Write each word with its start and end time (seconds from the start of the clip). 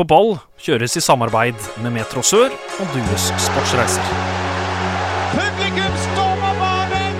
På 0.00 0.06
ball 0.08 0.30
kjøres 0.56 0.94
i 0.96 1.00
samarbeid 1.04 1.58
med 1.84 1.92
Metro 1.92 2.22
Sør 2.24 2.48
og 2.80 2.92
Dues 2.94 3.24
Sportsreiser. 3.44 4.06
Publikum 5.34 5.96
stormer 6.06 6.54
banen! 6.56 7.18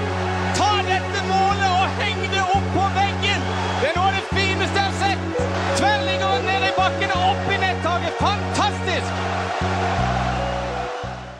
Ta 0.56 0.68
dette 0.86 1.24
målet 1.26 1.66
og 1.68 1.98
heng 1.98 2.22
det 2.32 2.40
opp 2.40 2.70
på 2.72 2.84
veggen! 2.94 3.42
Det 3.82 3.90
er 3.90 3.98
noe 3.98 4.06
av 4.06 4.14
det 4.16 4.22
fineste 4.30 4.80
jeg 4.80 4.86
har 4.86 4.94
sett! 4.96 5.42
Tverrliggeren 5.76 6.48
ned 6.48 6.64
i 6.70 6.72
bakken 6.78 7.12
og 7.18 7.26
opp 7.26 7.50
i 7.52 7.58
nettaket. 7.66 8.14
Fantastisk! 8.22 9.10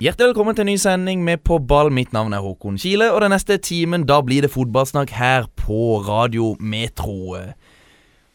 Hjertelig 0.05 0.29
velkommen 0.35 0.59
til 0.59 0.67
en 0.67 0.71
ny 0.75 0.77
sending 0.83 1.25
med 1.25 1.41
På 1.49 1.57
ball. 1.57 1.89
Mitt 1.89 2.13
navn 2.13 2.37
er 2.37 2.45
Håkon 2.45 2.77
Kile, 2.85 3.09
og 3.15 3.25
den 3.25 3.33
neste 3.33 3.57
timen 3.57 4.05
da 4.05 4.21
blir 4.21 4.45
det 4.45 4.53
fotballsnakk 4.53 5.17
her 5.17 5.49
på 5.57 6.03
Radio 6.05 6.53
Metro. 6.61 7.33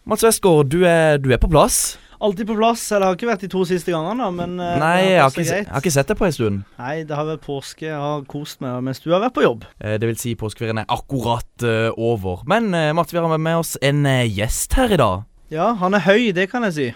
Mats 0.09 0.25
Westgård, 0.25 0.73
du 0.73 0.89
er, 0.89 1.21
du 1.21 1.29
er 1.29 1.37
på 1.37 1.53
plass? 1.53 1.99
Alltid 2.21 2.47
på 2.47 2.55
plass. 2.57 2.83
Eller 2.91 3.09
har 3.09 3.17
ikke 3.17 3.29
vært 3.29 3.43
de 3.45 3.49
to 3.51 3.63
siste 3.67 3.91
gangene, 3.91 4.23
da, 4.23 4.29
men 4.33 4.59
eh, 4.59 4.75
Nei, 4.81 4.93
det 5.01 5.09
jeg 5.11 5.21
har, 5.21 5.33
ikke, 5.33 5.45
jeg 5.49 5.69
har 5.71 5.83
ikke 5.83 5.95
sett 5.97 6.11
deg 6.11 6.19
på 6.19 6.27
en 6.27 6.35
stund. 6.37 6.61
Nei, 6.79 6.95
det 7.07 7.17
har 7.17 7.27
vært 7.27 7.43
påske. 7.45 7.87
Jeg 7.89 7.99
har 8.05 8.23
kost 8.31 8.61
meg 8.63 8.85
mens 8.85 9.03
du 9.03 9.09
har 9.13 9.23
vært 9.23 9.35
på 9.35 9.45
jobb. 9.45 9.65
Eh, 9.79 9.97
Det 10.01 10.11
vil 10.11 10.19
si 10.21 10.35
påskeferien 10.39 10.83
er 10.83 10.89
akkurat 10.91 11.65
uh, 11.65 11.89
over. 11.97 12.45
Men 12.49 12.71
uh, 12.75 12.93
Mats, 12.95 13.13
vi 13.13 13.19
har 13.19 13.37
med 13.37 13.59
oss 13.59 13.75
en 13.81 14.05
uh, 14.05 14.23
gjest 14.23 14.77
her 14.79 14.95
i 14.95 15.01
dag. 15.01 15.25
Ja, 15.53 15.73
han 15.79 15.93
er 15.93 16.05
høy, 16.07 16.31
det 16.35 16.49
kan 16.51 16.65
jeg 16.67 16.75
si. 16.77 16.87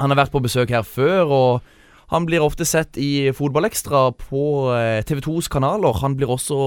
Han 0.00 0.10
har 0.10 0.24
vært 0.24 0.34
på 0.34 0.42
besøk 0.42 0.72
her 0.74 0.82
før, 0.84 1.30
og 1.30 1.72
han 2.12 2.26
blir 2.28 2.42
ofte 2.44 2.66
sett 2.68 2.98
i 3.00 3.30
Fotballekstra 3.34 4.08
på 4.18 4.42
eh, 4.74 5.00
TV2s 5.06 5.48
kanaler. 5.50 5.96
Han 6.02 6.16
blir 6.18 6.30
også 6.34 6.58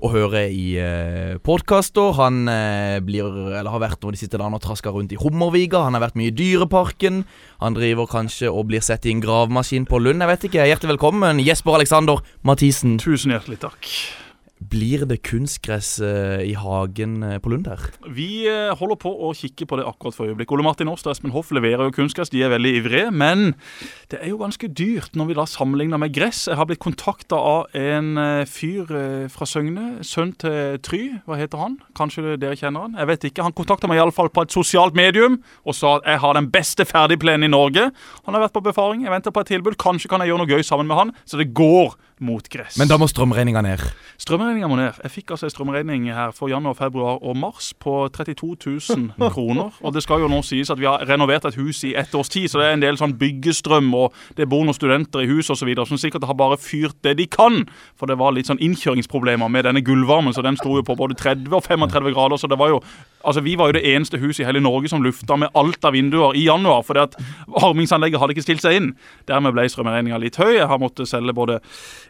å 0.00 0.10
høre 0.12 0.46
i 0.48 0.74
eh, 0.80 1.36
podkaster. 1.44 2.14
Han 2.18 2.48
eh, 2.50 2.98
blir, 3.04 3.28
eller 3.50 3.70
har 3.72 3.82
vært 3.82 4.02
nå 4.02 4.14
de 4.14 4.20
siste 4.20 4.38
dagene 4.38 4.58
og 4.58 4.64
traska 4.64 4.92
rundt 4.94 5.12
i 5.14 5.20
Hummerviga. 5.20 5.84
Han 5.86 5.98
har 5.98 6.06
vært 6.06 6.18
mye 6.20 6.32
i 6.32 6.36
Dyreparken. 6.36 7.22
Han 7.60 7.76
driver 7.76 8.10
kanskje 8.10 8.50
og 8.52 8.70
blir 8.70 8.84
sett 8.84 9.06
i 9.06 9.14
en 9.14 9.22
gravemaskin 9.24 9.88
på 9.90 10.00
Lund. 10.02 10.24
Jeg 10.24 10.32
vet 10.32 10.48
ikke. 10.50 10.66
Hjertelig 10.72 10.96
velkommen, 10.96 11.44
Jesper 11.44 11.80
Alexander 11.80 12.24
Mathisen. 12.46 12.98
Tusen 13.02 13.36
hjertelig 13.36 13.60
takk. 13.66 13.94
Blir 14.60 15.06
det 15.08 15.22
kunstgress 15.24 15.94
eh, 16.04 16.42
i 16.44 16.52
hagen 16.52 17.22
eh, 17.24 17.38
på 17.40 17.48
Lund 17.48 17.64
der? 17.64 17.80
Vi 18.12 18.44
eh, 18.44 18.68
holder 18.76 18.98
på 19.00 19.08
å 19.08 19.30
kikke 19.32 19.64
på 19.64 19.78
det 19.80 19.86
akkurat 19.88 20.12
for 20.12 20.28
øyeblikk. 20.28 20.52
Ole 20.52 20.66
Martin 20.66 20.90
Aas 20.92 21.06
og 21.06 21.14
Espen 21.14 21.32
Hoff 21.32 21.48
leverer 21.56 21.86
jo 21.88 21.94
kunstgress, 21.96 22.28
de 22.28 22.42
er 22.44 22.52
veldig 22.52 22.72
ivrige. 22.82 23.06
Men 23.08 23.54
det 24.12 24.18
er 24.20 24.28
jo 24.28 24.40
ganske 24.42 24.68
dyrt 24.68 25.16
når 25.16 25.30
vi 25.30 25.38
da 25.38 25.46
sammenligner 25.48 26.02
med 26.02 26.12
gress. 26.12 26.42
Jeg 26.50 26.60
har 26.60 26.68
blitt 26.68 26.82
kontakta 26.84 27.38
av 27.40 27.72
en 27.72 28.20
fyr 28.50 28.90
fra 29.32 29.48
Søgne, 29.48 30.04
sønn 30.04 30.34
til 30.42 30.76
Try. 30.84 31.00
Hva 31.24 31.40
heter 31.40 31.62
han? 31.62 31.78
Kanskje 31.96 32.36
dere 32.36 32.58
kjenner 32.58 32.84
han? 32.84 33.00
Jeg 33.00 33.10
vet 33.14 33.26
ikke. 33.30 33.46
Han 33.46 33.56
kontakta 33.56 33.88
meg 33.88 34.02
iallfall 34.02 34.28
på 34.28 34.44
et 34.44 34.52
sosialt 34.52 34.98
medium 34.98 35.40
og 35.64 35.78
sa 35.78 35.96
at 35.96 36.12
jeg 36.12 36.20
har 36.26 36.36
den 36.36 36.50
beste 36.52 36.84
ferdigplenen 36.84 37.48
i 37.48 37.52
Norge. 37.54 37.88
Han 38.28 38.36
har 38.36 38.44
vært 38.44 38.58
på 38.58 38.66
befaring, 38.68 39.08
jeg 39.08 39.16
venter 39.16 39.32
på 39.32 39.40
et 39.40 39.54
tilbud. 39.54 39.80
Kanskje 39.80 40.12
kan 40.12 40.20
jeg 40.20 40.34
gjøre 40.34 40.44
noe 40.44 40.52
gøy 40.52 40.68
sammen 40.68 40.90
med 40.90 41.00
han, 41.00 41.16
så 41.24 41.40
det 41.40 41.52
går 41.56 41.96
mot 42.20 42.48
gress. 42.52 42.76
Men 42.78 42.88
da 42.90 42.98
må 43.00 43.08
strømregninga 43.10 43.62
ned. 43.64 43.82
Strømregninga 44.20 44.68
må 44.68 44.76
ned. 44.78 44.98
Jeg 45.02 45.12
fikk 45.14 45.32
altså 45.34 45.48
en 45.48 45.54
strømregning 45.54 46.08
her 46.12 46.34
for 46.36 46.52
januar, 46.52 46.76
februar 46.78 47.20
og 47.24 47.36
mars 47.40 47.72
på 47.80 47.94
32 48.12 48.56
000 49.16 49.30
kroner. 49.34 49.72
Og 49.80 49.94
det 49.96 50.04
skal 50.04 50.24
jo 50.24 50.30
nå 50.30 50.42
sies 50.46 50.70
at 50.72 50.80
vi 50.80 50.88
har 50.88 51.04
renovert 51.08 51.48
et 51.48 51.58
hus 51.60 51.82
i 51.88 51.94
ett 51.98 52.14
års 52.14 52.28
tid, 52.32 52.48
så 52.52 52.60
det 52.60 52.68
er 52.68 52.76
en 52.78 52.84
del 52.84 53.00
sånn 53.00 53.16
byggestrøm, 53.20 53.92
og 53.96 54.16
det 54.36 54.48
bor 54.50 54.64
noen 54.66 54.76
studenter 54.76 55.24
i 55.24 55.30
huset 55.30 55.56
osv. 55.56 55.72
som 55.88 56.00
sikkert 56.00 56.28
har 56.28 56.36
bare 56.38 56.60
fyrt 56.60 56.98
det 57.06 57.16
de 57.20 57.26
kan. 57.30 57.64
For 57.98 58.10
det 58.10 58.18
var 58.20 58.36
litt 58.36 58.50
sånn 58.50 58.60
innkjøringsproblemer 58.60 59.48
med 59.48 59.66
denne 59.68 59.84
gulvvarmen, 59.84 60.36
så 60.36 60.44
den 60.44 60.60
sto 60.60 60.76
jo 60.76 60.84
på 60.86 60.98
både 60.98 61.16
30 61.18 61.48
og 61.56 61.64
35 61.64 62.12
grader. 62.12 62.40
Så 62.40 62.50
det 62.50 62.60
var 62.60 62.76
jo 62.76 62.82
Altså, 63.20 63.42
vi 63.44 63.52
var 63.52 63.68
jo 63.68 63.74
det 63.76 63.82
eneste 63.84 64.16
huset 64.16 64.40
i 64.40 64.46
hele 64.48 64.62
Norge 64.64 64.88
som 64.88 65.02
lufta 65.04 65.36
med 65.36 65.52
alt 65.54 65.84
av 65.84 65.92
vinduer 65.92 66.32
i 66.40 66.46
januar, 66.46 66.80
fordi 66.88 67.02
at 67.02 67.18
varmingsanlegget 67.52 68.16
hadde 68.16 68.32
ikke 68.32 68.44
stilt 68.46 68.64
seg 68.64 68.78
inn. 68.78 68.86
Dermed 69.28 69.52
ble 69.52 69.66
strømregninga 69.68 70.16
litt 70.22 70.38
høy. 70.40 70.54
Jeg 70.56 70.68
har 70.70 70.80
måttet 70.80 71.10
selge 71.10 71.34
både 71.36 71.58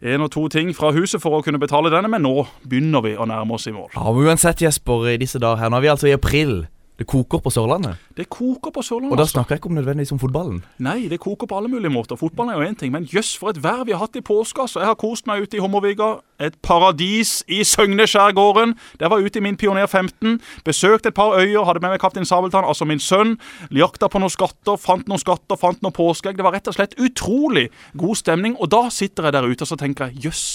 én 0.02 0.22
og 0.24 0.30
to 0.32 0.46
ting 0.48 0.72
fra 0.76 0.92
huset 0.96 1.20
for 1.20 1.36
å 1.36 1.42
kunne 1.44 1.60
betale 1.60 1.92
denne, 1.92 2.08
men 2.08 2.24
nå 2.24 2.46
begynner 2.64 3.04
vi 3.04 3.16
å 3.20 3.26
nærme 3.28 3.56
oss 3.56 3.68
i 3.68 3.74
mål. 3.76 3.90
Ja, 3.94 4.06
men 4.12 4.28
Uansett, 4.30 4.62
Jesper, 4.64 5.08
i 5.12 5.18
disse 5.20 5.40
dager 5.42 5.60
her 5.60 5.72
Nå 5.72 5.80
er 5.80 5.84
vi 5.84 5.92
altså 5.92 6.08
i 6.08 6.16
april. 6.16 6.54
Det 7.00 7.06
koker 7.08 7.40
på 7.40 7.48
Sørlandet. 7.48 7.96
Det 8.12 8.26
koker 8.28 8.70
på 8.76 8.82
Sørlandet. 8.84 9.14
Og 9.14 9.16
da 9.16 9.22
altså. 9.22 9.32
snakker 9.38 9.54
jeg 9.54 9.58
ikke 9.62 9.68
om 9.70 9.74
nødvendigvis 9.78 10.12
om 10.12 10.18
fotballen. 10.20 10.58
Nei, 10.84 11.08
det 11.08 11.16
koker 11.20 11.48
på 11.48 11.56
alle 11.56 11.70
mulige 11.72 11.88
måter. 11.88 12.18
Fotballen 12.20 12.52
er 12.52 12.60
jo 12.60 12.68
én 12.68 12.76
ting, 12.76 12.92
men 12.92 13.06
jøss, 13.08 13.30
for 13.40 13.48
et 13.48 13.62
vær 13.64 13.86
vi 13.88 13.94
har 13.96 14.02
hatt 14.02 14.18
i 14.20 14.20
påska. 14.20 14.66
Så 14.68 14.82
jeg 14.82 14.90
har 14.90 14.98
kost 15.00 15.24
meg 15.26 15.40
ute 15.40 15.56
i 15.56 15.62
Hummerviga. 15.64 16.18
Et 16.36 16.52
paradis 16.60 17.38
i 17.48 17.62
Søgneskjærgården. 17.64 18.74
Der 19.00 19.08
var 19.08 19.16
jeg 19.16 19.32
ute 19.32 19.40
i 19.40 19.42
min 19.46 19.56
Pioner 19.56 19.86
15. 19.86 20.42
Besøkte 20.64 21.08
et 21.08 21.16
par 21.16 21.38
øyer, 21.40 21.64
hadde 21.64 21.80
med 21.80 21.94
meg 21.94 22.04
Kaptein 22.04 22.28
Sabeltann, 22.28 22.68
altså 22.68 22.84
min 22.84 23.00
sønn. 23.00 23.38
Jakta 23.72 24.12
på 24.12 24.20
noen 24.20 24.36
skatter, 24.36 24.76
fant 24.76 25.08
noen 25.08 25.24
skatter, 25.24 25.56
fant 25.56 25.80
noen 25.80 25.96
påskeegg. 25.96 26.36
Det 26.36 26.44
var 26.44 26.52
rett 26.52 26.68
og 26.68 26.76
slett 26.76 26.98
utrolig 27.00 27.70
god 27.96 28.20
stemning. 28.20 28.60
Og 28.60 28.68
da 28.76 28.90
sitter 28.92 29.30
jeg 29.30 29.38
der 29.38 29.48
ute 29.48 29.64
og 29.64 29.72
så 29.72 29.80
tenker 29.80 30.12
jeg 30.12 30.28
jøss. 30.28 30.46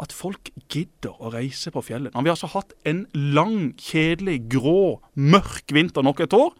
At 0.00 0.12
folk 0.16 0.50
gidder 0.72 1.16
å 1.20 1.32
reise 1.34 1.72
på 1.74 1.82
fjellet. 1.84 2.14
Når 2.14 2.24
vi 2.24 2.30
har 2.30 2.38
altså 2.38 2.52
hatt 2.54 2.72
en 2.88 3.06
lang, 3.12 3.72
kjedelig, 3.80 4.44
grå, 4.52 5.00
mørk 5.14 5.74
vinter 5.74 6.04
nok 6.06 6.24
et 6.24 6.36
år. 6.36 6.52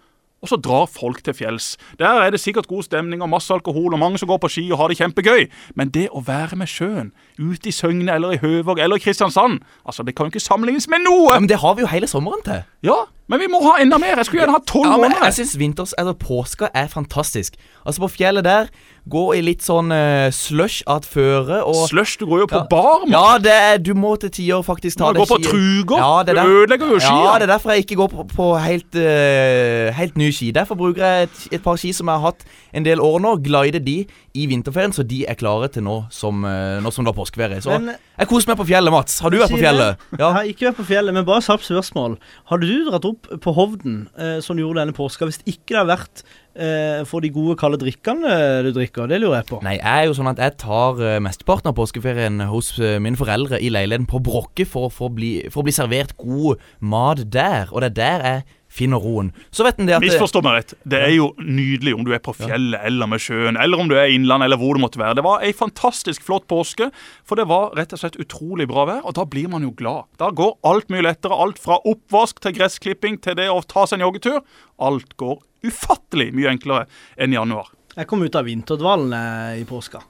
Og 0.42 0.50
så 0.50 0.58
drar 0.58 0.88
folk 0.90 1.20
til 1.22 1.36
fjells. 1.38 1.76
Der 2.00 2.18
er 2.24 2.32
det 2.34 2.40
sikkert 2.42 2.66
god 2.66 2.82
stemning 2.82 3.22
og 3.22 3.30
masse 3.30 3.54
alkohol 3.54 3.94
og 3.94 4.00
mange 4.02 4.18
som 4.18 4.26
går 4.26 4.40
på 4.42 4.50
ski 4.50 4.64
og 4.72 4.80
har 4.80 4.90
det 4.90 4.98
kjempegøy. 4.98 5.46
Men 5.78 5.92
det 5.94 6.08
å 6.10 6.22
være 6.26 6.58
med 6.58 6.70
sjøen, 6.70 7.12
ute 7.38 7.70
i 7.70 7.74
Søgne 7.74 8.10
eller 8.10 8.34
i 8.34 8.40
Høvåg 8.42 8.82
eller 8.82 8.98
i 8.98 9.04
Kristiansand, 9.04 9.60
altså 9.86 10.02
det 10.02 10.16
kan 10.18 10.26
jo 10.26 10.34
ikke 10.34 10.42
sammenlignes 10.42 10.90
med 10.90 11.06
noe! 11.06 11.30
Ja, 11.30 11.38
men 11.38 11.50
det 11.50 11.60
har 11.62 11.78
vi 11.78 11.86
jo 11.86 11.92
hele 11.92 12.10
sommeren 12.10 12.42
til. 12.42 12.66
Ja, 12.82 13.04
men 13.28 13.40
vi 13.40 13.46
må 13.48 13.60
ha 13.62 13.76
enda 13.80 13.98
mer. 13.98 14.16
Jeg 14.16 14.26
skulle 14.26 14.42
gjerne 14.42 14.52
hatt 14.58 14.66
tolv 14.66 14.84
Ja, 14.90 14.96
men 14.98 15.10
måneder. 15.12 15.24
jeg 15.30 15.34
syns 15.38 15.58
vinters, 15.58 15.94
eller 15.98 16.12
påska 16.14 16.68
er 16.74 16.86
fantastisk. 16.88 17.54
Altså 17.86 18.00
På 18.02 18.08
fjellet 18.10 18.44
der, 18.44 18.66
gå 19.08 19.34
i 19.34 19.40
litt 19.42 19.62
sånn 19.66 19.90
uh, 19.90 20.30
slush 20.30 20.82
at 20.86 21.02
føre 21.04 21.62
og 21.66 21.88
Slush, 21.88 22.18
du 22.20 22.26
går 22.26 22.40
jo 22.44 22.46
på 22.46 22.60
Ja. 22.60 22.66
bar, 22.70 23.00
mann. 23.06 23.10
Ja, 23.10 23.38
det 23.42 23.52
er, 23.52 23.78
du 23.78 23.94
må 23.94 24.16
til 24.20 24.30
tider 24.30 24.62
faktisk 24.62 24.98
ta 24.98 25.12
Du 25.12 25.18
må 25.18 25.24
går 25.26 25.38
på 25.38 25.48
truger. 25.48 25.98
Ja, 25.98 26.22
det 26.22 26.36
er 26.36 26.42
Du 26.44 26.60
ødelegger 26.62 26.86
jo 26.92 26.98
skia. 27.00 27.16
Ja, 27.24 27.32
det 27.38 27.48
er 27.48 27.52
derfor 27.56 27.70
jeg 27.72 27.82
ikke 27.86 27.96
går 28.02 28.08
på, 28.12 28.26
på 28.36 28.46
helt, 28.62 28.94
uh, 28.94 29.92
helt 29.96 30.16
nye 30.20 30.32
ski. 30.32 30.50
Derfor 30.54 30.74
bruker 30.78 31.02
jeg 31.02 31.22
et, 31.30 31.42
et 31.58 31.62
par 31.64 31.76
ski 31.80 31.92
som 31.96 32.06
jeg 32.12 32.14
har 32.20 32.30
hatt 32.32 32.44
en 32.74 32.84
del 32.86 33.00
år 33.02 33.18
nå. 33.24 33.34
Glider 33.42 33.82
de 33.82 33.96
i 34.34 34.46
vinterferien, 34.46 34.92
så 34.94 35.02
de 35.02 35.24
er 35.28 35.34
klare 35.34 35.68
til 35.72 35.82
nå 35.82 36.04
som, 36.14 36.44
uh, 36.46 36.78
nå 36.84 36.92
som 36.94 37.04
det 37.04 37.10
er 37.14 37.18
påskeferie. 37.18 37.60
Så 37.64 37.74
Men- 37.80 37.96
jeg 38.18 38.28
koser 38.28 38.52
meg 38.52 38.58
på 38.60 38.68
fjellet, 38.70 38.92
Mats. 38.92 39.18
Har 39.20 39.30
du 39.30 39.38
vært 39.38 39.50
på 39.50 39.58
fjellet? 39.58 39.96
fjellet? 39.98 40.18
Jeg 40.22 40.32
har 40.38 40.44
ikke 40.52 40.66
vært 40.70 40.76
på 40.78 40.86
fjellet, 40.92 41.14
men 41.14 41.24
bare 41.26 41.40
kjapt 41.42 41.66
spørsmål. 41.66 42.18
Har 42.52 42.58
du 42.62 42.70
dratt 42.90 43.04
opp 43.04 43.11
på 43.14 43.52
Hovden, 43.56 44.06
eh, 44.18 44.38
som 44.44 44.56
du 44.56 44.62
gjorde 44.64 44.82
denne 44.82 44.96
påska, 44.96 45.28
hvis 45.28 45.40
ikke 45.44 45.72
det 45.72 45.78
hadde 45.80 45.92
vært 45.92 46.22
eh, 46.54 47.02
for 47.08 47.24
de 47.24 47.30
gode, 47.34 47.56
kalde 47.60 47.80
drikkene 47.82 48.36
du 48.66 48.70
drikker? 48.76 49.10
Det 49.10 49.20
lurer 49.22 49.40
jeg 49.40 49.48
på. 49.50 49.60
Nei, 49.64 49.76
jeg 49.78 49.92
er 49.92 50.08
jo 50.08 50.16
sånn 50.18 50.32
at 50.32 50.42
jeg 50.42 50.56
tar 50.62 51.02
eh, 51.02 51.20
mesteparten 51.24 51.72
av 51.72 51.76
påskeferien 51.78 52.42
hos 52.50 52.74
eh, 52.80 52.98
mine 53.02 53.20
foreldre 53.20 53.60
i 53.60 53.70
leiligheten 53.72 54.08
på 54.10 54.22
Brokke 54.24 54.66
for, 54.68 54.90
å 54.92 55.12
bli, 55.12 55.34
for 55.52 55.62
å 55.62 55.68
bli 55.68 55.76
servert 55.76 56.16
god 56.20 56.62
mat 56.80 57.24
der. 57.32 57.72
Og 57.72 57.84
det 57.84 57.92
er 57.92 57.98
der 58.00 58.28
jeg 58.28 58.44
finner 58.72 59.02
roen. 59.02 59.30
Så 59.52 59.66
vet 59.66 59.80
en 59.80 59.88
det 59.88 59.96
at 59.98 60.04
Misforstå 60.04 60.40
meg 60.44 60.56
rett. 60.56 60.74
Det 60.88 61.00
er 61.04 61.12
jo 61.12 61.28
nydelig 61.38 61.92
om 61.96 62.06
du 62.06 62.12
er 62.16 62.22
på 62.24 62.32
fjellet 62.36 62.80
eller 62.88 63.10
med 63.10 63.20
sjøen, 63.22 63.58
eller 63.60 63.82
om 63.82 63.90
du 63.90 63.96
er 63.98 64.08
i 64.08 64.16
innlandet 64.16 64.48
eller 64.48 64.60
hvor 64.62 64.78
det 64.78 64.84
måtte 64.86 65.00
være. 65.02 65.18
Det 65.20 65.24
var 65.26 65.44
ei 65.44 65.52
fantastisk 65.56 66.24
flott 66.24 66.46
påske, 66.50 66.88
for 67.28 67.40
det 67.40 67.46
var 67.50 67.74
rett 67.78 67.92
og 67.92 68.00
slett 68.00 68.16
utrolig 68.22 68.68
bra 68.70 68.86
vær, 68.88 69.02
og 69.04 69.16
da 69.18 69.26
blir 69.28 69.50
man 69.52 69.66
jo 69.66 69.74
glad. 69.76 70.08
Da 70.20 70.30
går 70.32 70.56
alt 70.68 70.88
mye 70.92 71.04
lettere. 71.04 71.36
Alt 71.36 71.60
fra 71.60 71.78
oppvask 71.88 72.40
til 72.44 72.56
gressklipping 72.56 73.20
til 73.24 73.36
det 73.38 73.50
å 73.52 73.60
ta 73.66 73.84
seg 73.86 74.00
en 74.00 74.06
joggetur. 74.08 74.40
Alt 74.82 75.16
går 75.20 75.40
ufattelig 75.68 76.30
mye 76.34 76.50
enklere 76.56 76.88
enn 77.20 77.34
i 77.34 77.38
januar. 77.38 77.70
Jeg 77.92 78.08
kom 78.08 78.24
ut 78.24 78.36
av 78.38 78.48
vinterdvalen 78.48 79.12
eh, 79.12 79.60
i 79.60 79.66
påska. 79.68 80.00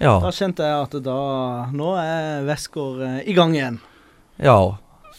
Ja. 0.00 0.14
Da 0.24 0.30
kjente 0.32 0.64
jeg 0.64 0.86
at 0.86 0.94
da 1.04 1.16
Nå 1.76 1.90
er 2.00 2.46
Westgård 2.48 3.02
eh, 3.04 3.18
i 3.28 3.36
gang 3.36 3.52
igjen. 3.58 3.82
ja. 4.40 4.60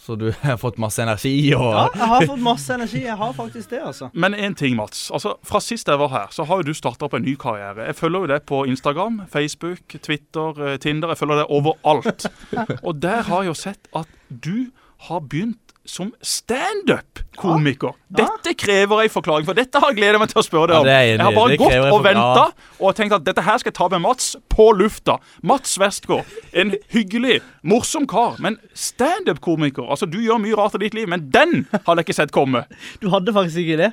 Så 0.02 0.16
du 0.16 0.32
har 0.42 0.58
fått 0.58 0.80
masse 0.82 1.02
energi 1.04 1.34
og 1.54 1.68
Ja, 1.68 1.86
jeg 1.94 2.10
har 2.10 2.26
fått 2.26 2.42
masse 2.42 2.74
energi. 2.74 3.04
Jeg 3.06 3.18
har 3.20 3.34
faktisk 3.38 3.70
det, 3.70 3.82
altså. 3.86 4.10
Men 4.14 4.34
én 4.34 4.56
ting, 4.58 4.76
Mats. 4.80 5.10
Altså, 5.14 5.36
Fra 5.46 5.62
sist 5.62 5.88
jeg 5.92 6.02
var 6.02 6.10
her, 6.14 6.32
så 6.34 6.46
har 6.50 6.62
jo 6.62 6.72
du 6.72 6.74
starta 6.78 7.06
opp 7.06 7.18
en 7.20 7.26
ny 7.26 7.36
karriere. 7.40 7.86
Jeg 7.92 8.00
følger 8.00 8.26
jo 8.26 8.32
det 8.34 8.40
på 8.50 8.64
Instagram, 8.72 9.22
Facebook, 9.32 9.98
Twitter, 10.02 10.64
eh, 10.66 10.78
Tinder. 10.82 11.14
Jeg 11.14 11.22
følger 11.22 11.44
det 11.44 11.50
overalt. 11.54 12.26
Og 12.88 13.02
der 13.02 13.22
har 13.30 13.44
jeg 13.46 13.54
jo 13.54 13.58
sett 13.62 13.92
at 13.96 14.10
du 14.30 14.72
har 15.08 15.22
begynt 15.22 15.71
som 15.92 16.12
standup-komiker. 16.24 17.94
Ja. 18.16 18.24
Dette 18.24 18.54
krever 18.60 19.02
en 19.04 19.12
forklaring, 19.12 19.46
for 19.48 19.58
dette 19.58 19.80
har 19.82 19.92
jeg 19.92 19.98
gledet 20.00 20.22
meg 20.22 20.32
til 20.32 20.40
å 20.40 20.44
spørre 20.46 20.70
deg 20.72 20.80
om. 20.82 20.88
er 20.88 21.08
jeg 21.10 21.20
har 21.20 21.36
bare 21.36 21.58
gått 21.60 21.88
og 21.92 22.04
venta 22.06 22.46
og 22.80 22.96
tenkt 22.98 23.16
at 23.18 23.26
dette 23.28 23.44
her 23.44 23.60
skal 23.60 23.72
jeg 23.74 23.78
ta 23.80 23.88
med 23.92 24.04
Mats 24.06 24.30
på 24.52 24.70
lufta. 24.78 25.18
Mats 25.44 25.76
Westgård, 25.82 26.28
en 26.54 26.74
hyggelig, 26.94 27.40
morsom 27.68 28.08
kar, 28.10 28.38
men 28.44 28.58
standup-komiker. 28.74 29.84
Altså, 29.92 30.08
Du 30.12 30.20
gjør 30.24 30.40
mye 30.44 30.56
rart 30.60 30.76
i 30.80 30.84
ditt 30.86 30.96
liv, 30.98 31.10
men 31.12 31.28
den 31.32 31.66
hadde 31.74 31.98
jeg 32.02 32.08
ikke 32.10 32.20
sett 32.22 32.32
komme. 32.36 32.64
Du 33.02 33.10
hadde 33.12 33.34
faktisk 33.36 33.64
ikke 33.66 33.80
det. 33.82 33.92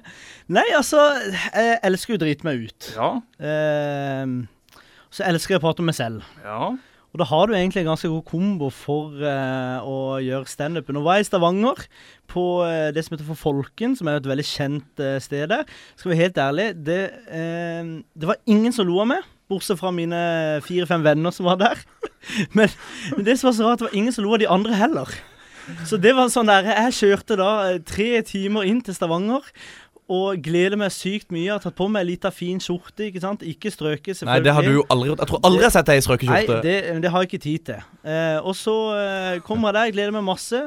Nei, 0.53 0.65
altså 0.77 1.01
Jeg 1.55 1.79
elsker 1.83 2.15
jo 2.15 2.19
å 2.21 2.23
drite 2.27 2.47
meg 2.47 2.69
ut. 2.69 2.93
Ja, 2.95 3.11
Eh, 3.39 4.27
så 5.15 5.25
elsker 5.25 5.55
jeg 5.57 5.61
å 5.63 5.67
prate 5.67 5.81
om 5.83 5.89
meg 5.89 5.97
selv. 5.99 6.23
ja. 6.45 6.77
Og 7.13 7.23
da 7.23 7.27
har 7.31 7.49
du 7.49 7.55
egentlig 7.57 7.81
en 7.83 7.89
ganske 7.89 8.11
god 8.13 8.25
kombo 8.29 8.69
for 8.75 9.15
uh, 9.23 9.79
å 9.81 10.19
gjøre 10.21 10.51
standupen. 10.51 10.97
Nå 10.99 11.03
var 11.07 11.17
jeg 11.17 11.25
i 11.25 11.29
Stavanger, 11.31 11.87
på 12.29 12.45
uh, 12.61 12.91
det 12.93 13.05
som 13.05 13.17
heter 13.17 13.29
For 13.31 13.41
Folken, 13.41 13.97
som 13.97 14.11
er 14.11 14.21
et 14.21 14.29
veldig 14.29 14.45
kjent 14.45 15.01
uh, 15.01 15.17
sted 15.25 15.49
der. 15.55 15.65
Skal 15.97 16.11
vi 16.11 16.15
være 16.15 16.27
helt 16.27 16.43
ærlig, 16.45 16.69
det, 16.85 17.01
det 18.13 18.29
var 18.29 18.41
ingen 18.45 18.77
som 18.77 18.89
lo 18.89 19.01
av 19.05 19.11
meg. 19.15 19.33
Bortsett 19.49 19.81
fra 19.81 19.95
mine 19.95 20.21
fire-fem 20.67 21.07
venner 21.07 21.33
som 21.33 21.49
var 21.49 21.57
der. 21.63 21.81
men, 22.57 22.69
men 23.15 23.25
det 23.25 23.39
som 23.41 23.49
var 23.49 23.57
så 23.57 23.71
rart, 23.71 23.81
det 23.81 23.89
var 23.89 23.97
ingen 23.97 24.13
som 24.13 24.27
lo 24.27 24.37
av 24.37 24.43
de 24.45 24.53
andre 24.59 24.77
heller. 24.77 25.19
Så 25.89 25.99
det 26.01 26.15
var 26.17 26.31
sånn 26.33 26.49
der 26.49 26.65
Jeg 26.65 26.95
kjørte 26.97 27.37
da 27.37 27.51
tre 27.87 28.23
timer 28.27 28.69
inn 28.69 28.81
til 28.85 28.97
Stavanger. 28.97 29.45
Og 30.09 30.41
gleder 30.41 30.79
meg 30.81 30.93
sykt 30.95 31.33
mye. 31.35 31.51
Har 31.53 31.61
tatt 31.61 31.77
på 31.77 31.85
meg 31.93 32.07
ei 32.07 32.15
lita 32.15 32.31
fin 32.33 32.61
skjorte. 32.63 33.11
ikke 33.11 33.21
sant? 33.21 33.43
Ikke 33.45 33.73
strøket, 33.73 34.17
selvfølgelig. 34.17 34.41
Nei, 34.41 34.45
det 34.47 34.55
har 34.57 34.65
du 34.65 34.79
jo 34.79 34.85
aldri 34.89 35.11
gjort. 35.11 35.21
Jeg 35.21 35.31
tror 35.31 35.43
aldri 35.45 35.61
jeg 35.61 35.69
har 35.69 35.75
sett 35.75 35.91
deg 35.91 36.01
i 36.01 36.05
strøkeskjorte. 36.07 36.55
Nei, 36.55 36.63
det, 36.65 37.03
det 37.05 37.11
har 37.13 37.25
jeg 37.25 37.29
ikke 37.29 37.43
tid 37.45 37.67
til. 37.69 37.83
Eh, 38.09 38.39
og 38.41 38.57
så 38.57 38.77
eh, 38.97 39.41
kommer 39.45 39.69
jeg 39.69 39.77
der, 39.77 39.97
gleder 39.99 40.17
meg 40.17 40.25
masse. 40.31 40.63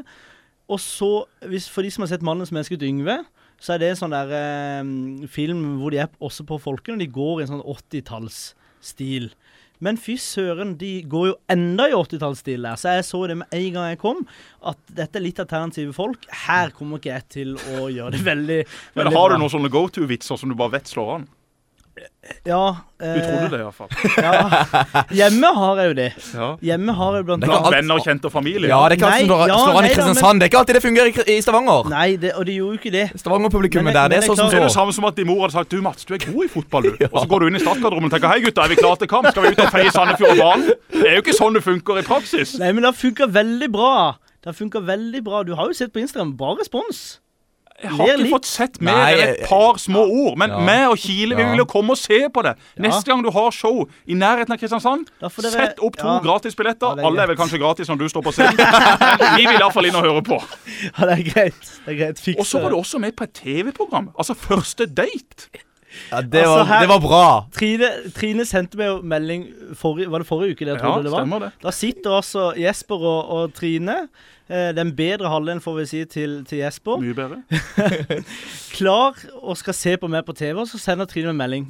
Og 0.72 0.80
så, 0.80 1.12
hvis, 1.50 1.66
for 1.74 1.82
de 1.82 1.90
som 1.92 2.06
har 2.06 2.12
sett 2.14 2.24
'Mannen 2.24 2.46
som 2.48 2.60
elsket 2.62 2.86
Yngve', 2.86 3.24
så 3.62 3.74
er 3.74 3.82
det 3.82 3.90
en 3.92 4.00
sånn 4.00 4.14
der 4.14 4.30
eh, 4.38 5.28
film 5.30 5.82
hvor 5.82 5.94
de 5.94 6.02
er 6.02 6.14
også 6.22 6.46
på 6.46 6.62
Folken, 6.62 6.96
og 6.98 7.02
de 7.02 7.10
går 7.10 7.42
i 7.42 7.46
en 7.46 7.52
sånn 7.56 7.66
80-tallsstil. 7.66 9.32
Men 9.82 9.98
fy 9.98 10.16
søren, 10.22 10.76
de 10.78 10.92
går 11.10 11.28
jo 11.32 11.36
enda 11.52 11.88
i 11.90 11.96
80-tallsstil 11.98 12.68
der. 12.68 12.78
Så 12.78 12.96
jeg 13.00 13.08
så 13.08 13.24
det 13.32 13.38
med 13.42 13.58
en 13.58 13.70
gang 13.76 13.92
jeg 13.92 14.02
kom, 14.04 14.24
at 14.72 14.96
dette 15.02 15.18
er 15.18 15.26
litt 15.26 15.42
alternative 15.42 15.96
folk. 15.98 16.26
Her 16.46 16.74
kommer 16.78 17.02
ikke 17.02 17.16
jeg 17.16 17.28
til 17.34 17.56
å 17.76 17.90
gjøre 17.90 18.14
det 18.16 18.24
veldig, 18.28 18.60
veldig 18.94 19.10
Men 19.10 19.18
har 19.18 19.34
du 19.34 19.42
noen 19.42 19.54
sånne 19.54 19.74
go 19.74 19.88
to-vitser 19.90 20.38
som 20.38 20.54
du 20.54 20.58
bare 20.60 20.78
vet 20.78 20.92
slår 20.92 21.16
an? 21.18 21.30
Ja, 22.46 22.76
Du 23.02 23.06
eh, 23.06 23.18
trodde 23.26 23.50
det 23.52 23.60
iallfall. 23.64 23.90
Ja. 24.22 25.04
Hjemme 25.10 25.50
har 25.58 25.80
jeg 25.82 25.90
jo 25.90 25.96
det. 25.98 26.08
Ja. 26.36 26.48
Hjemme 26.62 26.94
har 26.98 27.16
jeg 27.18 27.26
blant 27.28 27.44
Det 27.44 27.50
annet 27.50 27.68
alt- 27.68 27.76
Venner, 27.76 28.02
kjente 28.06 28.30
og 28.30 28.34
familie. 28.34 28.70
Ja, 28.70 28.80
det 28.90 28.96
er 28.96 29.00
ikke 29.00 29.10
alltid 29.10 29.32
som 29.32 29.42
Nei, 29.42 29.48
slår 29.48 29.74
ja, 29.74 29.80
an 29.80 29.88
i 29.88 29.92
Kristiansand. 29.92 30.28
Men... 30.28 30.40
Det 30.42 30.46
er 30.46 30.52
ikke 30.52 30.62
alltid 30.62 30.78
det 30.78 30.84
fungerer 30.86 31.32
i, 31.34 31.38
Stavanger. 31.46 31.90
Nei, 31.94 32.08
det, 32.22 32.34
og 32.38 32.46
de 32.48 32.56
gjorde 32.58 32.78
jo 32.78 32.82
ikke 32.82 32.94
det. 32.96 33.06
Stavanger-publikummet 33.24 33.98
der, 33.98 34.14
det 34.14 34.20
er 34.20 34.26
det 34.26 34.30
som 34.30 34.38
så. 34.40 34.50
Det 34.54 34.60
er 34.62 34.68
det 34.68 34.76
samme 34.76 34.96
som 34.98 35.10
at 35.10 35.18
din 35.18 35.30
mor 35.32 35.44
hadde 35.46 35.58
sagt 35.58 35.74
Du 35.74 35.82
Mats, 35.82 36.06
du 36.06 36.14
er 36.18 36.24
god 36.26 36.46
i 36.46 36.52
fotball, 36.54 36.90
du. 36.90 37.06
Og 37.14 37.18
så 37.20 37.26
går 37.34 37.40
du 37.46 37.50
inn 37.52 37.60
i 37.60 37.64
startgarderoben 37.64 38.10
og 38.12 38.16
tenker 38.16 38.34
Hei 38.34 38.40
gutta, 38.46 38.66
er 38.66 38.74
vi 38.76 38.80
klare 38.82 39.02
til 39.02 39.12
kamp? 39.12 39.30
Skal 39.34 39.48
vi 39.48 39.54
ut 39.56 39.64
og 39.66 39.74
feie 39.74 39.94
Sandefjord 39.98 40.36
og 40.38 40.44
banen? 40.46 40.72
Det 40.94 41.08
er 41.10 41.18
jo 41.18 41.26
ikke 41.26 41.38
sånn 41.38 41.58
det 41.58 41.66
funker 41.66 42.02
i 42.02 42.06
praksis. 42.06 42.56
Nei, 42.62 42.72
men 42.78 42.86
det 42.86 42.94
funker 43.02 43.34
veldig 43.34 43.72
bra. 43.74 43.94
Det 44.46 44.56
funker 44.58 44.86
veldig 44.86 45.22
bra. 45.26 45.44
Du 45.46 45.54
har 45.58 45.70
jo 45.70 45.78
sett 45.78 45.94
på 45.94 46.02
Instagram. 46.02 46.36
Bra 46.38 46.56
respons. 46.58 47.20
Jeg 47.82 47.92
har 47.98 48.12
ikke 48.14 48.30
fått 48.34 48.50
sett 48.50 48.80
mer 48.84 49.02
enn 49.10 49.22
et 49.26 49.44
par 49.50 49.80
små 49.82 50.04
ord. 50.06 50.38
Men 50.42 50.54
meg 50.68 50.88
og 50.92 51.00
Kile 51.02 51.38
vi 51.38 51.46
vil 51.52 51.64
jo 51.64 51.68
komme 51.70 51.96
og 51.96 52.00
se 52.02 52.20
på 52.34 52.44
det. 52.46 52.54
Neste 52.82 53.10
gang 53.12 53.24
du 53.26 53.32
har 53.34 53.50
show 53.56 53.84
i 54.06 54.18
nærheten 54.18 54.54
av 54.54 54.62
Kristiansand, 54.62 55.10
sett 55.48 55.82
opp 55.82 55.98
to 56.00 56.18
gratisbilletter. 56.26 57.02
Er 57.02 57.10
Alle 57.10 57.26
er 57.26 57.34
vel 57.34 57.40
kanskje 57.40 57.62
gratis 57.62 57.90
når 57.92 58.04
du 58.04 58.08
står 58.12 58.26
på 58.28 58.36
scenen. 58.36 58.62
Vi 59.40 59.48
vil 59.48 59.58
iallfall 59.58 59.90
inn 59.90 59.98
og 59.98 60.08
høre 60.08 60.24
på. 60.28 60.40
Ja, 60.92 61.10
det 61.10 61.18
er 61.18 61.26
greit. 61.32 61.74
Det 61.86 61.96
er 61.96 62.00
greit. 62.06 62.22
Fiks 62.22 62.40
Og 62.42 62.48
så 62.48 62.62
var 62.64 62.74
du 62.74 62.80
også 62.80 63.02
med 63.02 63.16
på 63.18 63.28
et 63.28 63.36
TV-program. 63.42 64.12
Altså 64.18 64.38
Første 64.38 64.86
date. 64.86 65.50
Ja, 66.12 66.22
det, 66.22 66.40
Altså, 66.42 66.56
var, 66.58 66.66
her- 66.70 66.80
det 66.86 66.90
var 66.90 67.00
bra. 67.04 67.24
Trine, 67.56 67.90
Trine 68.16 68.46
sendte 68.46 68.78
meg 68.80 68.88
jo 68.88 69.02
melding 69.02 69.46
forrige, 69.76 70.12
Var 70.12 70.24
det 70.24 70.28
forrige 70.28 70.52
uke? 70.56 70.66
Det 70.66 70.74
jeg 70.76 70.80
Ja, 70.82 70.86
trodde 70.88 71.04
det 71.04 71.12
var? 71.12 71.20
stemmer 71.26 71.40
det. 71.40 71.52
Da 71.64 71.72
sitter 71.72 72.12
altså 72.20 72.46
Jesper 72.58 72.96
og, 72.96 73.30
og 73.30 73.54
Trine, 73.54 73.98
eh, 74.50 74.72
den 74.76 74.96
bedre 74.96 75.30
halvdelen, 75.30 75.62
får 75.62 75.76
vi 75.82 75.86
si, 75.86 76.06
til, 76.06 76.46
til 76.46 76.58
Jesper, 76.64 76.98
Mye 77.04 77.14
bedre. 77.14 77.42
klar 78.78 79.16
og 79.42 79.58
skal 79.60 79.74
se 79.78 79.98
på 79.98 80.08
meg 80.12 80.26
på 80.28 80.34
TV, 80.38 80.56
og 80.64 80.68
så 80.72 80.80
sender 80.82 81.06
Trine 81.10 81.34
meg 81.34 81.42
melding. 81.44 81.70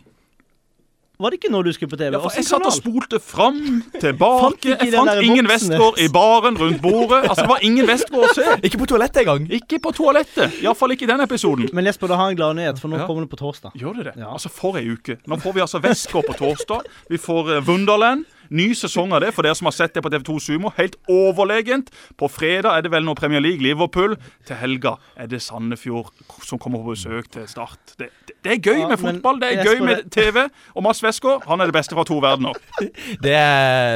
Var 1.21 1.29
det 1.33 1.37
ikke 1.39 1.51
nå 1.53 1.61
du 1.63 1.69
skulle 1.75 1.91
på 1.91 1.97
TV? 1.99 2.15
Ja, 2.15 2.21
for 2.23 2.33
jeg 2.35 2.47
satt 2.47 2.65
og 2.65 2.73
spolte 2.73 3.19
fram, 3.21 3.59
tilbake. 4.01 4.73
Jeg 4.81 4.91
fant 4.95 5.21
ingen 5.25 5.47
Westgård 5.51 5.99
i 6.01 6.07
baren 6.11 6.57
rundt 6.57 6.81
bordet. 6.81 7.21
Altså, 7.29 7.45
Det 7.45 7.49
var 7.53 7.65
ingen 7.67 7.85
Westgård 7.89 8.25
å 8.29 8.33
se. 8.35 8.47
Ikke 8.67 8.81
på 8.81 8.89
toalettet 8.89 9.21
engang. 9.23 9.45
Ikke 9.53 9.79
på 9.83 9.93
toalettet. 9.95 10.59
Iallfall 10.65 10.95
ikke 10.97 11.05
i 11.07 11.11
den 11.13 11.21
episoden. 11.27 11.69
Men 11.77 11.85
Jesper, 11.91 12.09
da 12.11 12.17
har 12.19 12.29
jeg 12.31 12.37
en 12.37 12.41
gladnyhet, 12.41 12.81
for 12.81 12.89
nå 12.91 12.99
Ja. 13.01 13.07
kommer 13.07 13.25
det 13.27 13.31
på 13.35 13.39
torsdag. 13.41 13.71
Gjør 13.77 13.97
det 14.01 14.05
det? 14.11 14.15
Ja. 14.23 14.33
Altså 14.33 14.49
For 14.51 14.77
ei 14.81 14.85
uke. 14.91 15.17
Nå 15.27 15.37
får 15.41 15.53
vi 15.57 15.61
altså 15.67 15.81
Westgård 15.85 16.25
på 16.31 16.37
torsdag. 16.41 16.89
Vi 17.09 17.17
får 17.21 17.55
eh, 17.57 17.61
Wunderland. 17.69 18.25
Ny 18.51 18.73
sesong 18.75 19.13
av 19.15 19.21
det 19.23 19.29
for 19.31 19.47
dere 19.47 19.55
som 19.55 19.69
har 19.69 19.75
sett 19.77 19.93
det 19.95 20.01
på 20.03 20.09
TV2 20.11 20.33
Sumo. 20.43 20.73
Helt 20.75 20.97
overlegent. 21.07 21.87
På 22.19 22.27
fredag 22.27 22.75
er 22.75 22.83
det 22.83 22.91
vel 22.91 23.05
noe 23.07 23.15
Premier 23.15 23.39
League, 23.39 23.63
Liverpool. 23.63 24.17
Til 24.47 24.59
helga 24.59 24.97
er 25.15 25.29
det 25.31 25.39
Sandefjord 25.45 26.11
som 26.43 26.59
kommer 26.59 26.83
på 26.83 26.91
besøk 26.91 27.29
til 27.31 27.47
Start. 27.47 27.95
Det, 27.95 28.09
det, 28.27 28.35
det 28.43 28.57
er 28.57 28.59
gøy 28.59 28.83
med 28.89 28.99
fotball, 28.99 29.39
det 29.39 29.53
er 29.53 29.69
gøy 29.69 29.79
med 29.85 30.09
TV. 30.11 30.43
Og 30.75 30.83
Mads 30.83 30.99
Westgård, 31.05 31.45
han 31.47 31.63
er 31.63 31.71
det 31.71 31.77
beste 31.77 31.95
fra 31.95 32.03
to 32.07 32.19
verdener. 32.23 32.57
Det, 33.21 33.37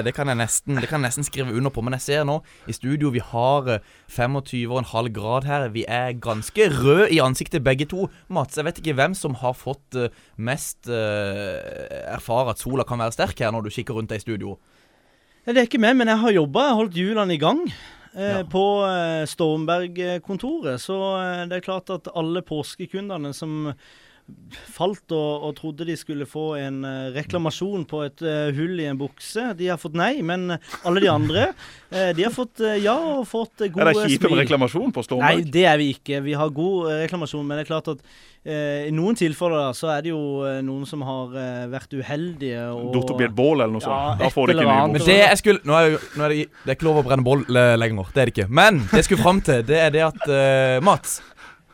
det, 0.06 0.12
kan 0.14 0.30
jeg 0.30 0.38
nesten, 0.38 0.78
det 0.78 0.88
kan 0.90 1.00
jeg 1.00 1.10
nesten 1.10 1.26
skrive 1.26 1.54
under 1.56 1.72
på. 1.74 1.82
Men 1.84 1.96
jeg 1.98 2.04
ser 2.06 2.26
nå 2.28 2.38
i 2.70 2.76
studio 2.76 3.10
vi 3.14 3.22
har 3.24 3.70
eh, 3.72 3.94
25,5 4.12 5.10
grad 5.16 5.48
her. 5.50 5.68
Vi 5.74 5.86
er 5.88 6.14
ganske 6.22 6.68
røde 6.72 7.10
i 7.14 7.20
ansiktet 7.24 7.64
begge 7.66 7.88
to. 7.90 8.08
Mats, 8.30 8.58
jeg 8.58 8.68
vet 8.68 8.80
ikke 8.82 8.96
hvem 9.00 9.16
som 9.18 9.38
har 9.42 9.56
fått 9.58 9.98
eh, 9.98 10.14
mest 10.38 10.90
uh, 10.92 10.96
erfare 12.12 12.54
at 12.54 12.62
sola 12.62 12.86
kan 12.88 13.02
være 13.02 13.16
sterk 13.16 13.40
her 13.42 13.54
når 13.56 13.66
du 13.66 13.74
kikker 13.74 13.98
rundt 13.98 14.12
deg 14.14 14.22
i 14.22 14.26
studio. 14.26 14.45
Det 15.46 15.58
er 15.60 15.68
ikke 15.68 15.82
meg, 15.82 15.94
men 16.00 16.10
jeg 16.10 16.22
har 16.24 16.34
jobba. 16.40 16.64
Jeg 16.66 16.74
har 16.74 16.80
holdt 16.82 16.98
hjulene 17.00 17.36
i 17.36 17.42
gang. 17.42 17.60
Eh, 18.16 18.32
Ja. 18.32 18.44
På 18.48 18.64
eh, 18.88 19.26
Stormberg-kontoret. 19.28 20.80
Så 20.82 20.96
eh, 21.20 21.44
det 21.52 21.58
er 21.60 21.66
klart 21.66 21.90
at 21.94 22.08
alle 22.16 22.42
påskekundene 22.42 23.34
som 23.36 23.74
falt 24.76 25.12
og, 25.14 25.46
og 25.46 25.54
trodde 25.58 25.86
de 25.88 25.96
skulle 26.00 26.26
få 26.30 26.56
en 26.58 26.82
eh, 26.88 27.10
reklamasjon 27.16 27.86
på 27.90 28.02
et 28.08 28.24
eh, 28.26 28.52
hull 28.56 28.80
i 28.82 28.88
en 28.90 29.00
bukse, 29.00 29.52
de 29.58 29.70
har 29.70 29.80
fått 29.82 29.98
nei. 29.98 30.14
Men 30.26 30.58
alle 30.58 31.04
de 31.04 31.10
andre, 31.12 31.50
eh, 31.92 32.12
de 32.18 32.26
har 32.26 32.34
fått 32.34 32.64
ja 32.82 32.96
og 32.96 33.26
fått 33.30 33.68
gode 33.68 33.74
smil. 33.76 33.84
Er 33.86 34.00
det 34.00 34.14
kjipe 34.16 34.32
med 34.32 34.42
reklamasjon 34.46 34.96
på 34.96 35.04
Stormberg? 35.06 35.44
Nei, 35.44 35.52
det 35.58 35.68
er 35.70 35.82
vi 35.82 35.92
ikke. 35.98 36.24
Vi 36.26 36.38
har 36.38 36.56
god 36.56 36.96
reklamasjon, 37.06 37.46
men 37.46 37.60
det 37.60 37.68
er 37.68 37.74
klart 37.74 37.94
at 37.96 38.08
i 38.46 38.92
noen 38.94 39.16
tilfeller 39.18 39.58
da, 39.58 39.70
så 39.74 39.88
er 39.90 40.04
det 40.06 40.12
jo 40.12 40.20
noen 40.62 40.84
som 40.86 41.02
har 41.02 41.32
vært 41.72 41.96
uheldige 41.98 42.68
og 42.70 42.92
Datt 42.94 43.14
opp 43.16 43.24
i 43.24 43.26
et 43.26 43.34
bål 43.34 43.64
eller 43.64 43.74
noe 43.74 43.82
Ja, 43.82 43.88
sånt. 43.88 44.20
Da 44.22 44.30
får 44.30 44.52
de 44.52 44.54
ikke 44.54 44.68
ny 44.68 45.00
bukse. 45.00 45.08
Det 45.10 45.16
jeg 45.18 45.40
skulle 45.42 45.66
Nå 45.66 45.80
er, 45.80 45.96
det, 45.96 46.02
nå 46.14 46.28
er 46.28 46.36
det, 46.36 46.44
det 46.62 46.70
er 46.70 46.78
ikke 46.78 46.86
lov 46.86 47.00
å 47.02 47.06
brenne 47.08 47.40
eh, 47.42 47.72
lenger. 47.82 48.12
Det 48.14 48.22
er 48.22 48.30
det 48.30 48.36
ikke. 48.36 48.52
Men 48.62 48.84
det 48.84 49.02
jeg 49.02 49.08
skulle 49.10 49.26
fram 49.26 49.42
til, 49.50 49.66
det 49.66 49.80
er 49.88 49.96
det 49.98 50.06
at 50.06 50.22
uh, 50.30 50.78
Mats 50.86 51.18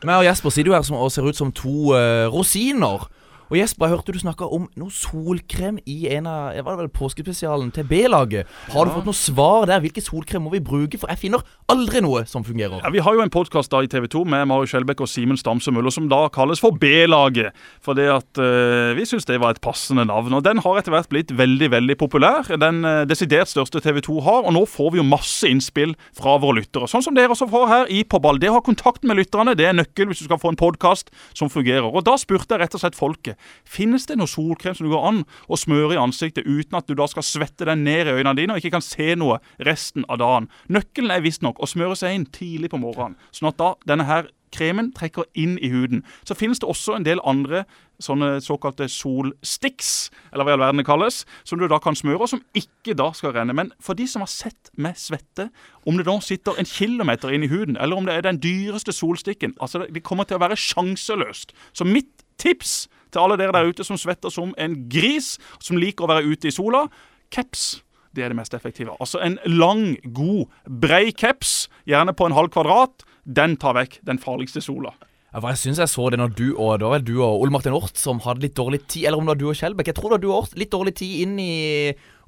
meg 0.08 0.22
og 0.22 0.26
Jesper 0.26 0.54
sitter 0.54 0.72
jo 0.72 0.76
her 0.76 0.86
som, 0.86 0.96
og 0.98 1.12
ser 1.12 1.26
ut 1.26 1.38
som 1.38 1.52
to 1.54 1.92
uh, 1.94 2.26
rosiner. 2.32 3.08
Og 3.52 3.58
Jesper, 3.58 3.84
jeg 3.84 3.92
hørte 3.92 4.12
du 4.16 4.16
snakka 4.16 4.46
om 4.48 4.62
noe 4.80 4.88
solkrem 4.96 5.76
i 5.84 6.06
en 6.16 6.24
av 6.24 6.54
Var 6.56 6.72
det 6.72 6.78
vel 6.78 6.86
påskespesialen 6.96 7.68
til 7.76 7.84
B-laget? 7.84 8.48
Har 8.72 8.86
du 8.88 8.92
fått 8.94 9.08
noe 9.10 9.18
svar 9.18 9.66
der? 9.68 9.82
Hvilken 9.84 10.04
solkrem 10.06 10.46
må 10.46 10.54
vi 10.54 10.60
bruke? 10.64 10.96
For 10.96 11.12
jeg 11.12 11.20
finner 11.20 11.42
aldri 11.68 12.00
noe 12.00 12.22
som 12.24 12.46
fungerer. 12.46 12.80
Ja, 12.80 12.88
Vi 12.88 13.02
har 13.04 13.12
jo 13.12 13.20
en 13.20 13.32
podkast 13.34 13.76
i 13.76 13.90
TV 13.92 14.06
2 14.08 14.22
med 14.24 14.46
Mari 14.48 14.70
Skjelbæk 14.70 15.02
og 15.04 15.10
Simen 15.12 15.36
Stamse 15.36 15.68
Møller 15.68 15.92
som 15.92 16.06
da 16.08 16.22
kalles 16.32 16.64
for 16.64 16.72
B-laget. 16.80 17.52
Fordi 17.84 18.06
at 18.14 18.40
eh, 18.40 18.94
vi 18.96 19.04
syns 19.10 19.28
det 19.28 19.36
var 19.42 19.52
et 19.52 19.60
passende 19.60 20.06
navn. 20.08 20.32
Og 20.32 20.40
den 20.48 20.64
har 20.64 20.80
etter 20.80 20.96
hvert 20.96 21.12
blitt 21.12 21.36
veldig 21.36 21.68
veldig 21.76 21.98
populær. 22.00 22.48
Den 22.56 22.80
eh, 22.88 23.02
desidert 23.04 23.52
største 23.52 23.84
TV 23.84 24.00
2 24.08 24.18
har. 24.24 24.48
Og 24.48 24.56
nå 24.56 24.64
får 24.64 24.94
vi 24.96 25.02
jo 25.02 25.06
masse 25.10 25.44
innspill 25.44 25.92
fra 26.16 26.38
våre 26.40 26.62
lyttere. 26.62 26.88
Sånn 26.88 27.04
som 27.04 27.12
dere 27.12 27.36
også 27.36 27.50
får 27.52 27.68
her 27.68 27.92
i 27.92 28.00
På 28.08 28.16
ball. 28.16 28.40
Det 28.40 28.48
å 28.48 28.56
ha 28.56 28.64
kontakt 28.64 29.04
med 29.04 29.20
lytterne 29.20 29.52
det 29.60 29.68
er 29.68 29.76
nøkkel 29.76 30.08
hvis 30.08 30.24
du 30.24 30.30
skal 30.30 30.40
få 30.40 30.56
en 30.56 30.60
podkast 30.64 31.12
som 31.36 31.52
fungerer. 31.52 31.92
Og 31.92 32.00
da 32.08 32.16
spurte 32.16 32.56
jeg 32.56 32.64
rett 32.64 32.80
og 32.80 32.86
slett 32.86 32.96
folket 32.96 33.36
Finnes 33.68 34.06
det 34.08 34.18
noe 34.20 34.30
solkrem 34.30 34.76
som 34.76 34.86
du 34.86 34.92
går 34.92 35.08
an 35.08 35.22
å 35.48 35.58
smøre 35.58 35.96
i 35.96 36.02
ansiktet 36.02 36.46
uten 36.48 36.78
at 36.78 36.88
du 36.88 36.96
da 36.98 37.08
skal 37.10 37.26
svette 37.26 37.68
deg 37.68 37.80
ned 37.80 38.10
i 38.10 38.16
øynene 38.18 38.36
dine 38.38 38.56
og 38.56 38.62
ikke 38.62 38.76
kan 38.76 38.84
se 38.84 39.14
noe 39.18 39.40
resten 39.62 40.06
av 40.08 40.22
dagen? 40.22 40.50
Nøkkelen 40.72 41.14
er 41.14 41.24
visstnok 41.24 41.60
å 41.62 41.70
smøre 41.70 41.98
seg 41.98 42.16
inn 42.16 42.28
tidlig 42.32 42.72
på 42.72 42.80
morgenen, 42.82 43.18
sånn 43.34 43.52
at 43.52 43.60
da 43.60 43.74
denne 43.88 44.08
her 44.08 44.30
kremen 44.52 44.92
trekker 44.92 45.26
inn 45.38 45.56
i 45.62 45.70
huden. 45.72 46.04
Så 46.28 46.36
finnes 46.38 46.60
det 46.60 46.68
også 46.68 46.96
en 46.96 47.06
del 47.06 47.22
andre 47.28 47.64
sånne 48.02 48.40
såkalte 48.42 48.88
solsticks, 48.90 50.10
eller 50.32 50.46
hva 50.46 50.52
i 50.52 50.56
all 50.56 50.64
verden 50.64 50.82
det 50.82 50.86
kalles, 50.88 51.22
som 51.48 51.60
du 51.60 51.68
da 51.70 51.78
kan 51.82 51.96
smøre, 51.98 52.20
og 52.24 52.32
som 52.32 52.42
ikke 52.58 52.96
da 52.98 53.10
skal 53.16 53.34
renne. 53.36 53.54
Men 53.56 53.72
for 53.82 53.98
de 53.98 54.08
som 54.10 54.24
har 54.24 54.32
sett 54.32 54.72
meg 54.74 54.98
svette, 55.00 55.48
om 55.86 55.98
det 55.98 56.08
da 56.08 56.18
sitter 56.24 56.58
en 56.58 56.68
kilometer 56.68 57.32
inn 57.34 57.46
i 57.46 57.52
huden, 57.52 57.78
eller 57.78 57.98
om 57.98 58.08
det 58.08 58.16
er 58.16 58.26
den 58.26 58.42
dyreste 58.42 58.94
solstikken, 58.94 59.56
altså 59.62 59.86
det 59.86 60.04
kommer 60.06 60.28
til 60.28 60.40
å 60.40 60.44
være 60.44 60.58
sjanseløst. 60.58 61.54
Så 61.72 61.86
mitt 61.88 62.26
tips 62.42 62.88
til 63.12 63.22
alle 63.22 63.38
dere 63.40 63.54
der 63.54 63.70
ute 63.70 63.86
som 63.86 64.00
svetter 64.00 64.32
som 64.32 64.54
en 64.60 64.76
gris, 64.92 65.36
som 65.62 65.80
liker 65.80 66.06
å 66.06 66.12
være 66.12 66.32
ute 66.32 66.50
i 66.50 66.54
sola, 66.54 66.86
caps. 67.32 67.82
Det 68.12 68.24
er 68.24 68.32
det 68.32 68.36
mest 68.36 68.54
effektive. 68.56 68.96
Altså 69.00 69.22
en 69.24 69.38
lang, 69.48 69.94
god, 70.12 70.50
brei 70.68 71.12
caps, 71.16 71.70
gjerne 71.88 72.12
på 72.16 72.28
en 72.28 72.36
halv 72.36 72.52
kvadrat, 72.52 73.06
den 73.24 73.56
tar 73.60 73.78
vekk 73.78 74.00
den 74.08 74.20
farligste 74.20 74.60
sola. 74.64 74.92
Ja, 75.32 75.40
for 75.40 75.48
jeg 75.48 75.62
syns 75.62 75.78
jeg 75.80 75.88
så 75.88 76.10
det 76.12 76.18
når 76.20 76.32
du 76.36 76.48
og 76.50 76.74
det 76.76 76.84
var 76.84 76.98
vel 76.98 77.04
du 77.08 77.14
og 77.24 77.40
Ole 77.40 77.54
Martin 77.54 77.72
Ort 77.72 77.96
som 77.96 78.18
hadde 78.20 78.44
litt 78.44 78.58
dårlig 78.58 78.82
tid. 78.84 79.06
Eller 79.06 79.16
om 79.16 79.24
det 79.24 79.32
var 79.32 79.40
du 79.40 79.46
og 79.48 79.56
Skjelbæk. 79.56 79.88
Jeg 79.88 79.96
tror 79.96 80.10
det 80.10 80.18
var 80.18 80.22
du 80.24 80.28
og 80.28 80.38
Ort 80.42 80.58
litt 80.60 80.72
dårlig 80.74 80.92
tid 80.98 81.22
inn 81.24 81.38
i 81.40 81.54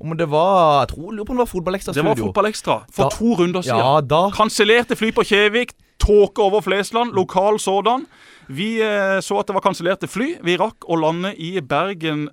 Om 0.01 0.17
det 0.19 0.27
var 0.31 0.81
Jeg 0.81 0.89
tror, 0.95 1.11
lurer 1.13 1.25
på 1.25 1.33
om 1.33 1.37
det 1.39 1.45
var 1.47 1.53
Fotballekstra 1.53 1.93
Det 1.95 2.05
var 2.05 2.15
fotballekstra 2.17 2.77
for 2.93 3.03
Da- 3.03 3.17
to 3.17 3.35
runder 3.39 3.63
siden. 3.63 3.79
Ja, 3.79 4.01
da 4.01 4.31
Kansellerte 4.35 4.97
fly 4.97 5.11
på 5.13 5.23
Kjevik, 5.25 5.73
tåke 6.01 6.43
over 6.43 6.61
Flesland, 6.61 7.13
lokal 7.15 7.59
sådan. 7.61 8.07
Vi 8.49 8.81
eh, 8.83 9.21
så 9.21 9.39
at 9.39 9.47
det 9.47 9.55
var 9.55 9.61
kansellerte 9.65 10.07
fly. 10.11 10.35
Vi 10.45 10.57
rakk 10.57 10.85
å 10.89 10.97
lande 11.01 11.35
i 11.41 11.61
Bergen 11.61 12.29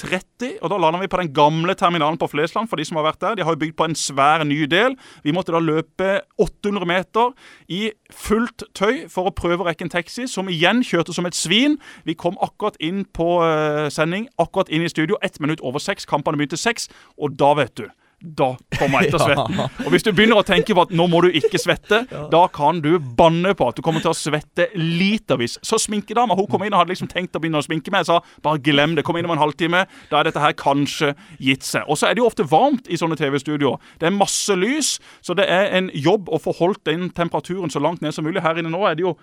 30, 0.00 0.58
og 0.62 0.70
da 0.70 0.78
landa 0.80 1.00
vi 1.00 1.08
på 1.10 1.20
den 1.20 1.32
gamle 1.34 1.74
terminalen 1.78 2.18
på 2.18 2.28
Flesland. 2.30 2.68
for 2.68 2.76
De 2.76 2.84
som 2.84 2.96
har 2.96 3.06
vært 3.06 3.20
der. 3.20 3.34
De 3.34 3.44
har 3.44 3.54
jo 3.54 3.62
bygd 3.62 3.76
på 3.76 3.84
en 3.84 3.94
svær 3.94 4.44
ny 4.44 4.64
del. 4.66 4.96
Vi 5.22 5.32
måtte 5.32 5.52
da 5.52 5.58
løpe 5.62 6.20
800 6.38 6.86
meter 6.86 7.32
i 7.68 7.90
fullt 8.10 8.66
tøy 8.74 9.08
for 9.08 9.30
å 9.30 9.34
prøve 9.34 9.62
å 9.62 9.68
rekke 9.68 9.86
en 9.86 9.94
taxi, 9.94 10.26
som 10.26 10.48
igjen 10.48 10.82
kjørte 10.82 11.14
som 11.14 11.26
et 11.26 11.34
svin. 11.34 11.78
Vi 12.04 12.14
kom 12.14 12.38
akkurat 12.42 12.76
inn 12.80 13.04
på 13.04 13.42
uh, 13.42 13.88
sending, 13.88 14.28
akkurat 14.38 14.68
inn 14.68 14.82
i 14.82 14.90
studio, 14.90 15.18
ett 15.22 15.40
minutt 15.40 15.62
over 15.62 15.78
seks. 15.78 16.06
Kampene 16.06 16.36
begynte 16.36 16.60
seks, 16.60 16.88
og 17.18 17.38
da, 17.38 17.54
vet 17.54 17.76
du 17.76 17.88
da 18.24 18.54
kommer 18.78 19.04
ettersvetten. 19.04 19.56
ja. 19.60 19.68
Og 19.84 19.90
Hvis 19.92 20.06
du 20.06 20.10
begynner 20.12 20.40
å 20.40 20.46
tenke 20.46 20.74
på 20.76 20.84
at 20.86 20.92
nå 20.94 21.06
må 21.10 21.20
du 21.24 21.28
ikke 21.36 21.60
svette, 21.60 22.04
ja. 22.10 22.22
da 22.32 22.44
kan 22.52 22.80
du 22.84 22.96
banne 22.98 23.54
på 23.56 23.68
at 23.68 23.78
du 23.78 23.82
kommer 23.84 24.04
til 24.04 24.12
å 24.12 24.16
svette 24.16 24.70
litervis. 24.78 25.58
Så 25.66 25.78
sminkedama 25.82 26.36
hun 26.38 26.48
kom 26.50 26.64
inn 26.64 26.74
og 26.74 26.82
hadde 26.82 26.94
liksom 26.94 27.10
tenkt 27.12 27.36
å 27.36 27.42
begynne 27.42 27.60
å 27.60 27.66
sminke 27.66 27.92
meg. 27.92 28.04
Jeg 28.04 28.12
sa 28.14 28.44
bare 28.44 28.62
glem 28.64 28.96
det, 28.96 29.04
kom 29.06 29.18
inn 29.20 29.28
om 29.28 29.36
en 29.36 29.42
halvtime. 29.42 29.84
Da 30.10 30.20
er 30.20 30.30
dette 30.30 30.42
her 30.42 30.56
kanskje 30.58 31.12
gitt 31.42 31.66
seg. 31.66 31.84
Og 31.88 32.00
så 32.00 32.08
er 32.08 32.16
det 32.16 32.24
jo 32.24 32.30
ofte 32.30 32.48
varmt 32.48 32.88
i 32.88 32.98
sånne 33.00 33.18
TV-studioer. 33.20 33.78
Det 34.00 34.08
er 34.08 34.16
masse 34.16 34.56
lys, 34.58 34.96
så 35.24 35.36
det 35.36 35.48
er 35.50 35.70
en 35.76 35.92
jobb 35.94 36.32
å 36.32 36.40
få 36.40 36.56
holdt 36.58 36.84
den 36.88 37.10
temperaturen 37.14 37.72
så 37.72 37.82
langt 37.82 38.04
ned 38.04 38.16
som 38.16 38.26
mulig. 38.26 38.42
Her 38.44 38.58
inne 38.60 38.72
nå 38.72 38.84
er 38.88 38.98
det 38.98 39.06
jo 39.06 39.16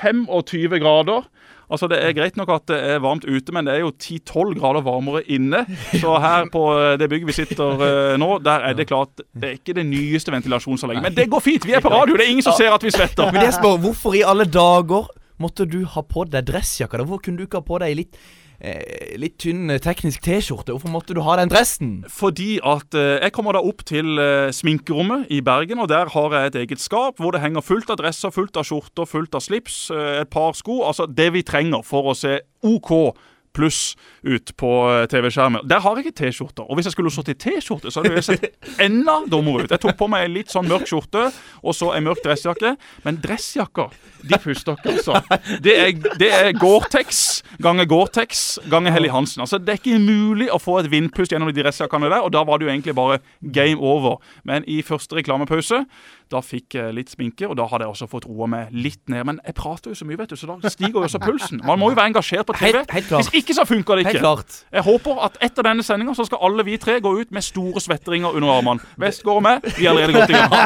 25 0.00 0.80
grader. 0.82 1.26
Altså 1.66 1.88
Det 1.90 1.98
er 1.98 2.14
greit 2.14 2.36
nok 2.38 2.50
at 2.54 2.68
det 2.70 2.78
er 2.78 3.02
varmt 3.02 3.26
ute, 3.26 3.52
men 3.54 3.66
det 3.66 3.74
er 3.74 3.82
jo 3.82 3.90
10-12 3.90 4.54
grader 4.60 4.84
varmere 4.86 5.22
inne. 5.26 5.64
Så 5.98 6.14
her 6.22 6.46
på 6.52 6.62
eh, 6.78 6.94
det 7.00 7.08
bygget 7.10 7.30
vi 7.30 7.36
sitter 7.36 7.82
uh, 7.82 8.14
nå, 8.20 8.38
der 8.44 8.68
er 8.70 8.76
det 8.78 8.86
klart 8.86 9.22
Det 9.34 9.48
er 9.48 9.58
ikke 9.58 9.74
det 9.74 9.86
nyeste 9.88 10.32
ventilasjonsanlegget. 10.34 11.02
Men 11.02 11.16
det 11.16 11.28
går 11.30 11.42
fint! 11.42 11.66
Vi 11.66 11.74
er 11.74 11.82
på 11.82 11.92
radio, 11.92 12.16
det 12.16 12.26
er 12.26 12.34
ingen 12.36 12.46
som 12.46 12.56
ser 12.58 12.74
at 12.74 12.86
vi 12.86 12.94
svetter. 12.94 13.32
Men 13.32 13.48
jeg 13.48 13.56
spør, 13.58 13.80
Hvorfor 13.82 14.14
i 14.14 14.22
alle 14.26 14.46
dager 14.46 15.10
måtte 15.42 15.66
du 15.68 15.82
ha 15.90 16.02
på 16.06 16.24
deg 16.30 16.46
dressjakka? 16.48 17.02
Hvorfor 17.02 17.26
kunne 17.26 17.42
du 17.42 17.48
ikke 17.48 17.60
ha 17.60 17.66
på 17.66 17.80
deg 17.82 17.98
litt 17.98 18.20
eh, 18.58 19.14
litt 19.20 19.38
tynn 19.42 19.70
eh, 19.70 19.80
teknisk 19.82 20.24
T-skjorte. 20.24 20.74
Hvorfor 20.74 20.92
måtte 20.92 21.16
du 21.16 21.22
ha 21.26 21.36
den 21.40 21.52
dressen? 21.52 21.92
Fordi 22.12 22.56
at 22.64 22.96
eh, 22.96 23.18
jeg 23.24 23.34
kommer 23.36 23.56
da 23.56 23.62
opp 23.64 23.84
til 23.88 24.18
eh, 24.22 24.50
sminkerommet 24.54 25.30
i 25.34 25.42
Bergen, 25.44 25.82
og 25.82 25.90
der 25.92 26.12
har 26.14 26.36
jeg 26.36 26.52
et 26.52 26.60
eget 26.64 26.82
skap 26.82 27.22
hvor 27.22 27.36
det 27.36 27.42
henger 27.44 27.64
fullt 27.64 27.92
av 27.92 28.00
dresser, 28.00 28.34
fullt 28.34 28.56
av 28.60 28.68
skjorter, 28.68 29.08
fullt 29.08 29.38
av 29.38 29.44
slips, 29.44 29.78
eh, 29.94 30.20
et 30.22 30.32
par 30.32 30.56
sko. 30.58 30.82
Altså 30.88 31.08
det 31.10 31.32
vi 31.36 31.44
trenger 31.46 31.84
for 31.86 32.12
å 32.12 32.16
se 32.16 32.40
OK 32.66 32.92
pluss 33.56 33.96
ut 34.26 34.52
på 34.60 34.72
eh, 34.90 35.06
TV-skjermen. 35.10 35.64
Der 35.68 35.82
har 35.82 35.96
jeg 35.96 36.06
ikke 36.06 36.18
T-skjorter. 36.20 36.66
Og 36.66 36.78
hvis 36.78 36.90
jeg 36.90 36.96
skulle 36.96 37.12
sittet 37.14 37.36
i 37.36 37.50
T-skjorte, 37.50 37.92
så 37.92 38.02
hadde 38.02 38.18
jeg 38.18 38.26
sett 38.26 38.80
enda 38.86 39.18
dummere 39.30 39.64
ut. 39.64 39.72
Jeg 39.72 39.82
tok 39.82 39.96
på 39.98 40.08
meg 40.12 40.26
en 40.26 40.36
litt 40.36 40.52
sånn 40.52 40.68
mørk 40.68 40.88
skjorte 40.90 41.28
og 41.62 41.76
så 41.76 41.92
en 41.96 42.06
mørk 42.06 42.22
dressjakke. 42.24 42.74
Men 43.06 43.20
dressjakker, 43.22 43.94
de 44.26 44.40
puster 44.42 44.76
ikke, 44.76 44.96
altså. 44.98 45.20
Det 45.62 45.76
er, 45.78 45.92
er 46.26 46.52
Gore-Tex 46.58 47.22
ganger 47.62 47.88
Gore-Tex 47.88 48.44
ganger 48.72 48.94
Helly 48.94 49.10
Hansen. 49.12 49.44
Altså, 49.44 49.60
det 49.62 49.76
er 49.76 49.80
ikke 49.80 50.02
mulig 50.02 50.50
å 50.52 50.60
få 50.62 50.80
et 50.82 50.90
vindpust 50.92 51.32
gjennom 51.32 51.50
de 51.52 51.62
dressjakkene 51.62 52.10
der, 52.10 52.24
og 52.26 52.32
da 52.34 52.44
var 52.46 52.60
det 52.60 52.68
jo 52.68 52.74
egentlig 52.74 52.96
bare 52.98 53.20
game 53.40 53.80
over. 53.80 54.20
Men 54.48 54.66
i 54.68 54.82
første 54.86 55.16
reklamepause 55.18 55.84
da 56.32 56.40
fikk 56.42 56.74
jeg 56.74 56.94
litt 56.96 57.12
sminke, 57.12 57.46
og 57.46 57.54
da 57.58 57.68
hadde 57.70 57.86
jeg 57.86 57.94
også 57.94 58.08
fått 58.10 58.24
roa 58.26 58.48
meg 58.50 58.72
litt 58.74 59.02
ned. 59.12 59.22
Men 59.28 59.38
jeg 59.46 59.54
prater 59.58 59.92
jo 59.92 59.98
så 59.98 60.06
mye, 60.08 60.18
vet 60.18 60.32
du, 60.32 60.36
så 60.38 60.48
da 60.50 60.72
stiger 60.72 60.98
jo 60.98 61.04
også 61.06 61.20
pulsen. 61.22 61.60
Man 61.66 61.78
må 61.78 61.92
jo 61.92 61.98
være 61.98 62.10
engasjert 62.10 62.48
på 62.48 62.56
TV. 62.58 62.80
Helt, 62.80 62.94
helt 62.96 63.12
Hvis 63.14 63.30
ikke 63.42 63.54
så 63.54 63.66
funker 63.68 64.00
det 64.00 64.08
ikke. 64.10 64.34
Jeg 64.74 64.84
håper 64.86 65.22
at 65.28 65.38
etter 65.46 65.68
denne 65.68 65.86
sendinga 65.86 66.16
så 66.18 66.26
skal 66.26 66.42
alle 66.48 66.66
vi 66.66 66.78
tre 66.82 66.98
gå 67.04 67.12
ut 67.20 67.34
med 67.34 67.46
store 67.46 67.82
svetteringer 67.84 68.34
under 68.34 68.56
armene. 68.56 68.92
Westgård 69.00 69.40
og 69.40 69.46
meg, 69.46 69.66
vi 69.76 69.86
er 69.86 69.92
allerede 69.92 70.16
godt 70.18 70.34
i 70.34 70.38
gang. 70.40 70.56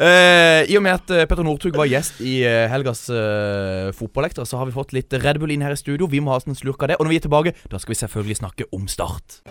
uh, 0.00 0.60
I 0.72 0.78
og 0.80 0.84
med 0.86 0.96
at 0.96 1.12
uh, 1.12 1.24
Petter 1.28 1.44
Northug 1.46 1.76
var 1.76 1.90
gjest 1.90 2.22
i 2.24 2.38
uh, 2.46 2.64
helgas 2.72 3.04
uh, 3.12 3.92
fotballekter, 3.96 4.48
så 4.48 4.60
har 4.60 4.70
vi 4.70 4.76
fått 4.76 4.96
litt 4.96 5.12
Red 5.22 5.42
Bull 5.42 5.52
inn 5.52 5.64
her 5.64 5.76
i 5.76 5.80
studio. 5.80 6.08
Vi 6.08 6.22
må 6.24 6.32
ha 6.32 6.40
en 6.40 6.56
slurk 6.58 6.86
av 6.86 6.94
det. 6.94 7.00
Og 7.00 7.06
når 7.06 7.14
vi 7.16 7.20
er 7.20 7.26
tilbake, 7.28 7.56
da 7.68 7.82
skal 7.82 7.94
vi 7.94 8.00
selvfølgelig 8.00 8.40
snakke 8.40 8.70
om 8.72 8.88
Start. 8.92 9.42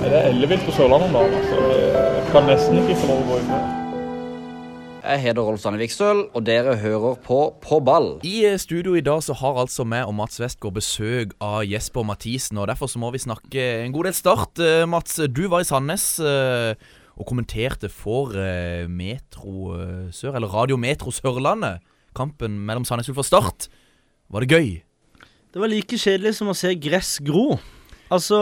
Det 0.00 0.10
er 0.10 0.30
ellevilt 0.32 0.66
på 0.66 0.74
Sørlandet 0.74 1.10
om 1.10 1.20
dagen. 1.20 1.38
Altså. 1.38 1.68
Jeg 1.76 2.32
kan 2.32 2.50
nesten 2.50 2.82
ikke 2.82 2.98
få 3.02 3.12
lov 3.12 3.22
å 3.22 3.28
gå 3.30 3.42
inn 3.42 3.52
med 3.52 3.79
jeg 5.00 5.20
heter 5.22 5.44
Rolf 5.44 5.62
Sanne 5.62 5.80
Viksøl, 5.80 6.26
og 6.36 6.44
dere 6.44 6.76
hører 6.80 7.16
på 7.24 7.38
På 7.62 7.80
ball. 7.84 8.18
I 8.26 8.44
eh, 8.48 8.58
studio 8.60 8.94
i 8.98 9.02
dag 9.04 9.22
så 9.24 9.34
har 9.36 9.58
altså 9.62 9.84
meg 9.88 10.08
og 10.08 10.14
Mats 10.18 10.40
Westgård 10.40 10.76
besøk 10.76 11.34
av 11.40 11.64
Jesper 11.64 12.04
Mathisen. 12.06 12.58
og 12.58 12.68
Derfor 12.68 12.90
så 12.90 13.00
må 13.00 13.10
vi 13.14 13.22
snakke 13.22 13.64
en 13.84 13.92
god 13.92 14.08
del 14.08 14.16
Start. 14.16 14.60
Eh, 14.60 14.86
Mats, 14.88 15.16
du 15.30 15.46
var 15.48 15.64
i 15.64 15.68
Sandnes 15.68 16.18
eh, 16.20 16.74
og 17.16 17.26
kommenterte 17.28 17.90
for 17.92 18.32
Metro 18.88 19.74
Sør, 20.12 20.36
eller 20.38 20.48
Radio 20.48 20.78
Metro 20.80 21.12
Sørlandet. 21.12 21.84
Kampen 22.16 22.56
mellom 22.64 22.86
Sandnes 22.88 23.10
Ulf 23.12 23.20
og 23.20 23.28
Start. 23.28 23.68
Var 24.30 24.40
det 24.40 24.50
gøy? 24.56 24.70
Det 25.52 25.60
var 25.60 25.68
like 25.68 25.98
kjedelig 25.98 26.36
som 26.38 26.48
å 26.48 26.56
se 26.56 26.72
gress 26.80 27.18
gro. 27.20 27.58
Altså 28.10 28.38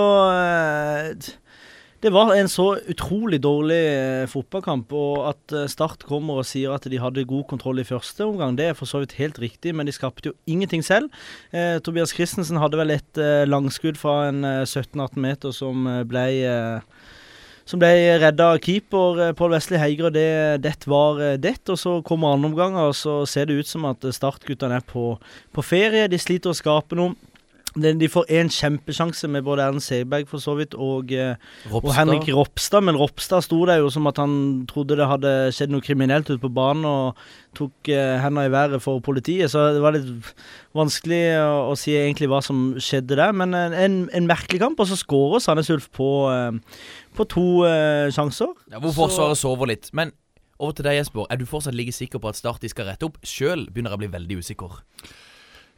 det 2.00 2.12
var 2.14 2.30
en 2.30 2.48
så 2.48 2.76
utrolig 2.86 3.40
dårlig 3.42 3.78
eh, 3.90 4.26
fotballkamp. 4.30 4.92
Og 4.94 5.24
at 5.32 5.54
eh, 5.54 5.66
Start 5.70 6.04
kommer 6.06 6.38
og 6.38 6.46
sier 6.46 6.70
at 6.74 6.86
de 6.86 7.00
hadde 7.02 7.26
god 7.26 7.48
kontroll 7.50 7.82
i 7.82 7.86
første 7.86 8.26
omgang, 8.26 8.54
det 8.58 8.70
er 8.70 8.78
for 8.78 8.86
så 8.86 9.02
vidt 9.02 9.16
helt 9.18 9.40
riktig, 9.42 9.74
men 9.74 9.88
de 9.88 9.94
skapte 9.94 10.30
jo 10.30 10.36
ingenting 10.46 10.84
selv. 10.86 11.10
Eh, 11.50 11.80
Tobias 11.82 12.14
Christensen 12.14 12.60
hadde 12.62 12.78
vel 12.78 12.94
et 12.94 13.18
eh, 13.22 13.42
langskudd 13.50 13.98
fra 13.98 14.28
en 14.28 14.44
17-18 14.46 15.02
eh, 15.08 15.22
meter 15.26 15.54
som 15.54 15.88
eh, 15.90 16.04
ble 16.06 16.28
som 17.68 17.76
ble 17.82 17.90
redda 18.16 18.46
av 18.54 18.62
keeper 18.64 19.34
Pål 19.36 19.58
Heiger, 19.76 20.06
og 20.08 20.14
det, 20.14 20.62
det 20.64 20.86
var 20.88 21.18
det. 21.36 21.58
Og 21.68 21.76
så 21.76 21.98
kommer 22.00 22.32
andre 22.32 22.48
omganger, 22.48 22.86
og 22.88 22.94
så 22.96 23.26
ser 23.28 23.50
det 23.50 23.58
ut 23.58 23.68
som 23.68 23.84
at 23.84 24.06
Start-guttene 24.08 24.78
er 24.80 24.86
på, 24.88 25.18
på 25.52 25.64
ferie. 25.66 26.06
De 26.08 26.16
sliter 26.16 26.54
å 26.54 26.56
skape 26.56 26.96
noe. 26.96 27.12
De 27.78 28.08
får 28.10 28.28
én 28.34 28.50
kjempesjanse 28.52 29.28
med 29.30 29.44
både 29.46 29.64
Erlend 29.64 29.84
Seberg 29.84 30.28
for 30.30 30.42
så 30.42 30.54
vidt 30.58 30.74
og, 30.74 31.12
eh, 31.12 31.38
og, 31.70 31.88
Henrik 31.94 32.28
Ropstad. 32.34 32.84
Men 32.86 32.98
Ropstad 32.98 33.44
sto 33.46 33.60
der 33.68 33.82
jo 33.82 33.90
som 33.92 34.08
at 34.10 34.20
han 34.20 34.66
trodde 34.70 34.98
det 34.98 35.08
hadde 35.08 35.32
skjedd 35.54 35.72
noe 35.74 35.84
kriminelt 35.84 36.30
ute 36.30 36.40
på 36.42 36.52
banen 36.52 36.86
og 36.88 37.18
tok 37.56 37.90
uh, 37.90 38.18
hendene 38.22 38.46
i 38.46 38.52
været 38.52 38.82
for 38.84 39.02
politiet. 39.04 39.50
Så 39.50 39.64
det 39.74 39.82
var 39.82 39.96
litt 39.96 40.32
vanskelig 40.76 41.22
å, 41.40 41.72
å, 41.72 41.74
si 41.78 41.96
egentlig 41.96 42.28
hva 42.30 42.42
som 42.44 42.76
skjedde 42.82 43.18
der. 43.18 43.34
Men 43.34 43.56
en, 43.56 43.98
en 44.14 44.30
merkelig 44.30 44.62
kamp, 44.62 44.78
og 44.78 44.90
så 44.90 44.98
skårer 44.98 45.42
Sandnes 45.42 45.72
Ulf 45.74 45.88
på, 45.96 46.10
uh, 46.28 46.54
på 47.16 47.28
to 47.32 47.48
uh, 47.66 48.06
sjanser. 48.14 48.54
Ja, 48.72 48.82
hvor 48.84 48.94
Forsvaret 48.94 49.40
sover 49.40 49.72
litt. 49.72 49.90
Men 49.96 50.14
over 50.58 50.74
til 50.74 50.88
deg, 50.88 50.98
Jesper. 50.98 51.26
Er 51.30 51.38
du 51.38 51.46
fortsatt 51.46 51.76
like 51.78 51.94
sikker 51.94 52.18
på 52.18 52.30
at 52.32 52.38
Start 52.38 52.62
de 52.62 52.70
skal 52.70 52.88
rette 52.90 53.06
opp? 53.06 53.20
Sjøl 53.26 53.68
begynner 53.70 53.94
jeg 53.94 54.00
å 54.00 54.02
bli 54.02 54.12
veldig 54.16 54.38
usikker. 54.42 54.80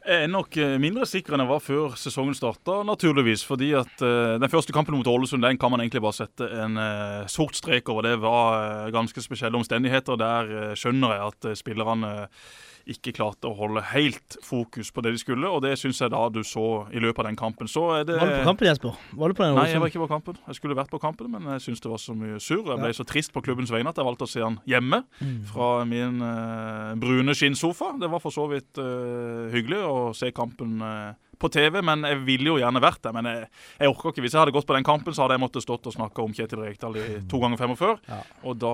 Jeg 0.01 0.25
er 0.25 0.31
nok 0.33 0.55
eh, 0.57 0.79
mindre 0.81 1.05
sikker 1.05 1.35
enn 1.35 1.43
jeg 1.43 1.49
var 1.51 1.61
før 1.61 1.93
sesongen 1.99 2.33
starta, 2.33 2.79
naturligvis. 2.87 3.43
Fordi 3.45 3.69
at 3.77 4.01
uh, 4.01 4.39
den 4.41 4.49
første 4.49 4.73
kampen 4.73 4.97
mot 4.97 5.07
Ålesund 5.07 5.45
den 5.45 5.59
kan 5.61 5.69
man 5.69 5.83
egentlig 5.83 6.01
bare 6.01 6.17
sette 6.17 6.47
en 6.63 6.79
uh, 6.79 7.29
sort 7.29 7.53
strek 7.59 7.89
over. 7.93 8.07
Det 8.07 8.15
var 8.23 8.87
uh, 8.87 8.89
ganske 8.95 9.21
spesielle 9.21 9.59
omstendigheter. 9.59 10.17
Der 10.17 10.73
skjønner 10.79 11.13
jeg 11.13 11.29
at 11.29 11.49
spillerne 11.61 12.11
ikke 12.93 13.13
klarte 13.15 13.49
å 13.49 13.55
holde 13.57 13.83
helt 13.91 14.37
fokus 14.45 14.91
på 14.93 15.03
det 15.05 15.13
de 15.15 15.21
skulle, 15.21 15.49
og 15.49 15.63
det 15.65 15.73
syns 15.79 16.01
jeg 16.03 16.13
da 16.13 16.21
du 16.33 16.41
så 16.47 16.85
i 16.93 17.01
løpet 17.01 17.23
av 17.23 17.29
den 17.29 17.39
kampen. 17.39 17.69
Så 17.71 17.85
det 18.07 18.17
Var 18.19 18.29
du 18.29 18.35
på 18.41 18.49
kampen, 18.49 18.69
Jesper? 18.69 18.99
Var 19.11 19.31
du 19.31 19.37
på 19.37 19.45
den 19.45 19.57
Nei, 19.57 19.67
jeg 19.71 19.83
var 19.83 19.93
ikke 19.93 20.03
på 20.03 20.11
kampen. 20.11 20.39
Jeg 20.47 20.59
skulle 20.59 20.77
vært 20.77 20.93
på 20.93 21.01
kampen, 21.01 21.31
men 21.33 21.49
jeg 21.55 21.65
syns 21.67 21.83
det 21.83 21.91
var 21.91 22.01
så 22.01 22.15
mye 22.17 22.39
surr. 22.43 22.63
Jeg 22.73 22.83
ble 22.83 22.93
så 22.97 23.07
trist 23.07 23.33
på 23.35 23.43
klubbens 23.45 23.73
vegne 23.73 23.91
at 23.91 23.99
jeg 23.99 24.07
valgte 24.07 24.27
å 24.27 24.31
se 24.31 24.43
han 24.43 24.59
hjemme 24.69 25.03
mm. 25.19 25.35
fra 25.51 25.71
min 25.89 26.21
uh, 26.23 26.93
brune 27.01 27.35
skinnsofa. 27.37 27.95
Det 28.01 28.11
var 28.11 28.23
for 28.23 28.35
så 28.35 28.47
vidt 28.51 28.81
uh, 28.81 29.49
hyggelig 29.53 29.83
å 29.87 29.99
se 30.17 30.31
kampen. 30.35 30.79
Uh, 30.81 31.30
på 31.41 31.49
TV, 31.53 31.79
men 31.85 32.05
jeg 32.05 32.19
ville 32.27 32.51
jo 32.51 32.57
gjerne 32.61 32.81
vært 32.83 33.01
der. 33.05 33.15
Men 33.15 33.29
jeg, 33.29 33.47
jeg, 33.79 33.89
orker 33.91 34.11
ikke. 34.11 34.23
Hvis 34.25 34.35
jeg 34.35 34.41
hadde 34.43 34.55
gått 34.55 34.67
på 34.69 34.77
den 34.77 34.87
kampen, 34.87 35.15
så 35.15 35.25
hadde 35.25 35.37
jeg 35.37 35.43
måttet 35.43 35.65
stått 35.65 35.89
og 35.89 35.95
snakka 35.95 36.23
om 36.23 36.35
Kjetil 36.37 36.63
Rekdal 36.63 36.97
i 37.01 37.05
to 37.31 37.41
ganger 37.41 37.61
45. 37.61 37.95
Ja. 38.11 38.19
Og 38.47 38.59
da 38.61 38.73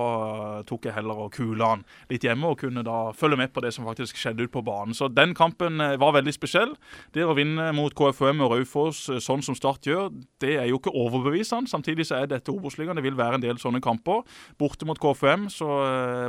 tok 0.68 0.88
jeg 0.88 0.96
heller 0.98 1.24
og 1.24 1.32
kula 1.34 1.72
han 1.74 1.84
litt 2.12 2.24
hjemme 2.26 2.52
og 2.52 2.60
kunne 2.60 2.84
da 2.86 2.98
følge 3.16 3.40
med 3.40 3.52
på 3.54 3.64
det 3.64 3.72
som 3.74 3.88
faktisk 3.88 4.20
skjedde 4.20 4.46
ute 4.46 4.54
på 4.54 4.64
banen. 4.66 4.96
Så 4.96 5.10
den 5.12 5.34
kampen 5.38 5.80
eh, 5.84 5.96
var 6.00 6.14
veldig 6.18 6.34
spesiell. 6.36 6.74
Det 7.16 7.24
å 7.24 7.36
vinne 7.38 7.70
mot 7.76 7.94
KFUM 7.96 8.44
og 8.44 8.54
Raufoss 8.54 9.06
eh, 9.12 9.22
sånn 9.24 9.44
som 9.44 9.56
Start 9.58 9.88
gjør, 9.88 10.12
det 10.42 10.54
er 10.60 10.68
jo 10.70 10.78
ikke 10.78 10.94
overbevisende. 10.94 11.70
Samtidig 11.70 12.08
så 12.08 12.20
er 12.20 12.30
dette 12.30 12.52
Obos-ligaen. 12.52 12.98
Det 12.98 13.06
vil 13.06 13.18
være 13.18 13.40
en 13.40 13.44
del 13.44 13.60
sånne 13.60 13.82
kamper. 13.84 14.24
Borte 14.60 14.88
mot 14.88 15.00
KFUM 15.00 15.48
så 15.52 15.68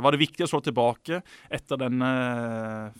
var 0.02 0.14
det 0.14 0.22
viktig 0.22 0.44
å 0.46 0.50
slå 0.50 0.60
tilbake 0.64 1.20
etter 1.52 1.78
denne 1.80 2.10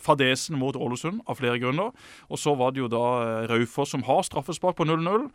fadesen 0.00 0.59
mot 0.61 0.76
Ålesund 0.76 1.23
av 1.26 1.38
flere 1.40 1.59
grunner. 1.62 1.90
Og 2.30 2.40
så 2.40 2.54
var 2.59 2.75
det 2.75 2.82
jo 2.82 2.90
da 2.90 3.06
Raufoss, 3.50 3.90
som 3.90 4.02
har 4.06 4.22
straffespark 4.26 4.76
på 4.76 4.84
0-0. 4.84 5.28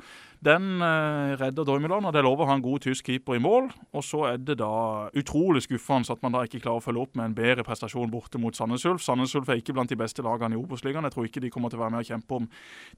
Den 0.45 0.81
eh, 0.81 1.35
redder 1.39 1.65
Dormiland, 1.65 2.05
og 2.05 2.13
det 2.13 2.21
lover 2.25 2.45
å 2.45 2.49
ha 2.49 2.55
en 2.57 2.63
god 2.63 2.83
tysk 2.85 3.07
keeper 3.09 3.37
i 3.37 3.41
mål. 3.41 3.69
Og 3.95 4.03
så 4.05 4.25
er 4.29 4.41
det 4.41 4.57
da 4.59 5.09
utrolig 5.17 5.63
skuffende 5.65 6.11
at 6.11 6.21
man 6.25 6.35
da 6.35 6.43
ikke 6.45 6.61
klarer 6.63 6.81
å 6.81 6.85
følge 6.85 7.05
opp 7.05 7.15
med 7.17 7.29
en 7.29 7.37
bedre 7.37 7.63
prestasjon 7.65 8.11
borte 8.11 8.41
mot 8.41 8.55
Sandnes 8.57 8.85
Ulf. 8.89 9.03
Sandnes 9.05 9.33
Ulf 9.37 9.49
er 9.49 9.61
ikke 9.61 9.75
blant 9.77 9.89
de 9.89 9.97
beste 9.97 10.25
lagene 10.25 10.57
i 10.57 10.59
Obos-ligaen. 10.59 11.07
Jeg 11.07 11.15
tror 11.15 11.29
ikke 11.29 11.43
de 11.45 11.51
kommer 11.53 11.73
til 11.73 11.79
å 11.79 11.85
være 11.85 11.95
med 11.95 12.03
og 12.03 12.09
kjempe 12.11 12.39
om 12.39 12.49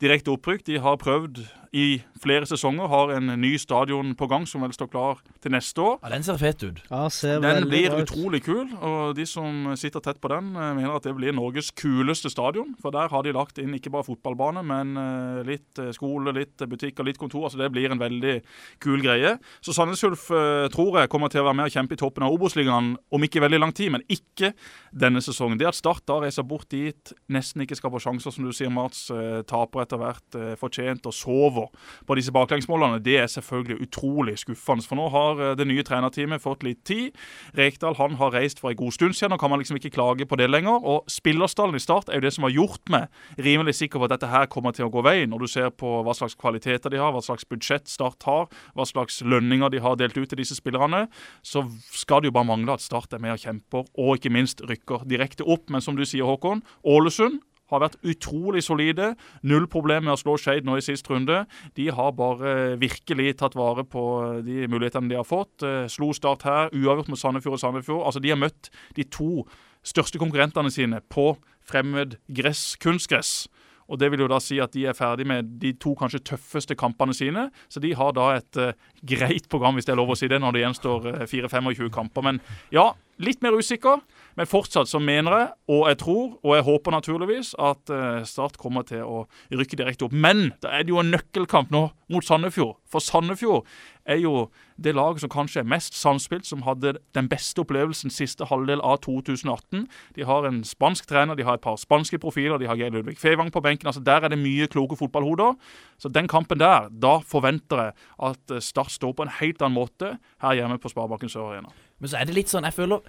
direkte 0.02 0.34
opprykk. 0.34 0.66
De 0.68 0.80
har 0.84 0.98
prøvd 1.02 1.44
i 1.78 1.88
flere 2.24 2.50
sesonger, 2.50 2.90
har 2.92 3.14
en 3.18 3.36
ny 3.40 3.54
stadion 3.62 4.16
på 4.18 4.30
gang 4.32 4.48
som 4.50 4.66
vel 4.66 4.74
står 4.76 4.92
klar 4.92 5.22
til 5.44 5.54
neste 5.54 5.84
år. 5.84 6.00
Ja, 6.02 6.14
Den 6.16 6.28
ser 6.28 6.42
fet 6.42 6.64
ut. 6.66 6.82
Ja, 6.90 7.06
ser 7.14 7.44
den 7.44 7.70
blir 7.70 7.96
utrolig 8.02 8.44
kul, 8.48 8.66
og 8.82 9.16
de 9.20 9.28
som 9.30 9.76
sitter 9.78 10.04
tett 10.04 10.20
på 10.24 10.32
den, 10.32 10.56
eh, 10.56 10.74
mener 10.74 10.98
at 10.98 11.08
det 11.08 11.16
blir 11.16 11.36
Norges 11.36 11.72
kuleste 11.72 12.32
stadion. 12.34 12.76
For 12.82 12.92
der 12.92 13.12
har 13.14 13.24
de 13.24 13.36
lagt 13.36 13.60
inn 13.62 13.76
ikke 13.78 13.94
bare 13.94 14.08
fotballbane, 14.08 14.64
men 14.66 14.88
men 14.88 14.98
eh, 14.98 15.44
litt 15.48 15.82
eh, 15.82 15.92
skole, 15.96 16.34
litt 16.36 16.62
butikk 16.70 17.02
og 17.02 17.10
litt 17.10 17.20
kontor. 17.22 17.37
Altså 17.46 17.60
Det 17.62 17.72
blir 17.74 17.92
en 17.92 18.02
veldig 18.02 18.36
kul 18.84 19.02
greie. 19.04 19.36
Så 19.62 19.76
Sandnes 19.76 20.04
Ulf 20.08 20.30
eh, 20.32 20.68
tror 20.74 21.00
jeg 21.02 21.12
kommer 21.12 21.32
til 21.32 21.44
å 21.44 21.48
være 21.48 21.60
med 21.60 21.70
og 21.70 21.76
kjempe 21.76 21.98
i 21.98 22.02
toppen 22.02 22.26
av 22.26 22.34
Obos-ligaen 22.34 22.94
om 22.98 23.28
ikke 23.28 23.44
veldig 23.44 23.60
lang 23.62 23.74
tid, 23.76 23.92
men 23.94 24.06
ikke 24.10 24.54
denne 24.92 25.22
sesongen. 25.24 25.60
Det 25.60 25.70
at 25.70 25.78
Start 25.78 26.06
da 26.10 26.20
reiser 26.24 26.48
bort 26.48 26.70
dit, 26.74 27.14
nesten 27.34 27.64
ikke 27.64 27.78
skaper 27.78 28.02
sjanser, 28.02 28.34
som 28.34 28.48
du 28.48 28.54
sier, 28.56 28.72
Mats, 28.74 29.08
eh, 29.14 29.42
taper 29.48 29.84
etter 29.84 30.02
hvert 30.02 30.40
eh, 30.40 30.56
fortjent 30.60 31.06
og 31.10 31.16
sover 31.16 31.70
på 32.08 32.18
disse 32.18 32.34
baklengsmålene, 32.36 33.02
det 33.04 33.20
er 33.22 33.32
selvfølgelig 33.32 33.88
utrolig 33.88 34.38
skuffende. 34.42 34.86
For 34.88 35.00
nå 35.00 35.08
har 35.14 35.44
det 35.60 35.68
nye 35.68 35.84
trenerteamet 35.86 36.44
fått 36.44 36.66
litt 36.66 36.84
tid. 36.88 37.16
Rekdal 37.58 37.98
han 38.00 38.18
har 38.20 38.34
reist 38.36 38.62
for 38.62 38.72
en 38.72 38.80
god 38.80 38.96
stund 38.96 39.18
siden, 39.18 39.36
og 39.36 39.42
kan 39.42 39.52
man 39.52 39.62
liksom 39.62 39.80
ikke 39.80 39.94
klage 39.96 40.28
på 40.28 40.38
det 40.40 40.50
lenger. 40.50 40.84
Og 40.84 41.08
spillerstallen 41.12 41.78
i 41.78 41.84
Start 41.84 42.10
er 42.10 42.20
jo 42.20 42.28
det 42.28 42.34
som 42.36 42.48
har 42.48 42.56
gjort 42.56 42.92
meg 42.94 43.08
rimelig 43.38 43.78
sikker 43.80 44.00
på 44.00 44.08
at 44.08 44.16
dette 44.16 44.32
her 44.32 44.50
kommer 44.52 44.76
til 44.76 44.88
å 44.88 44.92
gå 44.94 45.04
veien. 45.06 45.30
Når 45.32 45.44
du 45.44 45.52
ser 45.52 45.72
på 45.74 46.00
hva 46.06 46.16
slags 46.18 46.38
kvaliteter 46.40 46.94
de 46.94 47.02
har, 47.02 47.14
hva 47.16 47.24
slags 47.28 47.48
budsjett 47.50 47.92
Start 47.92 48.26
har, 48.28 48.48
hva 48.76 48.88
slags 48.88 49.22
lønninger 49.26 49.72
de 49.74 49.84
har 49.84 50.00
delt 50.00 50.18
ut 50.18 50.30
til 50.32 50.42
disse 50.42 50.58
spillerne, 50.58 51.06
så 51.46 51.66
skal 51.94 52.24
det 52.24 52.32
jo 52.32 52.38
bare 52.40 52.50
mangle 52.50 52.78
at 52.78 52.86
Start 52.86 53.14
er 53.14 53.24
med 53.24 53.36
og 53.36 53.44
kjemper, 53.44 53.86
og 53.98 54.18
ikke 54.18 54.34
minst 54.34 54.64
rykker 54.66 55.06
direkte 55.10 55.46
opp. 55.48 55.70
Men 55.74 55.84
som 55.84 55.98
du 55.98 56.06
sier, 56.08 56.28
Håkon, 56.28 56.64
Ålesund 56.88 57.42
har 57.72 57.84
vært 57.84 57.98
utrolig 58.08 58.64
solide. 58.66 59.14
Null 59.48 59.68
problem 59.72 60.08
med 60.08 60.16
å 60.16 60.20
slå 60.20 60.38
Skeid 60.40 60.68
nå 60.68 60.78
i 60.80 60.86
sist 60.86 61.10
runde. 61.12 61.44
De 61.80 61.90
har 61.94 62.16
bare 62.18 62.78
virkelig 62.80 63.38
tatt 63.42 63.58
vare 63.60 63.84
på 63.88 64.04
de 64.46 64.68
mulighetene 64.72 65.12
de 65.12 65.20
har 65.20 65.28
fått. 65.28 65.66
Eh, 65.66 65.88
Slo 65.92 66.14
Start 66.16 66.48
her, 66.48 66.72
uavgjort 66.72 67.12
mot 67.12 67.20
Sandefjord 67.20 67.60
og 67.60 67.64
Sandefjord. 67.64 68.06
Altså, 68.08 68.24
de 68.24 68.32
har 68.34 68.40
møtt 68.40 68.72
de 68.96 69.08
to 69.12 69.44
største 69.88 70.20
konkurrentene 70.22 70.72
sine 70.74 71.02
på 71.12 71.34
fremmed 71.68 72.18
gress, 72.32 72.76
kunstgress. 72.80 73.48
Og 73.88 74.00
Det 74.00 74.12
vil 74.12 74.24
jo 74.26 74.30
da 74.32 74.40
si 74.44 74.60
at 74.64 74.74
de 74.76 74.86
er 74.90 74.98
ferdig 74.98 75.28
med 75.28 75.58
de 75.62 75.74
to 75.80 75.94
kanskje 75.98 76.24
tøffeste 76.34 76.76
kampene 76.76 77.16
sine. 77.16 77.48
Så 77.70 77.80
de 77.84 77.94
har 77.96 78.14
da 78.16 78.30
et 78.36 78.60
uh, 78.60 78.74
greit 79.08 79.48
program, 79.50 79.78
hvis 79.78 79.88
det 79.88 79.96
er 79.96 80.02
lov 80.02 80.12
å 80.12 80.18
si 80.20 80.28
det, 80.28 80.42
når 80.44 80.56
det 80.56 80.64
gjenstår 80.66 81.08
uh, 81.14 81.26
4-25 81.30 81.92
kamper. 81.96 82.26
Men 82.28 82.42
ja, 82.76 82.92
litt 83.24 83.44
mer 83.44 83.58
usikker. 83.58 84.02
Men 84.38 84.50
fortsatt 84.50 84.90
så 84.90 85.00
mener 85.02 85.34
jeg, 85.34 85.48
og 85.74 85.88
jeg 85.90 85.98
tror, 86.04 86.26
og 86.46 86.56
jeg 86.56 86.66
håper 86.68 86.94
naturligvis, 86.94 87.56
at 87.58 87.90
eh, 87.90 88.24
Start 88.30 88.60
kommer 88.62 88.86
til 88.86 89.02
å 89.02 89.24
rykke 89.50 89.80
direkte 89.80 90.06
opp. 90.06 90.14
Men 90.14 90.52
da 90.62 90.76
er 90.78 90.86
det 90.86 90.94
jo 90.94 91.02
en 91.02 91.10
nøkkelkamp 91.10 91.74
nå 91.74 91.88
mot 92.14 92.26
Sandefjord. 92.26 92.78
For 92.88 93.04
Sandefjord 93.04 93.66
er 94.08 94.22
jo 94.22 94.46
det 94.78 94.94
laget 94.96 95.24
som 95.24 95.32
kanskje 95.34 95.64
er 95.64 95.68
mest 95.68 95.98
samspilt, 95.98 96.46
som 96.46 96.62
hadde 96.68 96.94
den 97.18 97.30
beste 97.32 97.64
opplevelsen 97.64 98.14
siste 98.14 98.46
halvdel 98.48 98.84
av 98.86 99.02
2018. 99.08 99.88
De 100.16 100.28
har 100.30 100.46
en 100.48 100.62
spansk 100.68 101.10
trener, 101.10 101.36
de 101.36 101.48
har 101.48 101.58
et 101.58 101.66
par 101.66 101.82
spanske 101.82 102.22
profiler, 102.22 102.62
de 102.62 102.70
har 102.70 102.78
Geir 102.78 102.94
Ludvig 102.94 103.18
Fevang 103.20 103.50
på 103.52 103.64
benken. 103.66 103.90
altså 103.90 104.06
Der 104.06 104.22
er 104.22 104.30
det 104.30 104.40
mye 104.40 104.70
kloke 104.70 104.96
fotballhoder. 104.96 105.58
Så 105.98 106.14
den 106.14 106.30
kampen 106.30 106.62
der, 106.62 106.92
da 106.94 107.18
forventer 107.26 107.88
jeg 107.88 107.98
at 108.30 108.54
eh, 108.54 108.62
Start 108.62 108.94
står 108.94 109.18
på 109.18 109.26
en 109.26 109.36
helt 109.42 109.62
annen 109.62 109.82
måte 109.82 110.18
her 110.46 110.54
hjemme 110.54 110.78
på 110.78 110.94
Sparebanken 110.94 111.34
Sør 111.34 111.52
Arena. 111.52 111.74
Men 112.00 112.12
så 112.12 112.20
er 112.20 112.30
det 112.30 112.38
litt 112.38 112.52
sånn, 112.52 112.68
jeg 112.68 112.76
føler 112.76 113.02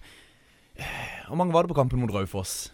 Hvor 1.29 1.39
mange 1.41 1.53
var 1.53 1.67
det 1.67 1.73
på 1.73 1.79
kampen 1.79 2.01
mot 2.01 2.13
Raufoss? 2.15 2.71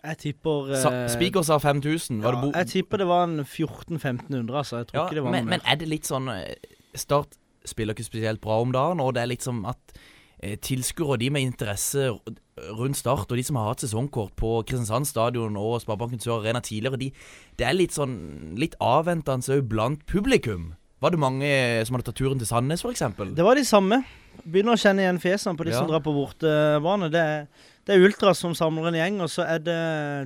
Jeg 0.00 0.18
tipper 0.22 0.70
Sa 0.80 0.92
eh, 0.94 1.08
Spiker 1.12 1.44
sa 1.44 1.58
5000. 1.60 2.22
Var 2.24 2.38
ja, 2.38 2.52
Jeg 2.62 2.72
tipper 2.74 3.02
det 3.02 3.08
var 3.10 3.26
en 3.26 3.42
1400-1500, 3.42 4.54
altså. 4.56 4.80
Jeg 4.80 4.90
tror 4.90 5.00
ja, 5.00 5.04
ikke 5.06 5.18
det 5.18 5.24
var 5.26 5.34
men, 5.34 5.44
noe 5.44 5.56
men 5.56 5.66
er 5.68 5.80
det 5.80 5.90
litt 5.90 6.08
sånn 6.08 6.30
eh, 6.32 6.54
Start 6.98 7.36
spiller 7.68 7.94
ikke 7.94 8.06
spesielt 8.06 8.40
bra 8.40 8.56
om 8.62 8.72
dagen, 8.72 9.02
og 9.04 9.12
det 9.14 9.20
er 9.22 9.28
litt 9.28 9.44
som 9.44 9.60
at 9.68 9.92
eh, 10.40 10.56
tilskuere 10.64 11.18
og 11.18 11.20
de 11.20 11.28
med 11.30 11.44
interesse 11.44 12.08
rundt 12.78 12.98
Start, 12.98 13.28
og 13.28 13.36
de 13.36 13.44
som 13.44 13.58
har 13.60 13.68
hatt 13.68 13.84
sesongkort 13.84 14.32
på 14.40 14.54
Kristiansand 14.64 15.08
stadion 15.08 15.58
og 15.60 15.76
Sparebanken 15.84 16.22
Sør 16.24 16.40
Arena 16.40 16.62
tidligere, 16.64 16.98
de, 17.00 17.10
det 17.60 17.68
er 17.68 17.76
litt 17.76 17.94
sånn 17.94 18.16
litt 18.58 18.74
avventende 18.80 19.58
òg 19.58 19.68
blant 19.68 20.02
publikum. 20.08 20.72
Var 21.00 21.14
det 21.14 21.20
mange 21.20 21.52
som 21.86 21.96
hadde 21.96 22.08
tatt 22.08 22.18
turen 22.20 22.40
til 22.40 22.48
Sandnes, 22.48 22.82
f.eks.? 22.84 23.04
Det 23.36 23.44
var 23.44 23.60
de 23.60 23.64
samme. 23.68 24.02
Begynner 24.44 24.76
å 24.76 24.80
kjenne 24.80 25.04
igjen 25.04 25.20
fjesene 25.20 25.58
på 25.58 25.66
de 25.68 25.74
som 25.74 25.88
drar 25.88 26.02
på 26.04 26.14
bortebane. 26.14 27.10
Det, 27.12 27.24
det 27.86 27.94
er 27.94 28.04
Ultras 28.06 28.40
som 28.42 28.54
samler 28.56 28.88
en 28.90 28.98
gjeng, 28.98 29.20
og 29.24 29.30
så 29.32 29.44
er 29.44 29.62
det 29.64 29.80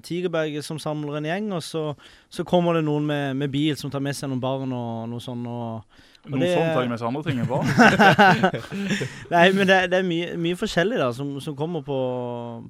Tigerberget 0.07 0.67
som 0.67 0.79
samler 0.83 1.19
en 1.19 1.29
gjeng, 1.29 1.51
og 1.57 1.65
så, 1.67 1.85
så 2.33 2.47
kommer 2.47 2.79
det 2.79 2.85
noen 2.87 3.07
med, 3.09 3.39
med 3.41 3.53
bil 3.53 3.77
som 3.81 3.93
tar 3.93 4.05
med 4.05 4.17
seg 4.17 4.31
noen 4.31 4.43
barn 4.43 4.75
og 4.77 5.09
noe 5.11 5.25
sånn. 5.25 5.43
Og, 5.51 6.03
og 6.25 6.31
Noen 6.33 6.41
det- 6.41 6.53
sånt 6.57 6.73
tar 6.73 6.83
jeg 6.87 6.91
med 6.91 7.01
seg 7.01 7.09
andre 7.11 7.23
ting 7.27 7.41
enn 7.43 7.49
barn. 7.51 7.69
Nei, 9.35 9.45
men 9.57 9.69
det, 9.69 9.79
det 9.93 9.99
er 10.01 10.07
mye, 10.07 10.29
mye 10.41 10.57
forskjellig 10.59 10.99
da 11.01 11.09
som, 11.17 11.35
som 11.45 11.57
kommer 11.59 11.83
på, 11.85 11.97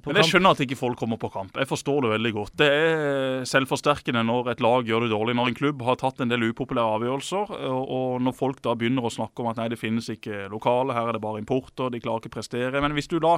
på 0.03 0.09
Men 0.11 0.19
jeg 0.19 0.25
kamp. 0.25 0.31
skjønner 0.33 0.55
at 0.57 0.63
ikke 0.65 0.77
folk 0.79 0.99
kommer 0.99 1.19
på 1.21 1.29
kamp. 1.33 1.55
Jeg 1.59 1.69
forstår 1.69 2.01
det 2.05 2.11
veldig 2.15 2.33
godt. 2.35 2.53
Det 2.61 2.69
er 2.71 3.45
selvforsterkende 3.49 4.25
når 4.27 4.51
et 4.55 4.63
lag 4.65 4.87
gjør 4.89 5.05
det 5.05 5.11
dårlig. 5.13 5.37
Når 5.39 5.51
en 5.53 5.59
klubb 5.61 5.85
har 5.87 5.99
tatt 6.01 6.19
en 6.25 6.31
del 6.31 6.47
upopulære 6.49 6.97
avgjørelser, 6.99 7.55
og, 7.71 7.83
og 7.99 8.25
når 8.25 8.37
folk 8.37 8.61
da 8.65 8.75
begynner 8.79 9.07
å 9.07 9.13
snakke 9.13 9.43
om 9.45 9.51
at 9.53 9.61
nei, 9.61 9.69
det 9.73 9.79
finnes 9.81 10.09
ikke 10.11 10.45
lokale, 10.51 10.95
her 10.97 11.11
er 11.11 11.17
det 11.19 11.23
bare 11.23 11.41
importer, 11.43 11.91
de 11.93 12.03
klarer 12.03 12.23
ikke 12.25 12.33
å 12.33 12.37
prestere. 12.39 12.83
Men 12.83 12.95
hvis 12.97 13.09
du 13.11 13.17
da 13.23 13.37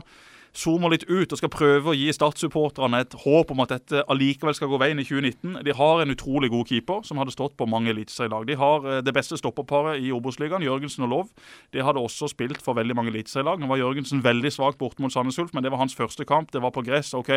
zoomer 0.58 0.91
litt 0.93 1.06
ut 1.10 1.32
og 1.32 1.39
skal 1.39 1.52
prøve 1.54 1.91
å 1.91 1.96
gi 1.96 2.08
Start-supporterne 2.13 3.02
et 3.04 3.15
håp 3.24 3.52
om 3.54 3.62
at 3.63 3.74
dette 3.76 4.04
allikevel 4.10 4.56
skal 4.58 4.72
gå 4.72 4.80
veien 4.82 5.00
i 5.02 5.06
2019 5.06 5.62
De 5.65 5.76
har 5.78 6.02
en 6.02 6.13
utrolig 6.13 6.50
god 6.54 6.72
keeper 6.72 7.04
som 7.08 7.22
hadde 7.22 7.36
stått 7.36 7.56
på 7.60 7.67
mange 7.70 7.91
eliteserielag. 7.93 8.48
De 8.50 8.58
har 8.60 8.88
eh, 8.88 9.02
det 9.06 9.13
beste 9.15 9.38
stopperparet 9.39 10.02
i 10.02 10.12
Obos-ligaen, 10.15 10.65
Jørgensen 10.65 11.06
og 11.06 11.13
Lov. 11.13 11.30
De 11.76 11.84
hadde 11.86 12.02
også 12.02 12.30
spilt 12.32 12.63
for 12.65 12.78
veldig 12.78 12.98
mange 12.98 13.13
eliteserielag. 13.13 13.62
Nå 13.62 13.70
var 13.70 13.82
Jørgensen 13.82 14.24
veldig 14.26 14.52
svak 14.54 14.80
borte 14.82 15.04
mot 15.04 15.13
Sandnes 15.13 15.38
Ulf, 15.41 15.54
men 15.54 15.65
det 15.65 15.74
var 15.74 15.84
hans 15.84 15.96
første 15.98 16.26
kamp. 16.28 16.52
Det 16.54 16.63
var 16.63 16.74
på 16.76 16.86
gress. 16.88 17.13
OK, 17.17 17.32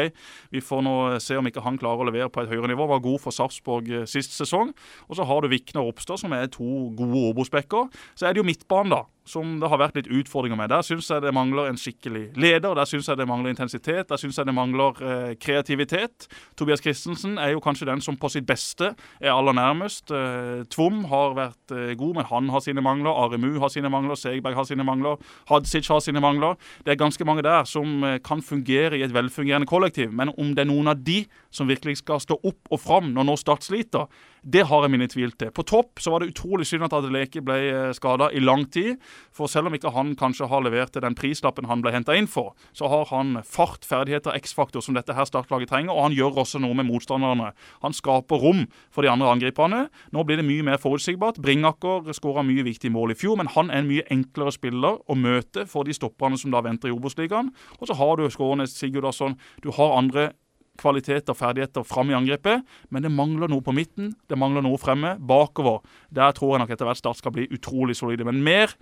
vi 0.54 0.64
får 0.64 0.85
nå 0.87 0.96
se 1.22 1.37
om 1.38 1.46
ikke 1.50 1.64
han 1.66 1.78
klarer 1.80 2.04
å 2.04 2.11
levere 2.11 2.33
på 2.33 2.44
et 2.44 2.52
høyere 2.52 2.72
nivå. 2.72 2.88
Var 2.90 3.04
god 3.04 3.22
for 3.22 3.37
Sarpsborg 3.37 3.92
eh, 4.00 4.09
sist 4.11 4.37
sesong. 4.38 4.72
Og 5.09 5.20
så 5.20 5.28
har 5.28 5.44
du 5.44 5.52
Vikne 5.52 5.85
og 5.85 5.92
Ropstad, 5.92 6.22
som 6.24 6.37
er 6.37 6.50
to 6.52 6.90
gode 6.96 7.24
Obos-backer. 7.35 7.90
Så 8.16 8.28
er 8.28 8.35
det 8.35 8.42
jo 8.42 8.48
midtbanen, 8.48 8.96
da 8.96 9.04
som 9.30 9.58
det 9.62 9.70
har 9.70 9.80
vært 9.80 9.98
litt 9.98 10.10
utfordringer 10.10 10.58
med. 10.58 10.70
Der 10.72 10.84
syns 10.86 11.08
jeg 11.10 11.22
det 11.24 11.32
mangler 11.34 11.70
en 11.70 11.78
skikkelig 11.80 12.30
leder. 12.40 12.74
Der 12.76 12.88
syns 12.88 13.08
jeg 13.08 13.20
det 13.20 13.26
mangler 13.30 13.52
intensitet. 13.52 14.08
Der 14.10 14.20
syns 14.20 14.38
jeg 14.40 14.48
det 14.48 14.54
mangler 14.56 15.00
eh, 15.00 15.34
kreativitet. 15.40 16.26
Tobias 16.58 16.82
Christensen 16.82 17.38
er 17.38 17.54
jo 17.54 17.62
kanskje 17.64 17.88
den 17.88 18.02
som 18.04 18.18
på 18.20 18.30
sitt 18.32 18.48
beste 18.48 18.92
er 19.20 19.32
aller 19.32 19.56
nærmest. 19.56 20.10
Eh, 20.10 20.64
Tvom 20.72 21.04
har 21.10 21.36
vært 21.38 21.76
eh, 21.76 21.94
god, 22.00 22.18
men 22.18 22.28
han 22.30 22.50
har 22.54 22.64
sine 22.64 22.84
mangler. 22.84 23.14
Aremu 23.14 23.58
har 23.62 23.72
sine 23.72 23.92
mangler. 23.92 24.18
Segberg 24.18 24.58
har 24.58 24.68
sine 24.68 24.86
mangler. 24.86 25.20
Hadzic 25.50 25.88
har 25.92 26.02
sine 26.04 26.22
mangler. 26.22 26.58
Det 26.84 26.94
er 26.94 27.00
ganske 27.00 27.26
mange 27.28 27.46
der 27.46 27.64
som 27.68 28.04
eh, 28.04 28.18
kan 28.24 28.42
fungere 28.42 28.98
i 28.98 29.04
et 29.06 29.14
velfungerende 29.14 29.70
kollektiv. 29.70 30.12
Men 30.12 30.34
om 30.36 30.54
det 30.54 30.66
er 30.66 30.72
noen 30.72 30.90
av 30.92 31.00
de 31.06 31.22
som 31.54 31.70
virkelig 31.70 32.00
skal 32.02 32.20
stå 32.22 32.38
opp 32.42 32.70
og 32.70 32.82
fram 32.82 33.14
når 33.14 33.26
nå 33.26 33.38
Start 33.40 33.64
sliter, 33.64 34.10
det 34.42 34.64
har 34.68 34.85
jeg 34.85 34.92
mine 34.92 35.09
tvil 35.11 35.33
til. 35.37 35.50
På 35.55 35.64
topp 35.66 36.00
så 36.00 36.12
var 36.12 36.22
det 36.22 36.31
utrolig 36.33 36.66
synd 36.68 36.87
at 36.87 36.94
Adeleke 36.96 37.42
ble 37.44 37.92
skada 37.96 38.31
i 38.33 38.42
lang 38.42 38.64
tid. 38.72 39.00
For 39.37 39.50
selv 39.50 39.68
om 39.68 39.76
ikke 39.76 39.92
han 39.94 40.14
kanskje 40.18 40.48
har 40.50 40.64
levert 40.64 40.94
til 40.94 41.05
den 41.05 41.16
prislappen 41.18 41.68
han 41.70 41.85
ble 41.85 41.92
henta 41.94 42.16
inn 42.16 42.29
for, 42.31 42.55
så 42.76 42.88
har 42.90 43.09
han 43.12 43.40
fart, 43.46 43.85
ferdigheter, 43.88 44.37
X-faktor 44.40 44.85
som 44.85 44.96
dette 44.96 45.14
her 45.16 45.29
startlaget 45.29 45.70
trenger, 45.72 45.92
og 45.94 46.09
han 46.09 46.16
gjør 46.16 46.42
også 46.44 46.61
noe 46.62 46.76
med 46.79 46.88
motstanderne. 46.88 47.53
Han 47.85 47.96
skaper 47.96 48.40
rom 48.40 48.66
for 48.92 49.05
de 49.05 49.12
andre 49.12 49.31
angriperne. 49.35 49.87
Nå 50.14 50.24
blir 50.26 50.40
det 50.40 50.48
mye 50.48 50.66
mer 50.66 50.81
forutsigbart. 50.83 51.40
Bringaker 51.44 52.11
skåra 52.16 52.44
mye 52.46 52.64
viktige 52.66 52.94
mål 52.94 53.14
i 53.14 53.18
fjor, 53.20 53.38
men 53.40 53.50
han 53.55 53.70
er 53.70 53.83
en 53.83 53.90
mye 53.90 54.07
enklere 54.12 54.55
spiller 54.57 55.00
å 55.05 55.18
møte 55.18 55.66
for 55.70 55.88
de 55.88 55.96
stopperne 55.96 56.38
som 56.40 56.55
da 56.55 56.62
venter 56.64 56.90
i 56.90 56.94
Obos-ligaen. 56.96 57.53
Og 57.81 57.90
så 57.90 57.96
har 57.98 58.16
du 58.16 58.29
skårene 58.33 58.68
Sigurdarsson, 58.70 59.37
du 59.64 59.72
har 59.76 59.98
andre 59.98 60.31
kvaliteter 60.80 61.34
og 61.34 61.38
ferdigheter 61.38 61.84
fram 61.86 62.10
i 62.12 62.16
angrepet, 62.16 62.64
men 62.90 63.04
det 63.04 63.12
mangler 63.12 63.50
noe 63.52 63.64
på 63.64 63.74
midten. 63.76 64.14
Det 64.28 64.38
mangler 64.40 64.64
noe 64.64 64.80
fremme. 64.80 65.14
Bakover. 65.20 65.84
Der 66.14 66.34
tror 66.36 66.56
jeg 66.56 66.64
nok 66.64 66.74
etter 66.74 66.88
hvert 66.88 67.00
Start 67.00 67.20
skal 67.20 67.36
bli 67.36 67.46
utrolig 67.52 67.96
solide. 67.98 68.26
Men 68.28 68.42
mer 68.44 68.74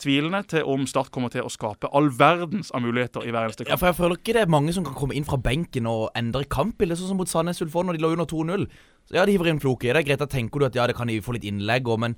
tvilende 0.00 0.42
til 0.48 0.66
om 0.68 0.86
Start 0.88 1.10
kommer 1.14 1.32
til 1.32 1.44
å 1.44 1.52
skape 1.52 1.90
all 1.96 2.08
verdens 2.16 2.72
av 2.74 2.82
muligheter 2.84 3.26
i 3.26 3.32
hver 3.32 3.48
eneste 3.48 3.64
kamp. 3.64 3.74
Ja, 3.74 3.80
for 3.80 3.90
jeg 3.90 3.98
føler 3.98 4.20
ikke 4.20 4.36
det 4.36 4.44
er 4.44 4.52
mange 4.52 4.74
som 4.76 4.86
kan 4.86 4.96
komme 4.98 5.16
inn 5.16 5.28
fra 5.28 5.38
benken 5.40 5.88
og 5.90 6.08
endre 6.18 6.46
kampbildet, 6.50 7.00
sånn 7.00 7.12
som 7.12 7.20
mot 7.20 7.30
Sandnes 7.30 7.60
Ulf 7.64 7.76
når 7.76 7.98
de 7.98 8.04
lå 8.04 8.14
under 8.16 8.28
2-0. 8.30 8.68
Ja, 9.14 9.26
de 9.26 9.34
hiver 9.34 9.50
inn 9.50 9.60
Floke. 9.62 9.88
Det 9.88 9.98
er 9.98 10.06
greit, 10.06 10.22
da 10.22 10.30
tenker 10.30 10.62
du 10.62 10.68
at 10.68 10.78
ja, 10.78 10.86
det 10.88 10.96
kan 10.98 11.10
de 11.10 11.20
få 11.24 11.36
litt 11.36 11.46
innlegg 11.48 11.88
òg, 11.90 12.00
men 12.06 12.16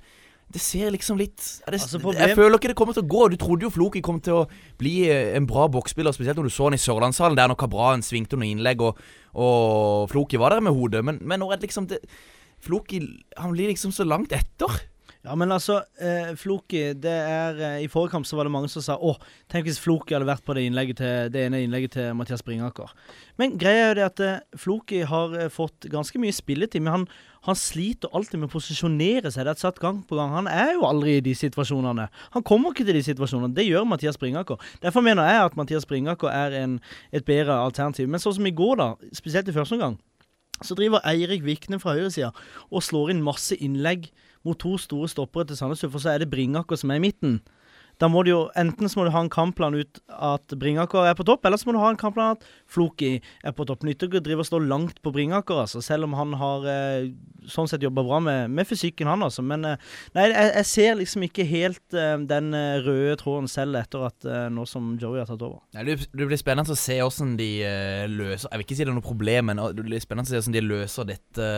det 0.53 0.61
ser 0.61 0.91
liksom 0.93 1.17
litt 1.17 1.41
det, 1.41 1.79
Altså, 1.79 1.99
Jeg 2.13 2.37
føler 2.37 2.59
ikke 2.59 2.69
det 2.69 2.77
kommer 2.77 2.93
til 2.93 3.05
å 3.05 3.09
gå. 3.09 3.23
Du 3.33 3.37
trodde 3.41 3.65
jo 3.65 3.71
Floki 3.73 4.03
kom 4.05 4.19
til 4.21 4.43
å 4.43 4.45
bli 4.77 5.09
eh, 5.09 5.33
en 5.37 5.47
bra 5.49 5.65
boksspiller, 5.71 6.13
spesielt 6.13 6.37
når 6.37 6.49
du 6.49 6.53
så 6.53 6.69
han 6.69 6.77
i 6.77 6.81
Sørlandshallen, 6.81 7.37
der 7.39 7.49
når 7.49 7.57
Kabran 7.63 8.05
svingte 8.05 8.37
noen 8.37 8.59
innlegg, 8.59 8.83
og, 8.85 9.01
og 9.33 10.11
Floki 10.13 10.37
var 10.41 10.53
der 10.53 10.61
med 10.65 10.77
hodet. 10.77 11.01
Men, 11.05 11.17
men 11.25 11.41
nå 11.41 11.49
er 11.49 11.57
det 11.57 11.69
liksom 11.69 11.89
det, 11.89 12.03
Floki 12.63 13.01
Han 13.41 13.55
blir 13.55 13.73
liksom 13.73 13.91
så 13.91 14.05
langt 14.07 14.31
etter. 14.35 14.77
Ja, 15.23 15.37
men 15.39 15.53
altså, 15.55 15.77
eh, 16.03 16.33
Floki 16.35 16.81
det 16.99 17.11
er, 17.11 17.55
eh, 17.55 17.83
I 17.85 17.87
forrige 17.87 18.11
kamp 18.11 18.25
så 18.27 18.35
var 18.35 18.43
det 18.43 18.51
mange 18.51 18.67
som 18.67 18.83
sa 18.83 18.97
åh, 18.99 19.15
tenk 19.47 19.69
hvis 19.69 19.79
Floki 19.79 20.11
hadde 20.11 20.27
vært 20.27 20.43
på 20.43 20.51
det, 20.53 20.65
innlegget 20.67 20.97
til, 20.99 21.29
det 21.31 21.45
ene 21.45 21.61
innlegget 21.63 21.93
til 21.95 22.09
Mathias 22.13 22.43
Bringaker. 22.43 22.91
Men 23.39 23.55
greia 23.57 23.85
er 23.85 23.87
jo 23.93 23.95
det 24.01 24.03
at 24.09 24.19
eh, 24.19 24.57
Floki 24.59 24.99
har 25.07 25.37
eh, 25.39 25.47
fått 25.47 25.87
ganske 25.87 26.19
mye 26.19 26.35
spilletid, 26.35 26.83
men 26.83 26.91
han, 26.91 27.07
han 27.47 27.55
sliter 27.55 28.11
alltid 28.11 28.41
med 28.41 28.49
å 28.49 28.55
posisjonere 28.57 29.31
seg. 29.31 29.47
Det 29.47 29.53
er 29.55 29.61
satt 29.63 29.79
gang 29.79 30.01
på 30.03 30.19
gang. 30.19 30.35
Han 30.35 30.49
er 30.51 30.73
jo 30.75 30.83
aldri 30.89 31.15
i 31.21 31.23
de 31.23 31.37
situasjonene. 31.39 32.09
Han 32.35 32.43
kommer 32.43 32.75
ikke 32.75 32.83
til 32.83 32.99
de 32.99 33.05
situasjonene. 33.07 33.55
Det 33.55 33.63
gjør 33.63 33.87
Mathias 33.87 34.19
Bringaker. 34.19 34.59
Derfor 34.83 35.07
mener 35.07 35.23
jeg 35.23 35.45
at 35.45 35.55
Mathias 35.55 35.87
Bringaker 35.87 36.35
er 36.35 36.59
en, 36.65 36.81
et 37.15 37.23
bedre 37.23 37.61
alternativ. 37.63 38.11
Men 38.11 38.19
sånn 38.19 38.41
som 38.41 38.51
i 38.51 38.51
går, 38.51 38.75
da, 38.83 38.89
spesielt 39.15 39.47
i 39.47 39.55
første 39.55 39.79
omgang. 39.79 39.95
Så 40.63 40.75
driver 40.75 41.03
Eirik 41.07 41.47
Vikne 41.47 41.79
fra 41.79 41.95
høyresida 41.95 42.33
og 42.69 42.83
slår 42.83 43.15
inn 43.15 43.23
masse 43.23 43.55
innlegg 43.55 44.11
mot 44.47 44.59
to 44.59 44.77
store 44.81 45.09
stoppere 45.11 45.47
til 45.49 45.59
Sandnes 45.59 45.83
Ulf, 45.85 45.99
og 45.99 46.05
så 46.05 46.13
er 46.13 46.23
det 46.23 46.31
Bringaker 46.31 46.79
som 46.79 46.91
er 46.93 47.01
i 47.01 47.05
midten. 47.07 47.41
Da 48.01 48.09
må 48.09 48.23
du 48.25 48.31
jo, 48.31 48.39
Enten 48.57 48.89
så 48.89 48.99
må 48.99 49.05
du 49.05 49.13
ha 49.13 49.21
en 49.23 49.31
kampplan 49.31 49.75
ut 49.77 49.99
at 50.09 50.55
Bringaker 50.59 51.05
er 51.07 51.17
på 51.17 51.25
topp, 51.27 51.45
eller 51.45 51.59
så 51.61 51.69
må 51.69 51.75
du 51.75 51.81
ha 51.81 51.91
en 51.93 51.99
kampplan 51.99 52.37
at 52.37 52.47
Floki 52.69 53.15
er 53.45 53.53
på 53.55 53.67
topp. 53.69 53.85
Nytter 53.85 54.09
ikke 54.09 54.21
å 54.21 54.25
drive 54.25 54.43
og 54.43 54.49
stå 54.49 54.59
langt 54.63 54.99
på 55.05 55.13
Bringaker, 55.13 55.61
altså, 55.63 55.81
selv 55.83 56.07
om 56.07 56.15
han 56.17 56.33
har 56.39 56.67
eh, 56.69 57.11
sånn 57.49 57.69
sett 57.69 57.85
jobba 57.85 58.05
bra 58.05 58.19
med, 58.23 58.51
med 58.53 58.67
fysikken, 58.69 59.09
han 59.11 59.25
altså. 59.25 59.45
Men 59.45 59.67
eh, 59.69 59.89
nei, 60.17 60.27
jeg, 60.31 60.51
jeg 60.57 60.69
ser 60.71 60.99
liksom 60.99 61.27
ikke 61.29 61.47
helt 61.47 61.97
eh, 61.97 62.15
den 62.33 62.51
eh, 62.57 62.81
røde 62.83 63.17
tråden 63.21 63.49
selv 63.51 63.77
etter 63.79 64.07
at 64.09 64.29
eh, 64.29 64.47
nå 64.53 64.65
som 64.69 64.95
Joey 65.01 65.21
har 65.21 65.29
tatt 65.29 65.45
over. 65.45 65.61
Nei, 65.77 65.85
det, 65.91 65.99
det 66.09 66.29
blir 66.29 66.41
spennende 66.41 66.73
å 66.73 66.79
se 66.79 66.97
hvordan 66.99 67.37
de 67.39 67.51
eh, 67.67 68.05
løser 68.09 68.49
Jeg 68.49 68.59
vil 68.59 68.67
ikke 68.67 68.79
si 68.79 68.85
det 68.85 68.91
er 68.91 68.97
noe 68.97 69.05
problem, 69.05 69.51
men 69.51 69.61
det 69.77 69.85
blir 69.85 70.01
spennende 70.03 70.27
å 70.27 70.33
se 70.33 70.41
hvordan 70.41 70.57
de 70.57 70.65
løser 70.65 71.13
dette 71.13 71.51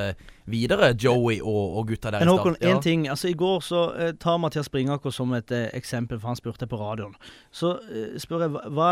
videre, 0.45 0.93
Joey 1.03 1.39
og, 1.41 1.77
og 1.79 1.87
gutta 1.89 2.11
der 2.13 2.23
Men 2.23 2.29
i 2.29 2.35
Håkon, 2.37 2.55
start. 2.55 2.71
en 2.71 2.81
ting. 2.81 3.07
altså 3.09 3.27
I 3.31 3.33
går 3.37 3.59
så 3.65 3.81
eh, 3.95 4.13
tar 4.21 4.37
Mathias 4.37 4.69
Bringaker 4.69 5.13
som 5.13 5.33
et 5.33 5.51
eh, 5.51 5.69
eksempel, 5.73 6.19
for 6.19 6.27
han 6.27 6.39
spurte 6.39 6.67
på 6.67 6.79
radioen. 6.79 7.15
Så 7.51 7.77
eh, 7.89 8.15
spør 8.21 8.45
jeg 8.45 8.55
hva, 8.77 8.89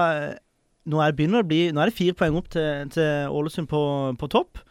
nå, 0.85 0.99
er 0.99 1.11
det 1.13 1.29
det 1.29 1.41
å 1.41 1.47
bli, 1.47 1.63
nå 1.71 1.81
er 1.81 1.91
det 1.91 1.97
fire 1.97 2.17
poeng 2.17 2.37
opp 2.39 2.49
til, 2.53 2.89
til 2.93 3.33
Ålesund 3.33 3.69
på, 3.71 3.81
på 4.19 4.31
topp. 4.33 4.63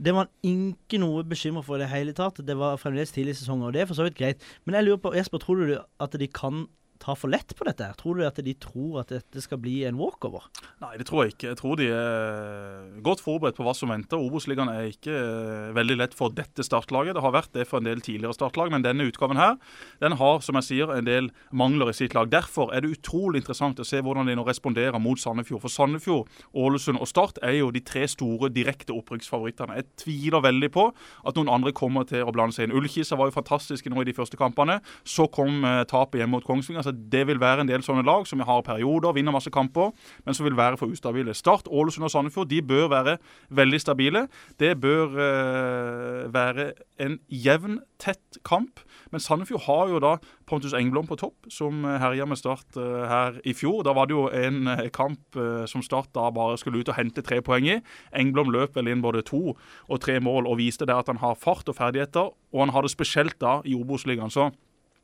Det 0.00 0.14
var 0.16 0.30
han 0.30 0.48
ikke 0.48 1.00
noe 1.02 1.24
bekymra 1.28 1.62
for 1.64 1.76
i 1.76 1.82
det 1.82 1.90
hele 1.92 2.14
tatt. 2.16 2.40
Det 2.46 2.56
var 2.56 2.78
fremdeles 2.80 3.12
tidlig 3.12 3.34
i 3.34 3.40
sesongen, 3.42 3.66
og 3.68 3.74
det 3.76 3.82
er 3.82 3.90
for 3.90 3.98
så 3.98 4.06
vidt 4.06 4.16
greit. 4.16 4.44
Men 4.64 4.78
jeg 4.78 4.86
lurer 4.86 5.02
på, 5.02 5.12
Jesper, 5.18 5.42
tror 5.42 5.60
du 5.60 5.74
at 5.76 6.16
de 6.16 6.28
kan 6.32 6.64
ta 7.00 7.16
for 7.16 7.32
lett 7.32 7.54
på 7.56 7.66
dette? 7.66 7.86
her? 7.86 7.96
Tror 7.98 8.18
du 8.18 8.24
at 8.26 8.38
de 8.44 8.54
tror 8.60 9.00
at 9.02 9.12
dette 9.12 9.42
skal 9.42 9.60
bli 9.62 9.80
en 9.88 9.98
walkover? 9.98 10.46
Nei, 10.82 10.92
det 11.00 11.06
tror 11.08 11.24
jeg 11.24 11.34
ikke. 11.34 11.48
Jeg 11.52 11.58
tror 11.60 11.80
de 11.80 11.88
er 11.94 13.00
godt 13.06 13.22
forberedt 13.24 13.56
på 13.58 13.64
hva 13.66 13.74
som 13.76 13.92
venter. 13.92 14.20
Obos-ligaen 14.20 14.70
er 14.72 14.90
ikke 14.90 15.14
eh, 15.14 15.70
veldig 15.76 15.96
lett 16.02 16.16
for 16.16 16.34
dette 16.34 16.64
startlaget. 16.66 17.16
Det 17.16 17.24
har 17.24 17.34
vært 17.34 17.54
det 17.56 17.66
for 17.70 17.80
en 17.80 17.88
del 17.88 18.02
tidligere 18.04 18.36
startlag, 18.36 18.72
men 18.74 18.84
denne 18.84 19.06
utgaven 19.08 19.40
her, 19.40 19.56
den 20.04 20.18
har 20.20 20.44
som 20.44 20.58
jeg 20.60 20.68
sier, 20.68 20.92
en 20.94 21.08
del 21.08 21.30
mangler 21.56 21.92
i 21.92 21.96
sitt 21.96 22.16
lag. 22.16 22.30
Derfor 22.32 22.74
er 22.74 22.84
det 22.84 22.92
utrolig 22.98 23.42
interessant 23.42 23.80
å 23.80 23.86
se 23.86 24.02
hvordan 24.04 24.28
de 24.28 24.36
nå 24.36 24.44
responderer 24.46 25.00
mot 25.02 25.20
Sandefjord. 25.20 25.64
For 25.64 25.72
Sandefjord, 25.72 26.28
Ålesund 26.56 27.00
og 27.00 27.08
Start 27.10 27.40
er 27.46 27.56
jo 27.58 27.72
de 27.74 27.82
tre 27.84 28.04
store 28.10 28.52
direkte 28.52 28.94
opprykksfavorittene. 28.96 29.80
Jeg 29.80 29.88
tviler 30.04 30.44
veldig 30.44 30.72
på 30.74 30.90
at 30.92 31.38
noen 31.38 31.52
andre 31.52 31.72
kommer 31.76 32.04
til 32.08 32.26
å 32.26 32.34
blande 32.34 32.56
seg 32.56 32.68
inn. 32.68 32.76
Ullkisa 32.76 33.18
var 33.18 33.30
jo 33.30 33.38
fantastiske 33.38 33.90
nå 33.92 34.04
i 34.04 34.08
de 34.10 34.16
første 34.16 34.38
kampene. 34.40 34.80
Så 35.08 35.28
kom 35.32 35.64
eh, 35.64 35.82
tapet 35.90 36.20
hjemme 36.20 36.38
mot 36.38 36.46
Kongsvinger. 36.46 36.84
Så 36.90 37.10
Det 37.10 37.26
vil 37.26 37.40
være 37.40 37.64
en 37.64 37.68
del 37.68 37.82
sånne 37.82 38.04
lag 38.06 38.26
som 38.26 38.40
har 38.40 38.62
perioder, 38.66 39.14
vinner 39.14 39.34
masse 39.34 39.50
kamper, 39.50 39.92
men 40.26 40.34
som 40.34 40.46
vil 40.46 40.56
være 40.58 40.78
for 40.80 40.90
ustabile. 40.90 41.34
Start, 41.34 41.68
Ålesund 41.70 42.04
og 42.04 42.10
Sandefjord 42.10 42.48
de 42.50 42.60
bør 42.62 42.88
være 42.90 43.16
veldig 43.50 43.80
stabile. 43.80 44.26
Det 44.58 44.74
bør 44.80 45.14
eh, 45.14 46.32
være 46.32 46.72
en 47.00 47.18
jevn, 47.30 47.80
tett 48.00 48.40
kamp. 48.44 48.80
Men 49.12 49.20
Sandefjord 49.20 49.64
har 49.66 49.88
jo 49.90 50.00
da 50.02 50.14
Pontus 50.46 50.74
Engblom 50.74 51.06
på 51.06 51.18
topp, 51.20 51.50
som 51.52 51.84
eh, 51.84 51.98
herja 52.00 52.26
med 52.26 52.40
Start 52.40 52.78
eh, 52.80 53.04
her 53.10 53.40
i 53.44 53.54
fjor. 53.56 53.82
Da 53.86 53.94
var 53.96 54.10
det 54.10 54.16
jo 54.16 54.28
en 54.28 54.66
eh, 54.70 54.88
kamp 54.94 55.36
eh, 55.36 55.66
som 55.70 55.84
Start 55.84 56.12
da 56.16 56.30
bare 56.34 56.58
skulle 56.60 56.80
ut 56.80 56.90
og 56.90 56.98
hente 56.98 57.24
tre 57.26 57.40
poeng 57.44 57.68
i. 57.68 57.78
Engblom 58.16 58.52
løp 58.54 58.76
vel 58.78 58.90
inn 58.90 59.04
både 59.04 59.24
to 59.26 59.54
og 59.54 60.02
tre 60.02 60.18
mål 60.20 60.48
og 60.50 60.58
viste 60.60 60.88
der 60.88 61.02
at 61.02 61.10
han 61.12 61.22
har 61.22 61.38
fart 61.38 61.68
og 61.70 61.78
ferdigheter, 61.78 62.32
og 62.50 62.64
han 62.64 62.74
har 62.74 62.86
det 62.86 62.94
spesielt 62.94 63.38
da 63.42 63.60
i 63.64 63.76
Obos-ligaen. 63.78 64.32
Så 64.32 64.50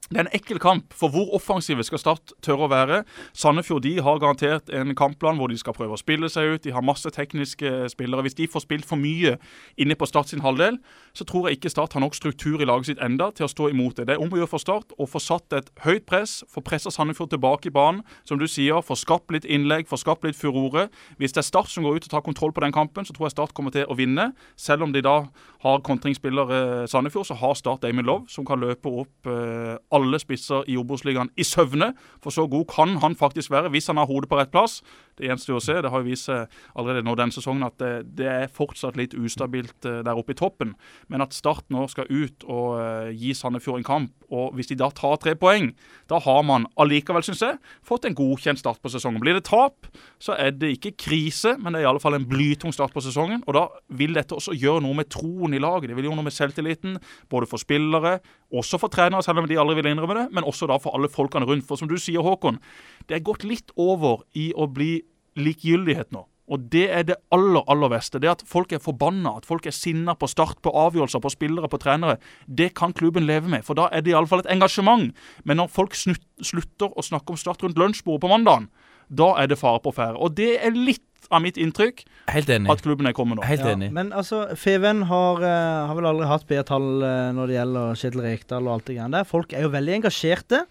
det 0.06 0.20
er 0.20 0.22
en 0.22 0.34
ekkel 0.36 0.60
kamp, 0.62 0.92
for 0.94 1.10
hvor 1.10 1.32
offensive 1.34 1.82
skal 1.82 1.98
Start 1.98 2.30
tørre 2.44 2.68
å 2.68 2.70
være? 2.70 3.00
Sandefjord 3.34 3.82
de 3.82 3.96
har 4.04 4.20
garantert 4.22 4.70
en 4.70 4.94
kampplan 4.94 5.38
hvor 5.40 5.50
de 5.50 5.56
skal 5.58 5.74
prøve 5.74 5.96
å 5.96 5.98
spille 5.98 6.28
seg 6.30 6.52
ut. 6.52 6.62
De 6.62 6.74
har 6.74 6.84
masse 6.86 7.10
tekniske 7.10 7.72
spillere. 7.90 8.22
Hvis 8.22 8.36
de 8.38 8.46
får 8.46 8.62
spilt 8.62 8.86
for 8.86 9.00
mye 9.00 9.34
inne 9.82 9.96
på 9.98 10.06
Start 10.06 10.30
sin 10.30 10.44
halvdel, 10.44 10.78
så 11.16 11.26
tror 11.26 11.48
jeg 11.48 11.58
ikke 11.58 11.72
Start 11.74 11.96
har 11.96 12.04
nok 12.04 12.14
struktur 12.14 12.62
i 12.62 12.68
laget 12.68 12.92
sitt 12.92 13.02
enda 13.02 13.32
til 13.34 13.48
å 13.48 13.50
stå 13.50 13.72
imot 13.72 13.98
det. 13.98 14.06
Det 14.06 14.14
er 14.14 14.22
om 14.22 14.30
å 14.30 14.38
gjøre 14.38 14.52
for 14.52 14.62
Start 14.62 14.94
å 14.94 15.08
få 15.10 15.22
satt 15.22 15.56
et 15.58 15.72
høyt 15.82 16.06
press, 16.06 16.38
få 16.54 16.62
pressa 16.62 16.92
Sandefjord 16.94 17.34
tilbake 17.34 17.72
i 17.72 17.74
banen. 17.74 18.04
Som 18.28 18.38
du 18.38 18.46
sier, 18.46 18.78
få 18.86 18.94
skapt 18.94 19.34
litt 19.34 19.48
innlegg, 19.48 19.90
få 19.90 19.98
skapt 19.98 20.22
litt 20.28 20.38
furore. 20.38 20.86
Hvis 21.18 21.34
det 21.34 21.42
er 21.42 21.48
Start 21.50 21.72
som 21.72 21.82
går 21.82 21.98
ut 21.98 22.06
og 22.06 22.14
tar 22.14 22.22
kontroll 22.26 22.54
på 22.54 22.62
den 22.62 22.76
kampen, 22.76 23.08
så 23.08 23.16
tror 23.16 23.26
jeg 23.26 23.34
Start 23.34 23.56
kommer 23.58 23.74
til 23.74 23.90
å 23.90 23.98
vinne. 23.98 24.30
Selv 24.54 24.86
om 24.86 24.94
de 24.94 25.02
da 25.02 25.18
har 25.66 25.82
kontringsspillere 25.82 26.86
Sandefjord, 26.86 27.26
så 27.26 27.40
har 27.42 27.58
Start 27.58 27.82
Damien 27.82 28.06
Love, 28.06 28.30
som 28.30 28.46
kan 28.46 28.62
løpe 28.62 28.92
opp 29.02 29.34
eh, 29.34 29.74
alle 29.96 30.20
spisser 30.22 30.66
i 30.70 30.76
Obos-ligaen 30.80 31.32
i 31.36 31.46
søvne. 31.46 31.92
For 32.22 32.34
så 32.34 32.46
god 32.50 32.68
kan 32.72 32.96
han 33.02 33.16
faktisk 33.16 33.50
være 33.50 33.72
hvis 33.74 33.90
han 33.90 34.00
har 34.00 34.08
hodet 34.10 34.30
på 34.30 34.38
rett 34.38 34.52
plass. 34.54 34.82
Det 35.16 35.30
gjenstår 35.30 35.56
å 35.56 35.62
se. 35.64 35.78
Det 35.80 35.90
har 35.92 36.02
jo 36.02 36.10
vist 36.10 36.28
seg 36.28 36.52
allerede 36.76 37.04
nå 37.06 37.14
denne 37.16 37.34
sesongen 37.34 37.64
at 37.66 37.78
det, 37.80 37.92
det 38.18 38.28
er 38.28 38.52
fortsatt 38.52 38.98
litt 39.00 39.16
ustabilt 39.16 39.88
eh, 39.88 40.02
der 40.04 40.18
oppe 40.18 40.34
i 40.34 40.38
toppen. 40.38 40.74
Men 41.12 41.24
at 41.24 41.36
Start 41.36 41.64
nå 41.72 41.86
skal 41.92 42.10
ut 42.10 42.44
og 42.44 42.76
eh, 42.80 43.12
gi 43.16 43.32
Sandefjord 43.36 43.80
en 43.80 43.86
kamp, 43.86 44.12
og 44.32 44.56
hvis 44.58 44.68
de 44.72 44.78
da 44.78 44.90
tar 44.94 45.16
tre 45.22 45.36
poeng, 45.38 45.70
da 46.10 46.18
har 46.22 46.42
man 46.46 46.66
allikevel, 46.80 47.24
syns 47.24 47.44
jeg, 47.44 47.58
fått 47.86 48.08
en 48.08 48.16
godkjent 48.16 48.60
start 48.60 48.82
på 48.82 48.90
sesongen. 48.92 49.22
Blir 49.22 49.38
det 49.38 49.46
tap, 49.48 49.88
så 50.22 50.36
er 50.36 50.52
det 50.54 50.74
ikke 50.76 50.96
krise, 51.06 51.54
men 51.60 51.72
det 51.72 51.80
er 51.80 51.86
i 51.86 51.90
alle 51.92 52.02
fall 52.02 52.18
en 52.18 52.28
blytung 52.28 52.74
start 52.74 52.94
på 52.94 53.04
sesongen. 53.04 53.44
Og 53.46 53.56
da 53.56 53.66
vil 53.96 54.16
dette 54.16 54.36
også 54.36 54.56
gjøre 54.56 54.84
noe 54.84 54.98
med 54.98 55.10
troen 55.12 55.56
i 55.56 55.62
laget. 55.62 55.90
Det 55.90 55.98
vil 55.98 56.10
gjøre 56.10 56.20
noe 56.20 56.28
med 56.28 56.36
selvtilliten, 56.36 56.98
både 57.32 57.48
for 57.50 57.62
spillere, 57.62 58.18
også 58.54 58.80
for 58.82 58.92
trenere, 58.92 59.24
selv 59.24 59.42
om 59.42 59.48
de 59.48 59.58
aldri 59.58 59.78
vil 59.80 59.90
innrømme 59.92 60.18
det, 60.20 60.28
men 60.36 60.46
også 60.46 60.68
da 60.70 60.78
for 60.82 60.96
alle 60.96 61.10
folkene 61.12 61.48
rundt. 61.48 61.66
For 61.66 61.80
som 61.80 61.90
du 61.90 61.96
sier, 62.00 62.24
Håkon, 62.26 62.60
det 63.08 63.18
er 63.18 63.26
gått 63.26 63.46
litt 63.46 63.72
over 63.80 64.26
i 64.38 64.50
å 64.56 64.68
bli 64.70 65.05
likegyldighet 65.36 66.12
nå. 66.12 66.24
Og 66.46 66.68
det 66.70 66.84
er 66.94 67.02
det 67.08 67.16
aller, 67.34 67.64
aller 67.66 67.90
verste. 67.90 68.20
Det 68.22 68.28
at 68.30 68.42
folk 68.46 68.70
er 68.72 68.78
forbanna, 68.78 69.32
at 69.40 69.46
folk 69.48 69.64
er 69.66 69.74
sinna 69.74 70.14
på 70.14 70.28
start, 70.30 70.60
på 70.62 70.70
avgjørelser, 70.70 71.18
på 71.24 71.32
spillere, 71.34 71.66
på 71.72 71.80
trenere. 71.82 72.20
Det 72.46 72.68
kan 72.78 72.92
klubben 72.94 73.26
leve 73.26 73.50
med, 73.50 73.64
for 73.66 73.74
da 73.74 73.88
er 73.90 74.04
det 74.06 74.12
iallfall 74.14 74.44
et 74.44 74.52
engasjement. 74.54 75.10
Men 75.44 75.58
når 75.58 75.72
folk 75.74 75.96
snutt, 75.98 76.22
slutter 76.46 76.92
å 76.94 77.02
snakke 77.02 77.34
om 77.34 77.40
Start 77.40 77.64
rundt 77.66 77.76
lunsjbordet 77.82 78.22
på 78.22 78.30
mandagen, 78.30 78.68
da 79.10 79.32
er 79.42 79.50
det 79.50 79.58
fare 79.58 79.82
på 79.82 79.90
ferde. 79.94 80.20
Og 80.22 80.36
det 80.38 80.52
er 80.62 80.70
litt 80.70 81.02
av 81.34 81.42
mitt 81.42 81.56
inntrykk 81.58 82.04
Helt 82.30 82.48
enig. 82.54 82.70
at 82.70 82.82
klubben 82.86 83.08
er 83.10 83.12
kommet 83.18 83.40
nå. 83.40 83.42
Helt 83.42 83.64
Ja, 83.66 83.72
enig. 83.74 83.90
men 83.90 84.12
altså, 84.14 84.44
Feven 84.54 85.02
har, 85.10 85.42
eh, 85.42 85.86
har 85.90 85.94
vel 85.98 86.06
aldri 86.06 86.28
hatt 86.30 86.46
B-tall 86.46 87.02
eh, 87.02 87.32
når 87.34 87.46
det 87.50 87.56
gjelder 87.58 87.98
Kjetil 87.98 88.22
Rekdal 88.22 88.62
og 88.68 88.74
alt 88.76 88.84
det 88.86 88.94
greiene 89.00 89.10
der. 89.18 89.24
Folk 89.26 89.52
er 89.52 89.62
jo 89.66 89.70
veldig 89.74 89.96
engasjerte, 89.98 90.62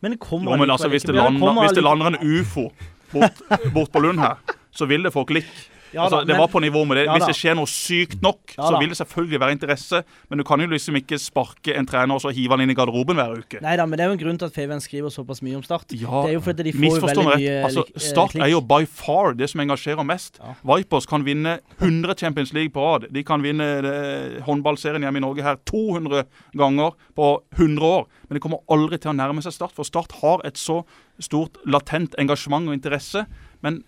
men 0.00 0.12
det 0.14 0.20
kommer 0.22 0.52
Jo, 0.54 0.58
men 0.62 0.70
altså, 0.70 0.86
hvis 0.88 1.02
det, 1.02 1.16
lander, 1.18 1.58
hvis 1.58 1.74
det 1.74 1.82
lander 1.82 2.06
en 2.14 2.22
ufo 2.22 2.68
bort, 3.14 3.40
bort 3.74 3.92
på 3.94 4.02
Lund 4.04 4.22
her, 4.22 4.36
så 4.74 4.88
vil 4.90 5.06
det 5.06 5.14
få 5.14 5.24
klikk. 5.28 5.50
Ja 5.94 6.04
altså, 6.04 6.20
da, 6.22 6.28
det 6.32 6.38
var 6.38 6.48
på 6.50 6.60
nivå 6.62 6.82
med 6.88 6.98
det. 6.98 7.04
Hvis 7.12 7.26
det 7.30 7.36
skjer 7.38 7.56
noe 7.58 7.70
sykt 7.70 8.20
nok, 8.24 8.54
så 8.56 8.72
vil 8.80 8.90
det 8.92 8.98
selvfølgelig 8.98 9.40
være 9.44 9.56
interesse. 9.56 10.00
Men 10.30 10.40
du 10.40 10.44
kan 10.48 10.62
jo 10.62 10.66
liksom 10.72 10.98
ikke 10.98 11.18
sparke 11.22 11.76
en 11.78 11.86
trener 11.88 12.16
og 12.16 12.22
så 12.24 12.32
hive 12.34 12.56
han 12.56 12.64
inn 12.64 12.72
i 12.74 12.76
garderoben 12.78 13.18
hver 13.20 13.38
uke. 13.44 13.60
Nei 13.64 13.76
da, 13.78 13.86
men 13.86 14.00
det 14.00 14.06
er 14.06 14.12
jo 14.12 14.16
en 14.18 14.22
grunn 14.24 14.40
til 14.40 14.50
at 14.50 14.56
Feven 14.56 14.82
skriver 14.82 15.14
såpass 15.14 15.42
mye 15.46 15.58
om 15.60 15.64
Start. 15.66 15.94
Ja, 15.94 16.24
det 16.26 16.34
er 16.34 16.36
jo 16.38 16.42
fordi 16.44 16.66
de 16.68 16.74
får 16.76 16.98
veldig 17.06 17.26
rett. 17.28 17.30
mye 17.30 17.54
rett. 17.54 17.68
Altså, 17.70 17.86
eh, 17.94 18.04
Start 18.08 18.36
er 18.40 18.50
jo 18.52 18.60
by 18.74 18.82
far 18.90 19.38
det 19.38 19.50
som 19.52 19.62
engasjerer 19.64 20.06
mest. 20.08 20.40
Vipers 20.66 21.08
kan 21.10 21.24
vinne 21.26 21.58
100 21.78 22.18
Champions 22.20 22.52
League 22.56 22.74
på 22.74 22.82
rad. 22.84 23.08
De 23.14 23.24
kan 23.26 23.44
vinne 23.44 23.70
eh, 23.78 24.42
håndballserien 24.44 25.06
hjemme 25.06 25.22
i 25.22 25.24
Norge 25.24 25.46
her 25.46 25.60
200 25.70 26.24
ganger 26.58 26.94
på 27.16 27.30
100 27.56 27.86
år. 27.86 28.06
Men 28.28 28.38
de 28.38 28.44
kommer 28.44 28.64
aldri 28.72 28.98
til 28.98 29.14
å 29.14 29.16
nærme 29.16 29.44
seg 29.44 29.54
Start, 29.54 29.74
for 29.76 29.86
Start 29.86 30.18
har 30.22 30.42
et 30.48 30.58
så 30.60 30.82
stort 31.22 31.60
latent 31.68 32.16
engasjement 32.18 32.66
og 32.68 32.74
interesse. 32.76 33.24
Men 33.62 33.82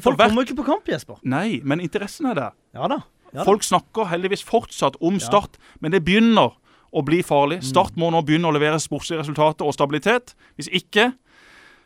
folk 0.00 0.16
hvert 0.16 0.32
kommer 0.32 0.42
jo 0.42 0.48
ikke 0.48 0.60
på 0.62 0.68
kamp, 0.70 0.88
Jesper. 0.88 1.18
Nei, 1.28 1.60
men 1.64 1.82
interessen 1.84 2.30
er 2.30 2.38
der. 2.38 2.56
Ja 2.76 2.88
da. 2.88 3.02
Ja, 3.32 3.40
da. 3.40 3.46
Folk 3.48 3.64
snakker 3.64 4.10
heldigvis 4.10 4.44
fortsatt 4.44 4.98
om 5.00 5.18
Start, 5.20 5.58
men 5.80 5.94
det 5.94 6.02
begynner 6.04 6.52
å 6.92 7.02
bli 7.04 7.22
farlig. 7.24 7.62
Mm. 7.62 7.68
Start 7.70 7.96
må 7.96 8.10
nå 8.12 8.20
begynne 8.26 8.50
å 8.50 8.54
levere 8.54 8.80
sportslige 8.82 9.22
resultater 9.22 9.64
og 9.68 9.72
stabilitet. 9.76 10.34
Hvis 10.60 10.68
ikke 10.68 11.12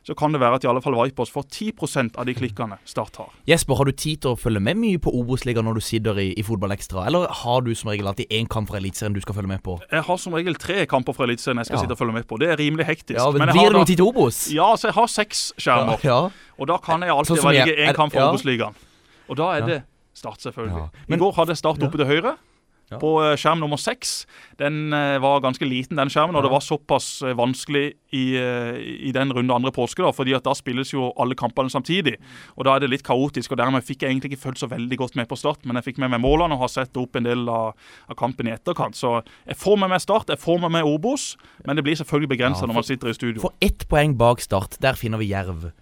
så 0.07 0.15
kan 0.15 0.31
det 0.33 0.39
være 0.41 0.55
at 0.61 0.65
i 0.65 0.69
alle 0.71 0.81
fall 0.85 0.95
Vipers 0.95 1.33
får 1.35 1.45
10% 1.51 2.17
av 2.17 2.27
de 2.29 2.35
klikkene 2.39 2.77
Start 2.87 3.17
har. 3.19 3.33
Jesper, 3.49 3.75
har 3.75 3.85
du 3.89 3.93
tid 3.93 4.21
til 4.23 4.31
å 4.31 4.39
følge 4.39 4.61
med 4.63 4.79
mye 4.79 5.01
på 5.03 5.11
Obos-ligaen 5.11 5.67
når 5.67 5.81
du 5.81 5.83
sitter 5.83 6.21
i, 6.23 6.29
i 6.39 6.45
Fotballekstra, 6.47 7.07
eller 7.11 7.27
har 7.43 7.61
du 7.67 7.73
som 7.75 7.91
regel 7.91 8.07
alltid 8.07 8.31
én 8.31 8.47
kamp 8.49 8.71
fra 8.71 8.79
Eliteserien 8.79 9.17
du 9.17 9.21
skal 9.25 9.35
følge 9.35 9.51
med 9.51 9.63
på? 9.67 9.75
Jeg 9.91 10.05
har 10.07 10.17
som 10.23 10.37
regel 10.39 10.55
tre 10.63 10.87
kamper 10.87 11.13
fra 11.17 11.27
Eliteserien 11.27 11.59
jeg 11.59 11.67
skal 11.67 11.77
Ja. 11.81 11.83
sitte 11.83 11.97
og 11.99 11.99
følge 11.99 12.13
med 12.21 12.27
på. 12.31 12.39
Det 12.39 12.53
er 12.55 12.57
rimelig 12.63 12.87
hektisk. 12.87 13.19
Ja, 13.19 13.31
men 13.35 13.49
jeg 13.49 13.57
Blir 13.59 13.69
det 13.73 13.73
noe 13.81 13.85
tid 13.91 13.97
til 13.99 14.07
Obos? 14.07 14.39
Ja, 14.55 14.71
så 14.77 14.89
jeg 14.93 14.95
har 14.95 15.07
seks 15.11 15.53
skjermer. 15.59 15.99
Ja. 16.07 16.21
Og 16.59 16.67
da 16.71 16.77
kan 16.79 17.03
jeg 17.03 17.11
alltid 17.11 17.35
Sånn 17.35 17.43
som 17.43 17.51
velge 17.51 17.75
én 17.77 17.95
kamp 17.99 18.13
fra 18.15 18.21
ja. 18.21 18.31
Obos-ligaen. 18.31 18.75
Og 19.29 19.37
da 19.37 19.51
er 19.57 19.59
Ja. 19.61 19.67
det 19.67 19.83
Start, 20.17 20.39
selvfølgelig. 20.41 20.73
Ja. 20.79 20.89
Men- 21.09 21.19
I 21.19 21.21
går 21.21 21.33
hadde 21.35 21.49
jeg 21.53 21.57
Start 21.59 21.83
oppe 21.83 21.99
til 21.99 22.07
høyre. 22.07 22.37
Ja. 22.91 23.01
På 23.03 23.17
eh, 23.25 23.33
skjerm 23.35 23.59
nummer 23.59 23.77
seks. 23.83 24.27
Den 24.61 24.93
eh, 24.95 25.17
var 25.19 25.41
ganske 25.43 25.67
liten, 25.67 25.97
den 25.99 26.09
skjermen, 26.13 26.37
og 26.37 26.45
Ja. 26.45 26.47
det 26.47 26.53
var 26.53 26.63
såpass 26.63 27.23
eh, 27.27 27.35
vanskelig 27.35 27.95
i, 28.15 28.25
i 29.09 29.11
den 29.13 29.33
runde 29.35 29.53
andre 29.53 29.73
påske. 29.75 30.03
da, 30.05 30.13
fordi 30.15 30.35
at 30.37 30.45
da 30.47 30.55
spilles 30.55 30.93
jo 30.95 31.09
alle 31.19 31.35
kampene 31.35 31.69
samtidig. 31.69 32.17
Og 32.57 32.65
Da 32.65 32.77
er 32.77 32.81
det 32.81 32.91
litt 32.91 33.03
kaotisk. 33.03 33.51
og 33.53 33.59
Dermed 33.59 33.83
fikk 33.83 34.03
jeg 34.03 34.11
egentlig 34.15 34.33
ikke 34.33 34.45
følt 34.47 34.59
så 34.63 34.69
veldig 34.71 34.97
godt 34.99 35.17
med 35.17 35.27
på 35.29 35.37
Start, 35.37 35.67
men 35.67 35.75
jeg 35.77 35.85
fikk 35.89 35.99
med 35.99 36.11
meg 36.15 36.21
målene 36.23 36.55
og 36.55 36.61
har 36.61 36.69
sett 36.69 36.97
opp 36.97 37.17
en 37.17 37.25
del 37.27 37.49
av, 37.49 37.75
av 38.09 38.15
kampen 38.17 38.47
i 38.47 38.55
etterkant. 38.55 38.95
Så 38.95 39.23
jeg 39.47 39.57
får 39.57 39.77
med 39.83 39.91
meg 39.91 40.01
Start, 40.01 40.29
jeg 40.31 40.39
får 40.39 40.61
med 40.61 40.71
meg 40.79 40.85
Obos, 40.87 41.37
men 41.67 41.77
det 41.77 41.83
blir 41.85 41.97
selvfølgelig 41.99 42.29
begrensa 42.39 42.63
Ja, 42.63 42.67
når 42.71 42.75
man 42.75 42.87
sitter 42.87 43.09
i 43.11 43.15
studio. 43.19 43.41
For 43.43 43.53
ett 43.61 43.89
poeng 43.91 44.15
bak 44.17 44.41
Start, 44.41 44.79
der 44.81 44.95
finner 44.95 45.19
vi 45.19 45.33
Jerv. 45.35 45.73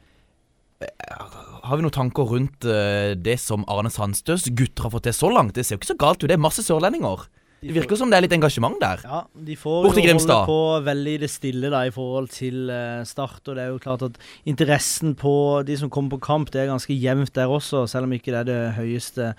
Har 1.64 1.78
vi 1.78 1.84
noen 1.86 1.94
tanker 1.94 2.28
rundt 2.28 2.66
eh, 2.68 3.14
det 3.16 3.38
som 3.40 3.64
Arne 3.72 3.92
Sandstøs 3.92 4.50
gutter 4.52 4.86
har 4.86 4.92
fått 4.94 5.06
til 5.08 5.16
så 5.16 5.30
langt? 5.32 5.54
Det 5.56 5.64
ser 5.64 5.78
jo 5.78 5.82
ikke 5.82 5.92
så 5.94 6.00
galt 6.00 6.22
ut. 6.22 6.28
Det 6.28 6.36
er 6.36 6.44
masse 6.44 6.64
sørlendinger. 6.66 7.24
Det 7.64 7.74
virker 7.78 7.98
som 7.98 8.10
det 8.12 8.18
er 8.18 8.24
litt 8.26 8.34
engasjement 8.36 8.76
der. 8.80 9.02
Ja, 9.06 9.20
de 9.46 9.56
får 9.56 9.86
Bort 9.86 9.96
til 9.96 10.08
jo 10.08 10.16
holde 10.18 10.38
på 10.48 10.58
veldig 10.84 11.14
i 11.14 11.20
det 11.22 11.30
stille 11.32 11.70
da 11.72 11.80
i 11.88 11.92
forhold 11.94 12.28
til 12.34 12.68
eh, 12.72 13.04
Start. 13.08 13.40
Og 13.48 13.56
det 13.56 13.64
er 13.64 13.70
jo 13.72 13.80
klart 13.80 14.04
at 14.04 14.18
interessen 14.48 15.14
på 15.18 15.34
de 15.66 15.76
som 15.80 15.90
kommer 15.92 16.16
på 16.16 16.24
kamp, 16.26 16.52
det 16.52 16.62
er 16.62 16.70
ganske 16.70 16.94
jevnt 16.94 17.32
der 17.36 17.50
også, 17.50 17.86
selv 17.90 18.08
om 18.08 18.14
ikke 18.16 18.34
det 18.34 18.40
er 18.42 18.48
det 18.50 18.60
høyeste 18.78 19.30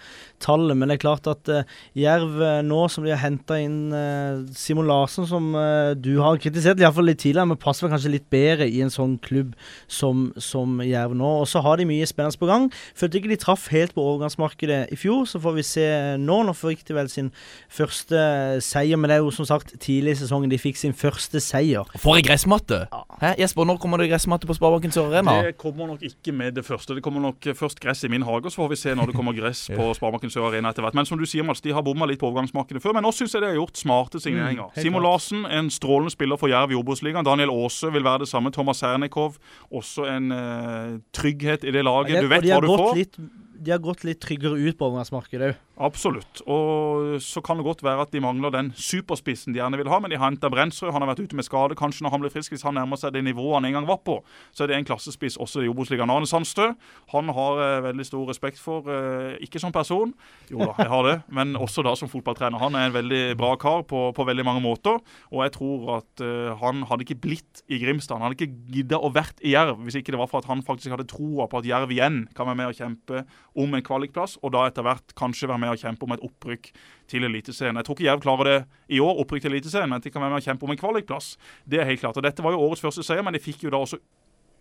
tallet. 0.41 0.77
Men 0.77 0.89
det 0.89 0.97
er 0.97 1.03
klart 1.03 1.29
at 1.29 1.51
uh, 1.51 1.77
Jerv 1.97 2.41
eh, 2.41 2.61
nå 2.65 2.81
som 2.91 3.05
de 3.05 3.13
har 3.13 3.21
henta 3.21 3.59
inn 3.61 3.93
uh, 3.93 4.41
Simon 4.57 4.89
Larsen, 4.89 5.27
som 5.29 5.51
uh, 5.55 5.93
du 5.93 6.15
har 6.23 6.41
kritisert 6.41 6.81
iallfall 6.81 7.09
litt 7.09 7.21
tidligere, 7.23 7.51
men 7.51 7.61
passer 7.61 7.85
vel 7.85 7.95
kanskje 7.95 8.13
litt 8.15 8.27
bedre 8.33 8.67
i 8.69 8.81
en 8.85 8.93
sånn 8.93 9.17
klubb 9.25 9.53
som, 9.87 10.29
som 10.41 10.81
Jerv 10.85 11.15
nå. 11.17 11.31
Og 11.43 11.49
så 11.51 11.61
har 11.65 11.79
de 11.79 11.87
mye 11.89 12.09
spennende 12.09 12.41
på 12.41 12.49
gang. 12.49 12.67
Følte 12.97 13.21
ikke 13.21 13.33
de 13.35 13.41
traff 13.41 13.69
helt 13.73 13.93
på 13.95 14.03
overgangsmarkedet 14.03 14.81
i 14.93 14.99
fjor, 14.99 15.25
så 15.29 15.41
får 15.43 15.59
vi 15.59 15.67
se 15.67 15.87
nå. 16.21 16.41
Nå 16.45 16.55
fikk 16.57 16.85
de 16.89 16.97
vel 16.97 17.11
sin 17.11 17.31
første 17.71 18.14
seier, 18.63 18.97
men 18.99 19.09
det 19.11 19.17
er 19.17 19.23
jo 19.23 19.31
som 19.35 19.45
sagt 19.47 19.73
tidlig 19.81 20.15
i 20.15 20.19
sesongen 20.19 20.49
de 20.51 20.57
fikk 20.61 20.77
sin 20.79 20.93
første 20.95 21.39
seier. 21.43 21.85
For 22.01 22.17
ei 22.19 22.23
gressmatte! 22.25 22.83
Ja. 22.91 23.01
Hæ, 23.21 23.31
Jesper, 23.41 23.67
når 23.69 23.77
kommer 23.81 24.01
det 24.01 24.09
gressmatte 24.11 24.47
på 24.49 24.55
Sparebanken 24.57 24.91
Sør 24.95 25.09
Arena? 25.13 25.37
Det 25.47 25.55
kommer 25.61 25.87
nok 25.91 26.03
ikke 26.03 26.33
med 26.35 26.55
det 26.57 26.65
første. 26.67 26.95
Det 26.97 27.03
kommer 27.05 27.23
nok 27.23 27.47
først 27.55 27.79
gress 27.83 28.03
i 28.03 28.11
min 28.11 28.25
hage, 28.27 28.51
så 28.51 28.61
får 28.63 28.69
vi 28.73 28.79
se 28.81 28.95
når 28.97 29.11
det 29.11 29.15
kommer 29.17 29.35
gress 29.37 29.65
på 29.77 29.89
Sparebanken 29.97 30.33
Sør 30.33 30.49
Arena 30.49 30.73
etter 30.73 30.85
hvert. 30.85 30.97
Men 30.99 31.07
som 31.09 31.19
du 31.21 31.25
sier, 31.29 31.45
Mats, 31.47 31.61
de 31.65 31.71
har 31.75 31.85
bomma 31.85 32.07
litt 32.09 32.19
på 32.21 32.27
overgangsmarkedet 32.31 32.83
før. 32.83 32.97
Men 32.97 33.07
nå 33.07 33.13
syns 33.15 33.33
jeg 33.37 33.43
de 33.45 33.51
har 33.53 33.59
gjort 33.59 33.79
smarte 33.79 34.19
signeringer. 34.23 34.71
Mm, 34.75 34.81
Simo. 34.83 35.03
Larsen, 35.05 35.45
en 35.45 35.69
strålende 35.73 36.11
spiller 36.15 36.39
for 36.41 36.51
Jerv 36.51 36.73
i 36.75 36.79
Obos-ligaen. 36.79 37.25
Daniel 37.27 37.51
Aase 37.53 37.91
vil 37.93 38.03
være 38.05 38.25
det 38.25 38.29
samme. 38.31 38.51
Thomas 38.55 38.81
Sernikov, 38.83 39.37
også 39.71 40.05
en 40.11 40.31
uh, 40.31 40.95
trygghet 41.15 41.63
i 41.67 41.71
det 41.75 41.83
laget. 41.85 42.15
Og 42.17 42.23
Du 42.23 42.27
de- 42.27 42.33
vet 42.35 42.43
de 42.45 42.51
hva 42.51 42.59
har 42.59 42.65
du 42.65 42.71
gått 42.73 42.83
får. 42.85 42.95
Litt, 42.99 43.19
de 43.65 43.71
har 43.73 43.79
gått 43.81 44.03
litt 44.07 44.19
tryggere 44.21 44.59
ut 44.59 44.77
på 44.77 44.87
overgangsmarkedet 44.89 45.53
òg. 45.53 45.61
Absolutt. 45.75 46.39
Og 46.47 47.17
så 47.19 47.41
kan 47.43 47.59
det 47.59 47.65
godt 47.67 47.83
være 47.83 48.05
at 48.05 48.11
de 48.13 48.21
mangler 48.23 48.53
den 48.53 48.69
superspissen 48.79 49.51
de 49.51 49.59
gjerne 49.59 49.75
vil 49.79 49.89
ha, 49.91 49.99
men 49.99 50.11
de 50.11 50.15
har 50.15 50.29
henta 50.29 50.47
Brensrud. 50.51 50.93
Han 50.95 51.03
har 51.03 51.11
vært 51.11 51.25
ute 51.27 51.35
med 51.35 51.43
skade. 51.47 51.75
Kanskje 51.75 52.05
når 52.05 52.13
han 52.13 52.23
blir 52.23 52.31
frisk, 52.31 52.53
hvis 52.53 52.63
han 52.63 52.77
nærmer 52.79 52.99
seg 52.99 53.11
det 53.15 53.25
nivået 53.25 53.57
han 53.57 53.67
en 53.67 53.75
gang 53.79 53.89
var 53.89 53.99
på, 54.07 54.21
så 54.55 54.63
er 54.63 54.71
det 54.71 54.77
en 54.79 54.87
klassespiss 54.87 55.35
også 55.41 55.65
i 55.65 55.71
Obos-ligaen. 55.71 56.11
Arne 56.11 56.29
Sandstø, 56.29 56.69
han 57.11 57.31
har 57.35 57.61
eh, 57.65 57.81
veldig 57.89 58.05
stor 58.07 58.31
respekt 58.31 58.61
for, 58.61 58.87
eh, 58.87 59.35
ikke 59.43 59.59
som 59.59 59.73
person, 59.75 60.13
jo 60.47 60.61
da, 60.63 60.71
jeg 60.79 60.91
har 60.93 61.09
det, 61.09 61.17
men 61.35 61.55
også 61.59 61.83
da 61.83 61.95
som 61.99 62.11
fotballtrener. 62.11 62.61
Han 62.61 62.79
er 62.79 62.87
en 62.87 62.95
veldig 62.95 63.23
bra 63.39 63.51
kar 63.59 63.83
på, 63.89 64.07
på 64.15 64.27
veldig 64.31 64.47
mange 64.47 64.63
måter, 64.63 65.03
og 65.33 65.43
jeg 65.43 65.55
tror 65.57 65.91
at 65.97 66.23
eh, 66.23 66.55
han 66.63 66.85
hadde 66.87 67.07
ikke 67.07 67.19
blitt 67.27 67.65
i 67.67 67.81
Grimstad. 67.83 68.15
Han 68.15 68.29
hadde 68.29 68.39
ikke 68.39 68.71
gidda 68.77 69.01
å 69.03 69.11
vært 69.11 69.43
i 69.43 69.57
Jerv 69.57 69.83
hvis 69.83 69.99
ikke 69.99 70.15
det 70.15 70.23
var 70.23 70.31
for 70.31 70.39
at 70.39 70.47
han 70.47 70.63
faktisk 70.63 70.95
hadde 70.95 71.09
troa 71.11 71.49
på 71.51 71.59
at 71.59 71.67
Jerv 71.67 71.91
igjen 71.91 72.23
kan 72.37 72.47
være 72.47 72.61
med 72.63 72.71
å 72.71 72.77
kjempe 72.79 73.25
om 73.59 73.75
en 73.75 73.83
kvalikplass, 73.85 74.39
og 74.39 74.55
da 74.55 74.65
etter 74.69 74.85
hvert 74.85 75.15
kanskje 75.19 75.51
være 75.51 75.64
med 75.64 75.64
å 75.73 75.79
kjempe 75.79 76.07
om 76.07 76.15
et 76.15 76.25
opprykk 76.25 76.71
til 77.11 77.27
Eliteserien. 77.27 77.77
Jeg 77.79 77.87
tror 77.87 77.97
ikke 77.97 78.07
Jerv 78.09 78.25
klarer 78.25 78.51
det 78.51 78.59
i 78.93 79.01
år, 79.03 79.23
opprykk 79.23 79.45
til 79.45 79.55
Eliteserien, 79.55 79.89
men 79.89 80.03
de 80.03 80.11
kan 80.13 80.23
være 80.23 80.35
med 80.35 80.43
å 80.43 80.47
kjempe 80.49 80.67
om 80.67 80.75
en 80.75 80.81
kvalikplass. 80.81 81.33
Det 81.65 81.81
er 81.81 81.89
helt 81.89 82.03
klart. 82.03 82.19
Og 82.19 82.25
Dette 82.25 82.45
var 82.45 82.55
jo 82.55 82.61
årets 82.67 82.83
første 82.85 83.05
seier, 83.05 83.25
men 83.25 83.35
de 83.35 83.43
fikk 83.43 83.67
jo 83.67 83.73
da 83.73 83.81
også 83.85 84.01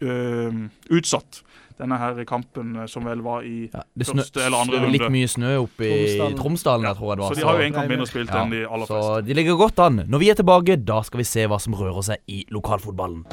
Uh, 0.03 0.67
utsatt 0.91 1.45
denne 1.79 1.97
her 1.99 2.19
kampen 2.29 2.77
eh, 2.77 2.87
som 2.91 3.07
vel 3.07 3.23
var 3.25 3.43
i 3.47 3.71
Ja, 3.73 3.83
det 3.95 4.07
snø, 4.07 4.23
Første 4.23 4.45
eller 4.45 4.63
andre 4.63 4.91
litt 4.93 5.07
mye 5.11 5.31
snø 5.31 5.53
oppe 5.65 5.89
i 5.89 5.97
Tromsdalen. 5.97 6.37
Tromsdalen, 6.39 6.87
jeg 6.87 6.99
tror 6.99 7.09
jeg 7.09 7.17
det 7.17 7.25
var. 7.25 7.35
Så 7.35 7.41
de 7.41 7.47
har 7.49 7.59
jo 7.59 7.67
en 7.67 7.77
kamp 7.79 7.93
mindre 7.95 8.07
spilt 8.11 8.31
ja, 8.31 8.43
enn 8.43 8.55
de 8.55 8.63
aller 8.67 8.91
fleste. 8.91 9.09
så 9.09 9.25
de 9.27 9.39
ligger 9.41 9.59
godt 9.59 9.83
an. 9.87 10.05
Når 10.11 10.23
vi 10.23 10.31
er 10.31 10.39
tilbake, 10.39 10.79
da 10.91 11.01
skal 11.07 11.23
vi 11.23 11.27
se 11.31 11.47
hva 11.51 11.59
som 11.63 11.75
rører 11.79 12.07
seg 12.11 12.31
i 12.31 12.45
lokalfotballen. 12.55 13.25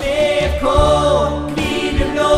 BK, 0.00 0.66
hvite 1.56 2.10
blå, 2.12 2.32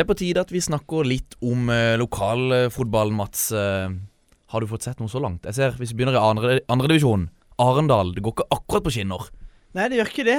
Det 0.00 0.06
er 0.06 0.14
på 0.14 0.14
tide 0.16 0.40
at 0.40 0.48
vi 0.48 0.60
snakker 0.64 1.04
litt 1.04 1.34
om 1.44 1.66
eh, 1.68 1.92
lokalfotball, 2.00 3.10
Mats. 3.12 3.50
Eh, 3.52 3.90
har 4.48 4.64
du 4.64 4.66
fått 4.70 4.86
sett 4.86 5.02
noe 5.02 5.12
så 5.12 5.20
langt? 5.20 5.44
Jeg 5.44 5.58
ser, 5.58 5.74
Hvis 5.76 5.90
vi 5.92 5.98
begynner 5.98 6.16
i 6.16 6.22
andre, 6.24 6.54
andre 6.72 6.88
divisjon, 6.88 7.26
Arendal. 7.60 8.14
Det 8.16 8.22
går 8.24 8.32
ikke 8.32 8.46
akkurat 8.56 8.86
på 8.86 8.94
skinner. 8.96 9.26
Nei, 9.76 9.90
det 9.92 9.98
gjør 9.98 10.08
ikke 10.14 10.24
det. 10.30 10.38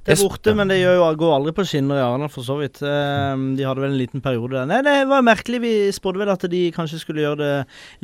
Det 0.00 0.14
er 0.14 0.20
borte, 0.24 0.52
men 0.56 0.70
det 0.70 0.78
jo, 0.80 1.04
går 1.20 1.32
aldri 1.34 1.52
på 1.52 1.64
skinner 1.68 1.98
i 1.98 2.02
Arendal, 2.02 2.30
for 2.32 2.46
så 2.46 2.54
vidt. 2.56 2.78
Ehm, 2.86 3.50
de 3.58 3.66
hadde 3.68 3.82
vel 3.82 3.92
en 3.92 4.00
liten 4.00 4.22
periode 4.24 4.54
der. 4.56 4.68
Nei, 4.70 4.78
det 4.86 4.94
var 5.10 5.24
merkelig. 5.26 5.60
Vi 5.60 5.72
spådde 5.92 6.22
vel 6.22 6.32
at 6.32 6.46
de 6.48 6.62
kanskje 6.72 7.02
skulle 7.02 7.24
gjøre 7.26 7.40
det 7.40 7.50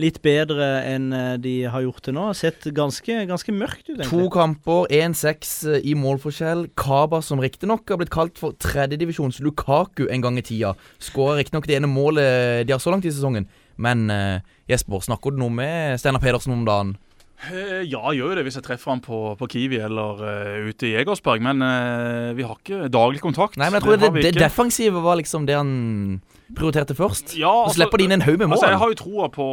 litt 0.04 0.20
bedre 0.24 0.68
enn 0.90 1.08
eh, 1.16 1.30
de 1.40 1.54
har 1.72 1.86
gjort 1.86 2.04
det 2.04 2.14
nå. 2.18 2.26
Sett 2.36 2.68
ganske, 2.76 3.16
ganske 3.30 3.54
mørkt 3.56 3.86
ut, 3.88 3.94
egentlig. 3.94 4.10
To 4.12 4.28
kamper, 4.34 4.92
1-6 4.92 5.54
i 5.80 5.96
målforskjell. 5.96 6.66
Kaba, 6.76 7.22
som 7.24 7.40
riktignok 7.40 7.88
har 7.88 8.02
blitt 8.02 8.12
kalt 8.12 8.36
for 8.40 8.52
tredjedivisjons 8.60 9.40
Lukaku 9.46 10.04
en 10.10 10.28
gang 10.28 10.36
i 10.36 10.44
tida, 10.44 10.74
skårer 11.00 11.40
riktignok 11.40 11.70
det 11.70 11.80
ene 11.80 11.88
målet 11.88 12.68
de 12.68 12.76
har 12.76 12.82
så 12.82 12.92
langt 12.92 13.08
i 13.08 13.14
sesongen. 13.14 13.48
Men 13.80 14.10
eh, 14.12 14.44
Jesper, 14.68 15.00
snakker 15.08 15.32
du 15.32 15.40
noe 15.40 15.52
med 15.52 15.96
Steinar 16.00 16.20
Pedersen 16.20 16.52
om 16.58 16.68
dagen? 16.68 16.96
Eh, 17.50 17.82
Ja, 17.84 18.00
jeg 18.10 18.20
gjør 18.22 18.30
jo 18.32 18.36
det 18.38 18.44
hvis 18.46 18.56
jeg 18.56 18.64
treffer 18.64 18.90
han 18.94 19.00
på, 19.04 19.18
på 19.36 19.48
Kiwi 19.52 19.76
eller 19.84 20.22
uh, 20.24 20.68
ute 20.70 20.88
i 20.88 20.94
Egersberg. 20.96 21.42
men 21.44 21.60
uh, 21.62 22.32
vi 22.36 22.42
har 22.46 22.56
ikke 22.56 22.88
daglig 22.88 23.20
kontakt. 23.20 23.58
Nei, 23.60 23.68
men 23.68 23.78
jeg 23.80 23.84
tror 23.84 23.96
det, 24.00 24.12
det, 24.22 24.34
det, 24.34 24.40
defensive 24.40 25.02
var 25.04 25.18
liksom 25.20 25.44
det 25.46 25.56
han 25.58 25.74
prioriterte 26.56 26.94
først. 26.96 27.36
Ja, 27.36 27.50
Og 27.50 27.68
altså- 27.68 27.80
slipper 27.82 27.98
de 28.00 28.04
inn 28.08 28.16
en 28.16 28.22
haug 28.24 28.38
med 28.38 28.48
mål. 28.48 28.56
Altså, 28.56 28.70
Jeg 28.72 28.78
har 28.78 28.88
jo 28.94 28.98
troa 29.02 29.28
på 29.34 29.46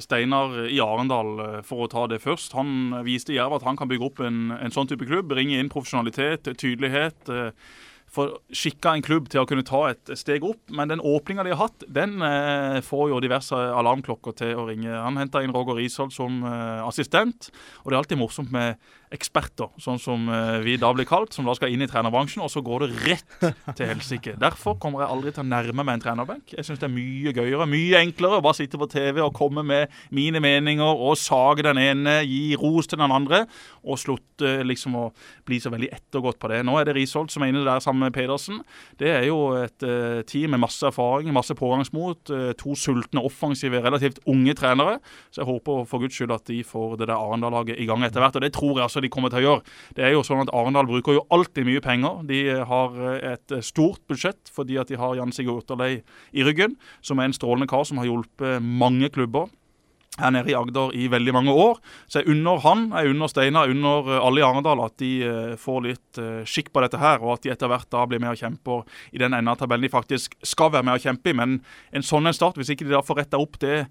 Steinar 0.00 0.56
i 0.70 0.78
Arendal, 0.80 1.62
for 1.66 1.84
å 1.86 1.90
ta 1.90 2.06
det 2.06 2.20
først. 2.22 2.54
Han 2.56 3.02
viste 3.04 3.34
i 3.34 3.38
Jerv 3.38 3.58
at 3.58 3.66
han 3.66 3.76
kan 3.76 3.90
bygge 3.90 4.06
opp 4.06 4.20
en, 4.24 4.50
en 4.56 4.70
sånn 4.74 4.88
type 4.88 5.04
klubb. 5.06 5.28
Bringe 5.28 5.58
inn 5.60 5.68
profesjonalitet, 5.68 6.48
tydelighet. 6.56 7.28
eh, 7.28 7.50
Få 8.10 8.26
skikka 8.50 8.96
en 8.96 9.04
klubb 9.06 9.28
til 9.30 9.42
å 9.42 9.46
kunne 9.46 9.62
ta 9.66 9.84
et 9.92 10.10
steg 10.18 10.42
opp. 10.46 10.62
Men 10.74 10.90
den 10.90 11.02
åpninga 11.02 11.44
de 11.46 11.52
har 11.54 11.60
hatt, 11.68 11.84
den 11.86 12.18
eh, 12.26 12.80
får 12.82 13.12
jo 13.12 13.20
diverse 13.22 13.54
alarmklokker 13.54 14.34
til 14.40 14.56
å 14.58 14.66
ringe. 14.66 14.90
Han 14.90 15.20
henta 15.20 15.44
inn 15.44 15.54
Roger 15.54 15.78
Risholt 15.78 16.16
som 16.16 16.42
eh, 16.42 16.80
assistent, 16.82 17.52
og 17.84 17.90
det 17.90 17.94
er 17.94 18.00
alltid 18.02 18.20
morsomt 18.22 18.50
med 18.54 18.80
eksperter, 19.10 19.72
sånn 19.82 19.98
som 19.98 20.28
eh, 20.30 20.60
vi 20.62 20.76
da 20.78 20.92
blir 20.94 21.06
kalt, 21.08 21.34
som 21.34 21.48
da 21.48 21.54
skal 21.58 21.72
inn 21.74 21.82
i 21.82 21.88
trenerbransjen, 21.90 22.44
og 22.44 22.50
så 22.52 22.62
går 22.62 22.84
det 22.84 22.90
rett 23.08 23.46
til 23.76 23.88
helsike. 23.90 24.36
Derfor 24.38 24.76
kommer 24.82 25.02
jeg 25.02 25.14
aldri 25.16 25.32
til 25.34 25.42
å 25.42 25.50
nærme 25.50 25.82
meg 25.82 25.96
en 25.96 26.04
trenerbenk. 26.04 26.54
Jeg 26.54 26.66
syns 26.66 26.78
det 26.82 26.86
er 26.86 26.94
mye 26.94 27.34
gøyere, 27.34 27.66
mye 27.70 28.02
enklere 28.04 28.38
å 28.38 28.44
bare 28.44 28.60
sitte 28.60 28.78
på 28.78 28.88
TV 28.90 29.18
og 29.24 29.34
komme 29.34 29.64
med 29.66 29.90
mine 30.14 30.42
meninger 30.42 30.86
og 30.86 31.18
sage 31.18 31.66
den 31.66 31.80
ene, 31.82 32.20
gi 32.22 32.54
ros 32.60 32.90
til 32.90 33.00
den 33.02 33.14
andre, 33.14 33.42
og 33.82 33.98
slutte 33.98 34.60
liksom 34.66 34.94
å 35.00 35.04
bli 35.48 35.58
så 35.62 35.72
veldig 35.74 35.90
ettergått 35.96 36.38
på 36.40 36.52
det. 36.52 36.62
Nå 36.66 36.78
er 36.78 36.86
det 36.86 36.94
Risholt 37.00 37.34
som 37.34 37.42
er 37.42 37.50
inne 37.50 37.64
der 37.66 37.82
sammen 37.82 38.06
med 38.06 38.14
Pedersen. 38.14 38.62
Det 39.00 39.10
er 39.10 39.26
jo 39.26 39.40
et 39.58 39.86
eh, 39.86 40.22
team 40.30 40.54
med 40.54 40.62
masse 40.62 40.86
erfaring, 40.86 41.32
masse 41.34 41.56
pågangsmot, 41.58 42.30
eh, 42.36 42.52
to 42.60 42.76
sultne, 42.78 43.24
offensive, 43.26 43.82
relativt 43.82 44.22
unge 44.30 44.54
trenere. 44.58 45.00
Så 45.34 45.42
jeg 45.42 45.50
håper 45.50 45.84
for 45.90 46.04
guds 46.04 46.14
skyld 46.14 46.34
at 46.36 46.46
de 46.50 46.62
får 46.66 47.00
det 47.00 47.10
der 47.10 47.18
Arendal-laget 47.18 47.80
i 47.80 47.88
gang 47.90 48.06
etter 48.06 48.22
hvert. 48.22 48.38
Og 48.38 48.46
det 48.46 48.54
tror 48.54 48.78
jeg 48.78 48.86
altså 48.86 48.99
de 49.04 49.12
kommer 49.12 49.32
til 49.32 49.42
å 49.42 49.46
gjøre. 49.46 49.76
Det 49.96 50.06
er 50.06 50.14
jo 50.14 50.24
sånn 50.26 50.42
at 50.44 50.52
Arendal 50.56 50.88
bruker 50.90 51.18
jo 51.18 51.26
alltid 51.34 51.68
mye 51.68 51.84
penger. 51.84 52.24
De 52.28 52.40
har 52.70 52.98
eh, 52.98 53.32
et 53.34 53.56
eh, 53.56 53.64
stort 53.64 54.02
budsjett 54.10 54.52
fordi 54.52 54.78
at 54.80 54.90
de 54.90 54.98
har 55.00 55.16
Jan 55.18 55.34
Sigurd 55.34 55.64
Otterlei 55.64 56.02
i 56.32 56.46
ryggen, 56.46 56.76
som 57.04 57.20
er 57.20 57.30
en 57.30 57.36
strålende 57.36 57.70
kar 57.70 57.86
som 57.88 58.00
har 58.00 58.10
hjulpet 58.10 58.60
mange 58.64 59.10
klubber 59.14 59.50
her 60.20 60.32
nede 60.34 60.52
i 60.52 60.56
Agder 60.58 60.94
i 60.96 61.06
veldig 61.10 61.34
mange 61.34 61.54
år. 61.54 61.80
Så 62.10 62.20
jeg 62.20 62.34
unner 62.34 62.60
han, 62.64 62.88
jeg 62.92 63.14
unner 63.14 63.30
Steinar, 63.30 63.72
unner 63.72 64.10
eh, 64.10 64.20
alle 64.26 64.42
i 64.42 64.46
Arendal 64.46 64.84
at 64.84 64.96
de 65.02 65.10
eh, 65.26 65.56
får 65.60 65.82
litt 65.86 66.20
eh, 66.20 66.42
skikk 66.48 66.72
på 66.74 66.84
dette 66.84 67.00
her, 67.00 67.22
og 67.22 67.36
at 67.36 67.46
de 67.46 67.52
etter 67.54 67.70
hvert 67.70 67.90
da 67.92 68.04
blir 68.08 68.22
med 68.22 68.34
og 68.34 68.40
kjemper 68.40 68.84
i 69.14 69.22
den 69.22 69.34
enden 69.36 69.52
av 69.52 69.60
tabellen 69.60 69.86
de 69.86 69.92
faktisk 69.92 70.36
skal 70.46 70.72
være 70.74 70.88
med 70.88 70.98
og 70.98 71.06
kjempe 71.06 71.32
i. 71.32 71.36
Men 71.36 71.60
en 71.94 72.06
sånn 72.06 72.28
en 72.28 72.36
start, 72.36 72.60
hvis 72.60 72.72
ikke 72.74 72.88
de 72.88 72.96
da 72.96 73.04
får 73.06 73.22
retta 73.22 73.40
opp 73.40 73.60
det 73.62 73.84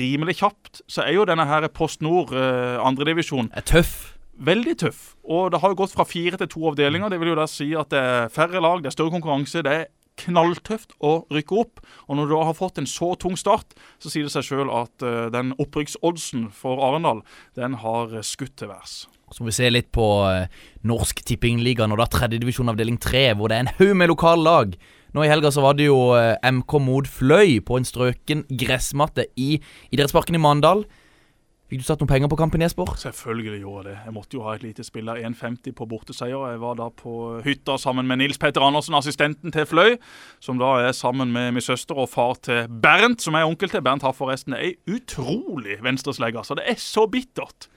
rimelig 0.00 0.40
kjapt, 0.40 0.82
så 0.90 1.04
er 1.06 1.16
jo 1.18 1.28
denne 1.28 1.46
her 1.48 1.68
Post 1.74 2.02
Nord 2.04 2.34
eh, 2.36 2.78
andredivisjon 2.82 3.52
tøff. 3.68 4.16
veldig 4.40 4.76
tøff. 4.84 5.14
Og 5.24 5.52
det 5.52 5.60
har 5.62 5.72
jo 5.72 5.80
gått 5.82 5.94
fra 5.94 6.06
fire 6.08 6.40
til 6.40 6.50
to 6.50 6.66
avdelinger. 6.72 7.12
Det 7.12 7.20
vil 7.20 7.32
jo 7.32 7.40
da 7.40 7.46
si 7.50 7.72
at 7.78 7.92
det 7.92 8.00
er 8.00 8.34
færre 8.34 8.62
lag, 8.62 8.82
det 8.82 8.92
er 8.92 8.96
større 8.96 9.14
konkurranse. 9.16 9.64
det 9.66 9.72
er 9.72 9.88
knalltøft 10.20 10.92
å 11.00 11.24
rykke 11.32 11.60
opp. 11.62 11.80
Og 12.08 12.18
når 12.18 12.28
du 12.28 12.34
da 12.34 12.42
har 12.50 12.58
fått 12.58 12.80
en 12.80 12.88
så 12.90 13.14
tung 13.20 13.38
start, 13.40 13.72
så 14.02 14.12
sier 14.12 14.26
det 14.26 14.34
seg 14.34 14.44
sjøl 14.48 14.72
at 14.72 15.06
eh, 15.06 15.30
den 15.32 15.54
opprykksoddsen 15.60 16.50
for 16.52 16.82
Arendal, 16.84 17.24
den 17.56 17.78
har 17.80 18.20
skutt 18.26 18.58
til 18.60 18.72
værs. 18.72 19.04
Så 19.30 19.44
må 19.44 19.50
vi 19.50 19.58
se 19.60 19.68
litt 19.70 19.90
på 19.94 20.06
eh, 20.26 20.50
Norsk 20.90 21.22
når 21.22 21.96
det 21.96 22.04
er 22.04 22.14
tredjedivisjon 22.16 22.72
avdeling 22.72 22.98
tre, 22.98 23.30
hvor 23.34 23.48
det 23.48 23.56
er 23.56 23.66
en 23.66 23.74
haug 23.78 23.94
med 23.96 24.10
lokale 24.10 24.42
lag. 24.42 24.74
Nå 25.14 25.24
i 25.24 25.30
helga 25.30 25.50
så 25.50 25.64
var 25.64 25.76
det 25.78 25.88
jo 25.88 26.12
eh, 26.14 26.36
MK 26.46 26.78
mot 26.84 27.08
Fløy 27.10 27.58
på 27.66 27.80
en 27.80 27.86
strøken 27.86 28.44
gressmatte 28.60 29.26
i 29.40 29.56
idrettsparken 29.90 30.38
i 30.38 30.42
Mandal. 30.42 30.84
Fikk 31.70 31.84
du 31.84 31.86
satt 31.86 32.00
noen 32.02 32.10
penger 32.10 32.26
på 32.26 32.34
kampen, 32.34 32.62
Jesper? 32.64 32.88
Selvfølgelig 32.98 33.60
gjorde 33.62 33.82
jeg 33.84 33.86
det. 33.86 33.98
Jeg 34.08 34.14
måtte 34.16 34.34
jo 34.34 34.40
ha 34.42 34.54
et 34.56 34.62
lite 34.64 34.82
spill 34.82 35.06
der. 35.06 35.20
1,50 35.22 35.74
på 35.78 35.86
borteseier. 35.86 36.48
Jeg 36.50 36.58
var 36.64 36.74
da 36.80 36.88
på 36.90 37.12
hytta 37.44 37.76
sammen 37.78 38.08
med 38.10 38.18
Nils 38.18 38.40
Petter 38.42 38.64
Andersen, 38.66 38.96
assistenten 38.98 39.54
til 39.54 39.68
Fløy. 39.70 39.94
Som 40.42 40.58
da 40.58 40.72
er 40.82 40.96
sammen 40.98 41.30
med 41.30 41.52
min 41.54 41.62
søster 41.62 41.94
og 42.02 42.10
far 42.10 42.34
til 42.42 42.66
Bernt, 42.82 43.22
som 43.22 43.38
er 43.38 43.46
onkel 43.46 43.70
til. 43.70 43.84
Bernt 43.86 44.02
har 44.02 44.16
forresten 44.18 44.58
ei 44.58 44.72
utrolig 44.90 45.78
venstreslegge. 45.86 46.42
Så 46.42 46.58
det 46.58 46.66
er 46.74 46.82
så 46.82 47.06
bittert. 47.06 47.70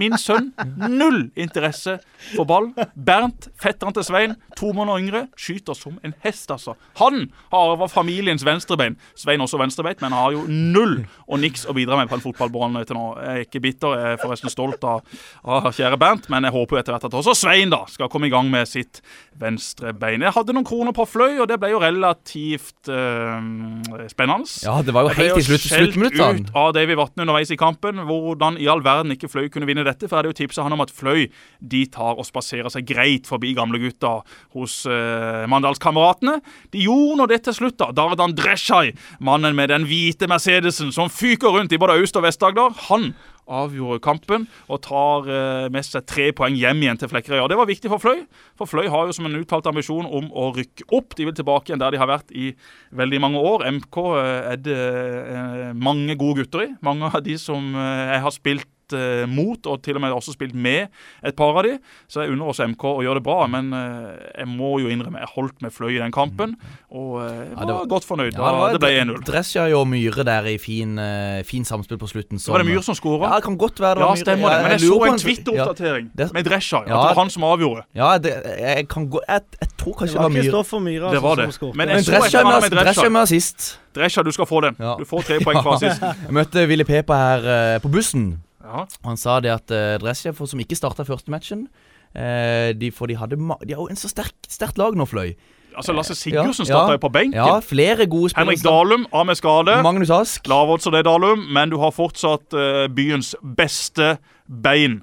Min 0.00 0.16
sønn 0.20 0.50
null 0.88 1.28
interesse 1.38 1.98
for 2.34 2.48
ball. 2.48 2.70
Bernt, 2.94 3.48
fetteren 3.60 3.94
til 3.96 4.06
Svein, 4.06 4.36
to 4.58 4.72
måneder 4.76 5.02
yngre, 5.02 5.22
skyter 5.38 5.76
som 5.76 5.98
en 6.04 6.14
hest, 6.24 6.50
altså. 6.54 6.74
Han 7.00 7.28
har 7.52 7.74
arva 7.74 7.88
familiens 7.90 8.44
venstrebein. 8.46 8.96
Svein 9.18 9.42
også 9.44 9.60
venstrebeint, 9.60 10.00
men 10.04 10.16
har 10.16 10.34
jo 10.36 10.44
null 10.48 11.00
og 11.26 11.42
niks 11.42 11.66
å 11.68 11.74
bidra 11.76 11.98
med 12.00 12.10
på 12.10 12.18
en 12.18 12.24
fotballbane 12.24 12.84
til 12.88 12.98
nå. 12.98 13.06
Jeg 13.22 13.42
er 13.42 13.46
ikke 13.46 13.62
bitter, 13.64 13.96
jeg 13.98 14.16
er 14.16 14.22
forresten 14.22 14.52
stolt 14.52 14.84
av, 14.88 15.02
av 15.44 15.70
kjære 15.74 15.98
Bernt, 16.00 16.28
men 16.32 16.46
jeg 16.46 16.54
håper 16.54 16.76
jo 16.76 16.82
etter 16.82 16.96
hvert 16.96 17.08
at 17.08 17.18
også 17.20 17.36
Svein 17.38 17.72
da 17.72 17.84
skal 17.90 18.10
komme 18.12 18.28
i 18.28 18.32
gang 18.32 18.50
med 18.52 18.68
sitt 18.70 19.02
venstrebein. 19.38 20.22
Jeg 20.24 20.34
hadde 20.34 20.54
noen 20.54 20.66
kroner 20.66 20.94
på 20.96 21.06
Fløy, 21.08 21.38
og 21.42 21.48
det 21.50 21.58
ble 21.60 21.72
jo 21.72 21.80
relativt 21.82 22.90
øh, 22.92 24.06
spennende. 24.10 24.48
Ja, 24.64 24.78
det 24.84 24.94
var 24.94 25.06
jo 25.06 25.14
helt 25.18 25.40
i 25.40 25.46
slutt, 25.46 25.66
sluttminuttene. 25.66 26.46
ut 26.48 26.58
av 26.58 26.72
Davy 26.76 26.94
Vatne 26.98 27.24
underveis 27.24 27.50
i 27.54 27.58
kampen. 27.58 28.02
Hvordan 28.08 28.58
i 28.62 28.68
all 28.70 28.82
verden 28.84 29.14
ikke 29.14 29.30
Fløy 29.30 29.48
kunne 29.52 29.57
vinne 29.66 29.86
dette. 29.86 30.06
For 30.06 30.14
jeg 30.14 30.20
hadde 30.22 30.32
jo 30.32 30.38
tipsa 30.42 30.66
han 30.66 30.76
om 30.76 30.84
at 30.84 30.92
Fløy 30.94 31.26
de 31.58 31.82
tar 31.90 32.18
og 32.18 32.26
spaserer 32.28 32.70
seg 32.72 32.86
greit 32.88 33.26
forbi 33.26 33.54
gamlegutta 33.58 34.18
hos 34.54 34.80
eh, 34.86 35.46
Mandalskameratene. 35.50 36.38
De 36.74 36.84
gjorde 36.86 37.18
nå 37.18 37.26
det 37.30 37.42
til 37.48 37.58
slutt, 37.58 37.78
da. 37.80 37.90
Dardan 37.96 38.36
Dreshai, 38.38 38.92
mannen 39.24 39.56
med 39.58 39.72
den 39.72 39.88
hvite 39.88 40.28
Mercedesen 40.30 40.94
som 40.94 41.10
fyker 41.10 41.56
rundt 41.56 41.74
i 41.74 41.80
både 41.80 41.98
Aust- 41.98 42.20
og 42.20 42.28
Vest-Agder, 42.28 42.76
han 42.88 43.12
avgjorde 43.48 44.02
kampen 44.04 44.46
og 44.68 44.82
tar 44.84 45.28
eh, 45.32 45.66
med 45.72 45.86
seg 45.86 46.06
tre 46.08 46.28
poeng 46.36 46.56
hjem 46.58 46.84
igjen 46.84 47.00
til 47.00 47.10
Flekkerøy. 47.10 47.40
Og 47.42 47.50
Det 47.52 47.58
var 47.60 47.70
viktig 47.70 47.90
for 47.92 48.02
Fløy, 48.02 48.22
for 48.58 48.70
Fløy 48.70 48.88
har 48.92 49.08
jo 49.08 49.16
som 49.16 49.28
en 49.28 49.38
uttalt 49.40 49.68
ambisjon 49.70 50.06
om 50.06 50.30
å 50.32 50.50
rykke 50.56 50.88
opp. 50.94 51.16
De 51.16 51.28
vil 51.28 51.36
tilbake 51.36 51.72
igjen 51.72 51.82
der 51.82 51.94
de 51.94 52.02
har 52.02 52.10
vært 52.10 52.32
i 52.32 52.52
veldig 52.96 53.22
mange 53.24 53.42
år. 53.42 53.66
MK 53.78 54.00
eh, 54.20 54.32
er 54.54 54.64
det 54.64 54.80
eh, 54.80 55.70
mange 55.76 56.18
gode 56.20 56.42
gutter 56.44 56.66
i. 56.66 56.72
Mange 56.84 57.08
av 57.08 57.24
de 57.24 57.38
som 57.40 57.72
eh, 57.74 58.04
jeg 58.14 58.26
har 58.26 58.36
spilt 58.36 58.68
eh, 58.96 59.24
mot, 59.28 59.66
og 59.66 59.82
til 59.82 59.96
og 59.98 60.02
med 60.04 60.12
også 60.16 60.32
spilt 60.36 60.54
med 60.54 60.88
et 61.24 61.36
par 61.36 61.56
av 61.56 61.62
de. 61.66 61.78
Så 62.08 62.22
jeg 62.24 62.32
unner 62.34 62.50
også 62.52 62.66
MK 62.68 62.84
å 62.84 63.02
gjøre 63.04 63.20
det 63.20 63.24
bra, 63.26 63.46
men 63.50 63.72
eh, 63.72 64.16
jeg 64.38 64.48
må 64.48 64.78
jo 64.82 64.88
innrømme 64.92 65.18
jeg 65.22 65.32
holdt 65.34 65.62
med 65.64 65.74
Fløy 65.74 65.96
i 65.96 66.00
den 66.02 66.12
kampen, 66.14 66.56
og 66.90 67.20
eh, 67.24 67.50
Ja, 67.50 67.54
var, 67.58 67.66
det 67.66 67.74
var- 67.74 67.86
godt 67.94 68.04
fornøyd. 68.08 68.32
Ja, 68.38 68.52
det, 68.52 68.60
da 68.60 68.72
det 68.72 68.80
ble 68.84 68.92
1-0. 69.04 69.24
Dressja 69.28 69.66
og 69.78 69.86
Myhre 69.88 70.24
der 70.24 70.48
i 70.52 70.56
fin, 70.58 70.98
eh, 70.98 71.42
fin 71.44 71.64
samspill 71.64 71.98
på 71.98 72.08
slutten. 72.10 72.38
Så 72.38 72.52
var 72.52 72.62
det 72.64 72.68
Myhre 72.70 72.82
som 72.86 72.94
skåra? 72.98 73.28
Ja, 73.28 73.36
det 73.40 73.44
kan 73.44 73.58
godt 73.58 73.80
være 73.80 73.98
det 73.98 74.04
Ja, 74.04 74.06
var 74.06 74.14
Myhre. 74.16 74.24
stemmer 74.24 74.48
det. 74.48 74.62
Men 74.62 74.70
jeg 74.72 74.80
jeg 74.80 74.88
så 74.88 75.04
en 75.08 75.18
Twitter-oppdatering 75.18 76.10
ja, 76.18 76.28
med 76.32 76.44
Drescher. 76.44 76.82
At 76.82 76.88
Ja. 76.88 76.94
det 76.94 77.16
var 77.16 77.18
han 77.22 77.30
som 77.30 77.42
avgjorde. 77.42 77.82
Ja, 77.94 78.18
det, 78.18 78.32
jeg 78.58 78.88
kan 78.88 79.08
gå 79.10 79.20
Jeg, 79.28 79.42
jeg 79.60 79.68
tror 79.78 79.92
kanskje 79.98 80.14
det 80.14 80.22
var 80.22 80.28
Myhre. 80.28 80.42
Kristoffer 80.42 80.78
Myhre 80.80 81.10
Det 81.12 81.22
var 81.22 81.36
altså, 81.36 81.66
det. 81.66 81.76
Men 81.76 81.88
jeg 81.88 82.04
Men 82.06 83.08
eller 83.08 83.10
med, 83.10 83.26
sist 83.28 83.78
Dresja 83.94 84.22
du 84.22 84.30
skal 84.32 84.46
få 84.46 84.60
den. 84.60 84.76
Ja. 84.78 84.94
Du 84.98 85.04
får 85.08 85.22
tre 85.26 85.38
poeng 85.42 85.62
fra 85.62 85.78
sist. 85.82 86.02
Jeg 86.02 86.34
møtte 86.34 86.66
Willy 86.68 86.84
Pepa 86.84 87.16
her 87.18 87.48
uh, 87.48 87.80
på 87.82 87.90
bussen. 87.92 88.38
Ja. 88.68 88.86
Han 89.06 89.20
sa 89.20 89.38
det 89.40 89.52
at 89.54 89.72
uh, 89.72 89.96
Dresja, 90.02 90.34
som 90.36 90.60
ikke 90.60 90.76
starta 90.76 91.06
første 91.08 91.32
matchen 91.32 91.66
eh, 92.12 92.74
de, 92.76 92.90
For 92.92 93.08
de 93.08 93.16
hadde 93.16 93.38
de 93.38 93.74
har 93.74 93.80
jo 93.80 93.88
en 93.88 93.98
så 93.98 94.10
sterk, 94.12 94.36
sterkt 94.48 94.78
lag 94.80 94.96
nå, 94.98 95.06
Fløy. 95.08 95.32
Altså, 95.78 95.94
Lasse 95.94 96.16
Sigurdsen 96.18 96.66
Ja, 96.66 96.74
starta 96.74 96.96
jo 96.96 97.02
på 97.06 97.10
benken. 97.14 97.38
Ja, 97.38 97.60
flere 97.62 98.08
gode 98.10 98.32
spillere. 98.32 98.56
Henrik 98.56 98.64
Dalum 98.66 99.04
av 99.14 99.26
med 99.28 99.38
skade. 99.38 99.76
Magnus 99.84 100.10
Ask. 100.10 100.48
Lavodds 100.50 100.88
og 100.90 100.96
det, 100.96 101.04
Dalum, 101.06 101.44
men 101.54 101.70
du 101.70 101.78
har 101.78 101.94
fortsatt 101.94 102.56
uh, 102.56 102.86
byens 102.92 103.34
beste 103.56 104.16
bein. 104.48 105.02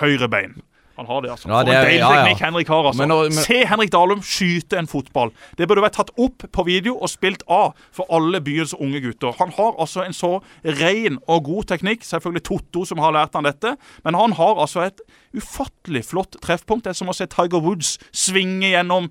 Høyrebein. 0.00 0.56
Han 0.96 1.06
har 1.06 1.22
det, 1.24 1.30
altså. 1.32 1.48
Ja, 1.48 1.58
For 1.58 1.64
det 1.64 1.74
en 1.74 1.80
er- 1.80 1.86
deilig 1.88 1.98
ja, 1.98 2.26
ja. 2.28 2.34
Henrik 2.38 2.68
har, 2.68 2.84
altså. 2.86 2.98
Men 3.06 3.08
men- 3.08 3.32
Se 3.32 3.64
Henrik 3.66 3.90
Dalum 3.90 4.20
skyte 4.22 4.78
en 4.78 4.86
fotball. 4.86 5.32
Det 5.58 5.66
burde 5.68 5.82
vært 5.82 5.96
tatt 5.98 6.10
opp 6.16 6.44
på 6.52 6.64
video 6.64 6.94
og 7.00 7.08
spilt 7.10 7.42
av 7.48 7.74
for 7.92 8.06
alle 8.10 8.40
byens 8.40 8.74
unge 8.78 9.00
gutter. 9.02 9.34
Han 9.38 9.50
har 9.56 9.72
altså 9.78 10.04
en 10.06 10.12
så 10.12 10.40
ren 10.64 11.18
og 11.26 11.44
god 11.44 11.64
teknikk. 11.66 12.04
Selvfølgelig 12.06 12.44
Totto 12.44 12.84
som 12.86 12.98
har 12.98 13.12
lært 13.12 13.34
han 13.34 13.44
dette, 13.44 13.76
men 14.04 14.14
han 14.14 14.32
har 14.32 14.54
altså 14.54 14.86
et 14.86 15.00
ufattelig 15.34 16.04
flott 16.04 16.36
treffpunkt. 16.40 16.84
Det 16.84 16.90
er 16.90 17.00
som 17.00 17.08
å 17.08 17.14
se 17.14 17.26
Tiger 17.26 17.60
Woods 17.60 17.98
svinge 18.12 18.70
gjennom 18.70 19.10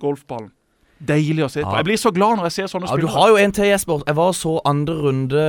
golfballen. 0.00 0.52
Deilig 0.98 1.44
å 1.46 1.50
se 1.50 1.62
på. 1.62 1.74
Jeg 1.78 1.86
blir 1.86 1.98
så 2.00 2.10
glad 2.14 2.38
når 2.38 2.48
jeg 2.48 2.52
ser 2.56 2.70
sånne 2.72 2.88
Ja, 2.90 2.96
du 2.98 3.06
har 3.06 3.28
jo 3.30 3.36
en 3.38 3.52
til, 3.54 3.68
Jesper. 3.70 4.00
Jeg 4.06 4.16
var 4.18 4.32
så 4.34 4.56
andre 4.66 4.94
runde 4.98 5.42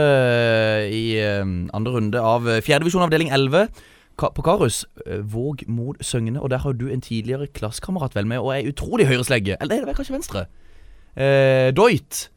i 0.93 1.17
eh, 1.17 1.41
Andre 1.73 1.93
runde 1.95 2.21
av 2.21 2.45
eh, 2.47 2.59
fjerdedivisjon 2.61 3.01
avdeling 3.07 3.31
11 3.33 3.65
ka 3.65 3.73
på 4.36 4.41
Karus. 4.41 4.86
eh, 5.05 5.21
Våg 5.34 5.63
mot 5.67 5.97
Søgne. 6.01 6.41
Og 6.41 6.49
der 6.49 6.58
har 6.58 6.71
du 6.73 6.88
en 6.88 7.01
tidligere 7.01 7.47
klassekamerat 7.47 8.15
vel 8.15 8.27
med, 8.27 8.38
og 8.38 8.51
er 8.58 8.67
utrolig 8.69 9.08
høyreslegge. 9.08 9.58
Eller 9.62 9.75
er 9.75 9.86
det 9.86 9.95
kanskje 9.95 10.13
venstre? 10.13 10.45
Eh, 11.15 11.71
Doit. 11.73 12.29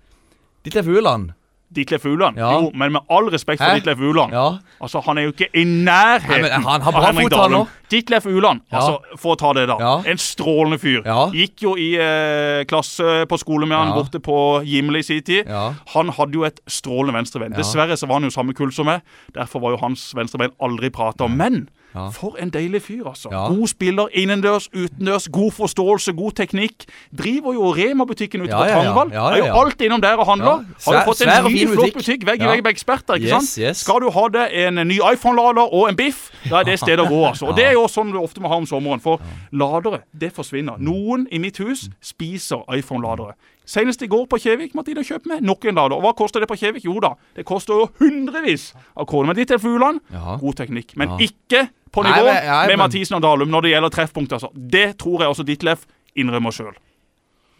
er 0.64 0.88
Ueland. 0.88 1.30
Ditlef 1.74 2.04
Uland. 2.06 2.36
Ja. 2.38 2.50
Jo, 2.60 2.70
men 2.74 2.92
med 2.92 3.02
all 3.10 3.28
respekt 3.32 3.62
for 3.62 3.70
Hæ? 3.70 3.80
Ditlef 3.80 3.98
Uland. 3.98 4.32
Ja. 4.32 4.58
Altså, 4.80 5.00
Han 5.06 5.18
er 5.18 5.22
jo 5.28 5.32
ikke 5.32 5.48
i 5.56 5.64
nærheten 5.64 6.42
Nei, 6.42 6.50
han 6.50 6.82
har 6.86 6.92
av 6.98 7.04
Henrik 7.06 7.30
Dahlum. 7.30 7.52
Dalum. 7.52 7.68
Ditlef 7.92 8.26
Uland, 8.26 8.60
Ja. 8.72 8.78
altså, 8.78 9.18
for 9.20 9.34
å 9.34 9.38
ta 9.38 9.52
det, 9.52 9.66
da. 9.68 9.76
Ja. 9.80 9.92
En 10.06 10.18
strålende 10.18 10.78
fyr. 10.80 11.02
Ja. 11.04 11.26
Gikk 11.32 11.62
jo 11.62 11.74
i 11.76 11.90
eh, 12.00 12.64
klasse 12.70 13.26
på 13.28 13.38
skole 13.40 13.66
med 13.66 13.76
han 13.78 13.92
borte 13.96 14.20
på 14.22 14.38
Gimle 14.64 14.98
i 14.98 15.02
sin 15.02 15.22
tid. 15.22 15.46
Ja. 15.48 15.74
Han 15.94 16.08
hadde 16.16 16.32
jo 16.38 16.44
et 16.48 16.60
strålende 16.66 17.16
venstrebein. 17.18 17.52
Ja. 17.52 17.58
Dessverre 17.62 17.96
så 17.96 18.06
var 18.08 18.20
han 18.20 18.28
jo 18.28 18.34
samme 18.34 18.54
kull 18.54 18.72
som 18.72 18.86
meg. 18.86 19.02
Derfor 19.34 19.60
var 19.60 19.70
jo 19.76 19.82
hans 19.82 20.12
venstrebein 20.16 20.52
aldri 20.60 20.90
prata 20.90 21.24
om. 21.24 21.36
Men 21.36 21.68
Ja. 21.94 22.08
for 22.10 22.36
en 22.40 22.50
deilig 22.50 22.82
fyr, 22.82 23.04
altså. 23.08 23.28
Ja. 23.32 23.46
God 23.48 23.68
spiller 23.68 24.08
innendørs, 24.12 24.68
utendørs, 24.72 25.28
god 25.32 25.52
forståelse, 25.52 26.12
god 26.16 26.32
teknikk. 26.32 26.84
Driver 27.18 27.52
jo 27.52 27.72
Rema-butikken 27.76 28.42
ute 28.42 28.52
på 28.52 28.64
ja, 28.64 29.28
Er 29.32 29.36
jo 29.36 29.44
alltid 29.60 29.86
innom 29.86 30.00
der 30.00 30.16
og 30.16 30.26
handler. 30.26 30.64
Har 30.86 30.94
jo 30.94 31.02
fått 31.04 31.22
en 31.26 31.52
ny, 31.52 31.66
flott 31.74 31.94
butikk. 31.94 32.26
Vegg 32.26 32.42
i 32.42 32.46
vegg 32.48 32.62
med 32.64 32.72
eksperter, 32.72 33.14
ikke 33.20 33.28
Yes, 33.28 33.48
sant? 33.52 33.58
yes. 33.62 33.76
Skal 33.84 34.00
du 34.00 34.10
ha 34.10 34.28
det 34.28 34.46
en 34.66 34.74
ny 34.88 34.98
iPhone-lader 35.12 35.68
og 35.72 35.88
en 35.88 35.96
biff, 35.96 36.30
da 36.48 36.60
er 36.60 36.64
det 36.64 36.78
stedet 36.80 37.04
å 37.04 37.08
gå, 37.08 37.22
altså. 37.28 37.46
Og 37.50 37.56
det 37.56 37.66
er 37.66 37.72
jo 37.72 37.86
sånn 37.88 38.12
du 38.12 38.18
ofte 38.18 38.40
må 38.40 38.48
ha 38.48 38.56
om 38.56 38.66
sommeren, 38.66 39.00
for 39.00 39.20
ladere, 39.52 40.02
det 40.18 40.32
forsvinner. 40.32 40.78
Noen 40.78 41.26
i 41.30 41.38
mitt 41.38 41.58
hus 41.58 41.88
spiser 42.00 42.64
iPhone-ladere. 42.72 43.34
Senest 43.64 44.02
i 44.02 44.08
går 44.10 44.26
på 44.26 44.38
Kjevik 44.42 44.72
måtte 44.74 44.94
de 44.94 45.04
kjøpe 45.06 45.26
med 45.30 45.42
nok 45.46 45.64
en 45.70 45.74
lader. 45.78 45.94
Og 45.96 46.02
hva 46.02 46.12
koster 46.18 46.40
det 46.42 46.48
på 46.50 46.56
Kjevik? 46.58 46.84
Jo 46.84 46.98
da, 47.00 47.14
det 47.36 47.44
koster 47.46 47.74
jo 47.78 47.88
hundrevis 48.00 48.72
av 48.96 49.06
kroner. 49.06 49.26
Men 49.32 49.36
ditt 49.36 49.48
til 49.48 49.58
Fugland, 49.62 50.00
Ja. 50.12 50.36
god 50.40 50.54
teknikk. 50.56 50.96
Men 50.96 51.08
Ja. 51.10 51.16
ikke 51.18 51.68
på 51.92 52.02
nivå 52.02 52.24
nei, 52.26 52.46
nei, 52.46 52.66
med 52.66 52.78
men- 52.78 52.78
Mathisen 52.78 53.14
og 53.16 53.22
Dalum 53.22 53.48
når 53.50 53.62
det 53.62 53.70
gjelder 53.72 53.90
treffpunkt, 53.90 54.32
altså. 54.32 54.48
Det 54.54 54.96
tror 54.98 55.20
jeg 55.20 55.28
også 55.28 55.44
Ditlef 55.46 55.86
innrømmer 56.16 56.50
sjøl. 56.50 56.74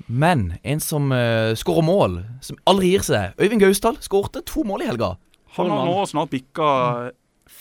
Men 0.09 0.59
en 0.65 0.81
som 0.81 1.12
uh, 1.12 1.55
skårer 1.55 1.85
mål, 1.85 2.25
som 2.43 2.57
aldri 2.67 2.91
gir 2.91 3.01
seg. 3.07 3.35
Øyvind 3.38 3.61
Gausdal 3.61 3.97
skårte 4.03 4.43
to 4.45 4.65
mål 4.65 4.83
i 4.83 4.87
helga. 4.87 5.17
Han 5.57 5.71
har 5.71 5.87
nå 5.87 6.07
snart 6.09 6.31
bikka 6.31 7.12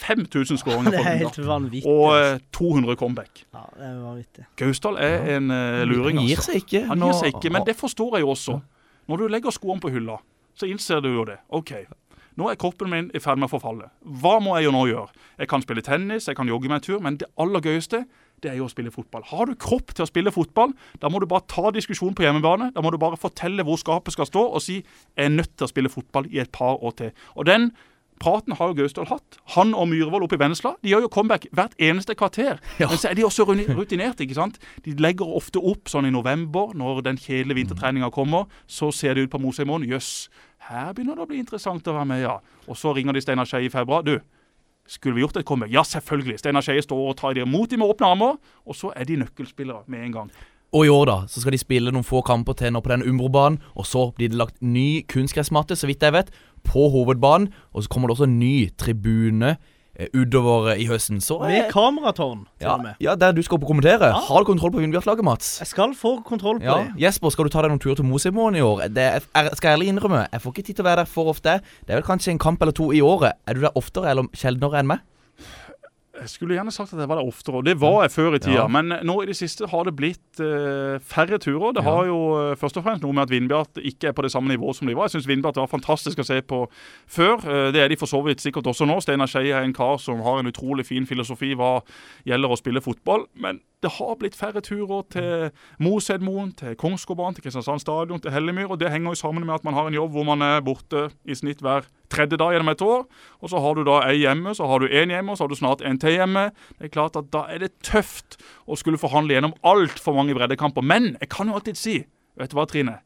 5000 0.02 0.60
skåringer 0.62 0.92
på 0.92 0.98
for 0.98 1.10
helt 1.10 1.86
Og 1.86 2.04
altså. 2.16 2.36
eh, 2.36 2.44
200 2.58 2.96
comeback. 3.00 3.44
Ja, 3.54 3.64
det 3.78 3.88
er 3.88 3.96
vanvittig. 4.02 4.46
Gausdal 4.60 5.00
er 5.00 5.38
en 5.38 5.52
uh, 5.52 5.84
luring, 5.86 6.18
Han 6.20 6.28
gir 6.28 6.42
altså. 6.42 6.52
seg 6.52 6.64
ikke. 6.64 6.84
Han 6.90 7.08
gir 7.08 7.18
seg 7.20 7.36
ikke, 7.36 7.54
men 7.54 7.66
det 7.68 7.78
forstår 7.80 8.18
jeg 8.18 8.26
jo 8.26 8.36
også. 8.36 8.60
Når 9.12 9.18
du 9.18 9.28
legger 9.28 9.54
skoene 9.56 9.84
på 9.84 9.92
hylla, 9.94 10.20
så 10.58 10.70
innser 10.70 11.02
du 11.04 11.12
jo 11.14 11.26
det. 11.28 11.38
OK, 11.50 11.74
nå 12.40 12.48
er 12.48 12.60
kroppen 12.60 12.90
min 12.92 13.12
i 13.14 13.20
ferd 13.22 13.40
med 13.42 13.50
å 13.50 13.52
forfalle. 13.52 13.90
Hva 14.22 14.38
må 14.44 14.56
jeg 14.58 14.70
jo 14.70 14.76
nå 14.76 14.86
gjøre? 14.88 15.24
Jeg 15.42 15.50
kan 15.52 15.64
spille 15.64 15.84
tennis, 15.86 16.30
jeg 16.30 16.38
kan 16.38 16.50
jogge 16.50 16.72
meg 16.72 16.80
en 16.80 16.86
tur, 16.86 17.00
men 17.04 17.18
det 17.20 17.28
aller 17.42 17.64
gøyeste 17.66 18.06
det 18.42 18.50
er 18.50 18.58
jo 18.58 18.66
å 18.66 18.72
spille 18.72 18.90
fotball. 18.94 19.22
Har 19.30 19.46
du 19.46 19.54
kropp 19.60 19.94
til 19.94 20.06
å 20.06 20.10
spille 20.10 20.32
fotball, 20.34 20.72
da 21.02 21.12
må 21.14 21.20
du 21.22 21.28
bare 21.30 21.46
ta 21.52 21.70
diskusjonen 21.76 22.16
på 22.18 22.26
hjemmebane. 22.26 22.72
Da 22.74 22.82
må 22.82 22.90
du 22.90 22.98
bare 23.02 23.20
fortelle 23.22 23.66
hvor 23.68 23.78
skapet 23.78 24.16
skal 24.16 24.26
stå, 24.30 24.42
og 24.50 24.64
si 24.66 24.80
jeg 24.80 25.28
er 25.28 25.34
nødt 25.34 25.54
til 25.54 25.68
å 25.68 25.70
spille 25.70 25.92
fotball 25.94 26.30
i 26.32 26.42
et 26.42 26.50
par 26.56 26.82
år 26.82 26.96
til. 26.98 27.12
Og 27.36 27.46
den 27.46 27.70
praten 28.22 28.56
har 28.58 28.72
jo 28.72 28.78
Gausdal 28.80 29.10
hatt. 29.10 29.40
Han 29.56 29.74
og 29.78 29.90
Myhrvold 29.92 30.28
oppe 30.28 30.38
i 30.38 30.42
Vennesla 30.42 30.76
de 30.82 30.94
gjør 30.94 31.08
jo 31.08 31.12
comeback 31.14 31.48
hvert 31.58 31.74
eneste 31.82 32.16
kvarter. 32.18 32.62
Men 32.80 32.94
så 32.94 33.10
er 33.10 33.18
de 33.18 33.26
også 33.28 33.48
rutinerte. 33.50 34.24
ikke 34.24 34.38
sant? 34.38 34.60
De 34.86 34.94
legger 35.02 35.26
ofte 35.28 35.60
opp 35.60 35.90
sånn 35.92 36.08
i 36.10 36.14
november, 36.14 36.76
når 36.78 37.04
den 37.08 37.20
kjedelige 37.22 37.64
vintertreninga 37.64 38.12
kommer. 38.14 38.48
Så 38.68 38.92
ser 38.96 39.18
det 39.18 39.28
ut 39.28 39.34
på 39.34 39.42
Mosheimoen. 39.42 39.88
Jøss, 39.90 40.30
her 40.70 40.94
begynner 40.94 41.18
det 41.18 41.26
å 41.26 41.32
bli 41.32 41.42
interessant 41.42 41.88
å 41.90 41.98
være 41.98 42.12
med, 42.14 42.22
ja. 42.24 42.38
Og 42.68 42.78
så 42.78 42.94
ringer 42.96 43.18
de 43.18 43.26
Steinar 43.26 43.50
Skei 43.50 43.66
i 43.66 43.74
februar. 43.74 44.06
Du, 44.06 44.20
skulle 44.88 45.18
vi 45.18 45.26
gjort 45.26 45.42
et 45.42 45.48
comeback? 45.48 45.74
Ja, 45.74 45.84
selvfølgelig. 45.88 46.40
Steinar 46.40 46.66
Skeie 46.66 46.86
står 46.86 47.12
og 47.12 47.20
tar 47.20 47.38
dem 47.38 47.50
imot 47.50 47.74
dem 47.74 47.82
med 47.82 47.94
åpne 47.94 48.14
armer. 48.14 48.42
Og 48.66 48.78
så 48.78 48.94
er 48.96 49.10
de 49.10 49.20
nøkkelspillere 49.24 49.86
med 49.88 50.06
en 50.06 50.18
gang. 50.20 50.34
Og 50.72 50.86
i 50.88 50.92
år 50.92 51.10
da, 51.10 51.18
så 51.28 51.42
skal 51.44 51.52
de 51.52 51.60
spille 51.60 51.92
noen 51.92 52.06
få 52.08 52.22
kamper 52.24 52.56
til 52.56 52.72
nå 52.72 52.80
på 52.80 52.94
den 52.94 53.04
Umbro-banen, 53.04 53.58
og 53.76 53.84
så 53.84 54.06
blir 54.16 54.32
det 54.32 54.40
lagt 54.40 54.62
ny 54.64 55.02
kunstgressmatte, 55.12 55.76
så 55.76 55.90
vidt 55.90 56.06
jeg 56.06 56.16
vet, 56.16 56.32
på 56.64 56.90
hovedbanen, 56.94 57.50
og 57.74 57.84
så 57.84 57.90
kommer 57.90 58.08
det 58.12 58.18
også 58.20 58.28
en 58.30 58.40
ny 58.40 58.70
tribune 58.78 59.56
eh, 60.00 60.08
utover 60.16 60.72
i 60.80 60.86
høsten. 60.88 61.20
Så 61.22 61.40
Med 61.44 61.58
eh, 61.66 61.70
kameratårn, 61.72 62.46
til 62.60 62.68
ja, 62.68 62.74
og 62.78 62.84
med. 62.84 62.94
ja, 63.02 63.16
der 63.16 63.32
du 63.36 63.42
skal 63.44 63.56
opp 63.60 63.64
og 63.68 63.72
kommentere. 63.74 64.08
Ja. 64.14 64.20
Har 64.30 64.40
du 64.40 64.46
kontroll 64.50 64.72
på 64.72 64.80
Vindbjart-laget, 64.84 65.24
Mats? 65.28 65.60
Jeg 65.60 65.68
skal 65.68 65.96
få 65.96 66.16
kontroll 66.26 66.60
på 66.60 66.66
Ja, 66.66 66.78
det. 66.84 67.02
Jesper, 67.04 67.30
skal 67.30 67.46
du 67.46 67.50
ta 67.54 67.62
deg 67.66 67.74
noen 67.74 67.80
tur 67.84 67.96
til 67.96 68.06
Mosimoen 68.08 68.56
i 68.56 68.64
år? 68.66 68.88
Det 68.90 69.04
er, 69.20 69.20
skal 69.56 69.70
jeg 69.74 69.78
ærlig 69.80 69.92
innrømme, 69.94 70.26
jeg 70.32 70.42
får 70.42 70.56
ikke 70.56 70.68
tid 70.70 70.80
til 70.80 70.86
å 70.86 70.90
være 70.90 71.04
der 71.04 71.12
for 71.12 71.32
ofte. 71.34 71.60
Det 71.86 71.92
er 71.96 72.02
vel 72.02 72.08
kanskje 72.08 72.32
en 72.36 72.40
kamp 72.42 72.62
eller 72.62 72.74
to 72.78 72.92
i 72.96 73.02
året. 73.02 73.34
Er 73.48 73.54
du 73.60 73.62
der 73.68 73.76
oftere 73.78 74.10
eller 74.14 74.30
sjeldnere 74.34 74.80
enn 74.80 74.88
meg? 74.96 75.04
Jeg 76.22 76.30
skulle 76.30 76.54
gjerne 76.54 76.70
sagt 76.74 76.92
at 76.94 77.00
jeg 77.02 77.10
var 77.10 77.18
der 77.18 77.26
oftere, 77.32 77.56
og 77.58 77.66
det 77.66 77.74
var 77.82 78.04
jeg 78.06 78.12
før 78.14 78.36
i 78.38 78.40
tida. 78.40 78.60
Ja. 78.60 78.68
Men 78.70 78.94
nå 79.08 79.16
i 79.24 79.26
det 79.32 79.36
siste 79.40 79.66
har 79.72 79.88
det 79.88 79.96
blitt 79.98 80.42
uh, 80.44 81.00
færre 81.02 81.40
turer. 81.42 81.74
Det 81.74 81.82
Ja. 81.82 81.90
har 81.90 82.06
jo 82.12 82.18
uh, 82.38 82.56
først 82.62 82.78
og 82.78 82.86
fremst 82.86 83.02
noe 83.02 83.16
med 83.18 83.24
at 83.26 83.34
Vindbjart 83.34 83.82
ikke 83.82 84.12
er 84.12 84.14
på 84.14 84.22
det 84.22 84.32
samme 84.32 84.54
nivået 84.54 84.78
som 84.78 84.86
de 84.88 84.94
var. 84.96 85.10
Jeg 85.10 85.16
syns 85.18 85.28
Vindbjart 85.32 85.58
var 85.58 85.72
fantastisk 85.72 86.22
å 86.22 86.28
se 86.28 86.38
på 86.46 86.62
før. 87.10 87.42
Uh, 87.42 87.72
det 87.74 87.82
er 87.82 87.90
de 87.90 87.98
for 87.98 88.06
så 88.12 88.22
vidt 88.22 88.44
sikkert 88.46 88.70
også 88.70 88.86
nå. 88.86 89.00
Steinar 89.02 89.26
Skeie 89.32 89.50
er 89.58 89.66
en 89.66 89.74
kar 89.74 89.98
som 89.98 90.22
har 90.22 90.40
en 90.44 90.52
utrolig 90.54 90.86
fin 90.86 91.10
filosofi 91.10 91.56
hva 91.58 91.80
gjelder 92.30 92.54
å 92.54 92.60
spille 92.62 92.86
fotball. 92.86 93.26
Men 93.34 93.60
det 93.82 93.92
har 93.98 94.18
blitt 94.20 94.38
færre 94.38 94.62
turer 94.62 95.02
til 95.10 95.50
Mosedmoen, 95.82 96.52
til 96.58 96.76
Kongsgårdbanen, 96.78 97.36
til 97.36 97.46
Kristiansand 97.48 97.82
stadion, 97.82 98.22
til 98.22 98.34
Hellemyr. 98.34 98.70
Og 98.70 98.80
det 98.80 98.92
henger 98.94 99.16
jo 99.16 99.22
sammen 99.22 99.46
med 99.46 99.56
at 99.56 99.66
man 99.66 99.74
har 99.74 99.90
en 99.90 99.98
jobb 99.98 100.14
hvor 100.14 100.28
man 100.28 100.46
er 100.46 100.62
borte 100.66 101.08
i 101.26 101.38
snitt 101.38 101.64
hver 101.66 101.88
tredje 102.12 102.38
dag 102.38 102.54
gjennom 102.54 102.72
et 102.74 102.86
år. 102.86 103.06
Og 103.42 103.50
så 103.50 103.62
har 103.64 103.78
du 103.78 103.84
da 103.88 103.98
ei 104.06 104.22
hjemme, 104.22 104.54
så 104.58 104.70
har 104.70 104.84
du 104.84 104.88
én 104.88 105.14
hjemme, 105.14 105.34
og 105.34 105.38
så 105.38 105.48
har 105.48 105.54
du 105.54 105.58
snart 105.58 105.82
en 105.82 106.00
til 106.02 106.20
hjemme. 106.20 106.52
Det 106.78 106.90
er 106.90 106.94
klart 106.94 107.18
at 107.18 107.32
Da 107.34 107.48
er 107.50 107.64
det 107.64 107.74
tøft 107.82 108.38
å 108.68 108.78
skulle 108.78 109.02
forhandle 109.02 109.34
gjennom 109.34 109.58
altfor 109.64 110.14
mange 110.14 110.38
breddekamper. 110.38 110.86
Men 110.86 111.16
jeg 111.20 111.30
kan 111.34 111.50
jo 111.50 111.58
alltid 111.58 111.80
si 111.80 112.02
Vet 112.40 112.54
du 112.54 112.56
hva, 112.56 112.64
Trine? 112.66 113.02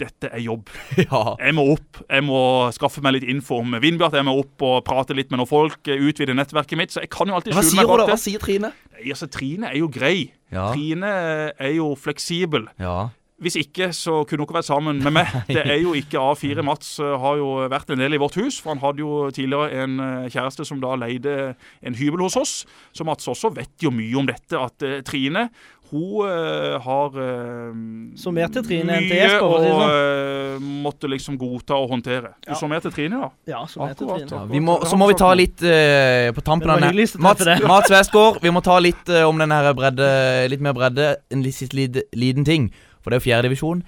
Dette 0.00 0.30
er 0.34 0.40
jobb. 0.42 0.70
Ja. 1.04 1.36
Jeg 1.38 1.54
må 1.54 1.64
opp. 1.74 2.00
Jeg 2.10 2.24
må 2.26 2.38
skaffe 2.74 3.02
meg 3.04 3.14
litt 3.18 3.26
info 3.30 3.60
om 3.62 3.76
Vindbjart. 3.82 4.16
Jeg 4.18 4.26
må 4.26 4.34
opp 4.40 4.62
og 4.66 4.80
prate 4.86 5.14
litt 5.14 5.30
med 5.30 5.38
noen 5.42 5.50
folk. 5.50 5.78
eh, 5.86 6.00
Utvide 6.02 6.34
nettverket 6.34 6.80
mitt. 6.80 6.94
Så 6.94 7.02
jeg 7.04 7.10
kan 7.14 7.30
jo 7.30 7.36
alltid 7.38 7.54
skjule 7.54 7.76
meg 7.82 7.90
hun 7.92 8.02
da? 8.02 8.06
Hva 8.10 8.18
sier 8.18 8.42
Trine? 8.42 8.72
Altså, 9.04 9.28
Trine 9.30 9.70
er 9.70 9.78
jo 9.78 9.88
grei. 9.92 10.32
Ja. 10.54 10.70
Trine 10.72 11.12
er 11.58 11.72
jo 11.76 11.92
fleksibel. 11.98 12.66
Ja. 12.82 12.96
Hvis 13.44 13.58
ikke, 13.60 13.90
så 13.92 14.22
kunne 14.24 14.42
hun 14.42 14.48
ikke 14.48 14.58
vært 14.58 14.70
sammen 14.70 15.02
med 15.04 15.14
meg. 15.18 15.34
Det 15.52 15.62
er 15.62 15.80
jo 15.82 15.94
ikke 15.98 16.22
A4. 16.32 16.64
Mats 16.64 16.96
eh, 17.02 17.14
har 17.20 17.38
jo 17.40 17.50
vært 17.70 17.92
en 17.92 18.00
del 18.00 18.16
i 18.16 18.20
vårt 18.22 18.38
hus, 18.40 18.58
for 18.62 18.74
han 18.74 18.82
hadde 18.82 19.04
jo 19.04 19.28
tidligere 19.34 19.84
en 19.84 20.00
eh, 20.00 20.30
kjæreste 20.32 20.66
som 20.68 20.80
da 20.82 20.94
leide 20.98 21.54
en 21.84 21.98
hybel 21.98 22.24
hos 22.24 22.38
oss. 22.40 22.56
Så 22.96 23.06
Mats 23.06 23.28
også 23.28 23.52
vet 23.54 23.84
jo 23.84 23.92
mye 23.94 24.16
om 24.20 24.28
dette, 24.30 24.58
at 24.58 24.86
eh, 24.86 25.02
Trine 25.06 25.48
hun 25.94 26.26
uh, 26.26 26.80
har 26.82 27.06
uh, 27.06 27.74
Så 28.16 28.32
mer 28.34 28.48
til 28.52 28.64
Trine 28.66 28.96
enn 28.98 29.08
til 29.08 29.18
Jesper, 29.18 29.44
for 29.44 29.66
å 29.68 29.84
eh, 29.84 30.64
måtte 30.84 31.10
liksom 31.10 31.36
godta 31.38 31.76
og 31.78 31.92
håndtere. 31.92 32.32
Du 32.40 32.50
Ja. 32.50 32.58
så 32.58 32.68
mer 32.70 32.80
til 32.80 32.92
Trine, 32.94 33.20
da? 33.20 33.28
Ja, 33.50 33.64
så 33.68 33.82
mer 33.84 33.94
til 33.94 34.08
Trine. 34.08 34.46
Vi 34.50 34.62
må, 34.64 34.78
så 34.88 34.96
må 34.96 35.08
vi 35.10 35.18
ta 35.18 35.30
litt 35.36 35.62
uh, 35.62 36.32
på 36.34 36.44
tampen 36.46 36.72
av 36.72 36.80
Mats. 36.80 37.46
Mats 37.62 37.92
Westgård, 37.92 38.40
vi 38.42 38.50
må 38.54 38.62
ta 38.64 38.78
litt 38.82 39.08
om 39.24 39.38
den 39.38 39.54
her 39.54 39.70
bredde 39.76 40.08
Litt 40.50 40.62
mer 40.64 40.74
bredde. 40.76 41.14
En 41.30 41.42
litt 41.44 41.74
litt, 41.74 42.00
liten 42.14 42.44
ting. 42.44 42.72
For 43.04 43.12
det 43.12 43.18
er 43.18 43.20
jo 43.20 43.28
fjerdedivisjon. 43.28 43.84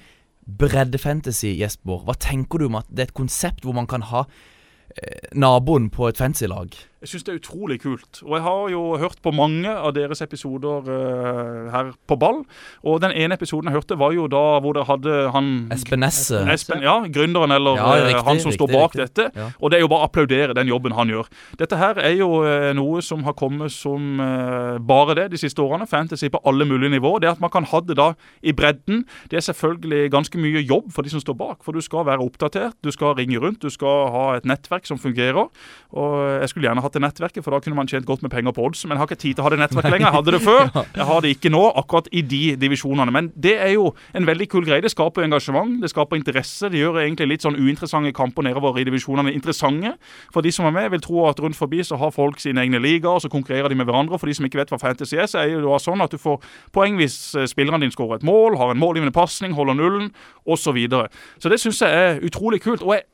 Breddefantasy, 0.61 1.57
Jesper. 1.57 2.05
Hva 2.05 2.15
tenker 2.21 2.61
du 2.61 2.69
om 2.69 2.77
at 2.79 2.91
det 2.93 3.07
er 3.07 3.11
et 3.11 3.17
konsept 3.17 3.65
hvor 3.65 3.75
man 3.75 3.89
kan 3.91 4.05
ha 4.13 4.27
eh, 4.29 5.33
naboen 5.35 5.89
på 5.91 6.11
et 6.11 6.21
fancy-lag? 6.21 6.77
Jeg 7.07 7.13
syns 7.13 7.27
det 7.29 7.33
er 7.33 7.39
utrolig 7.39 7.77
kult. 7.85 8.19
Og 8.25 8.33
jeg 8.35 8.43
har 8.43 8.63
jo 8.73 8.81
hørt 8.99 9.21
på 9.23 9.31
mange 9.31 9.71
av 9.71 9.93
deres 9.95 10.19
episoder 10.25 10.89
uh, 10.91 11.69
her 11.71 11.93
på 12.11 12.17
ball. 12.19 12.41
Og 12.83 12.97
den 13.05 13.13
ene 13.15 13.37
episoden 13.39 13.71
jeg 13.71 13.77
hørte, 13.77 13.99
var 14.01 14.11
jo 14.17 14.25
da 14.27 14.41
hvor 14.65 14.75
dere 14.75 14.89
hadde 14.89 15.19
han 15.31 15.51
Espen 15.71 16.03
Nesse. 16.03 16.41
Espen, 16.51 16.83
ja, 16.83 16.97
gründeren 17.07 17.55
eller 17.55 17.79
Ja, 17.79 17.93
eh, 17.95 18.09
riktig, 18.09 18.25
han 18.27 18.41
som 18.43 18.55
står 18.57 18.73
bak 18.73 18.97
riktig. 18.97 19.07
dette. 19.07 19.39
Ja. 19.39 19.53
Og 19.61 19.71
det 19.71 19.79
er 19.79 19.85
jo 19.85 19.91
bare 19.93 20.03
å 20.03 20.09
applaudere 20.09 20.57
den 20.59 20.67
jobben 20.73 20.97
han 20.99 21.13
gjør. 21.13 21.31
Dette 21.61 21.79
her 21.79 22.01
er 22.03 22.17
jo 22.19 22.43
uh, 22.43 22.73
noe 22.75 23.05
som 23.07 23.23
har 23.23 23.39
kommet 23.39 23.71
som 23.71 24.19
uh, 24.19 24.83
bare 24.83 25.15
det 25.21 25.29
de 25.37 25.41
siste 25.45 25.63
årene. 25.63 25.87
Fantasy 25.87 26.27
på 26.27 26.43
alle 26.43 26.67
mulige 26.67 26.91
nivåer. 26.97 27.23
Det 27.23 27.31
at 27.37 27.45
man 27.45 27.55
kan 27.55 27.71
ha 27.71 27.83
det 27.87 28.01
da 28.03 28.09
i 28.43 28.51
bredden, 28.51 29.05
det 29.31 29.39
er 29.39 29.47
selvfølgelig 29.47 30.11
ganske 30.11 30.43
mye 30.43 30.65
jobb 30.67 30.91
for 30.91 31.07
de 31.07 31.15
som 31.15 31.23
står 31.23 31.39
bak. 31.39 31.63
For 31.63 31.71
du 31.71 31.87
skal 31.87 32.03
være 32.11 32.27
oppdatert, 32.27 32.75
du 32.83 32.91
skal 32.91 33.15
ringe 33.15 33.39
rundt, 33.39 33.63
du 33.63 33.71
skal 33.71 34.11
ha 34.11 34.27
et 34.41 34.51
nettverk 34.51 34.91
som 34.91 34.99
fungerer. 34.99 35.47
Og 35.95 36.13
jeg 36.43 36.51
skulle 36.51 36.67
gjerne 36.67 36.83
hatt 36.83 36.96
det 36.97 37.03
nettverket, 37.05 37.45
for 37.45 37.55
da 37.55 37.61
kunne 37.63 37.77
man 37.79 37.89
tjent 37.91 38.07
godt 38.09 38.25
med 38.25 38.33
penger 38.33 38.55
på 38.57 38.65
odds. 38.67 38.85
Men 38.87 38.97
jeg 38.97 39.03
har 39.03 39.11
ikke 39.11 39.21
tid 39.23 39.37
til 39.37 39.45
å 39.45 39.47
ha 39.47 39.53
det 39.55 39.61
nettverket 39.63 39.95
lenger. 39.95 40.09
Jeg 40.09 40.17
hadde 40.17 40.35
det 40.35 40.43
før. 40.45 40.63
Jeg 40.97 41.07
har 41.09 41.23
det 41.23 41.31
ikke 41.35 41.51
nå, 41.53 41.63
akkurat 41.77 42.09
i 42.17 42.23
de 42.25 42.43
divisjonene. 42.61 43.13
Men 43.13 43.29
det 43.37 43.55
er 43.61 43.73
jo 43.75 43.91
en 44.17 44.27
veldig 44.29 44.47
kul 44.51 44.65
greie. 44.67 44.83
Det 44.85 44.91
skaper 44.93 45.27
engasjement, 45.27 45.77
det 45.83 45.91
skaper 45.93 46.19
interesse. 46.19 46.71
Det 46.73 46.81
gjør 46.81 47.01
egentlig 47.03 47.29
litt 47.35 47.47
sånn 47.47 47.59
uinteressante 47.59 48.13
kamper 48.17 48.47
nedover 48.47 48.79
i 48.81 48.87
divisjonene 48.89 49.35
interessante. 49.35 49.97
For 50.35 50.45
de 50.45 50.53
som 50.55 50.69
er 50.69 50.75
med, 50.77 50.91
vil 50.95 51.05
tro 51.05 51.27
at 51.29 51.41
rundt 51.43 51.59
forbi 51.59 51.83
så 51.87 51.99
har 52.01 52.15
folk 52.15 52.41
sine 52.43 52.65
egne 52.65 52.81
ligaer, 52.83 53.21
så 53.23 53.31
konkurrerer 53.33 53.73
de 53.73 53.79
med 53.79 53.89
hverandre. 53.89 54.19
For 54.21 54.31
de 54.31 54.37
som 54.39 54.49
ikke 54.49 54.63
vet 54.63 54.73
hva 54.73 54.81
fantasy 54.83 55.19
er, 55.19 55.29
så 55.31 55.43
er 55.43 55.57
det 55.61 55.83
sånn 55.85 56.05
at 56.05 56.15
du 56.15 56.21
får 56.21 56.41
poeng 56.75 56.97
hvis 57.01 57.19
eh, 57.37 57.49
spillerne 57.51 57.85
dine 57.85 57.95
skårer 57.95 58.21
et 58.21 58.27
mål, 58.27 58.59
har 58.61 58.73
en 58.73 58.81
målgivende 58.81 59.15
pasning, 59.15 59.57
holder 59.57 59.79
nullen, 59.79 60.13
osv. 60.47 60.67
Så, 60.67 60.73
videre. 60.75 61.07
så 61.39 61.51
det 61.53 61.61
syns 61.63 61.79
jeg 61.79 61.95
er 61.95 62.17
utrolig 62.27 62.59
kult. 62.65 62.83
Og 62.83 62.97
jeg, 62.97 63.07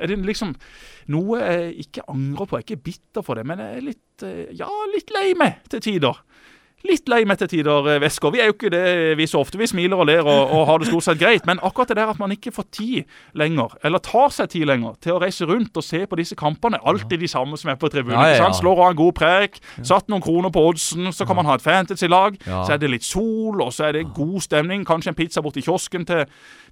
er 0.00 0.10
det 0.10 0.18
liksom 0.24 0.54
noe 1.12 1.40
jeg 1.40 1.86
ikke 1.86 2.06
angrer 2.10 2.46
på. 2.48 2.58
Jeg 2.58 2.64
er 2.64 2.68
ikke 2.68 2.88
bitter 2.90 3.26
for 3.26 3.38
det, 3.38 3.46
men 3.48 3.62
jeg 3.62 3.76
er 3.76 3.86
litt, 3.86 4.24
eh, 4.26 4.52
ja, 4.56 4.70
litt 4.94 5.12
lei 5.14 5.26
meg 5.38 5.64
til 5.72 5.84
tider. 5.84 6.20
Litt 6.88 7.10
lei 7.12 7.24
meg 7.28 7.36
til 7.42 7.48
tider, 7.52 7.86
eh, 7.92 7.98
Vesker. 8.00 8.32
Vi 8.32 8.40
er 8.40 8.48
jo 8.48 8.54
ikke 8.54 8.70
det 8.72 9.16
vi 9.18 9.26
så 9.28 9.42
ofte. 9.42 9.58
Vi 9.60 9.66
smiler 9.68 10.00
og 10.00 10.06
ler 10.08 10.24
og, 10.24 10.52
og 10.56 10.62
har 10.66 10.78
det 10.80 10.88
stort 10.88 11.04
sett 11.04 11.18
greit. 11.20 11.44
Men 11.46 11.58
akkurat 11.62 11.90
det 11.92 11.98
der 11.98 12.08
at 12.08 12.18
man 12.18 12.32
ikke 12.32 12.52
får 12.56 12.64
tid 12.72 13.10
lenger, 13.36 13.74
eller 13.84 14.00
tar 14.00 14.32
seg 14.32 14.48
tid 14.54 14.64
lenger, 14.70 14.94
til 15.04 15.12
å 15.12 15.20
reise 15.20 15.44
rundt 15.44 15.76
og 15.76 15.84
se 15.84 16.00
på 16.08 16.16
disse 16.16 16.38
kampene. 16.40 16.80
Alltid 16.88 17.20
de 17.20 17.28
samme 17.28 17.58
som 17.60 17.68
er 17.68 17.76
på 17.76 17.90
tribunen. 17.92 18.16
Ja, 18.16 18.30
ja, 18.32 18.46
ja. 18.46 18.52
Slår 18.56 18.80
av 18.80 18.94
en 18.94 18.96
god 18.96 19.12
prek, 19.18 19.60
satt 19.84 20.08
noen 20.08 20.24
kroner 20.24 20.48
på 20.54 20.62
oddsen, 20.70 21.10
så 21.12 21.26
kan 21.28 21.36
man 21.36 21.50
ha 21.50 21.58
et 21.60 21.66
fantasy-lag. 21.66 22.40
Så 22.48 22.72
er 22.72 22.80
det 22.80 22.90
litt 22.94 23.04
sol, 23.04 23.60
og 23.60 23.74
så 23.76 23.90
er 23.90 23.98
det 23.98 24.06
god 24.16 24.40
stemning. 24.48 24.86
Kanskje 24.88 25.12
en 25.12 25.18
pizza 25.20 25.44
borti 25.44 25.60
kiosken 25.66 26.08
til 26.08 26.24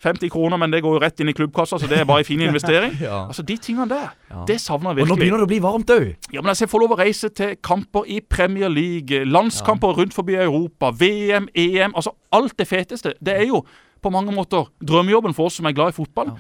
50 0.06 0.32
kroner, 0.32 0.56
men 0.56 0.72
det 0.72 0.80
går 0.86 0.96
jo 0.96 1.02
rett 1.04 1.20
inn 1.20 1.28
i 1.28 1.36
klubbkassa, 1.36 1.76
så 1.82 1.90
det 1.90 2.00
er 2.00 2.09
bare 2.09 2.24
en 2.24 2.30
fin 2.30 2.40
investering. 2.48 2.96
Altså, 3.04 3.44
De 3.44 3.59
tingene 3.61 3.90
der, 3.92 4.16
det 4.48 4.56
savner 4.64 4.94
jeg 4.94 5.02
virkelig. 5.02 5.12
Og 5.12 5.18
nå 5.18 5.20
begynner 5.20 5.44
det 5.44 5.48
å 5.50 5.52
bli 5.52 5.61
varmt 5.68 5.92
òg. 5.92 6.09
Ja, 6.32 6.40
men 6.40 6.54
altså, 6.54 6.64
Jeg 6.64 6.72
får 6.72 6.84
lov 6.86 6.96
å 6.96 7.00
reise 7.04 7.28
til 7.28 7.54
kamper 7.61 8.09
i 8.09 8.20
Premier 8.24 8.72
League, 8.72 9.24
landskamper 9.28 9.97
rundt 9.99 10.14
forbi 10.14 10.34
Europa, 10.34 10.90
VM, 10.90 11.49
EM 11.55 11.92
altså 11.94 12.11
Alt 12.32 12.57
det 12.59 12.68
feteste. 12.68 13.14
Det 13.24 13.34
er 13.34 13.46
jo 13.49 13.64
på 14.03 14.11
mange 14.14 14.32
måter 14.32 14.68
drømmejobben 14.84 15.34
for 15.34 15.46
oss 15.51 15.55
som 15.59 15.66
er 15.66 15.72
glad 15.72 15.88
i 15.88 15.96
fotball. 15.96 16.32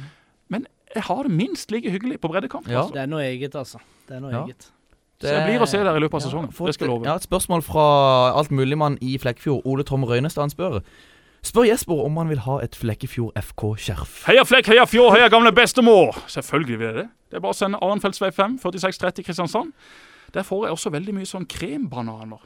Men 0.48 0.66
jeg 0.94 1.02
har 1.02 1.22
det 1.24 1.32
minst 1.32 1.70
like 1.74 1.90
hyggelig 1.90 2.20
på 2.20 2.28
breddekamp. 2.30 2.68
Ja. 2.68 2.82
Altså. 2.82 2.94
Det 2.94 3.02
er 3.02 3.06
noe 3.06 3.22
eget, 3.26 3.54
altså. 3.54 3.78
Det 4.08 4.16
er 4.16 4.20
noe 4.20 4.30
Ja. 4.32 4.44
eget. 4.44 4.70
Så 5.20 5.26
jeg 5.34 5.46
blir 5.48 5.60
å 5.60 5.66
se 5.66 5.78
der 5.82 5.96
i 5.96 5.98
løpet 6.00 6.14
av 6.14 6.20
sesongen. 6.22 6.52
Fått- 6.54 6.66
Det 6.68 6.74
skal 6.74 6.86
jeg 6.86 6.94
love. 6.94 7.04
Ja, 7.04 7.14
et 7.16 7.22
spørsmål 7.26 7.62
fra 7.66 8.32
altmuligmann 8.38 8.98
i 9.02 9.18
Flekkefjord. 9.18 9.62
Ole 9.66 9.82
Tom 9.82 10.04
Røynestad 10.04 10.42
han 10.42 10.50
spør. 10.50 10.80
Spør 11.42 11.66
Jesper 11.66 12.04
om 12.04 12.16
han 12.16 12.28
vil 12.28 12.38
ha 12.38 12.58
et 12.62 12.76
Flekkefjord 12.76 13.32
FK-skjerf. 13.34 14.24
Heia 14.26 14.44
Flekk, 14.44 14.66
heia 14.66 14.84
Fjord, 14.86 15.16
heia 15.16 15.28
gamle 15.28 15.50
bestemor! 15.52 16.12
Selvfølgelig 16.28 16.78
vil 16.78 16.86
jeg 16.86 16.94
det. 16.94 17.08
Det 17.30 17.36
er 17.36 17.40
bare 17.40 17.52
å 17.52 17.56
sende 17.56 17.78
Arnfeldtsvei 17.82 18.30
5, 18.32 18.58
4630 18.60 19.24
Kristiansand. 19.24 19.72
Der 20.34 20.42
får 20.42 20.64
jeg 20.66 20.72
også 20.76 20.90
veldig 20.92 21.14
mye 21.14 21.26
sånn 21.26 21.46
krembananer 21.46 22.38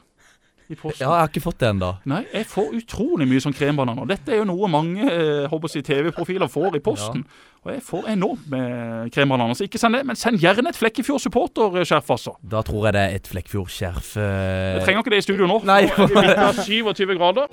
i 0.69 0.75
posten. 0.75 1.01
Ja, 1.03 1.09
jeg 1.13 1.19
har 1.23 1.27
ikke 1.31 1.41
fått 1.43 1.59
det 1.59 1.69
ennå. 1.73 1.89
Nei, 2.09 2.21
jeg 2.33 2.45
får 2.47 2.69
utrolig 2.79 3.27
mye 3.27 3.41
sånn 3.43 3.55
krembananer. 3.57 4.05
Dette 4.09 4.31
er 4.33 4.39
jo 4.41 4.45
noe 4.49 4.69
mange 4.71 5.03
eh, 5.09 5.81
TV-profiler 5.83 6.47
får 6.51 6.77
i 6.77 6.83
posten. 6.85 7.25
Og 7.63 7.71
jeg 7.71 7.81
får 7.83 8.07
enormt 8.11 8.47
med 8.51 9.11
krembananer. 9.15 9.53
Så 9.55 9.63
ikke 9.67 9.79
send 9.79 9.95
det, 9.95 10.05
men 10.05 10.15
send 10.19 10.39
gjerne 10.43 10.69
et 10.69 10.79
Flekkefjord 10.79 11.21
supporterskjerf, 11.23 12.09
altså. 12.11 12.35
Da 12.43 12.61
tror 12.61 12.87
jeg 12.89 12.93
det 12.97 13.01
er 13.03 13.15
et 13.19 13.27
Flekkefjord-skjerf. 13.31 14.15
eh, 14.17 14.77
Jeg 14.79 14.85
trenger 14.87 15.03
ikke 15.03 15.15
det 15.15 15.21
i 15.23 15.27
studio 15.27 15.47
nå. 15.47 15.61
Nei. 15.67 15.83
Nå 15.97 16.23
er 16.23 16.43
av 16.49 16.59
27 16.63 17.15
grader. 17.17 17.47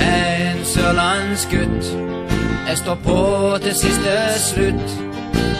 En 0.00 0.64
sørlandsgutt. 0.64 1.92
Jeg 2.66 2.78
står 2.80 2.96
på 3.04 3.18
til 3.62 3.74
siste 3.78 4.14
slutt. 4.42 4.96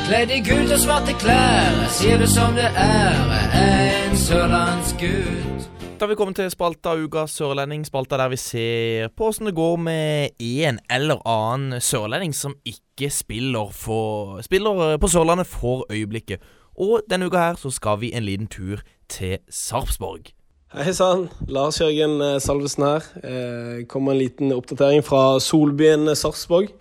Kledd 0.07 0.31
i 0.31 0.41
gult 0.47 0.71
og 0.71 0.79
svarte 0.79 1.15
klær. 1.19 1.71
Jeg 1.83 1.91
sier 1.99 2.19
det 2.23 2.29
som 2.31 2.55
det 2.55 2.69
er. 2.79 3.17
En 3.59 4.17
sørlandsgutt. 4.17 5.67
Da 5.97 6.05
har 6.05 6.11
vi 6.11 6.17
kommet 6.21 6.37
til 6.37 6.51
spalta 6.53 6.91
Uka 7.01 7.23
sørlending. 7.25 7.87
Spalta 7.89 8.19
der 8.21 8.29
vi 8.29 8.37
ser 8.37 9.09
på 9.17 9.31
åssen 9.31 9.49
det 9.49 9.55
går 9.57 9.79
med 9.81 10.35
en 10.45 10.77
eller 10.93 11.23
annen 11.25 11.81
sørlending 11.81 12.35
som 12.37 12.53
ikke 12.69 13.09
spiller, 13.09 13.71
for, 13.73 14.43
spiller 14.45 14.83
eh, 14.91 14.99
på 15.01 15.09
Sørlandet 15.09 15.49
for 15.49 15.87
øyeblikket. 15.89 16.45
Og 16.77 17.01
denne 17.09 17.31
uka 17.31 17.41
her 17.41 17.57
så 17.57 17.73
skal 17.73 17.97
vi 18.03 18.13
en 18.13 18.29
liten 18.29 18.45
tur 18.47 18.85
til 19.09 19.39
Sarpsborg. 19.49 20.35
Hei 20.77 20.93
sann, 20.93 21.31
Lars 21.49 21.81
Jørgen 21.81 22.21
eh, 22.21 22.37
Salvesen 22.45 22.85
her. 22.85 23.09
Eh, 23.25 23.87
kommer 23.89 24.13
en 24.13 24.21
liten 24.21 24.53
oppdatering 24.53 25.01
fra 25.01 25.41
solbyen 25.41 26.13
Sarpsborg. 26.13 26.77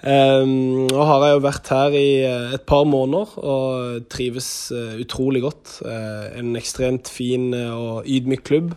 Eh, 0.00 0.42
nå 0.48 1.02
har 1.04 1.24
jeg 1.26 1.34
jo 1.34 1.40
vært 1.44 1.70
her 1.74 1.94
i 1.96 2.10
eh, 2.24 2.52
et 2.56 2.62
par 2.68 2.86
måneder 2.88 3.34
og 3.44 4.06
trives 4.12 4.48
eh, 4.72 4.94
utrolig 5.02 5.42
godt. 5.44 5.74
Eh, 5.84 6.38
en 6.40 6.54
ekstremt 6.56 7.10
fin 7.12 7.50
og 7.52 8.08
ydmyk 8.08 8.46
klubb. 8.48 8.72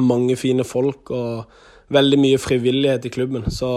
Mange 0.00 0.38
fine 0.40 0.64
folk 0.64 1.12
og 1.12 1.44
veldig 1.92 2.20
mye 2.20 2.40
frivillighet 2.40 3.04
i 3.08 3.12
klubben. 3.12 3.44
Så 3.52 3.70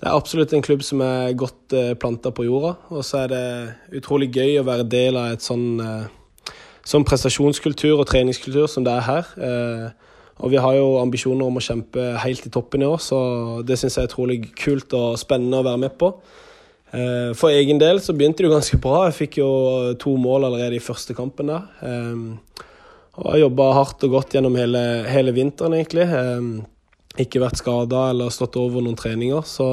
det 0.00 0.10
er 0.10 0.18
absolutt 0.18 0.54
en 0.54 0.66
klubb 0.66 0.82
som 0.86 1.02
er 1.06 1.36
godt 1.38 1.74
planta 2.02 2.34
på 2.34 2.46
jorda. 2.46 2.74
Og 2.90 3.06
så 3.06 3.24
er 3.24 3.30
det 3.30 3.46
utrolig 4.00 4.32
gøy 4.34 4.58
å 4.60 4.66
være 4.66 4.86
del 4.90 5.18
av 5.18 5.34
et 5.34 5.46
sånn 5.46 5.82
sånn 6.84 7.06
prestasjonskultur 7.08 7.96
og 7.96 8.06
treningskultur 8.10 8.66
som 8.68 8.84
det 8.84 8.92
er 8.92 9.06
her. 9.06 9.30
Og 10.42 10.50
vi 10.50 10.58
har 10.58 10.74
jo 10.74 10.96
ambisjoner 10.98 11.46
om 11.46 11.60
å 11.60 11.62
kjempe 11.62 12.08
helt 12.24 12.46
i 12.48 12.50
toppen 12.52 12.82
i 12.82 12.88
år, 12.88 12.98
så 13.02 13.18
det 13.66 13.78
syns 13.78 13.98
jeg 13.98 14.06
er 14.06 14.10
utrolig 14.10 14.38
kult 14.58 14.94
og 14.98 15.20
spennende 15.20 15.60
å 15.60 15.66
være 15.66 15.82
med 15.84 15.94
på. 16.00 16.10
Eh, 16.94 17.30
for 17.34 17.50
egen 17.50 17.80
del 17.80 17.98
så 18.02 18.14
begynte 18.14 18.42
det 18.42 18.48
jo 18.48 18.54
ganske 18.54 18.78
bra. 18.82 19.04
Jeg 19.08 19.18
fikk 19.18 19.38
jo 19.40 19.50
to 20.00 20.14
mål 20.20 20.48
allerede 20.48 20.78
i 20.78 20.82
første 20.82 21.16
kampen 21.16 21.50
der. 21.50 21.66
Eh, 21.82 22.64
og 23.14 23.30
har 23.30 23.44
jobba 23.44 23.68
hardt 23.76 24.06
og 24.06 24.16
godt 24.16 24.34
gjennom 24.34 24.58
hele, 24.58 24.82
hele 25.10 25.34
vinteren, 25.34 25.76
egentlig. 25.78 26.06
Eh, 26.06 27.22
ikke 27.24 27.42
vært 27.42 27.60
skada 27.62 28.08
eller 28.10 28.34
stått 28.34 28.58
over 28.58 28.82
noen 28.82 28.98
treninger, 28.98 29.42
så 29.46 29.68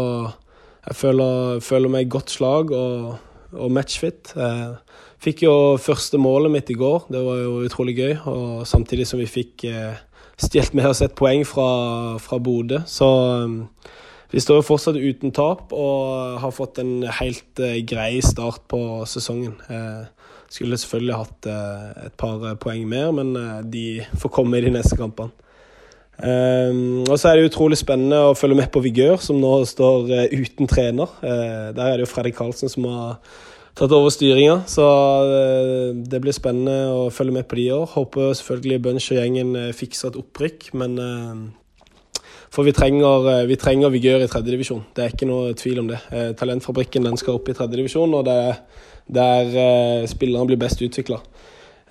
jeg 0.85 0.97
føler, 0.97 1.61
føler 1.65 1.89
meg 1.93 2.09
godt 2.09 2.33
slag 2.33 2.73
og, 2.73 3.15
og 3.53 3.73
matchfit. 3.73 4.29
Fikk 5.21 5.43
jo 5.45 5.53
første 5.81 6.17
målet 6.21 6.53
mitt 6.53 6.69
i 6.73 6.77
går, 6.77 7.07
det 7.13 7.21
var 7.25 7.41
jo 7.41 7.63
utrolig 7.65 7.95
gøy. 7.97 8.13
Og 8.29 8.61
samtidig 8.69 9.07
som 9.09 9.21
vi 9.21 9.29
fikk 9.29 9.65
stjålet 10.41 10.75
med 10.77 10.89
oss 10.89 11.01
et 11.05 11.15
poeng 11.17 11.43
fra, 11.47 11.67
fra 12.21 12.39
Bodø. 12.41 12.81
Så 12.89 13.07
um, 13.45 13.57
vi 14.31 14.39
står 14.39 14.61
jo 14.61 14.67
fortsatt 14.69 14.99
uten 14.99 15.33
tap 15.35 15.73
og 15.75 16.39
har 16.41 16.55
fått 16.55 16.79
en 16.83 17.03
helt 17.19 17.61
uh, 17.61 17.77
grei 17.87 18.21
start 18.23 18.63
på 18.71 18.79
sesongen. 19.09 19.57
Uh, 19.67 20.07
skulle 20.51 20.79
selvfølgelig 20.79 21.19
hatt 21.19 21.51
uh, 21.51 22.07
et 22.07 22.15
par 22.19 22.43
poeng 22.63 22.87
mer, 22.87 23.11
men 23.15 23.35
de 23.71 24.01
får 24.19 24.33
komme 24.35 24.59
i 24.59 24.65
de 24.65 24.73
neste 24.73 24.97
kampene. 24.99 25.31
Um, 26.21 27.01
og 27.07 27.15
så 27.17 27.31
er 27.31 27.39
det 27.39 27.49
utrolig 27.49 27.79
spennende 27.79 28.19
å 28.29 28.35
følge 28.37 28.59
med 28.59 28.69
på 28.73 28.83
Vigør, 28.83 29.15
som 29.23 29.39
nå 29.41 29.55
står 29.65 30.11
uten 30.35 30.69
trener. 30.69 31.09
der 31.21 31.81
er 31.81 31.95
det 31.97 32.05
jo 32.05 32.11
Fredrik 32.11 32.37
Karlsen 32.37 32.69
som 32.69 32.85
har 32.91 33.15
tatt 33.77 33.95
over 33.95 34.11
styringa. 34.13 34.61
Så 34.69 34.83
eh, 34.83 35.87
det 35.95 36.21
blir 36.23 36.35
spennende 36.35 36.91
å 36.93 37.09
følge 37.13 37.35
med 37.39 37.47
på 37.49 37.59
de 37.59 37.69
år. 37.75 37.87
Håper 37.95 38.35
selvfølgelig 38.37 38.83
Bunch 38.85 39.09
og 39.13 39.19
gjengen 39.19 39.55
eh, 39.59 39.73
fikser 39.77 40.11
et 40.11 40.21
opprykk, 40.21 40.71
men 40.81 41.01
eh, 41.01 41.41
For 42.51 42.67
vi 42.67 42.73
trenger, 42.75 43.45
vi 43.47 43.55
trenger 43.55 43.93
vigør 43.93 44.25
i 44.25 44.27
tredjedivisjon. 44.27 44.81
Det 44.91 45.03
er 45.05 45.13
ikke 45.13 45.27
noe 45.29 45.53
tvil 45.55 45.77
om 45.79 45.87
det. 45.87 46.01
Talentfabrikken 46.35 47.05
den 47.07 47.15
skal 47.15 47.37
opp 47.37 47.47
i 47.47 47.53
tredjedivisjon, 47.55 48.11
og 48.11 48.25
det 48.27 48.33
er 48.35 48.57
der 49.07 50.07
spillerne 50.11 50.49
blir 50.49 50.59
best 50.59 50.83
utvikla. 50.83 51.21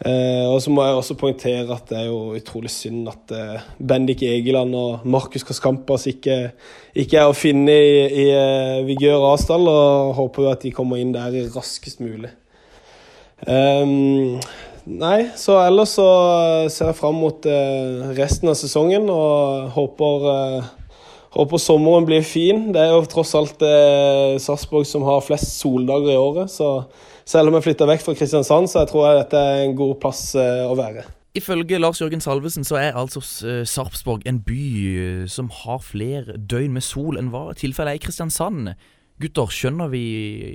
Eh, 0.01 0.47
og 0.49 0.63
så 0.65 0.73
må 0.73 0.81
jeg 0.87 0.97
også 0.97 1.15
poengtere 1.21 1.75
at 1.75 1.91
det 1.91 1.99
er 1.99 2.07
jo 2.09 2.33
utrolig 2.39 2.71
synd 2.73 3.11
at 3.11 3.35
eh, 3.37 3.67
Bendik 3.77 4.23
Egeland 4.25 4.73
og 4.73 5.05
Markus 5.05 5.45
Kaskampas 5.45 6.07
ikke, 6.09 6.39
ikke, 6.95 7.19
er 7.21 7.29
å 7.29 7.37
finne 7.37 7.75
i, 7.75 7.99
i 8.09 8.25
eh, 8.33 8.79
Vigør 8.89 9.27
Asdal, 9.35 9.69
og 9.69 10.15
håper 10.17 10.47
jo 10.47 10.55
at 10.55 10.65
de 10.65 10.73
kommer 10.73 11.03
inn 11.03 11.13
der 11.13 11.37
raskest 11.53 12.01
mulig. 12.01 12.33
Um, 13.45 14.41
nei, 14.85 15.31
så 15.37 15.59
ellers 15.63 15.95
så 15.97 16.09
ser 16.73 16.91
jeg 16.91 16.99
fram 16.99 17.21
mot 17.21 17.45
eh, 17.49 18.11
resten 18.17 18.53
av 18.53 18.57
sesongen 18.57 19.05
og 19.13 19.71
håper, 19.77 20.27
eh, 20.33 20.99
håper 21.37 21.61
sommeren 21.61 22.09
blir 22.09 22.25
fin. 22.25 22.71
Det 22.73 22.87
er 22.87 22.93
jo 22.97 23.05
tross 23.09 23.37
alt 23.37 23.65
eh, 23.69 24.41
Sarpsborg 24.41 24.89
som 24.89 25.05
har 25.09 25.25
flest 25.29 25.61
soldager 25.61 26.17
i 26.17 26.21
året, 26.21 26.53
så 26.57 26.73
selv 27.29 27.51
om 27.51 27.59
jeg 27.59 27.69
flytter 27.69 27.91
vekk 27.91 28.05
fra 28.05 28.15
Kristiansand, 28.19 28.71
så 28.71 28.85
jeg 28.85 28.93
tror 28.93 29.09
jeg 29.09 29.23
dette 29.23 29.41
er 29.41 29.65
en 29.65 29.77
god 29.79 29.97
plass 30.03 30.23
eh, 30.39 30.63
å 30.67 30.77
være. 30.79 31.07
Ifølge 31.39 31.79
Lars 31.79 32.01
Jørgen 32.03 32.23
Salvesen 32.23 32.65
så 32.67 32.81
er 32.81 32.97
altså 32.99 33.23
eh, 33.47 33.63
Sarpsborg 33.69 34.25
en 34.27 34.41
by 34.43 34.63
eh, 34.91 35.27
som 35.31 35.51
har 35.63 35.79
flere 35.85 36.35
døgn 36.35 36.75
med 36.75 36.83
sol 36.83 37.21
enn 37.21 37.31
hva 37.31 37.53
tilfellet 37.55 37.95
er 37.95 38.01
i 38.01 38.03
Kristiansand. 38.03 38.73
Gutter, 39.21 39.51
skjønner 39.53 39.91
vi, 39.93 40.01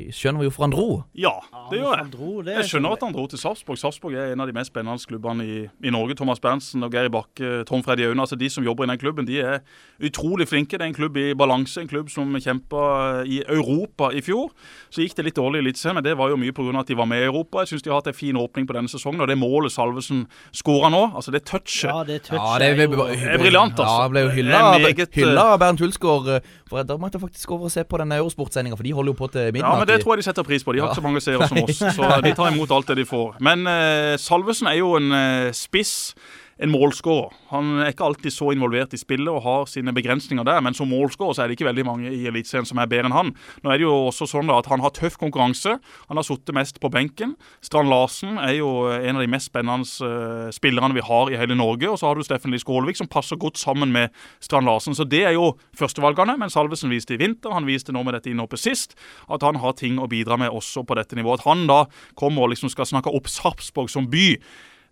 skjønner 0.09 0.41
vi 0.41 0.47
hvorfor 0.47 0.63
han 0.66 0.72
dro? 0.74 0.86
Ja, 1.13 1.36
det 1.70 1.78
gjør 1.84 1.99
jeg. 1.99 2.55
Jeg 2.55 2.70
skjønner 2.72 2.95
at 2.95 3.03
han 3.05 3.13
dro 3.13 3.28
til 3.30 3.38
Sarpsborg. 3.38 3.78
Sarpsborg 3.78 4.16
er 4.18 4.32
en 4.34 4.41
av 4.41 4.49
de 4.49 4.55
mest 4.57 4.72
spennende 4.72 5.05
klubbene 5.05 5.45
i, 5.45 5.57
i 5.86 5.91
Norge. 5.93 6.16
Thomas 6.18 6.41
Berntsen 6.41 6.82
og 6.82 6.95
Geir 6.95 7.11
Bakke, 7.13 7.59
Tom 7.70 7.84
Freddy 7.86 8.07
Aune, 8.07 8.24
altså 8.24 8.38
de 8.41 8.49
som 8.49 8.66
jobber 8.66 8.88
i 8.88 8.89
den 8.89 9.01
klubben, 9.01 9.28
de 9.28 9.38
er 9.38 9.59
utrolig 10.01 10.47
flinke. 10.49 10.80
Det 10.80 10.82
er 10.82 10.89
en 10.89 10.97
klubb 10.97 11.20
i 11.22 11.28
balanse, 11.38 11.84
en 11.84 11.91
klubb 11.91 12.09
som 12.09 12.34
kjempa 12.41 12.82
i 13.30 13.43
Europa 13.43 14.09
i 14.18 14.24
fjor. 14.26 14.49
Så 14.89 15.05
gikk 15.05 15.13
det 15.20 15.28
litt 15.30 15.38
dårlig 15.38 15.61
i 15.61 15.68
Eliteserien, 15.68 15.99
men 15.99 16.07
det 16.07 16.18
var 16.18 16.34
jo 16.34 16.41
mye 16.41 16.55
pga. 16.57 16.74
at 16.82 16.89
de 16.89 16.97
var 16.97 17.09
med 17.11 17.22
i 17.22 17.30
Europa. 17.30 17.61
Jeg 17.61 17.76
syns 17.76 17.86
de 17.86 17.93
har 17.93 18.01
hatt 18.01 18.09
en 18.09 18.18
fin 18.18 18.41
åpning 18.41 18.66
på 18.66 18.74
denne 18.80 18.89
sesongen, 18.89 19.22
og 19.22 19.30
det 19.30 19.38
målet 19.38 19.76
Salvesen 19.76 20.26
skåra 20.49 20.89
nå, 20.89 21.03
altså 21.13 21.30
det 21.36 21.45
touchet 21.45 21.91
Ja, 21.91 22.01
det 22.01 22.24
touchet 22.26 22.41
ja, 22.41 22.57
det 22.66 22.72
er, 22.74 22.89
jo, 22.89 23.05
er 23.13 23.38
briljant, 23.45 23.78
altså. 23.78 24.01
Ja, 24.01 24.09
ble 24.09 24.26
jo 24.26 24.34
hylla, 24.34 25.45
av 25.53 25.61
Bernt 25.61 25.86
Hulsgaard. 25.86 26.34
Eh, 26.39 26.53
for 26.66 26.82
Da 26.82 26.97
måtte 26.97 27.20
jeg 27.20 27.28
faktisk 27.28 27.53
over 27.53 27.70
og 27.70 27.76
se 27.78 27.86
på 27.86 28.01
den 28.01 28.09
Eurosport-sendinga, 28.56 28.78
for 28.78 28.84
de 28.84 28.93
holder 28.93 29.14
jo 29.14 29.18
på 29.20 29.28
til 29.32 29.51
midnatt. 29.53 29.74
Ja, 29.74 29.80
men 29.80 29.89
det 29.89 29.99
tror 30.03 30.16
jeg 30.16 30.24
de 30.24 30.28
setter 30.30 30.47
pris 30.47 30.64
på. 30.64 30.74
De 30.74 30.80
har 30.82 30.89
ikke 30.89 31.01
så 31.01 31.06
mange 31.06 31.22
seere 31.24 31.47
som 31.49 31.62
oss, 31.64 31.82
så 31.97 32.22
de 32.24 32.34
tar 32.36 32.51
imot 32.53 32.72
alt 32.72 32.88
det 32.91 32.97
de 33.01 33.06
får. 33.10 33.38
Men 33.43 33.68
uh, 33.68 34.16
Salvesen 34.22 34.72
er 34.72 34.80
jo 34.80 34.95
en 34.99 35.12
uh, 35.12 35.51
spiss 35.56 36.16
en 36.58 36.72
målskårer. 36.72 37.34
Han 37.51 37.82
er 37.84 37.91
ikke 37.91 38.06
alltid 38.08 38.32
så 38.32 38.51
involvert 38.53 38.93
i 38.95 38.99
spillet 38.99 39.28
og 39.28 39.43
har 39.43 39.66
sine 39.68 39.91
begrensninger 39.95 40.45
der, 40.47 40.62
men 40.64 40.76
som 40.78 40.88
målskårer 40.88 41.41
er 41.43 41.49
det 41.49 41.58
ikke 41.58 41.68
veldig 41.68 41.86
mange 41.88 42.12
i 42.14 42.24
Eliteserien 42.30 42.68
som 42.68 42.80
er 42.80 42.89
bedre 42.91 43.10
enn 43.10 43.16
han. 43.16 43.32
Nå 43.64 43.72
er 43.72 43.82
det 43.82 43.88
jo 43.88 43.95
også 44.08 44.28
sånn 44.32 44.51
at 44.53 44.70
han 44.72 44.84
har 44.84 44.93
tøff 44.95 45.18
konkurranse. 45.20 45.76
Han 46.08 46.20
har 46.20 46.28
sittet 46.28 46.56
mest 46.56 46.80
på 46.80 46.91
benken. 46.93 47.34
Strand 47.66 47.91
Larsen 47.91 48.39
er 48.39 48.56
jo 48.60 48.70
en 48.95 49.20
av 49.20 49.26
de 49.26 49.32
mest 49.32 49.51
spennende 49.51 49.84
uh, 50.06 50.51
spillerne 50.56 50.95
vi 50.95 51.03
har 51.03 51.32
i 51.32 51.39
hele 51.39 51.58
Norge. 51.60 51.89
Og 51.91 51.99
så 51.99 52.08
har 52.08 52.16
du 52.16 52.24
Steffen 52.26 52.56
Lie 52.56 52.64
Skålevik 52.64 52.99
som 52.99 53.12
passer 53.12 53.39
godt 53.41 53.60
sammen 53.60 53.91
med 53.95 54.14
Strand 54.43 54.70
Larsen. 54.70 54.95
Så 54.95 55.08
det 55.10 55.26
er 55.28 55.36
jo 55.36 55.53
førstevalgene, 55.76 56.38
men 56.39 56.53
Salvesen 56.53 56.93
viste 56.93 57.18
i 57.18 57.20
vinter, 57.20 57.51
han 57.56 57.68
viste 57.68 57.95
nå 57.95 58.06
med 58.06 58.16
dette 58.16 58.32
innhoppet 58.32 58.64
sist, 58.64 58.95
at 59.28 59.43
han 59.43 59.60
har 59.60 59.76
ting 59.76 59.99
å 59.99 60.08
bidra 60.12 60.39
med 60.39 60.56
også 60.56 60.86
på 60.88 60.95
dette 60.95 61.20
nivået. 61.20 61.43
At 61.43 61.49
han 61.51 61.68
da 61.68 61.84
kommer 62.16 62.45
og 62.45 62.56
liksom 62.56 62.72
skal 62.72 62.88
snakke 62.88 63.12
opp 63.12 63.28
Sarpsborg 63.32 63.91
som 63.91 64.08
by 64.12 64.30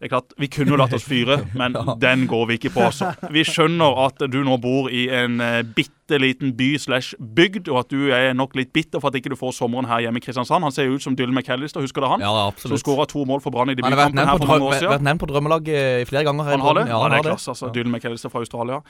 det 0.04 0.10
er 0.10 0.18
klart, 0.18 0.34
Vi 0.36 0.50
kunne 0.52 0.74
jo 0.74 0.76
latt 0.76 0.92
oss 0.98 1.06
fyre, 1.08 1.38
men 1.60 1.78
ja. 1.80 1.94
den 1.96 2.26
går 2.28 2.48
vi 2.50 2.58
ikke 2.60 2.74
på. 2.76 2.82
altså. 2.90 3.14
Vi 3.32 3.46
skjønner 3.48 4.02
at 4.04 4.20
du 4.28 4.42
nå 4.44 4.58
bor 4.60 4.90
i 4.92 5.06
en 5.16 5.40
uh, 5.40 5.62
bitte 5.64 6.20
liten 6.20 6.52
by 6.60 6.74
slash 6.76 7.16
bygd, 7.38 7.70
og 7.72 7.86
at 7.86 7.94
du 7.94 8.12
er 8.12 8.36
nok 8.36 8.58
litt 8.60 8.74
bitter 8.76 9.00
for 9.00 9.14
at 9.14 9.16
ikke 9.16 9.32
du 9.32 9.38
får 9.40 9.56
sommeren 9.56 9.88
her 9.88 10.04
hjemme 10.04 10.20
i 10.20 10.26
Kristiansand. 10.26 10.68
Han 10.68 10.76
ser 10.76 10.90
jo 10.90 11.00
ut 11.00 11.06
som 11.06 11.16
Dylan 11.16 11.32
McAllister, 11.38 11.80
husker 11.80 12.04
du 12.04 12.10
han? 12.12 12.26
Ja, 12.26 12.34
absolutt. 12.50 12.76
Som 12.76 12.84
skåra 12.84 13.08
to 13.08 13.24
mål 13.30 13.40
for 13.46 13.56
Brann 13.56 13.72
i 13.72 13.78
debutkampen 13.80 14.20
her 14.20 14.36
for 14.36 14.52
noen 14.52 14.68
år 14.68 14.76
siden. 14.82 14.92
Vært 14.92 15.08
nevnt 15.08 15.24
på 15.24 15.32
drømmelaget 15.32 16.12
flere 16.12 16.28
ganger. 16.28 16.52
Han 16.52 16.68
har 16.68 16.80
det? 16.82 16.88
Ja, 16.92 17.00
han, 17.06 17.16
er 17.16 17.28
klasse, 17.30 17.56
altså. 17.56 17.72
Dylan 17.72 17.96
McAllister 17.96 18.34
fra 18.34 18.44
Australia. 18.44 18.84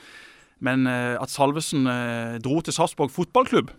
Men 0.66 0.88
uh, 0.90 1.14
at 1.22 1.30
Salvesen 1.30 1.86
uh, 1.86 2.40
dro 2.42 2.58
til 2.58 2.74
Sarpsborg 2.74 3.14
fotballklubb 3.14 3.70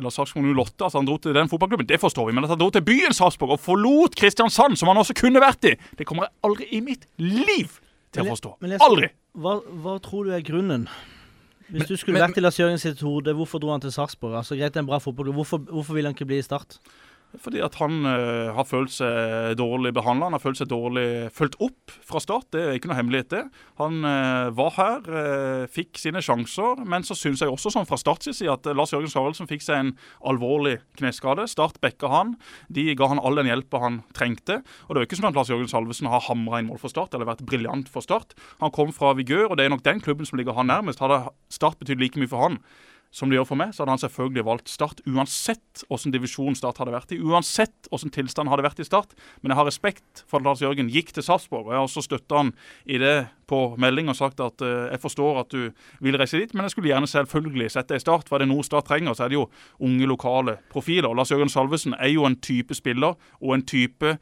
eller 0.00 0.14
Sarpsborg 0.14 0.48
08, 0.50 0.86
altså 0.86 0.98
han 0.98 1.08
dro 1.08 1.18
til 1.20 1.36
den 1.36 1.50
fotballklubben, 1.50 1.88
det 1.90 2.00
forstår 2.02 2.30
vi. 2.30 2.34
Men 2.36 2.48
at 2.48 2.54
han 2.54 2.60
dro 2.60 2.70
til 2.74 2.84
byen 2.86 3.14
Sarpsborg 3.16 3.54
og 3.56 3.62
forlot 3.62 4.16
Kristiansand, 4.18 4.80
som 4.80 4.90
han 4.90 5.00
også 5.00 5.16
kunne 5.20 5.42
vært 5.42 5.70
i, 5.70 5.76
det 5.98 6.08
kommer 6.08 6.26
jeg 6.26 6.36
aldri 6.48 6.68
i 6.74 6.82
mitt 6.84 7.06
liv 7.20 7.78
til 8.10 8.24
å 8.24 8.32
forstå. 8.32 8.56
Aldri! 8.80 9.12
Hva, 9.40 9.60
hva 9.84 9.96
tror 10.02 10.26
du 10.26 10.34
er 10.34 10.42
grunnen? 10.42 10.88
Hvis 11.70 11.84
men, 11.84 11.86
du 11.86 12.00
skulle 12.00 12.18
men, 12.18 12.24
vært 12.26 12.40
i 12.40 12.42
Lars 12.42 12.58
Jørgen 12.58 12.80
sitt 12.82 13.02
hode, 13.06 13.34
hvorfor 13.38 13.62
dro 13.62 13.70
han 13.70 13.82
til 13.82 13.92
Sarpsborg? 13.94 14.34
Altså, 14.40 14.56
greit, 14.58 14.74
det 14.74 14.82
en 14.82 14.88
bra 14.88 14.98
fotballklubb. 15.02 15.38
Hvorfor, 15.38 15.62
hvorfor 15.70 15.94
vil 15.94 16.08
han 16.08 16.16
ikke 16.16 16.26
bli 16.26 16.40
i 16.42 16.46
Start? 16.46 16.80
Fordi 17.38 17.60
at 17.62 17.76
han 17.78 18.02
uh, 18.02 18.50
har 18.56 18.66
følt 18.66 18.90
seg 18.90 19.54
dårlig 19.58 19.92
behandla, 19.94 20.26
han 20.26 20.34
har 20.34 20.42
følt 20.42 20.58
seg 20.58 20.70
dårlig 20.70 21.30
fulgt 21.34 21.58
opp 21.62 21.94
fra 22.06 22.22
start. 22.22 22.48
Det 22.54 22.62
er 22.64 22.78
ikke 22.78 22.90
noe 22.90 22.98
hemmelighet, 22.98 23.30
det. 23.30 23.42
Han 23.78 24.02
uh, 24.02 24.50
var 24.56 24.74
her, 24.74 25.06
uh, 25.06 25.64
fikk 25.70 26.00
sine 26.00 26.22
sjanser, 26.24 26.82
men 26.82 27.06
så 27.06 27.14
syns 27.18 27.44
jeg 27.44 27.52
også 27.52 27.72
sånn 27.74 27.88
fra 27.88 27.98
Start 28.00 28.24
side 28.26 28.50
at 28.50 28.66
Lars 28.74 28.94
Jørgen 28.94 29.12
Sarelsen 29.12 29.48
fikk 29.50 29.62
seg 29.62 29.78
en 29.78 29.92
alvorlig 30.26 30.78
kneskade. 30.98 31.46
Start 31.50 31.78
backa 31.84 32.10
han. 32.10 32.34
De 32.72 32.88
ga 32.98 33.10
han 33.12 33.22
all 33.22 33.38
den 33.38 33.50
hjelpa 33.50 33.82
han 33.84 34.00
trengte. 34.16 34.60
Og 34.88 34.94
det 34.94 35.00
er 35.00 35.04
jo 35.04 35.10
ikke 35.10 35.20
sånn 35.20 35.30
at 35.30 35.38
Lars 35.38 35.52
Jørgen 35.52 35.70
Salvesen 35.70 36.10
har 36.10 36.26
hamra 36.26 36.60
inn 36.60 36.70
mål 36.70 36.80
for 36.82 36.92
Start 36.92 37.14
eller 37.14 37.28
vært 37.28 37.44
briljant 37.46 37.90
for 37.92 38.04
Start. 38.04 38.34
Han 38.64 38.74
kom 38.74 38.94
fra 38.96 39.14
Vigør, 39.18 39.50
og 39.50 39.60
det 39.60 39.68
er 39.68 39.74
nok 39.74 39.86
den 39.86 40.02
klubben 40.02 40.28
som 40.28 40.40
ligger 40.40 40.58
han 40.58 40.70
nærmest. 40.72 41.02
Hadde 41.04 41.28
Start 41.52 41.78
betydd 41.80 42.02
like 42.02 42.20
mye 42.20 42.30
for 42.30 42.48
han 42.48 42.62
som 43.10 43.30
det 43.30 43.40
gjør 43.40 43.48
for 43.48 43.58
meg, 43.58 43.72
så 43.74 43.82
hadde 43.82 43.94
han 43.96 44.02
selvfølgelig 44.04 44.44
valgt 44.46 44.70
Start 44.70 45.00
uansett 45.02 45.82
hvordan 45.88 46.14
divisjon 46.14 46.56
Start 46.58 46.78
hadde 46.78 46.94
vært 46.94 47.14
i. 47.14 47.18
Uansett 47.18 47.88
hvordan 47.90 48.12
tilstand 48.14 48.50
hadde 48.52 48.64
vært 48.66 48.82
i 48.82 48.86
Start. 48.86 49.16
Men 49.42 49.50
jeg 49.50 49.58
har 49.58 49.66
respekt 49.66 50.22
for 50.30 50.38
at 50.38 50.46
Lars 50.46 50.62
Jørgen 50.62 50.92
gikk 50.94 51.10
til 51.16 51.26
Sarpsborg. 51.26 51.66
Og 51.66 51.74
jeg 51.74 51.80
har 51.80 51.88
også 51.88 52.04
støtta 52.06 52.38
han 52.38 52.52
i 52.86 53.00
det 53.02 53.14
på 53.50 53.60
melding 53.82 54.12
og 54.12 54.18
sagt 54.18 54.38
at 54.44 54.62
uh, 54.62 54.86
jeg 54.92 55.02
forstår 55.02 55.40
at 55.42 55.50
du 55.50 55.72
vil 56.06 56.18
reise 56.20 56.38
dit, 56.38 56.54
men 56.54 56.68
jeg 56.68 56.76
skulle 56.76 56.92
gjerne 56.92 57.10
selvfølgelig 57.10 57.72
sett 57.74 57.90
deg 57.90 57.98
i 57.98 58.04
Start. 58.04 58.30
For 58.30 58.38
er 58.38 58.46
det 58.46 58.52
noe 58.52 58.66
Start 58.66 58.86
trenger, 58.86 59.18
så 59.18 59.26
er 59.26 59.34
det 59.34 59.40
jo 59.40 59.48
unge, 59.82 60.06
lokale 60.06 60.60
profiler. 60.70 61.10
Og 61.10 61.18
Lars 61.18 61.34
Jørgen 61.34 61.50
Salvesen 61.50 61.98
er 61.98 62.14
jo 62.14 62.28
en 62.30 62.38
type 62.38 62.78
spiller 62.78 63.18
og 63.40 63.56
en 63.56 63.66
type 63.66 64.14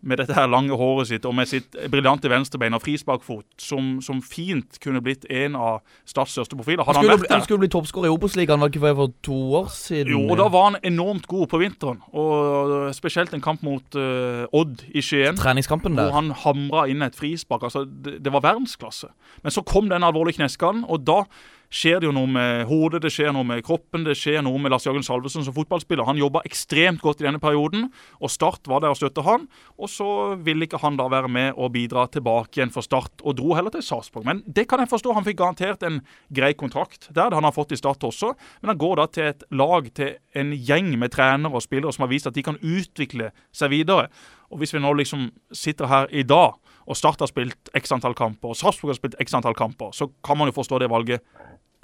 med 0.00 0.20
dette 0.20 0.34
her 0.36 0.48
lange 0.48 0.76
håret 0.76 1.10
sitt 1.10 1.26
og 1.28 1.34
med 1.36 1.48
sitt 1.48 1.76
briljante 1.92 2.30
venstrebein 2.30 2.76
og 2.76 2.82
frisparkfot, 2.84 3.46
som, 3.60 3.98
som, 4.04 4.22
fint 4.24 4.78
kunne 4.82 5.02
blitt 5.04 5.26
en 5.28 5.56
av 5.58 5.80
Stads 6.08 6.34
største 6.36 6.56
profiler. 6.56 6.84
Hadde 6.86 7.02
han, 7.02 7.10
vært 7.10 7.26
der 7.28 7.36
Han 7.36 7.44
skulle 7.44 7.64
bli 7.64 7.70
toppskårer 7.72 8.08
i 8.08 8.14
Obos-ligaen, 8.14 8.64
for 8.80 9.12
to 9.26 9.38
år 9.60 9.70
siden? 9.74 10.12
Jo, 10.14 10.24
og 10.30 10.40
da 10.40 10.48
var 10.52 10.66
han 10.70 10.80
enormt 10.86 11.28
god 11.30 11.46
på 11.52 11.60
vinteren. 11.60 12.00
Og 12.16 12.90
spesielt 12.96 13.34
en 13.36 13.44
kamp 13.44 13.62
mot 13.66 13.96
uh, 13.98 14.48
Odd 14.56 14.84
i 14.88 15.04
Skien. 15.04 15.38
Treningskampen 15.38 15.96
der. 15.96 16.08
Hvor 16.08 16.20
han 16.20 16.34
hamra 16.44 16.86
inn 16.90 17.04
et 17.04 17.16
frispark. 17.18 17.68
Altså, 17.68 17.84
det, 17.84 18.20
det 18.24 18.32
var 18.32 18.44
verdensklasse. 18.46 19.12
Men 19.44 19.54
så 19.54 19.64
kom 19.66 19.90
den 19.92 20.06
alvorlige 20.06 20.40
kneskaden, 20.40 20.84
og 20.88 21.04
da 21.06 21.24
skjer 21.70 22.00
det 22.02 22.08
jo 22.08 22.14
noe 22.14 22.28
med 22.30 22.64
hodet, 22.66 23.00
det 23.04 23.12
skjer 23.14 23.30
noe 23.34 23.46
med 23.46 23.62
kroppen, 23.66 24.02
det 24.06 24.16
skjer 24.18 24.42
noe 24.42 24.58
med 24.58 24.72
Lars 24.74 24.86
Jørgen 24.88 25.04
Salvesen 25.06 25.44
som 25.46 25.54
fotballspiller. 25.54 26.06
Han 26.08 26.18
jobba 26.18 26.42
ekstremt 26.48 27.02
godt 27.02 27.22
i 27.22 27.28
denne 27.28 27.40
perioden, 27.42 27.86
og 28.18 28.32
Start 28.34 28.66
var 28.70 28.82
der 28.82 28.90
og 28.90 28.98
støtta 28.98 29.22
han. 29.26 29.46
Og 29.78 29.90
så 29.92 30.08
ville 30.42 30.66
ikke 30.66 30.80
han 30.82 30.98
da 30.98 31.06
være 31.12 31.30
med 31.30 31.54
og 31.54 31.70
bidra 31.76 32.08
tilbake 32.10 32.58
igjen 32.58 32.74
for 32.74 32.86
Start, 32.86 33.22
og 33.22 33.38
dro 33.38 33.54
heller 33.54 33.74
til 33.74 33.84
Sarpsborg. 33.86 34.26
Men 34.26 34.42
det 34.46 34.66
kan 34.70 34.82
jeg 34.82 34.90
forstå. 34.90 35.14
Han 35.14 35.26
fikk 35.26 35.38
garantert 35.40 35.86
en 35.86 36.00
grei 36.34 36.52
kontrakt 36.58 37.08
der, 37.08 37.30
det 37.30 37.38
han 37.38 37.46
har 37.46 37.54
fått 37.54 37.76
i 37.76 37.78
Start 37.78 38.02
også. 38.06 38.34
Men 38.60 38.74
han 38.74 38.82
går 38.82 38.98
da 38.98 39.06
til 39.14 39.30
et 39.30 39.46
lag, 39.54 39.86
til 39.94 40.16
en 40.34 40.52
gjeng 40.54 40.92
med 40.98 41.14
trenere 41.14 41.54
og 41.54 41.64
spillere 41.64 41.94
som 41.94 42.06
har 42.06 42.12
vist 42.12 42.28
at 42.30 42.36
de 42.36 42.44
kan 42.46 42.58
utvikle 42.58 43.30
seg 43.54 43.72
videre. 43.72 44.10
Og 44.50 44.58
hvis 44.58 44.74
vi 44.74 44.82
nå 44.82 44.90
liksom 44.98 45.28
sitter 45.54 45.86
her 45.90 46.10
i 46.10 46.26
dag, 46.26 46.58
og 46.90 46.98
Start 46.98 47.22
har 47.22 47.30
spilt 47.30 47.70
x 47.78 47.94
antall 47.94 48.16
kamper, 48.18 48.52
og 48.52 48.58
Sarpsborg 48.58 48.94
har 48.94 48.98
spilt 48.98 49.18
x 49.22 49.36
antall 49.38 49.54
kamper, 49.58 49.94
så 49.94 50.10
kan 50.26 50.38
man 50.40 50.50
jo 50.50 50.56
forstå 50.58 50.82
det 50.82 50.90
valget 50.90 51.22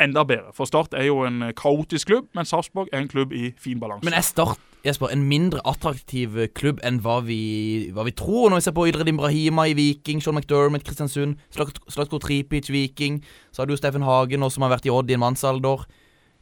enda 0.02 0.24
bedre. 0.28 0.52
For 0.56 0.68
Start 0.68 0.94
er 0.98 1.06
jo 1.08 1.22
en 1.24 1.52
kaotisk 1.56 2.10
klubb, 2.10 2.26
men 2.36 2.48
Sarpsborg 2.48 2.90
er 2.92 3.04
en 3.04 3.12
klubb 3.12 3.32
i 3.32 3.52
fin 3.60 3.80
balanse. 3.80 4.04
Men 4.04 4.16
er 4.18 4.26
Start 4.26 4.60
Jesper, 4.86 5.10
en 5.10 5.24
mindre 5.26 5.62
attraktiv 5.66 6.36
klubb 6.54 6.78
enn 6.86 7.00
hva 7.02 7.18
vi, 7.26 7.90
hva 7.94 8.04
vi 8.06 8.14
tror? 8.14 8.50
Når 8.50 8.60
vi 8.60 8.66
ser 8.68 8.74
på 8.76 8.84
Idredin 8.86 9.16
Imbrahima 9.16 9.64
i 9.66 9.74
Viking, 9.74 10.20
Sean 10.22 10.36
McDermott, 10.38 10.84
Kristiansund, 10.86 11.40
Slatko 11.50 12.20
Tripic, 12.22 12.70
Viking. 12.70 13.18
Så 13.50 13.62
har 13.62 13.70
du 13.70 13.74
Steffen 13.78 14.06
Hagen, 14.06 14.46
også, 14.46 14.60
som 14.60 14.66
har 14.66 14.76
vært 14.76 14.86
i 14.86 14.92
Odd 14.94 15.10
i 15.10 15.16
en 15.16 15.24
mannsalder. 15.24 15.86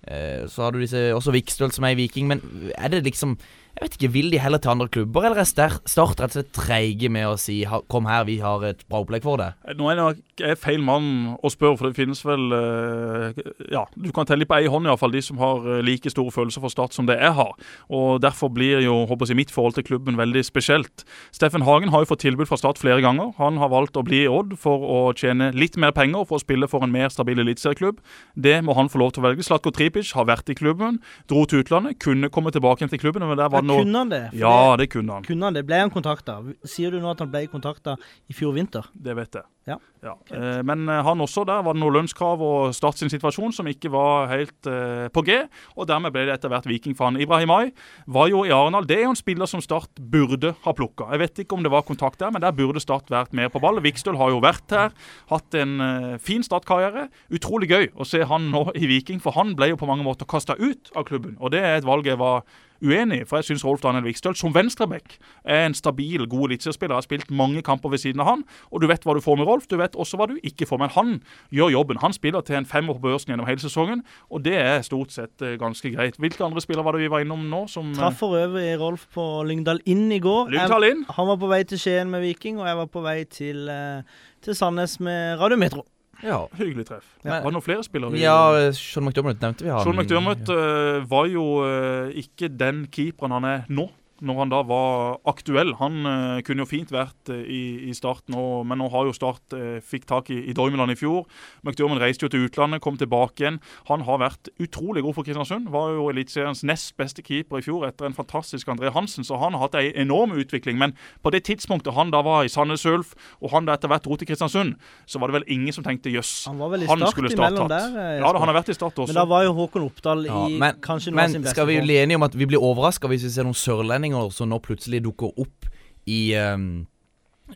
Eh, 0.04 0.44
så 0.50 0.66
har 0.66 0.74
du 0.74 0.82
disse, 0.82 1.06
også 1.16 1.32
Vikstøl, 1.32 1.72
som 1.72 1.86
er 1.88 1.94
i 1.94 2.00
Viking. 2.02 2.28
Men 2.28 2.42
er 2.76 2.92
det 2.92 3.04
liksom 3.06 3.38
Jeg 3.75 3.89
vet 3.89 3.97
ikke, 3.99 4.12
Vil 4.14 4.31
de 4.31 4.39
heller 4.39 4.59
til 4.62 4.70
andre 4.70 4.87
klubber, 4.89 5.25
eller 5.27 5.41
er 5.43 5.79
Start 5.91 6.20
rett 6.20 6.31
og 6.31 6.37
slett 6.37 6.53
treige 6.55 7.09
med 7.11 7.27
å 7.27 7.37
si 7.37 7.64
'kom 7.64 8.07
her, 8.07 8.25
vi 8.25 8.39
har 8.39 8.62
et 8.62 8.85
bra 8.89 9.03
opplegg 9.03 9.22
for 9.22 9.37
det'? 9.37 9.55
Nå 9.77 9.91
er 9.91 10.14
jeg 10.39 10.51
er 10.51 10.55
feil 10.55 10.81
mann 10.81 11.37
å 11.43 11.51
spørre, 11.51 11.77
for 11.79 11.89
det 11.89 11.97
finnes 11.97 12.25
vel 12.25 12.53
eh, 12.53 13.43
Ja, 13.70 13.85
du 13.95 14.11
kan 14.12 14.27
telle 14.27 14.47
på 14.47 14.55
ei 14.55 14.66
hånd 14.66 14.87
iallfall 14.87 15.11
de 15.11 15.22
som 15.22 15.39
har 15.39 15.59
eh, 15.66 15.83
like 15.83 16.11
store 16.11 16.31
følelser 16.31 16.61
for 16.61 16.68
Start 16.68 16.95
som 16.95 17.07
det 17.07 17.18
jeg 17.18 17.33
har. 17.33 17.53
Og 17.91 18.20
Derfor 18.20 18.49
blir 18.49 18.81
jo 18.81 19.07
håper 19.07 19.27
jeg, 19.27 19.37
mitt 19.37 19.51
forhold 19.51 19.75
til 19.75 19.85
klubben 19.85 20.16
veldig 20.16 20.45
spesielt. 20.45 21.05
Steffen 21.33 21.62
Hagen 21.62 21.91
har 21.91 22.05
jo 22.05 22.14
fått 22.14 22.20
tilbud 22.20 22.47
fra 22.47 22.57
Start 22.57 22.79
flere 22.79 23.03
ganger. 23.03 23.35
Han 23.39 23.59
har 23.59 23.68
valgt 23.68 23.97
å 23.97 24.05
bli 24.07 24.25
i 24.25 24.31
Odd 24.31 24.57
for 24.59 24.79
å 24.79 25.12
tjene 25.14 25.53
litt 25.53 25.77
mer 25.77 25.91
penger 25.91 26.25
for 26.25 26.39
å 26.39 26.43
spille 26.43 26.68
for 26.70 26.85
en 26.85 26.95
mer 26.95 27.09
stabil 27.11 27.39
eliteserieklubb. 27.43 27.99
Det 28.39 28.62
må 28.64 28.75
han 28.79 28.89
få 28.89 29.03
lov 29.03 29.14
til 29.14 29.25
å 29.25 29.29
velge. 29.29 29.43
Slatko 29.43 29.75
Tripic 29.75 30.14
har 30.14 30.27
vært 30.31 30.51
i 30.51 30.55
klubben, 30.55 31.01
dro 31.29 31.45
til 31.45 31.64
utlandet, 31.64 31.99
kunne 31.99 32.31
komme 32.31 32.55
tilbake 32.55 32.89
til 32.89 33.03
klubben. 33.03 33.27
Men 33.27 33.39
der 33.39 33.51
var 33.51 33.63
Ja, 33.72 33.80
kunne 33.80 34.04
han 34.04 34.12
det? 34.12 34.22
For 34.30 34.42
Ja, 34.44 34.76
det 34.80 34.90
kunne 34.92 35.18
han. 35.18 35.24
Kunne 35.24 35.48
han 35.48 35.56
det? 35.56 35.64
Ble 35.68 35.80
han 35.84 35.94
kontakta? 35.94 36.38
Sier 36.68 36.94
du 36.94 37.00
nå 37.00 37.10
at 37.14 37.24
han 37.24 37.32
ble 37.32 37.46
kontakta 37.52 37.96
i 38.28 38.36
fjor 38.36 38.54
vinter? 38.56 38.88
Det 38.92 39.16
vet 39.16 39.40
jeg. 39.40 39.48
Ja. 39.64 39.78
Eh, 40.04 40.60
men 40.68 40.84
eh, 40.92 41.00
han 41.04 41.20
også, 41.24 41.46
der 41.48 41.62
var 41.64 41.72
det 41.72 41.80
noen 41.80 41.94
lønnskrav 41.96 42.42
og 42.44 42.74
Start 42.76 43.00
sin 43.00 43.08
situasjon 43.08 43.54
som 43.56 43.68
ikke 43.70 43.88
var 43.94 44.28
helt 44.28 44.68
eh, 44.68 45.06
på 45.14 45.22
G. 45.24 45.38
Og 45.78 45.88
dermed 45.88 46.12
ble 46.12 46.26
det 46.28 46.34
etter 46.34 46.52
hvert 46.52 46.68
Viking 46.68 46.96
for 46.98 47.08
han. 47.08 47.16
Ibrahimai 47.20 47.72
var 48.04 48.28
jo 48.28 48.42
i 48.44 48.52
Arendal. 48.52 48.84
Det 48.88 48.98
er 48.98 49.06
jo 49.06 49.14
en 49.14 49.20
spiller 49.20 49.48
som 49.48 49.62
Start 49.64 50.02
burde 50.12 50.52
ha 50.66 50.74
plukka. 50.76 51.08
Jeg 51.14 51.22
vet 51.22 51.42
ikke 51.44 51.56
om 51.56 51.64
det 51.64 51.72
var 51.72 51.86
kontakt 51.88 52.20
der, 52.20 52.34
men 52.34 52.44
der 52.44 52.52
burde 52.56 52.82
Start 52.84 53.08
vært 53.12 53.32
mer 53.36 53.48
på 53.52 53.62
ball. 53.64 53.80
Vikstøl 53.84 54.20
har 54.20 54.34
jo 54.34 54.42
vært 54.44 54.76
her, 54.76 54.92
hatt 55.32 55.56
en 55.56 55.74
eh, 55.80 56.12
fin 56.20 56.44
startkarriere. 56.44 57.08
Utrolig 57.32 57.72
gøy 57.72 57.88
å 57.96 58.08
se 58.08 58.20
han 58.28 58.50
nå 58.52 58.66
i 58.76 58.84
Viking, 58.90 59.24
for 59.24 59.38
han 59.38 59.56
ble 59.56 59.72
jo 59.72 59.80
på 59.80 59.88
mange 59.88 60.04
måter 60.04 60.28
kasta 60.28 60.58
ut 60.60 60.92
av 60.92 61.08
klubben. 61.08 61.38
Og 61.40 61.56
det 61.56 61.64
er 61.64 61.78
et 61.78 61.88
valg 61.88 62.04
jeg 62.12 62.20
var 62.20 62.44
uenig 62.85 63.20
i, 63.22 63.24
for 63.24 63.41
jeg 63.41 63.45
syns 63.49 63.64
Rolf 63.64 63.80
Daniel 63.82 64.05
Vikstøl 64.05 64.37
som 64.37 64.53
venstreback 64.55 65.16
er 65.45 65.66
en 65.66 65.74
stabil, 65.74 66.26
god 66.28 66.51
eliteseriespiller. 66.51 66.95
Har 66.95 67.07
spilt 67.07 67.30
mange 67.30 67.62
kamper 67.66 67.89
ved 67.91 67.99
siden 68.03 68.20
av 68.20 68.26
han, 68.28 68.45
og 68.70 68.80
du 68.82 68.87
vet 68.91 69.03
hva 69.05 69.14
du 69.16 69.20
får 69.24 69.39
med 69.41 69.47
Rolf. 69.49 69.66
Du 69.70 69.76
vet 69.80 69.97
også 69.97 70.16
hva 70.20 70.28
du 70.30 70.37
ikke 70.45 70.66
får. 70.68 70.78
Men 70.85 70.91
han 70.95 71.14
gjør 71.55 71.72
jobben. 71.72 71.99
Han 72.05 72.12
spiller 72.12 72.41
til 72.45 72.57
en 72.61 72.66
femmer 72.66 72.95
på 72.95 73.01
børsen 73.09 73.32
gjennom 73.32 73.47
hele 73.49 73.61
sesongen, 73.64 74.05
og 74.30 74.45
det 74.45 74.55
er 74.61 74.82
stort 74.87 75.11
sett 75.16 75.43
eh, 75.43 75.57
ganske 75.61 75.91
greit. 75.97 76.16
Hvilke 76.20 76.45
andre 76.45 76.61
spillere 76.61 76.85
var 76.85 76.93
det 76.99 77.05
vi 77.07 77.11
var 77.12 77.24
innom 77.24 77.49
nå? 77.51 77.64
som... 77.68 77.91
eh, 77.91 77.97
Traff 77.99 78.18
for 78.20 78.37
øvrig 78.39 78.78
Rolf 78.80 79.07
på 79.14 79.24
Lyngdal 79.49 79.80
inn 79.87 80.07
i 80.12 80.18
går. 80.20 80.51
Lyngdal 80.53 80.85
inn. 80.91 81.05
Jeg- 81.09 81.14
Han 81.16 81.26
var 81.26 81.37
på 81.41 81.49
vei 81.49 81.62
til 81.64 81.78
Skien 81.78 82.11
med 82.11 82.20
Viking, 82.22 82.61
og 82.61 82.66
jeg 82.66 82.76
var 82.76 82.87
på 82.87 83.03
vei 83.03 83.24
til, 83.24 83.68
eh, 83.68 84.03
til 84.43 84.55
Sandnes 84.55 84.99
med 85.01 85.39
Radiometro. 85.41 85.85
Ja. 86.25 86.39
Hyggelig 86.57 86.87
treff. 86.89 87.05
Men, 87.22 87.33
Var 87.45 87.51
det 87.51 87.53
noen 87.59 87.62
flere 87.66 87.85
spillere? 87.85 88.12
vi- 88.14 88.22
Ja, 88.25 88.70
Sean 88.72 89.05
McDermott 89.05 89.41
nevnte 89.45 89.64
vi. 89.66 89.70
han. 89.70 89.85
Sean 89.85 89.97
McDermott 89.99 90.49
uh, 90.49 91.05
var 91.11 91.27
jo 91.29 91.45
uh, 91.64 92.09
ikke 92.16 92.49
den 92.49 92.87
keeperen 92.91 93.31
han 93.37 93.45
er 93.45 93.64
nå. 93.68 93.91
Når 94.25 94.39
han 94.41 94.53
da 94.53 94.62
var 94.64 95.18
aktuell. 95.29 95.75
Han 95.81 95.99
eh, 96.09 96.39
kunne 96.47 96.64
jo 96.64 96.68
fint 96.70 96.91
vært 96.95 97.29
eh, 97.33 97.43
i, 97.45 97.61
i 97.91 97.95
Start 97.97 98.31
nå, 98.33 98.62
men 98.64 98.81
nå 98.81 98.87
har 98.93 99.05
jo 99.09 99.12
Start 99.16 99.53
eh, 99.57 99.79
fikk 99.85 100.07
tak 100.09 100.31
i, 100.33 100.39
i 100.49 100.55
Doimeland 100.57 100.95
i 100.95 100.97
fjor. 100.97 101.27
McDermott 101.66 102.01
reiste 102.01 102.25
jo 102.27 102.31
til 102.33 102.47
utlandet, 102.49 102.81
kom 102.85 102.97
tilbake 103.01 103.45
igjen. 103.45 103.59
Han 103.91 104.05
har 104.09 104.22
vært 104.22 104.49
utrolig 104.62 105.03
god 105.05 105.18
for 105.18 105.27
Kristiansund. 105.29 105.68
Var 105.75 105.93
jo 105.99 106.09
Eliteseriens 106.12 106.64
nest 106.64 106.95
beste 107.01 107.22
keeper 107.27 107.61
i 107.61 107.66
fjor 107.66 107.85
etter 107.89 108.09
en 108.09 108.16
fantastisk 108.16 108.68
André 108.72 108.93
Hansen, 108.95 109.27
så 109.29 109.37
han 109.43 109.53
har 109.57 109.66
hatt 109.66 109.77
en 109.81 109.91
enorm 110.07 110.33
utvikling. 110.41 110.79
Men 110.81 110.97
på 111.25 111.33
det 111.35 111.45
tidspunktet 111.51 111.93
han 111.99 112.12
da 112.14 112.22
var 112.25 112.45
i 112.49 112.53
Sandnes 112.53 112.85
Ulf, 112.89 113.12
og 113.45 113.53
han 113.53 113.68
da 113.68 113.77
etter 113.77 113.93
hvert 113.93 114.05
dro 114.09 114.16
til 114.20 114.31
Kristiansund, 114.33 114.75
så 115.07 115.20
var 115.20 115.29
det 115.33 115.41
vel 115.41 115.49
ingen 115.59 115.75
som 115.77 115.85
tenkte 115.85 116.12
jøss, 116.14 116.47
Han 116.49 116.59
var 116.62 116.72
vel 116.72 116.87
i 116.87 116.89
han 116.89 117.03
start 117.05 117.12
skulle 117.18 117.31
Start 117.35 117.59
hatt. 117.61 117.68
der. 117.75 118.01
eh, 118.01 118.18
Ja, 118.22 118.33
da, 118.33 118.39
han 118.41 118.49
har 118.49 118.57
vært 118.62 118.72
i 118.72 118.79
Start 118.79 118.97
også. 119.05 119.11
Men 119.12 119.20
da 119.20 119.25
var 119.29 119.45
jo 119.45 119.53
Håkon 119.61 119.85
Oppdal 119.91 120.25
Ja, 120.29 120.41
i 120.49 120.59
men, 120.61 120.81
kanskje 120.85 121.12
noe 121.12 121.25
av 121.27 121.33
sin 121.35 121.43
men 121.43 121.51
skal 121.53 121.66
vi 121.68 121.79
bli 121.85 121.97
enige 122.01 122.16
om 122.20 122.25
at 122.27 122.35
vi 122.39 122.47
blir 122.49 122.62
overraska 122.62 123.09
hvis 123.11 123.25
vi 123.27 123.33
ser 123.35 123.45
noen 123.49 123.57
sørlendinger 123.59 124.13
som 124.34 124.50
nå 124.50 124.60
plutselig 124.64 125.02
dukker 125.04 125.32
opp 125.40 125.68
i, 126.10 126.34
um, 126.36 126.86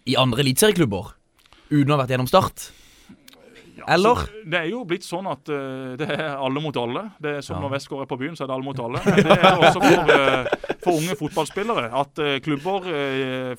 i 0.04 0.16
andre 0.20 0.44
eliteserieklubber? 0.44 1.14
Uten 1.68 1.90
å 1.90 1.96
ha 1.96 2.02
vært 2.02 2.14
gjennom 2.16 2.30
Start? 2.30 2.70
Eller? 3.86 4.14
Så 4.26 4.42
det 4.50 4.58
er 4.58 4.68
jo 4.72 4.80
blitt 4.88 5.04
sånn 5.06 5.26
at 5.30 5.48
uh, 5.52 5.92
det 6.00 6.08
er 6.10 6.34
alle 6.34 6.62
mot 6.64 6.76
alle. 6.80 7.04
Det 7.22 7.36
er 7.38 7.44
som 7.44 7.56
Ja. 7.58 7.62
når 7.62 7.74
Westgård 7.76 8.02
er 8.02 8.08
på 8.10 8.18
byen, 8.18 8.34
så 8.36 8.44
er 8.44 8.50
det 8.50 8.56
alle 8.56 8.66
mot 8.66 8.80
alle. 8.82 9.02
Men 9.04 9.20
det 9.28 9.36
er 9.38 9.62
også 9.62 9.82
for, 9.84 10.12
uh, 10.12 10.74
for 10.82 10.92
unge 10.98 11.16
fotballspillere. 11.20 11.84
At 12.00 12.18
uh, 12.22 12.38
klubber 12.44 12.88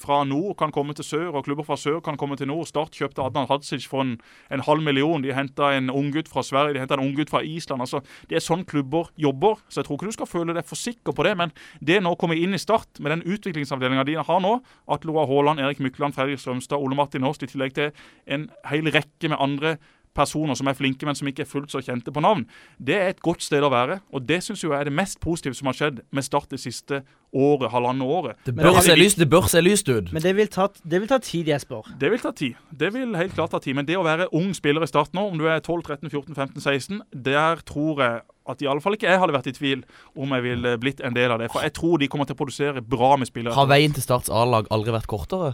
fra 0.02 0.24
nord 0.28 0.58
kan 0.60 0.72
komme 0.76 0.94
til 0.98 1.06
sør, 1.06 1.30
og 1.40 1.46
klubber 1.46 1.64
fra 1.68 1.78
sør 1.80 2.00
kan 2.04 2.18
komme 2.18 2.36
til 2.40 2.48
nord. 2.52 2.66
Start 2.68 2.92
kjøpte 2.98 3.24
Adnan 3.24 3.48
Hadzic 3.50 3.88
for 3.88 4.02
en, 4.04 4.16
en 4.52 4.66
halv 4.66 4.84
million. 4.84 5.22
De 5.24 5.34
henta 5.34 5.72
en 5.78 5.90
unggutt 5.94 6.28
fra 6.32 6.44
Sverige, 6.44 6.74
de 6.76 6.84
henta 6.84 6.98
en 7.00 7.06
unggutt 7.08 7.30
fra 7.30 7.42
Island. 7.46 7.82
altså 7.82 8.02
Det 8.30 8.40
er 8.40 8.44
sånn 8.46 8.66
klubber 8.66 9.10
jobber. 9.18 9.62
Så 9.70 9.82
jeg 9.82 9.88
tror 9.90 10.00
ikke 10.00 10.12
du 10.12 10.18
skal 10.20 10.30
føle 10.32 10.56
deg 10.58 10.66
for 10.68 10.80
sikker 10.80 11.16
på 11.16 11.24
det. 11.28 11.36
Men 11.40 11.54
det 11.80 12.02
nå 12.04 12.16
kommer 12.20 12.36
inn 12.40 12.54
i 12.58 12.60
Start 12.62 13.00
med 13.00 13.12
den 13.16 13.24
utviklingsavdelinga 13.24 14.04
de 14.08 14.18
har 14.20 14.42
nå, 14.44 14.58
Atle 14.92 15.14
Roar 15.16 15.30
Haaland, 15.30 15.60
Erik 15.64 15.80
Mykland, 15.84 16.14
Fredrik 16.18 16.40
Strømstad, 16.42 16.78
Ole 16.80 16.98
Martin 16.98 17.24
Horst, 17.26 17.44
i 17.44 17.50
tillegg 17.52 17.74
til 17.78 17.92
en 18.28 18.50
hel 18.70 18.90
rekke 18.92 19.30
med 19.32 19.40
andre 19.40 19.78
personer 20.20 20.58
som 20.60 20.68
er 20.70 20.76
flinke, 20.78 21.08
men 21.08 21.16
som 21.18 21.30
ikke 21.32 21.46
er 21.46 21.50
fullt 21.50 21.72
så 21.72 21.82
kjente 21.86 22.12
på 22.16 22.24
navn. 22.24 22.44
Det 22.78 22.98
er 23.00 23.14
et 23.14 23.24
godt 23.26 23.46
sted 23.46 23.64
å 23.64 23.72
være, 23.72 24.02
og 24.14 24.28
det 24.30 24.42
syns 24.46 24.64
jeg 24.66 24.76
er 24.76 24.90
det 24.90 24.96
mest 25.00 25.20
positive 25.24 25.56
som 25.58 25.72
har 25.72 25.78
skjedd 25.80 26.04
med 26.12 26.28
Start 26.28 26.52
det 26.52 26.60
siste 26.62 27.02
året, 27.36 27.70
halvannet 27.72 28.06
året. 28.10 28.38
Det 28.46 28.56
bør, 28.58 28.74
det- 28.76 28.84
se 28.88 28.96
lyst, 28.98 29.20
det 29.22 29.30
bør 29.30 29.48
se 29.50 29.62
lyst 29.62 29.90
ut. 29.90 30.12
Men 30.14 30.22
det 30.26 30.36
vil, 30.36 30.48
ta, 30.48 30.68
det 30.84 31.00
vil 31.02 31.08
ta 31.10 31.20
tid, 31.24 31.48
Jesper. 31.48 31.86
Det 32.00 32.10
vil 32.12 32.20
ta 32.20 32.32
tid. 32.32 32.56
Det 32.76 32.92
vil 32.94 33.16
helt 33.16 33.34
klart 33.38 33.52
ta 33.52 33.60
tid. 33.64 33.76
Men 33.78 33.86
det 33.86 33.98
å 33.98 34.04
være 34.04 34.28
ung 34.34 34.52
spiller 34.58 34.84
i 34.84 34.90
Start 34.90 35.14
nå, 35.14 35.28
om 35.32 35.38
du 35.38 35.46
er 35.48 35.60
12, 35.62 35.84
13, 35.86 36.10
14, 36.10 36.36
15, 36.36 36.62
16, 36.62 37.02
der 37.14 37.62
tror 37.66 38.02
jeg 38.04 38.22
at 38.50 38.62
i 38.64 38.68
alle 38.70 38.82
fall 38.82 38.96
ikke 38.98 39.06
jeg 39.06 39.20
hadde 39.22 39.36
vært 39.36 39.48
i 39.52 39.54
tvil 39.54 39.84
om 40.18 40.32
jeg 40.34 40.46
ville 40.48 40.78
blitt 40.82 41.02
en 41.06 41.14
del 41.14 41.32
av 41.32 41.38
det. 41.42 41.52
For 41.54 41.62
jeg 41.62 41.74
tror 41.78 42.00
de 42.02 42.08
kommer 42.10 42.26
til 42.26 42.34
å 42.34 42.40
produsere 42.42 42.82
bra 42.82 43.12
med 43.22 43.30
spillere. 43.30 43.54
Har 43.54 43.70
veien 43.70 43.94
til 43.94 44.02
Starts 44.02 44.32
A-lag 44.34 44.66
aldri 44.74 44.96
vært 44.96 45.10
kortere? 45.12 45.52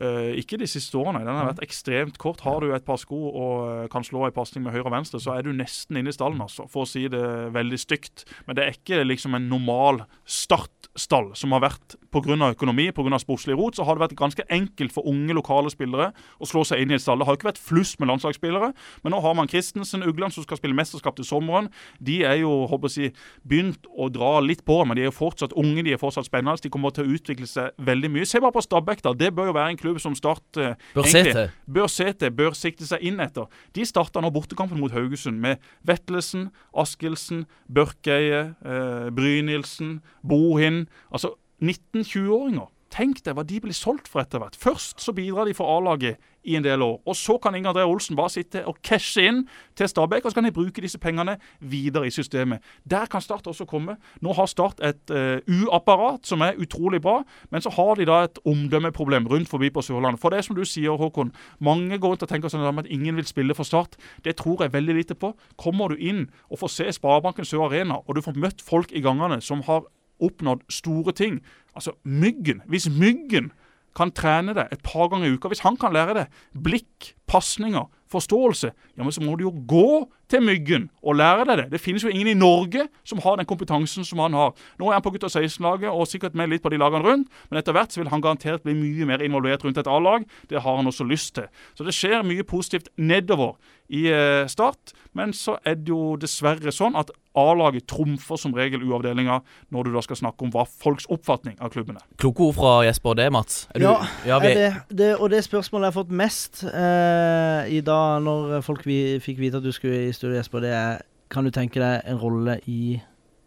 Eh, 0.00 0.38
ikke 0.40 0.56
de 0.56 0.64
siste 0.70 0.96
årene. 0.96 1.20
Den 1.26 1.36
har 1.36 1.50
vært 1.50 1.60
ekstremt 1.66 2.16
kort. 2.20 2.40
Har 2.46 2.64
du 2.64 2.72
et 2.72 2.84
par 2.86 2.96
sko 2.96 3.18
og 3.28 3.56
eh, 3.68 3.88
kan 3.92 4.04
slå 4.06 4.24
en 4.24 4.32
pasning 4.32 4.64
med 4.64 4.72
høyre 4.72 4.86
og 4.88 4.94
venstre, 4.94 5.20
så 5.20 5.34
er 5.34 5.44
du 5.44 5.52
nesten 5.52 5.98
inne 6.00 6.08
i 6.08 6.16
stallen, 6.16 6.40
altså, 6.40 6.64
for 6.72 6.86
å 6.86 6.88
si 6.88 7.02
det 7.12 7.20
veldig 7.52 7.80
stygt. 7.80 8.24
Men 8.46 8.56
det 8.56 8.64
er 8.64 8.78
ikke 8.78 9.02
liksom 9.04 9.36
en 9.36 9.50
normal 9.50 10.06
startstall 10.24 11.34
som 11.36 11.52
har 11.52 11.66
vært 11.66 11.98
pga. 12.08 12.38
økonomi, 12.48 12.88
pga. 12.96 13.20
sportslig 13.20 13.58
rot. 13.60 13.76
Så 13.76 13.84
har 13.84 13.98
det 13.98 14.06
vært 14.06 14.16
ganske 14.16 14.46
enkelt 14.48 14.94
for 14.94 15.04
unge 15.04 15.36
lokale 15.36 15.68
spillere 15.68 16.14
å 16.40 16.48
slå 16.48 16.64
seg 16.64 16.80
inn 16.80 16.94
i 16.94 16.96
et 16.96 17.04
stall. 17.04 17.20
Det 17.20 17.28
har 17.28 17.36
ikke 17.36 17.50
vært 17.50 17.60
flust 17.60 18.00
med 18.00 18.08
landslagsspillere, 18.08 18.72
men 19.04 19.12
nå 19.12 19.20
har 19.20 19.36
man 19.36 19.52
Christensen, 19.52 20.06
Ugland, 20.08 20.32
som 20.32 20.48
skal 20.48 20.62
spille 20.62 20.78
mesterskap 20.80 21.20
til 21.20 21.28
sommeren. 21.28 21.68
De 22.00 22.22
er 22.24 22.40
jo 22.40 22.64
håper 22.72 22.96
jeg, 22.96 23.12
begynt 23.44 23.84
å 23.92 24.08
dra 24.08 24.38
litt 24.40 24.64
på, 24.64 24.80
men 24.88 24.96
de 24.96 25.04
er 25.04 25.10
jo 25.10 25.18
fortsatt 25.20 25.52
unge, 25.60 25.84
de 25.84 25.92
er 25.92 26.00
fortsatt 26.00 26.30
spennende. 26.30 26.56
De 26.64 26.72
kommer 26.72 26.96
til 26.96 27.04
å 27.04 27.20
utvikle 27.20 27.48
seg 27.50 27.76
veldig 27.76 28.14
mye. 28.16 28.24
Se 28.24 28.40
bare 28.40 28.56
på 28.56 28.64
Stabæk, 28.64 29.04
da. 29.04 29.12
Det 29.12 29.28
bør 29.36 29.52
jo 29.52 29.58
være 29.60 29.74
en 29.74 29.80
klubb 29.80 29.89
som 29.98 30.14
Start 30.14 30.60
eh, 30.60 30.76
Bør 30.94 31.08
egentlig 31.08 31.48
bør 31.66 31.90
se 31.90 32.06
til, 32.12 32.34
bør 32.36 32.56
sikte 32.56 32.86
seg 32.86 33.02
inn 33.06 33.20
etter. 33.22 33.48
De 33.76 33.86
starta 33.88 34.22
nå 34.22 34.30
bortekampen 34.34 34.80
mot 34.80 34.92
Haugesund 34.94 35.40
med 35.42 35.62
Vetlesen, 35.86 36.50
Askildsen, 36.76 37.46
Børkeie, 37.66 38.54
eh, 38.62 39.08
Brynildsen, 39.14 39.98
Bohin. 40.22 40.84
Altså 41.10 41.34
19-20-åringer. 41.60 42.68
Tenk 42.90 43.22
deg 43.22 43.36
hva 43.38 43.44
de 43.46 43.60
blir 43.62 43.76
solgt 43.76 44.08
for 44.10 44.22
etter 44.22 44.42
hvert. 44.42 44.58
Først 44.58 45.02
så 45.02 45.14
bidrar 45.14 45.46
de 45.46 45.54
for 45.54 45.70
A-laget 45.76 46.18
i 46.44 46.56
en 46.56 46.64
del 46.64 46.82
år. 46.82 47.00
Og 47.06 47.16
så 47.16 47.36
kan 47.42 47.54
Inger 47.54 47.72
André 47.72 47.84
Olsen 47.84 48.16
bare 48.16 48.32
sitte 48.32 48.62
og 48.68 48.78
cashe 48.86 49.22
inn 49.28 49.42
til 49.76 49.88
Stabæk, 49.88 50.24
og 50.24 50.32
så 50.32 50.38
kan 50.38 50.48
de 50.48 50.52
bruke 50.54 50.82
disse 50.82 50.98
pengene 50.98 51.36
videre 51.60 52.06
i 52.06 52.14
systemet. 52.14 52.64
Der 52.90 53.06
kan 53.06 53.20
Start 53.20 53.46
også 53.46 53.64
komme. 53.64 53.96
Nå 54.20 54.32
har 54.32 54.46
Start 54.46 54.80
et 54.84 55.10
eh, 55.10 55.40
U-apparat 55.48 56.26
som 56.26 56.40
er 56.40 56.58
utrolig 56.58 57.02
bra, 57.02 57.22
men 57.50 57.62
så 57.62 57.70
har 57.76 57.94
de 57.94 58.08
da 58.08 58.22
et 58.24 58.38
omdømmeproblem 58.44 59.28
rundt 59.28 59.48
forbi 59.48 59.70
på 59.70 59.82
Sørlandet. 59.82 60.20
For 60.20 60.30
det 60.30 60.38
er 60.38 60.48
som 60.48 60.56
du 60.56 60.64
sier, 60.64 60.96
Håkon, 60.96 61.32
mange 61.58 61.98
går 61.98 62.16
rundt 62.16 62.24
og 62.24 62.32
tenker 62.32 62.52
sånn 62.52 62.66
at 62.78 62.90
ingen 62.90 63.16
vil 63.16 63.28
spille 63.28 63.54
for 63.54 63.68
Start. 63.68 63.96
Det 64.24 64.36
tror 64.40 64.64
jeg 64.64 64.72
veldig 64.72 64.96
lite 64.96 65.14
på. 65.14 65.34
Kommer 65.56 65.92
du 65.92 66.00
inn 66.00 66.28
og 66.48 66.62
får 66.64 66.76
se 66.76 66.92
Sparebanken 66.96 67.44
Sør 67.44 67.68
Arena, 67.68 68.00
og 68.06 68.16
du 68.16 68.24
får 68.24 68.38
møtt 68.40 68.64
folk 68.64 68.92
i 68.92 69.04
gangene 69.04 69.40
som 69.44 69.64
har 69.68 69.84
oppnådd 70.20 70.66
store 70.68 71.12
ting 71.16 71.40
Altså, 71.74 71.92
Myggen. 72.04 72.62
Hvis 72.66 72.90
Myggen 72.90 73.52
kan 73.96 74.12
trene 74.14 74.54
det 74.56 74.68
et 74.70 74.82
par 74.86 75.10
ganger 75.10 75.28
i 75.28 75.34
uka, 75.34 75.50
hvis 75.50 75.64
han 75.66 75.78
kan 75.80 75.94
lære 75.94 76.16
det 76.16 76.28
blikk, 76.54 77.14
pasninger, 77.30 77.86
forståelse, 78.10 78.72
ja, 78.96 79.02
men 79.04 79.12
så 79.14 79.22
må 79.22 79.36
du 79.38 79.44
jo 79.44 79.52
gå 79.70 80.08
til 80.30 80.42
Myggen 80.42 80.88
og 81.02 81.14
lære 81.18 81.44
deg 81.46 81.60
det. 81.60 81.66
Det 81.74 81.80
finnes 81.82 82.02
jo 82.02 82.10
ingen 82.10 82.32
i 82.32 82.38
Norge 82.38 82.86
som 83.06 83.20
har 83.22 83.38
den 83.38 83.46
kompetansen 83.46 84.06
som 84.06 84.18
han 84.22 84.34
har. 84.34 84.54
Nå 84.78 84.88
er 84.88 84.98
han 84.98 85.04
på 85.04 85.12
gutta 85.14 85.30
16-laget 85.30 85.90
og 85.90 86.08
sikkert 86.10 86.34
med 86.38 86.50
litt 86.50 86.64
på 86.64 86.72
de 86.72 86.80
lagene 86.80 87.04
rundt, 87.06 87.30
men 87.50 87.60
etter 87.60 87.74
hvert 87.76 87.94
så 87.94 88.02
vil 88.02 88.10
han 88.10 88.22
garantert 88.22 88.66
bli 88.66 88.74
mye 88.78 89.06
mer 89.06 89.22
involvert 89.26 89.64
rundt 89.66 89.78
et 89.78 89.90
A-lag. 89.90 90.26
Det 90.50 90.62
har 90.62 90.80
han 90.80 90.90
også 90.90 91.06
lyst 91.06 91.36
til. 91.38 91.46
Så 91.78 91.86
det 91.86 91.94
skjer 91.94 92.26
mye 92.26 92.46
positivt 92.46 92.90
nedover 92.98 93.58
i 93.90 94.06
eh, 94.10 94.46
Start, 94.50 94.94
men 95.14 95.34
så 95.34 95.58
er 95.66 95.78
det 95.78 95.90
jo 95.90 96.16
dessverre 96.18 96.74
sånn 96.74 96.98
at 96.98 97.10
A-laget 97.38 97.86
trumfer 97.86 98.36
som 98.40 98.52
regel 98.56 98.82
U-avdelinga 98.82 99.40
når 99.70 99.84
du 99.86 99.92
da 99.94 100.00
skal 100.02 100.16
snakke 100.18 100.42
om 100.42 100.50
hva 100.50 100.64
folks 100.66 101.06
oppfatning 101.14 101.54
av 101.62 101.70
klubben 101.70 101.96
er. 102.00 102.02
Kloke 102.18 102.42
ord 102.48 102.56
fra 102.56 102.72
Jesper 102.88 103.14
det, 103.14 103.28
Mats. 103.32 103.66
Er 103.74 103.78
du- 103.78 103.84
Ja, 103.86 103.96
ja, 104.26 104.38
vi, 104.42 104.46
er 104.48 104.54
det, 104.54 104.96
det, 104.96 105.10
og 105.20 105.30
det 105.30 105.44
spørsmålet 105.46 105.86
jeg 105.86 105.92
har 105.94 105.98
fått 106.02 106.10
mest 106.10 106.64
eh, 106.64 107.70
i 107.70 107.80
dag, 107.86 108.22
når 108.26 108.62
folk 108.66 108.82
vi, 108.86 109.18
fikk 109.22 109.38
vite 109.38 109.60
at 109.60 109.62
du 109.62 109.70
skulle 109.72 110.08
i 110.08 110.12
studio, 110.12 110.36
Jesper, 110.40 110.60
det 110.60 110.72
er 110.74 111.00
Kan 111.30 111.44
du 111.46 111.50
tenke 111.54 111.78
deg 111.78 112.02
en 112.10 112.18
rolle 112.18 112.56
i, 112.66 112.96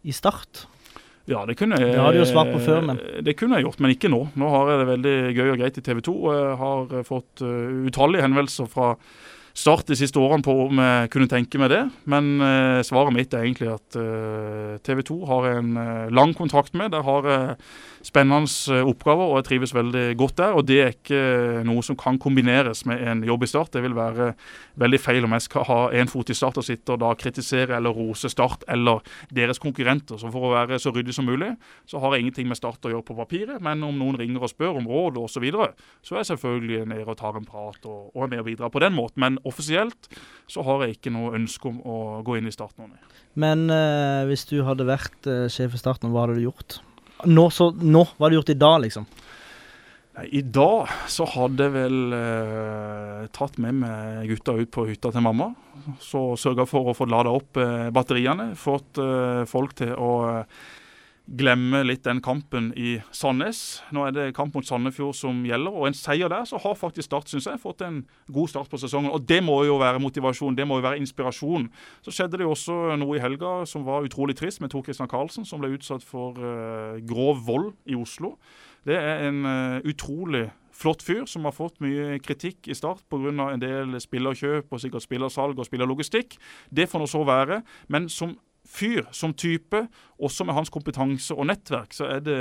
i 0.08 0.12
Start? 0.16 0.64
Ja, 1.28 1.44
det 1.44 1.56
kunne 1.56 1.76
jeg 1.76 1.92
Det 1.92 2.00
har 2.00 2.12
du 2.12 2.18
jo 2.18 2.24
svart 2.28 2.48
på 2.52 2.58
før, 2.64 2.80
men- 2.84 2.98
Det 3.24 3.36
kunne 3.36 3.56
jeg 3.56 3.64
gjort, 3.64 3.80
men 3.80 3.90
ikke 3.92 4.08
nå. 4.08 4.22
Nå 4.36 4.48
har 4.48 4.70
jeg 4.70 4.78
det 4.80 4.88
veldig 4.88 5.36
gøy 5.36 5.50
og 5.52 5.58
greit 5.60 5.76
i 5.78 5.84
TV 5.84 6.00
2. 6.00 6.14
Jeg 6.32 6.56
har 6.60 7.02
fått 7.04 7.42
eh, 7.44 7.84
utallige 7.88 8.22
henvendelser 8.24 8.66
fra 8.68 8.94
Start 9.54 9.86
de 9.86 9.94
siste 9.94 10.18
årene 10.18 10.42
på 10.42 10.52
om 10.64 10.80
jeg 10.82 11.10
kunne 11.14 11.30
tenke 11.30 11.60
meg 11.62 11.70
det. 11.70 11.84
Men 12.10 12.40
eh, 12.42 12.80
svaret 12.82 13.14
mitt 13.14 13.34
er 13.34 13.44
egentlig 13.46 13.70
at 13.70 13.98
TV 14.82 15.02
2 15.06 15.18
har 15.30 15.46
en 15.52 15.76
eh, 15.78 16.10
lang 16.10 16.34
kontrakt 16.34 16.74
med. 16.74 16.90
Der 16.90 17.04
har 17.06 17.28
jeg 17.28 17.54
spennende 18.04 18.50
eh, 18.74 18.82
oppgaver, 18.84 19.30
og 19.30 19.38
jeg 19.38 19.46
trives 19.48 19.74
veldig 19.74 20.16
godt 20.18 20.36
der. 20.38 20.56
Og 20.58 20.66
det 20.68 20.78
er 20.82 20.92
ikke 20.92 21.62
noe 21.66 21.84
som 21.86 21.96
kan 21.98 22.18
kombineres 22.20 22.84
med 22.88 23.00
en 23.06 23.22
jobb 23.24 23.46
i 23.46 23.50
Start. 23.50 23.72
Det 23.76 23.84
vil 23.84 23.96
være 23.96 24.32
veldig 24.80 25.00
feil 25.00 25.24
om 25.24 25.36
jeg 25.36 25.46
skal 25.46 25.66
ha 25.70 25.78
én 25.96 26.10
fot 26.10 26.30
i 26.30 26.36
Start 26.36 26.60
og 26.60 26.66
sitte 26.66 26.96
og 26.96 27.00
da 27.04 27.12
kritisere 27.18 27.78
eller 27.78 27.94
rose 27.94 28.28
Start 28.32 28.66
eller 28.68 29.06
deres 29.34 29.62
konkurrenter. 29.62 30.18
Så 30.20 30.32
for 30.34 30.48
å 30.48 30.54
være 30.54 30.80
så 30.82 30.92
ryddig 30.94 31.16
som 31.16 31.28
mulig, 31.30 31.52
så 31.86 32.02
har 32.02 32.14
jeg 32.14 32.26
ingenting 32.26 32.50
med 32.50 32.60
Start 32.60 32.84
å 32.84 32.92
gjøre 32.92 33.06
på 33.06 33.18
papiret. 33.22 33.62
Men 33.64 33.86
om 33.86 33.96
noen 34.02 34.18
ringer 34.20 34.44
og 34.44 34.52
spør 34.52 34.80
om 34.80 34.90
råd 34.90 35.20
osv., 35.22 35.32
så, 35.34 35.40
videre, 35.42 35.72
så 36.06 36.14
er 36.14 36.22
jeg 36.22 36.28
selvfølgelig 36.28 36.84
nede 36.86 37.10
og 37.10 37.16
tar 37.18 37.34
en 37.34 37.46
prat 37.48 37.88
og, 37.90 38.12
og 38.14 38.20
er 38.22 38.28
med 38.30 38.44
og 38.44 38.46
bidrar 38.46 38.70
på 38.70 38.80
den 38.84 38.94
måten. 38.94 39.18
Men 39.20 39.40
offisielt 39.48 40.08
så 40.50 40.64
har 40.66 40.84
jeg 40.84 40.98
ikke 40.98 41.12
noe 41.14 41.34
ønske 41.38 41.70
om 41.70 41.80
å 41.88 41.98
gå 42.24 42.38
inn 42.38 42.48
i 42.50 42.54
Start 42.54 42.76
nå. 42.80 42.88
Men 43.40 43.66
eh, 43.72 44.24
hvis 44.28 44.44
du 44.50 44.58
hadde 44.66 44.86
vært 44.88 45.28
eh, 45.30 45.46
sjef 45.52 45.76
i 45.76 45.80
Start 45.80 46.04
nå, 46.04 46.12
hva 46.12 46.26
hadde 46.26 46.38
du 46.38 46.44
gjort? 46.46 46.78
Nå, 47.24 47.48
så, 47.54 47.70
nå, 47.72 48.04
hva 48.14 48.26
hadde 48.26 48.34
du 48.34 48.40
gjort 48.40 48.52
i 48.52 48.60
dag, 48.60 48.76
liksom? 48.84 49.08
Nei, 50.14 50.28
I 50.38 50.42
dag 50.46 50.92
så 51.10 51.26
hadde 51.26 51.66
jeg 51.66 51.74
vel 51.74 52.14
eh, 52.14 53.24
tatt 53.34 53.58
med 53.62 53.80
meg 53.80 54.28
gutta 54.30 54.54
ut 54.60 54.70
på 54.74 54.86
hytta 54.90 55.10
til 55.14 55.24
mamma. 55.26 55.50
Så 56.02 56.36
sørga 56.38 56.68
for 56.70 56.92
å 56.92 56.94
få 56.94 57.08
lada 57.10 57.32
opp 57.34 57.58
eh, 57.58 57.90
batteriene. 57.94 58.52
Fått 58.58 59.00
eh, 59.02 59.42
folk 59.50 59.74
til 59.80 59.94
å 59.98 60.12
glemme 61.24 61.80
litt 61.86 62.04
den 62.04 62.20
kampen 62.24 62.68
i 62.76 62.98
Sandnes. 63.14 63.80
Nå 63.94 64.04
er 64.04 64.14
det 64.14 64.26
kamp 64.36 64.54
mot 64.56 64.66
Sandefjord 64.66 65.16
som 65.16 65.40
gjelder, 65.48 65.72
og 65.72 65.88
en 65.88 65.96
seier 65.96 66.28
der 66.28 66.44
så 66.48 66.60
har 66.60 66.76
faktisk 66.76 67.04
Start 67.04 67.28
synes 67.28 67.46
jeg, 67.50 67.60
fått 67.60 67.82
en 67.84 67.98
god 68.32 68.48
start 68.48 68.70
på 68.72 68.78
sesongen. 68.80 69.10
Og 69.12 69.26
Det 69.28 69.42
må 69.44 69.58
jo 69.64 69.76
være 69.80 70.00
motivasjon, 70.00 70.56
det 70.56 70.66
må 70.66 70.78
jo 70.78 70.86
være 70.86 70.98
inspirasjon. 71.02 71.68
Så 72.02 72.14
skjedde 72.14 72.38
det 72.38 72.46
jo 72.46 72.54
også 72.54 72.96
noe 72.96 73.18
i 73.18 73.20
helga 73.20 73.66
som 73.68 73.84
var 73.84 74.04
utrolig 74.04 74.36
trist, 74.36 74.60
med 74.60 74.70
Tor 74.70 74.84
Christian 74.84 75.08
Karlsen, 75.08 75.44
som 75.44 75.60
ble 75.60 75.74
utsatt 75.76 76.04
for 76.04 76.38
uh, 76.40 77.00
grov 77.04 77.44
vold 77.44 77.72
i 77.84 77.96
Oslo. 77.98 78.38
Det 78.84 78.96
er 78.96 79.28
en 79.28 79.44
uh, 79.44 79.84
utrolig 79.84 80.48
flott 80.74 81.04
fyr 81.04 81.24
som 81.30 81.44
har 81.44 81.54
fått 81.54 81.80
mye 81.84 82.18
kritikk 82.24 82.68
i 82.68 82.74
start 82.74 83.04
pga. 83.10 83.30
en 83.52 83.60
del 83.60 84.00
spillerkjøp 84.00 84.72
og 84.72 84.80
sikkert 84.80 85.04
spillersalg 85.04 85.58
og 85.58 85.68
spillerlogistikk. 85.68 86.38
Det 86.70 86.88
får 86.88 87.04
nå 87.04 87.06
så 87.06 87.24
være. 87.24 87.62
Men 87.88 88.08
som 88.08 88.36
fyr, 88.64 89.04
som 89.12 89.34
type, 89.36 89.84
også 90.24 90.44
med 90.46 90.54
hans 90.56 90.70
kompetanse 90.72 91.34
og 91.34 91.46
nettverk, 91.50 91.92
så 91.92 92.06
er 92.08 92.22
det 92.24 92.38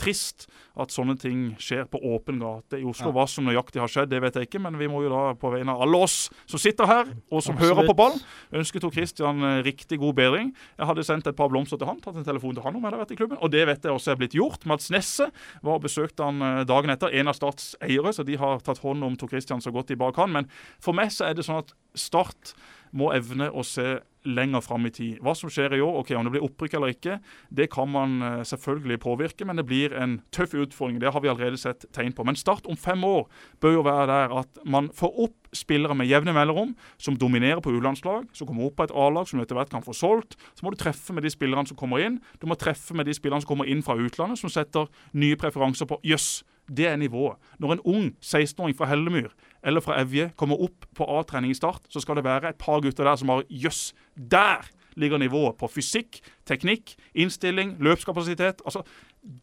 trist 0.00 0.46
at 0.78 0.92
sånne 0.92 1.14
ting 1.20 1.52
skjer 1.60 1.84
på 1.90 2.00
åpen 2.14 2.40
gate 2.42 2.80
i 2.80 2.86
Oslo. 2.88 3.10
Ja. 3.10 3.14
Hva 3.14 3.26
som 3.30 3.46
nøyaktig 3.46 3.82
har 3.82 3.92
skjedd, 3.92 4.10
det 4.10 4.22
vet 4.24 4.38
jeg 4.38 4.48
ikke, 4.48 4.62
men 4.64 4.78
vi 4.80 4.88
må 4.90 5.02
jo 5.04 5.12
da 5.12 5.34
på 5.38 5.52
vegne 5.52 5.74
av 5.74 5.84
alle 5.84 6.00
oss 6.08 6.16
som 6.48 6.60
sitter 6.62 6.88
her, 6.88 7.12
og 7.30 7.44
som 7.44 7.54
Absolutt. 7.54 7.64
hører 7.64 7.90
på 7.90 7.96
ball, 7.98 8.18
ønske 8.60 8.82
Tor 8.82 8.94
Christian 8.94 9.44
eh, 9.46 9.60
riktig 9.66 10.00
god 10.02 10.16
bedring. 10.18 10.54
Jeg 10.78 10.90
hadde 10.90 11.06
sendt 11.06 11.30
et 11.30 11.38
par 11.38 11.52
blomster 11.52 11.80
til 11.80 11.90
han, 11.90 12.00
tatt 12.02 12.18
en 12.18 12.26
telefon 12.26 12.56
til 12.56 12.64
han 12.64 12.74
om 12.74 12.82
jeg 12.82 12.90
hadde 12.90 13.02
vært 13.04 13.14
i 13.14 13.20
klubben, 13.20 13.42
og 13.42 13.52
det 13.54 13.66
vet 13.70 13.86
jeg 13.86 13.94
også 13.94 14.14
er 14.14 14.22
blitt 14.22 14.38
gjort. 14.38 14.66
Mats 14.70 14.90
Nesse 14.94 15.28
var 15.62 15.78
og 15.78 15.84
besøkte 15.86 16.26
han 16.26 16.42
eh, 16.42 16.64
dagen 16.68 16.94
etter, 16.94 17.14
en 17.14 17.30
av 17.30 17.38
Starts 17.38 17.74
eiere, 17.84 18.14
så 18.16 18.26
de 18.26 18.38
har 18.40 18.64
tatt 18.64 18.82
hånd 18.82 19.06
om 19.06 19.18
Tor 19.18 19.30
Christian 19.30 19.62
så 19.62 19.74
godt 19.74 19.92
de 19.92 20.00
bare 20.00 20.16
kan. 20.16 20.32
Men 20.34 20.50
for 20.82 20.96
meg 20.96 21.12
så 21.14 21.28
er 21.28 21.38
det 21.38 21.46
sånn 21.46 21.62
at 21.62 21.76
Start 21.98 22.52
må 22.92 23.12
evne 23.16 23.50
å 23.50 23.64
se 23.66 23.98
lenger 24.28 24.60
fram 24.60 24.86
i 24.86 24.92
tid. 24.92 25.18
Hva 25.24 25.34
som 25.36 25.50
skjer 25.52 25.76
i 25.76 25.82
år, 25.84 26.00
ok, 26.02 26.12
om 26.18 26.26
det 26.26 26.34
blir 26.34 26.44
opprykk 26.46 26.76
eller 26.78 26.92
ikke, 26.92 27.18
det 27.54 27.68
kan 27.72 27.90
man 27.90 28.18
eh, 28.24 28.40
selvfølgelig 28.48 28.98
påvirke, 29.04 29.46
men 29.48 29.60
det 29.60 29.66
blir 29.68 29.94
en 29.96 30.18
tøff 30.34 30.56
utfordring. 30.58 30.98
Det 31.02 31.12
har 31.14 31.22
vi 31.24 31.30
allerede 31.30 31.60
sett 31.60 31.86
tegn 31.94 32.14
på. 32.16 32.26
Men 32.26 32.38
Start 32.38 32.66
om 32.70 32.78
fem 32.78 33.02
år 33.06 33.26
bør 33.62 33.78
jo 33.78 33.86
være 33.86 34.08
der 34.10 34.34
at 34.42 34.60
man 34.66 34.90
får 34.94 35.22
opp 35.26 35.48
spillere 35.56 35.96
med 35.96 36.10
jevne 36.10 36.34
mellomrom, 36.36 36.74
som 37.00 37.16
dominerer 37.16 37.62
på 37.64 37.72
U-landslag, 37.72 38.28
som 38.36 38.48
kommer 38.48 38.68
opp 38.68 38.76
på 38.78 38.88
et 38.88 38.94
A-lag 38.94 39.28
som 39.28 39.38
du 39.38 39.46
etter 39.46 39.58
hvert 39.58 39.72
kan 39.72 39.86
få 39.86 39.96
solgt. 39.96 40.36
Så 40.58 40.66
må 40.66 40.74
du 40.74 40.80
treffe 40.80 41.16
med 41.16 41.24
de 41.24 41.32
spillerne 41.32 41.68
som 41.70 41.78
kommer 41.78 42.04
inn. 42.04 42.20
Du 42.42 42.48
må 42.50 42.58
treffe 42.58 42.96
med 42.96 43.08
de 43.08 43.16
spillerne 43.16 43.44
som 43.44 43.54
kommer 43.54 43.70
inn 43.70 43.84
fra 43.86 43.96
utlandet, 43.96 44.40
som 44.42 44.52
setter 44.52 44.90
nye 45.16 45.38
preferanser 45.40 45.88
på 45.88 46.00
jøss. 46.06 46.42
Det 46.68 46.86
er 46.86 46.96
nivået. 46.96 47.36
Når 47.58 47.72
en 47.72 47.84
ung 47.84 48.08
16-åring 48.20 48.76
fra 48.76 48.88
Hellemyr 48.90 49.30
eller 49.64 49.80
fra 49.80 50.00
Evje 50.00 50.30
kommer 50.36 50.60
opp 50.60 50.86
på 50.94 51.06
A-trening 51.18 51.50
i 51.50 51.56
Start, 51.56 51.88
så 51.88 52.00
skal 52.00 52.16
det 52.18 52.24
være 52.24 52.52
et 52.52 52.60
par 52.60 52.82
gutter 52.84 53.04
der 53.04 53.16
som 53.16 53.32
har 53.32 53.44
jøss. 53.48 53.94
Der 54.16 54.68
ligger 54.98 55.18
nivået 55.18 55.56
på 55.58 55.68
fysikk, 55.70 56.20
teknikk, 56.46 56.94
innstilling, 57.14 57.76
løpskapasitet. 57.80 58.62
Altså, 58.64 58.82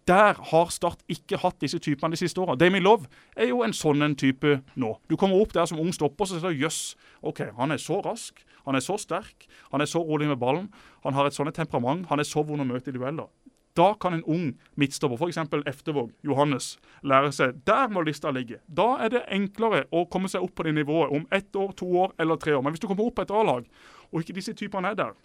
der 0.08 0.34
har 0.52 0.72
Start 0.74 1.04
ikke 1.10 1.40
hatt 1.42 1.62
disse 1.62 1.80
typene 1.80 2.12
de 2.12 2.20
siste 2.20 2.42
åra. 2.42 2.56
Damien 2.56 2.84
Love 2.84 3.08
er 3.36 3.50
jo 3.50 3.64
en 3.64 3.74
sånn 3.76 4.04
en 4.06 4.16
type 4.16 4.60
nå. 4.76 4.96
Du 5.10 5.16
kommer 5.16 5.40
opp 5.42 5.54
der 5.56 5.68
som 5.70 5.80
ung 5.80 5.94
stopper, 5.96 6.28
så 6.28 6.40
sier 6.40 6.56
du 6.56 6.66
jøss. 6.66 6.96
OK, 7.26 7.42
han 7.58 7.72
er 7.72 7.82
så 7.82 8.02
rask, 8.06 8.44
han 8.66 8.76
er 8.76 8.84
så 8.84 8.98
sterk, 9.02 9.48
han 9.72 9.82
er 9.82 9.90
så 9.90 10.02
rolig 10.04 10.28
med 10.28 10.40
ballen, 10.42 10.70
han 11.04 11.14
har 11.14 11.28
et 11.28 11.38
sånt 11.38 11.56
temperament, 11.56 12.08
han 12.10 12.20
er 12.20 12.28
så 12.28 12.44
vond 12.44 12.62
å 12.62 12.68
møte 12.68 12.92
i 12.92 12.96
dueller. 12.96 13.30
Da 13.76 13.90
kan 14.00 14.14
en 14.16 14.24
ung 14.24 14.46
midtstopper, 14.80 15.20
f.eks. 15.20 15.38
Eftervåg, 15.68 16.14
Johannes, 16.24 16.78
lære 17.04 17.32
seg 17.36 17.60
Der 17.68 17.90
må 17.92 18.06
lista 18.08 18.32
ligge. 18.32 18.62
Da 18.68 18.96
er 19.04 19.12
det 19.12 19.26
enklere 19.36 19.84
å 19.92 20.06
komme 20.12 20.32
seg 20.32 20.46
opp 20.46 20.56
på 20.56 20.64
det 20.64 20.78
nivået 20.78 21.12
om 21.12 21.28
ett 21.36 21.56
år, 21.56 21.74
to 21.76 21.90
år 22.06 22.16
eller 22.18 22.40
tre 22.40 22.56
år. 22.56 22.64
Men 22.64 22.76
hvis 22.76 22.84
du 22.84 22.88
kommer 22.88 23.08
opp 23.08 23.18
på 23.20 23.26
et 23.26 23.34
A-lag, 23.36 23.68
og 24.12 24.22
ikke 24.22 24.38
disse 24.38 24.56
typene 24.56 24.94
er 24.94 25.00
der, 25.00 25.16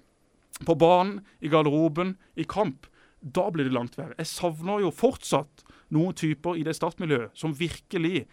på 0.66 0.74
banen, 0.74 1.20
i 1.40 1.48
garderoben, 1.48 2.16
i 2.34 2.44
kamp, 2.44 2.88
da 3.20 3.46
blir 3.52 3.68
det 3.68 3.76
langt 3.76 3.98
verre. 3.98 4.16
Jeg 4.18 4.32
savner 4.32 4.82
jo 4.82 4.90
fortsatt 4.90 5.64
noen 5.94 6.16
typer 6.16 6.58
i 6.58 6.64
det 6.66 6.74
startmiljøet 6.78 7.36
som 7.38 7.54
virkelig, 7.56 8.24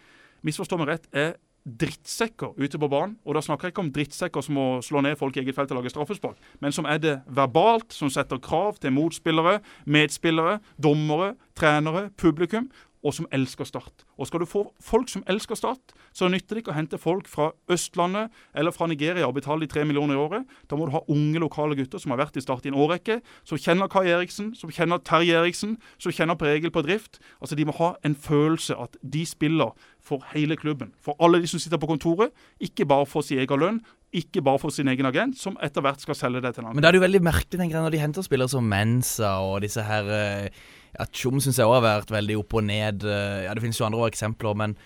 misforstå 0.46 0.78
meg 0.80 0.90
rett, 0.90 1.08
er 1.12 1.36
drittsekker 1.64 2.54
ute 2.56 2.78
på 2.80 2.88
banen. 2.88 3.16
Og 3.24 3.36
da 3.36 3.42
snakker 3.44 3.68
jeg 3.68 3.74
ikke 3.74 3.84
om 3.84 3.92
drittsekker 3.94 4.44
som 4.44 4.58
må 4.58 4.66
slå 4.84 5.02
ned 5.04 5.18
folk 5.20 5.36
i 5.36 5.42
eget 5.42 5.56
felt 5.56 5.72
og 5.72 5.80
lage 5.80 5.92
straffespark, 5.92 6.38
men 6.60 6.74
som 6.74 6.88
er 6.88 7.00
det 7.02 7.16
verbalt, 7.26 7.92
som 7.92 8.10
setter 8.12 8.40
krav 8.42 8.78
til 8.80 8.94
motspillere, 8.96 9.58
medspillere, 9.86 10.58
dommere, 10.82 11.34
trenere, 11.58 12.08
publikum. 12.16 12.70
Og 13.02 13.14
som 13.14 13.28
elsker 13.32 13.64
Start. 13.64 14.04
Og 14.18 14.26
Skal 14.26 14.40
du 14.40 14.46
få 14.46 14.64
folk 14.80 15.08
som 15.08 15.24
elsker 15.26 15.54
Start, 15.58 15.94
så 16.12 16.28
nytter 16.28 16.56
det 16.58 16.64
ikke 16.64 16.74
å 16.74 16.78
hente 16.78 16.98
folk 16.98 17.28
fra 17.30 17.52
Østlandet 17.70 18.34
eller 18.54 18.74
fra 18.74 18.88
Nigeria 18.90 19.26
og 19.28 19.36
betale 19.38 19.64
de 19.64 19.70
tre 19.70 19.84
millioner 19.88 20.14
i 20.14 20.22
året. 20.22 20.44
Da 20.68 20.76
må 20.76 20.86
du 20.86 20.92
ha 20.92 21.04
unge 21.08 21.40
lokale 21.40 21.78
gutter 21.78 22.02
som 22.02 22.12
har 22.12 22.22
vært 22.24 22.36
i 22.36 22.44
Start 22.44 22.66
i 22.66 22.72
en 22.72 22.78
årrekke, 22.78 23.20
som 23.46 23.58
kjenner 23.58 23.88
Kai 23.88 24.08
Eriksen, 24.10 24.52
som 24.58 24.70
kjenner 24.70 25.00
Terje 25.00 25.38
Eriksen, 25.38 25.78
som 25.98 26.12
kjenner 26.12 26.38
Pregel 26.38 26.58
regel 26.58 26.74
på 26.74 26.82
drift. 26.84 27.20
Altså 27.40 27.56
De 27.56 27.66
må 27.66 27.74
ha 27.78 27.94
en 28.04 28.14
følelse 28.14 28.76
at 28.78 28.96
de 29.02 29.24
spiller 29.26 29.74
for 30.00 30.24
hele 30.34 30.56
klubben. 30.56 30.92
For 31.00 31.16
alle 31.20 31.40
de 31.42 31.46
som 31.50 31.60
sitter 31.60 31.78
på 31.80 31.90
kontoret, 31.90 32.32
ikke 32.60 32.86
bare 32.86 33.06
for 33.06 33.22
sin 33.22 33.38
egen 33.38 33.60
lønn, 33.60 33.80
ikke 34.12 34.40
bare 34.42 34.58
for 34.58 34.72
sin 34.72 34.88
egen 34.88 35.06
agent, 35.06 35.36
som 35.36 35.58
etter 35.62 35.84
hvert 35.84 36.00
skal 36.00 36.16
selge 36.16 36.40
det 36.40 36.54
til 36.54 36.62
en 36.62 36.70
annen. 36.70 36.78
Men 36.78 36.82
da 36.82 36.88
er 36.88 36.96
det 36.96 37.02
jo 37.02 37.06
veldig 37.06 37.24
merkelig 37.26 37.60
tenker 37.60 37.76
jeg, 37.76 37.84
når 37.84 37.92
de 37.92 38.02
henter 38.02 38.24
spillere 38.24 38.48
som 38.48 38.64
Mensa 38.64 39.34
og 39.44 39.60
disse 39.66 39.84
her 39.84 40.08
eh, 40.08 40.62
Ja, 40.96 41.04
Tjom 41.12 41.40
syns 41.40 41.58
jeg 41.58 41.66
òg 41.66 41.80
har 41.80 41.86
vært 41.88 42.10
veldig 42.14 42.38
opp 42.38 42.54
og 42.54 42.64
ned. 42.64 43.04
eh, 43.04 43.44
Ja, 43.44 43.54
Det 43.54 43.62
finnes 43.62 43.80
jo 43.80 43.84
andre 43.88 44.08
eksempler, 44.10 44.54
men 44.56 44.76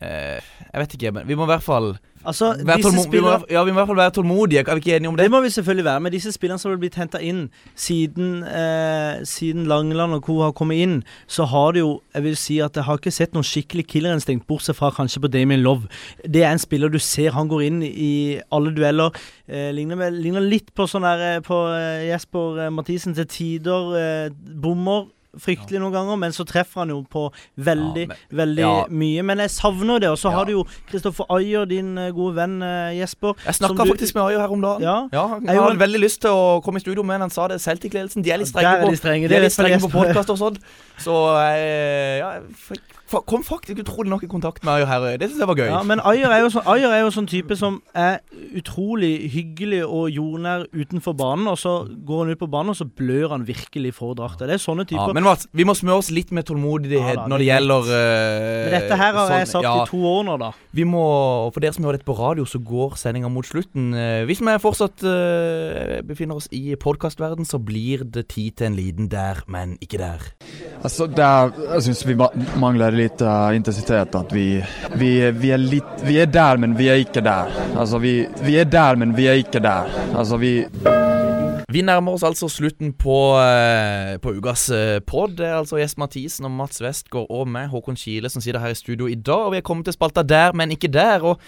eh, 0.00 0.40
Jeg 0.72 0.80
vet 0.86 0.94
ikke. 0.98 1.12
Men 1.12 1.28
vi 1.28 1.34
må 1.36 1.44
i 1.44 1.52
hvert 1.54 1.62
fall 1.62 1.94
Altså, 2.24 2.52
være, 2.54 2.76
disse 2.78 3.02
spillere, 3.02 3.40
vi 3.42 3.46
må, 3.48 3.50
ja, 3.50 3.62
vi 3.66 3.72
må 3.72 3.74
i 3.74 3.80
hvert 3.80 3.88
fall 3.88 3.96
være 3.98 4.12
tålmodige. 4.14 4.60
Er 4.62 4.76
vi 4.78 4.80
ikke 4.84 4.92
enige 4.96 5.08
om 5.10 5.16
det? 5.16 5.24
Det 5.26 5.30
må 5.32 5.40
vi 5.42 5.48
selvfølgelig 5.50 5.84
være. 5.84 6.00
Men 6.04 6.12
disse 6.14 6.30
spillerne 6.32 6.60
som 6.62 6.70
har 6.70 6.78
blitt 6.78 6.94
henta 6.94 7.18
inn 7.18 7.40
siden, 7.74 8.44
eh, 8.46 9.24
siden 9.26 9.66
Langeland 9.66 10.14
og 10.14 10.22
co. 10.22 10.36
har 10.44 10.52
kommet 10.52 10.78
inn, 10.84 11.02
så 11.26 11.44
har 11.50 11.72
det 11.72 11.80
jo 11.80 12.00
Jeg 12.14 12.22
vil 12.22 12.36
si 12.36 12.58
at 12.60 12.76
jeg 12.76 12.84
har 12.84 12.98
ikke 13.00 13.10
sett 13.10 13.32
noen 13.34 13.42
skikkelig 13.42 13.86
killerinstinkt, 13.90 14.46
bortsett 14.46 14.76
fra 14.76 14.90
kanskje 14.94 15.18
på 15.24 15.30
Damien 15.32 15.62
Love. 15.64 15.88
Det 16.22 16.44
er 16.44 16.52
en 16.52 16.58
spiller 16.62 16.88
du 16.88 16.98
ser 17.00 17.32
han 17.32 17.48
går 17.48 17.62
inn 17.66 17.82
i 17.82 18.40
alle 18.52 18.70
dueller. 18.70 19.10
Eh, 19.48 19.72
ligner, 19.72 19.96
med, 19.96 20.12
ligner 20.22 20.40
litt 20.46 20.70
på 20.74 20.86
sånn 20.86 21.02
der 21.02 21.24
eh, 21.36 21.40
på 21.40 21.58
eh, 21.74 22.06
Jesper 22.12 22.70
Mathisen 22.70 23.14
til 23.18 23.26
tider. 23.26 23.96
Eh, 23.98 24.30
bommer 24.62 25.08
fryktelig 25.40 25.80
noen 25.80 25.92
ganger, 25.94 26.16
men 26.20 26.32
så 26.32 26.44
treffer 26.44 26.82
han 26.82 26.88
jo 26.92 27.02
på 27.08 27.32
veldig, 27.56 28.08
men- 28.08 28.16
veldig 28.32 28.66
mye. 28.90 29.22
Men 29.24 29.38
jeg 29.38 29.50
savner 29.50 30.00
det. 30.00 30.10
Og 30.10 30.18
så 30.18 30.30
har 30.30 30.44
du 30.44 30.52
jo 30.52 30.64
Kristoffer 30.90 31.24
Ayer, 31.30 31.64
din 31.66 31.96
eh, 31.98 32.10
gode 32.12 32.34
venn 32.36 32.62
eh, 32.62 32.98
Jesper. 33.00 33.34
Jeg 33.46 33.54
snakka 33.54 33.86
faktisk 33.88 34.14
med 34.14 34.22
Ayer 34.24 34.40
her 34.40 34.48
om 34.52 34.60
dagen. 34.60 34.82
Ja. 34.82 35.26
han 35.28 35.44
Jeg 35.46 35.60
hadde 35.60 35.78
veldig 35.78 36.00
lyst 36.00 36.20
til 36.20 36.30
å 36.30 36.60
komme 36.62 36.76
i 36.76 36.80
studio, 36.80 37.02
men 37.02 37.20
han 37.20 37.30
sa 37.30 37.48
det. 37.48 37.60
Celtic-ledelsen 37.60 38.22
de 38.22 38.30
er 38.30 38.38
litt 38.38 38.48
strenge 38.48 38.82
på, 38.84 38.90
de 39.28 39.34
er 39.34 39.40
litt 39.46 39.52
strenge 39.52 39.80
på 39.80 39.90
podkast 39.90 40.30
og 40.30 40.38
sånn. 40.38 40.58
Så 41.02 41.16
jeg 41.42 42.18
ja, 42.22 42.32
jeg 43.12 43.24
kom 43.28 43.42
faktisk 43.44 43.76
utrolig 43.82 44.08
nok 44.08 44.22
i 44.24 44.28
kontakt 44.30 44.62
med 44.64 44.72
Ayer 44.72 44.88
her. 44.88 45.04
Det 45.20 45.28
syns 45.30 45.42
jeg 45.42 45.48
var 45.50 45.58
gøy. 45.58 45.66
Ja, 45.68 45.82
men 45.84 46.00
Ayer 46.08 46.32
er 46.32 46.40
jo 46.46 46.50
sånn 46.54 46.64
Ayer 46.72 46.92
er 46.96 47.02
jo 47.02 47.10
sånn 47.12 47.26
type 47.28 47.56
som 47.60 47.80
er 47.98 48.20
utrolig 48.56 49.10
hyggelig 49.34 49.82
og 49.84 50.06
jordnær 50.12 50.64
utenfor 50.72 51.16
banen, 51.18 51.48
og 51.50 51.58
så 51.60 51.74
går 51.92 52.22
han 52.24 52.32
ut 52.32 52.40
på 52.40 52.48
banen, 52.52 52.72
og 52.72 52.78
så 52.78 52.86
blør 52.88 53.34
han 53.34 53.44
virkelig 53.48 53.92
for 53.98 54.16
drakta. 54.18 54.48
Det 54.48 54.56
er 54.56 54.62
sånne 54.62 54.86
typer. 54.88 55.10
Ja, 55.10 55.16
men 55.18 55.26
Mats, 55.26 55.44
vi 55.52 55.66
må 55.68 55.74
smøre 55.76 56.00
oss 56.00 56.10
litt 56.14 56.32
med 56.32 56.46
tålmodighet 56.48 57.12
Ja 57.18 57.20
da, 57.20 57.26
når 57.30 57.42
det 57.42 57.48
er 57.48 57.52
gjelder 57.52 57.92
eh, 57.98 58.62
Men 58.64 58.76
dette 58.78 59.00
her 59.02 59.18
har 59.18 59.34
jeg 59.36 59.50
sånn- 59.50 59.52
sagt 59.60 59.68
ja, 59.68 59.74
i 59.82 59.90
to 59.92 60.02
år 60.12 60.24
nå, 60.30 60.38
da. 60.40 60.50
Vi 60.72 60.86
må, 60.88 61.04
For 61.52 61.60
dere 61.64 61.76
som 61.76 61.84
hører 61.84 62.00
dette 62.00 62.08
på 62.08 62.16
radio, 62.18 62.46
så 62.48 62.62
går 62.64 62.96
sendinga 63.00 63.28
mot 63.32 63.44
slutten. 63.46 63.92
Eh, 63.92 64.24
Hvis 64.28 64.40
vi 64.40 64.56
fortsatt 64.62 65.04
eh, 65.04 66.00
befinner 66.06 66.40
oss 66.40 66.48
i 66.52 66.74
podkastverden, 66.80 67.44
så 67.48 67.60
blir 67.60 68.04
det 68.08 68.28
tid 68.32 68.56
til 68.56 68.70
en 68.72 68.78
liten 68.78 69.08
der, 69.12 69.42
men 69.46 69.76
ikke 69.84 70.00
der. 70.00 70.32
Altså, 70.82 71.06
det 71.06 71.22
er, 71.22 71.52
jeg 71.76 71.84
syns 71.86 72.00
vi 72.08 72.16
mangler 72.58 72.94
litt 72.96 73.22
uh, 73.22 73.52
intensitet. 73.54 74.16
At 74.18 74.32
vi, 74.34 74.46
vi, 74.98 75.12
vi 75.38 75.52
er 75.54 75.62
litt 75.62 76.02
Vi 76.02 76.18
er 76.18 76.30
der, 76.30 76.58
men 76.58 76.74
vi 76.78 76.88
er 76.90 77.02
ikke 77.04 77.22
der. 77.22 77.52
Altså, 77.78 78.00
vi, 78.02 78.24
vi 78.42 78.58
er 78.58 78.66
der, 78.66 78.98
men 78.98 79.14
vi 79.14 79.28
er 79.30 79.38
ikke 79.44 79.62
der. 79.62 79.90
Altså, 80.10 80.40
vi 80.42 80.66
Vi 81.72 81.80
nærmer 81.86 82.12
oss 82.12 82.24
altså 82.26 82.50
slutten 82.52 82.90
på, 82.92 83.18
eh, 83.40 84.18
på 84.20 84.34
ukas 84.36 84.66
eh, 84.70 84.98
pod. 85.00 85.38
Det 85.38 85.46
er 85.46 85.54
altså 85.56 85.78
Gjest 85.78 85.96
Mathisen 85.98 86.44
og 86.44 86.52
Mats 86.52 86.82
Westgård 86.84 87.30
og 87.30 87.46
meg, 87.48 87.70
Håkon 87.72 87.96
Kile, 87.96 88.28
som 88.28 88.42
sitter 88.44 88.60
her 88.60 88.74
i 88.74 88.76
studio 88.76 89.06
i 89.08 89.14
dag. 89.14 89.46
Og 89.46 89.54
vi 89.54 89.62
er 89.62 89.64
kommet 89.64 89.88
til 89.88 89.96
spalta 89.96 90.26
der, 90.26 90.52
men 90.52 90.74
ikke 90.74 90.90
der. 90.92 91.24
Og 91.24 91.40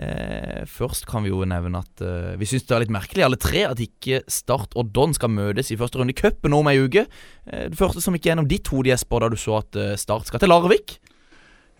eh, 0.00 0.62
først 0.68 1.06
kan 1.08 1.24
vi 1.24 1.32
jo 1.32 1.44
nevne 1.48 1.82
at 1.84 2.02
eh, 2.04 2.32
vi 2.40 2.48
syns 2.48 2.66
det 2.66 2.76
er 2.76 2.84
litt 2.84 2.94
merkelig, 2.94 3.24
alle 3.26 3.40
tre, 3.40 3.66
at 3.68 3.82
ikke 3.84 4.22
Start 4.30 4.74
og 4.78 4.92
Don 4.96 5.14
skal 5.16 5.32
møtes 5.32 5.70
i 5.70 5.78
første 5.80 6.00
runde 6.00 6.14
i 6.14 6.18
cupen 6.18 6.56
om 6.56 6.70
ei 6.70 6.80
uke. 6.80 7.06
Eh, 7.46 7.68
det 7.70 7.78
første 7.78 8.02
som 8.04 8.16
gikk 8.16 8.30
gjennom 8.30 8.48
ditt 8.50 8.70
hode, 8.72 8.92
Jesper, 8.92 9.24
da 9.24 9.30
du 9.32 9.38
så 9.40 9.60
at 9.60 9.78
eh, 9.78 9.96
Start 10.00 10.30
skal 10.30 10.42
til 10.42 10.52
Larvik. 10.52 10.98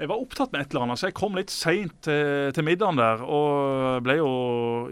Jeg 0.01 0.09
var 0.09 0.17
opptatt 0.17 0.49
med 0.55 0.63
et 0.63 0.71
eller 0.73 0.87
annet, 0.87 0.97
så 0.97 1.09
jeg 1.11 1.15
kom 1.19 1.35
litt 1.37 1.51
seint 1.53 1.93
til, 2.07 2.55
til 2.57 2.65
middagen 2.65 2.97
der. 2.97 3.21
Og 3.21 4.01
ble 4.07 4.15
jo 4.17 4.31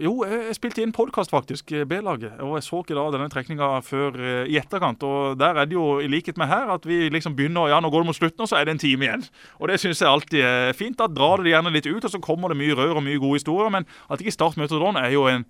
Jo, 0.03 0.11
jeg 0.29 0.53
spilte 0.53 0.83
inn 0.83 0.93
podkast, 0.93 1.31
faktisk, 1.33 1.71
eh, 1.73 1.87
B-laget. 1.89 2.35
Og 2.45 2.59
jeg 2.59 2.67
så 2.67 2.83
ikke 2.83 2.93
da 2.93 3.07
denne 3.15 3.29
trekninga 3.33 3.71
før 3.87 4.19
eh, 4.21 4.51
i 4.53 4.59
etterkant. 4.61 5.01
Og 5.01 5.39
der 5.41 5.57
er 5.57 5.65
det 5.65 5.73
jo, 5.73 5.97
i 5.97 6.11
likhet 6.13 6.37
med 6.37 6.51
her, 6.51 6.69
at 6.75 6.85
vi 6.85 7.07
liksom 7.09 7.33
begynner 7.33 7.71
Ja, 7.71 7.79
nå 7.81 7.89
går 7.89 8.05
det 8.05 8.09
mot 8.11 8.19
slutten, 8.19 8.45
og 8.45 8.51
så 8.51 8.59
er 8.59 8.69
det 8.69 8.75
en 8.75 8.83
time 8.85 9.07
igjen. 9.07 9.25
Og 9.57 9.73
det 9.73 9.79
syns 9.81 10.03
jeg 10.05 10.11
alltid 10.11 10.45
er 10.45 10.77
fint. 10.77 10.99
Da 11.01 11.09
drar 11.09 11.41
det 11.41 11.55
gjerne 11.55 11.73
litt 11.73 11.89
ut, 11.89 12.05
og 12.05 12.13
så 12.13 12.21
kommer 12.21 12.53
det 12.53 12.61
mye 12.61 12.77
rør 12.77 13.01
og 13.01 13.07
mye 13.07 13.17
gode 13.17 13.41
historier. 13.41 13.73
Men 13.73 13.89
at 14.13 14.21
ikke 14.21 14.37
Start 14.37 14.61
møter 14.61 14.77
Don, 14.77 14.99
er 14.99 15.09
jo 15.09 15.25
en 15.25 15.47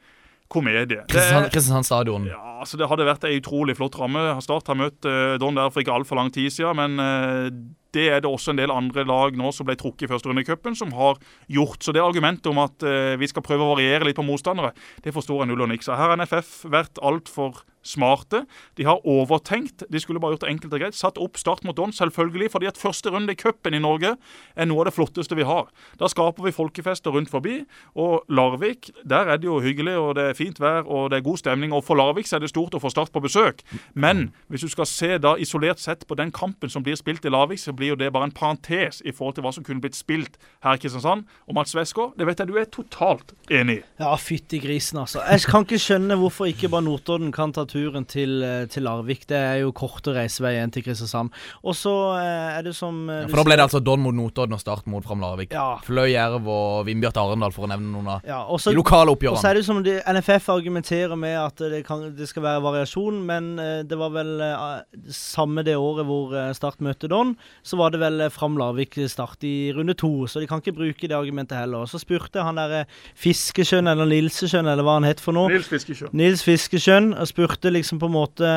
komedie. 0.49 1.03
Kristiansand 1.09 1.85
stadion. 1.85 2.25
ja, 2.29 2.39
altså 2.59 2.77
Det 2.77 2.87
hadde 2.89 3.07
vært 3.07 3.27
ei 3.29 3.37
utrolig 3.37 3.77
flott 3.77 3.97
ramme. 3.99 4.23
Start 4.43 4.71
har 4.71 4.79
møtt 4.79 5.05
uh, 5.05 5.37
Don 5.41 5.57
der 5.57 5.69
for 5.69 5.83
ikke 5.83 5.93
altfor 5.93 6.19
lang 6.19 6.33
tid 6.33 6.49
siden, 6.53 6.79
men 6.79 6.97
uh, 6.99 7.47
det 7.93 8.07
er 8.13 8.21
det 8.21 8.29
også 8.29 8.53
en 8.53 8.59
del 8.59 8.73
andre 8.73 9.05
lag 9.07 9.37
nå 9.37 9.53
som 9.55 9.65
ble 9.65 9.77
trukket 9.79 10.05
i 10.05 10.11
første 10.11 10.29
runde 10.29 10.43
i 10.43 10.47
cupen, 10.47 10.77
som 10.77 10.93
har 10.97 11.17
gjort. 11.49 11.81
Så 11.85 11.93
det 11.95 12.03
argumentet 12.03 12.49
om 12.51 12.61
at 12.61 12.85
uh, 12.85 13.15
vi 13.21 13.29
skal 13.29 13.45
prøve 13.45 13.65
å 13.65 13.73
variere 13.75 14.09
litt 14.09 14.17
på 14.17 14.25
motstandere, 14.25 14.73
det 15.05 15.13
forstår 15.15 15.43
jeg 15.43 15.53
null 15.53 15.65
og 15.65 15.73
niks. 15.73 15.89
av. 15.89 16.01
Her 16.01 16.13
har 16.13 16.21
NFF 16.21 16.55
vært 16.69 17.01
altfor 17.05 17.63
smarte. 17.85 18.43
De 18.77 18.85
har 18.87 19.05
overtenkt. 19.07 19.83
De 19.89 19.99
skulle 19.99 20.19
bare 20.19 20.35
gjort 20.35 20.45
det 20.45 20.51
enkelt 20.53 20.73
og 20.73 20.83
greit. 20.83 20.97
Satt 20.97 21.19
opp 21.21 21.37
Start 21.39 21.63
mot 21.63 21.77
Don, 21.77 21.93
selvfølgelig, 21.95 22.51
fordi 22.51 22.69
at 22.69 22.77
første 22.79 23.09
runde 23.13 23.33
i 23.33 23.39
cupen 23.39 23.75
i 23.77 23.81
Norge 23.83 24.15
er 24.55 24.69
noe 24.69 24.83
av 24.83 24.89
det 24.89 24.95
flotteste 24.97 25.37
vi 25.37 25.47
har. 25.47 25.69
Da 25.99 26.09
skaper 26.11 26.45
vi 26.45 26.55
folkefester 26.55 27.13
rundt 27.15 27.31
forbi. 27.31 27.61
Og 27.95 28.25
Larvik, 28.29 28.91
der 29.07 29.31
er 29.31 29.39
det 29.39 29.47
jo 29.47 29.59
hyggelig, 29.63 29.95
og 29.97 30.15
det 30.19 30.29
er 30.29 30.37
fint 30.37 30.59
vær 30.59 30.87
og 30.89 31.09
det 31.11 31.19
er 31.19 31.25
god 31.25 31.39
stemning. 31.41 31.73
Og 31.75 31.83
for 31.85 31.99
Larvik 31.99 32.27
så 32.27 32.37
er 32.37 32.43
det 32.43 32.51
stort 32.53 32.75
å 32.75 32.81
få 32.81 32.89
Start 32.89 33.11
på 33.13 33.21
besøk. 33.21 33.61
Men 33.93 34.31
hvis 34.49 34.65
du 34.65 34.71
skal 34.71 34.87
se 34.89 35.11
da 35.21 35.35
isolert 35.37 35.79
sett 35.79 36.07
på 36.09 36.17
den 36.17 36.31
kampen 36.33 36.71
som 36.73 36.83
blir 36.83 36.97
spilt 36.97 37.25
i 37.25 37.31
Larvik, 37.31 37.61
så 37.61 37.73
blir 37.75 37.93
jo 37.93 37.99
det 37.99 38.09
bare 38.15 38.29
en 38.29 38.35
parentes 38.35 39.03
i 39.05 39.13
forhold 39.13 39.37
til 39.37 39.45
hva 39.45 39.53
som 39.53 39.65
kunne 39.65 39.83
blitt 39.83 39.97
spilt 39.97 40.39
her 40.65 40.75
i 40.75 40.81
Kristiansand. 40.81 41.27
Og 41.47 41.55
Mats 41.55 41.75
Westgård, 41.77 42.15
det 42.17 42.25
vet 42.27 42.41
jeg 42.41 42.49
du 42.49 42.57
er 42.57 42.69
totalt 42.73 43.35
enig 43.53 43.79
i. 43.79 43.83
Ja, 44.01 44.15
fytti 44.19 44.59
grisen, 44.63 44.99
altså. 45.03 45.21
Jeg 45.29 45.45
kan 45.51 45.67
ikke 45.67 45.81
skjønne 45.81 46.17
hvorfor 46.19 46.49
ikke 46.49 46.71
bare 46.73 46.87
Notodden 46.87 47.31
kan 47.35 47.53
ta 47.53 47.67
turen 47.79 48.05
til, 48.09 48.41
eh, 48.43 48.65
til 48.71 48.85
Larvik. 48.87 49.25
Det 49.29 49.37
er 49.37 49.61
jo 49.63 49.73
korte 49.75 50.13
igjen 50.15 50.73
til 50.73 50.83
Kristiansand. 50.85 51.31
Og 51.63 51.75
så 51.77 51.93
eh, 52.19 52.57
er 52.57 52.65
det 52.65 52.75
som 52.75 53.09
eh, 53.09 53.25
du 53.25 53.31
For 53.31 53.41
da 53.41 53.47
ble 53.47 53.57
det 53.59 53.65
altså 53.67 53.81
Don 53.83 54.03
mot 54.03 54.15
Notodden 54.15 54.57
og 54.57 54.61
Start 54.61 54.87
mot 54.87 55.05
Fram 55.05 55.23
Larvik. 55.23 55.53
Ja. 55.55 55.79
Fløy, 55.85 56.11
Jerv 56.13 56.47
og 56.49 56.85
Vindbjart 56.87 57.19
Arendal, 57.21 57.53
for 57.55 57.67
å 57.67 57.71
nevne 57.71 57.91
noen 57.93 58.11
av 58.15 58.27
ja, 58.27 58.41
også, 58.45 58.73
de 58.73 58.79
lokale 58.79 59.13
oppgjørene. 59.15 59.39
Og 59.39 59.43
så 59.43 59.51
er 59.51 59.59
det 59.59 59.65
som 59.67 59.81
de, 59.85 59.97
NFF 60.19 60.49
argumenterer 60.53 61.19
med 61.19 61.37
at 61.39 61.63
det, 61.71 61.83
kan, 61.87 62.07
det 62.15 62.29
skal 62.29 62.45
være 62.45 62.63
variasjon, 62.65 63.21
men 63.29 63.51
eh, 63.61 63.81
det 63.87 63.99
var 63.99 64.13
vel 64.15 64.35
eh, 64.45 65.09
samme 65.15 65.63
det 65.67 65.77
året 65.79 66.07
hvor 66.09 66.35
eh, 66.35 66.51
Start 66.57 66.81
møtte 66.83 67.09
Don, 67.11 67.35
så 67.63 67.79
var 67.79 67.93
det 67.93 68.01
vel 68.03 68.25
eh, 68.25 68.33
Fram 68.33 68.57
Larvik 68.59 68.97
start 69.09 69.43
i 69.47 69.71
runde 69.75 69.95
to, 69.97 70.11
så 70.27 70.41
de 70.41 70.49
kan 70.49 70.63
ikke 70.63 70.75
bruke 70.77 71.09
det 71.09 71.17
argumentet 71.17 71.59
heller. 71.59 71.87
Så 71.89 72.01
spurte 72.01 72.43
han 72.45 72.59
derre 72.59 72.85
Fiskesjøen 73.19 73.89
eller 73.89 74.09
Nilsesjøen 74.09 74.67
eller 74.69 74.85
hva 74.85 74.97
han 74.99 75.07
het 75.07 75.21
for 75.23 75.35
noe. 75.35 75.51
Nils 75.51 75.69
Fiskesjø. 75.71 76.11
Nils 76.17 76.43
Fiskesjøen 76.45 77.13
og 77.15 77.29
spurte 77.59 77.73
liksom 77.73 77.99
på 77.99 78.07
en 78.07 78.13
måte 78.15 78.49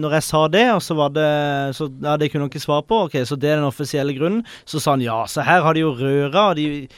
Når 0.00 0.12
jeg 0.16 0.24
sa 0.24 0.48
det, 0.48 0.64
og 0.72 0.82
så 0.82 0.94
var 0.96 1.10
det 1.12 1.76
så, 1.76 1.88
Ja, 2.02 2.16
det 2.16 2.30
kunne 2.30 2.46
han 2.46 2.50
ikke 2.50 2.60
svare 2.60 2.82
på. 2.82 3.04
Ok, 3.06 3.16
Så 3.26 3.36
det 3.36 3.50
er 3.50 3.56
den 3.56 3.68
offisielle 3.68 4.14
grunnen. 4.16 4.44
Så 4.64 4.80
sa 4.80 4.92
han 4.92 5.00
ja, 5.00 5.26
så 5.26 5.42
her 5.42 5.62
har 5.62 5.74
de 5.74 5.80
jo 5.80 5.92
røra. 5.92 6.50
Og 6.50 6.56
de 6.56 6.88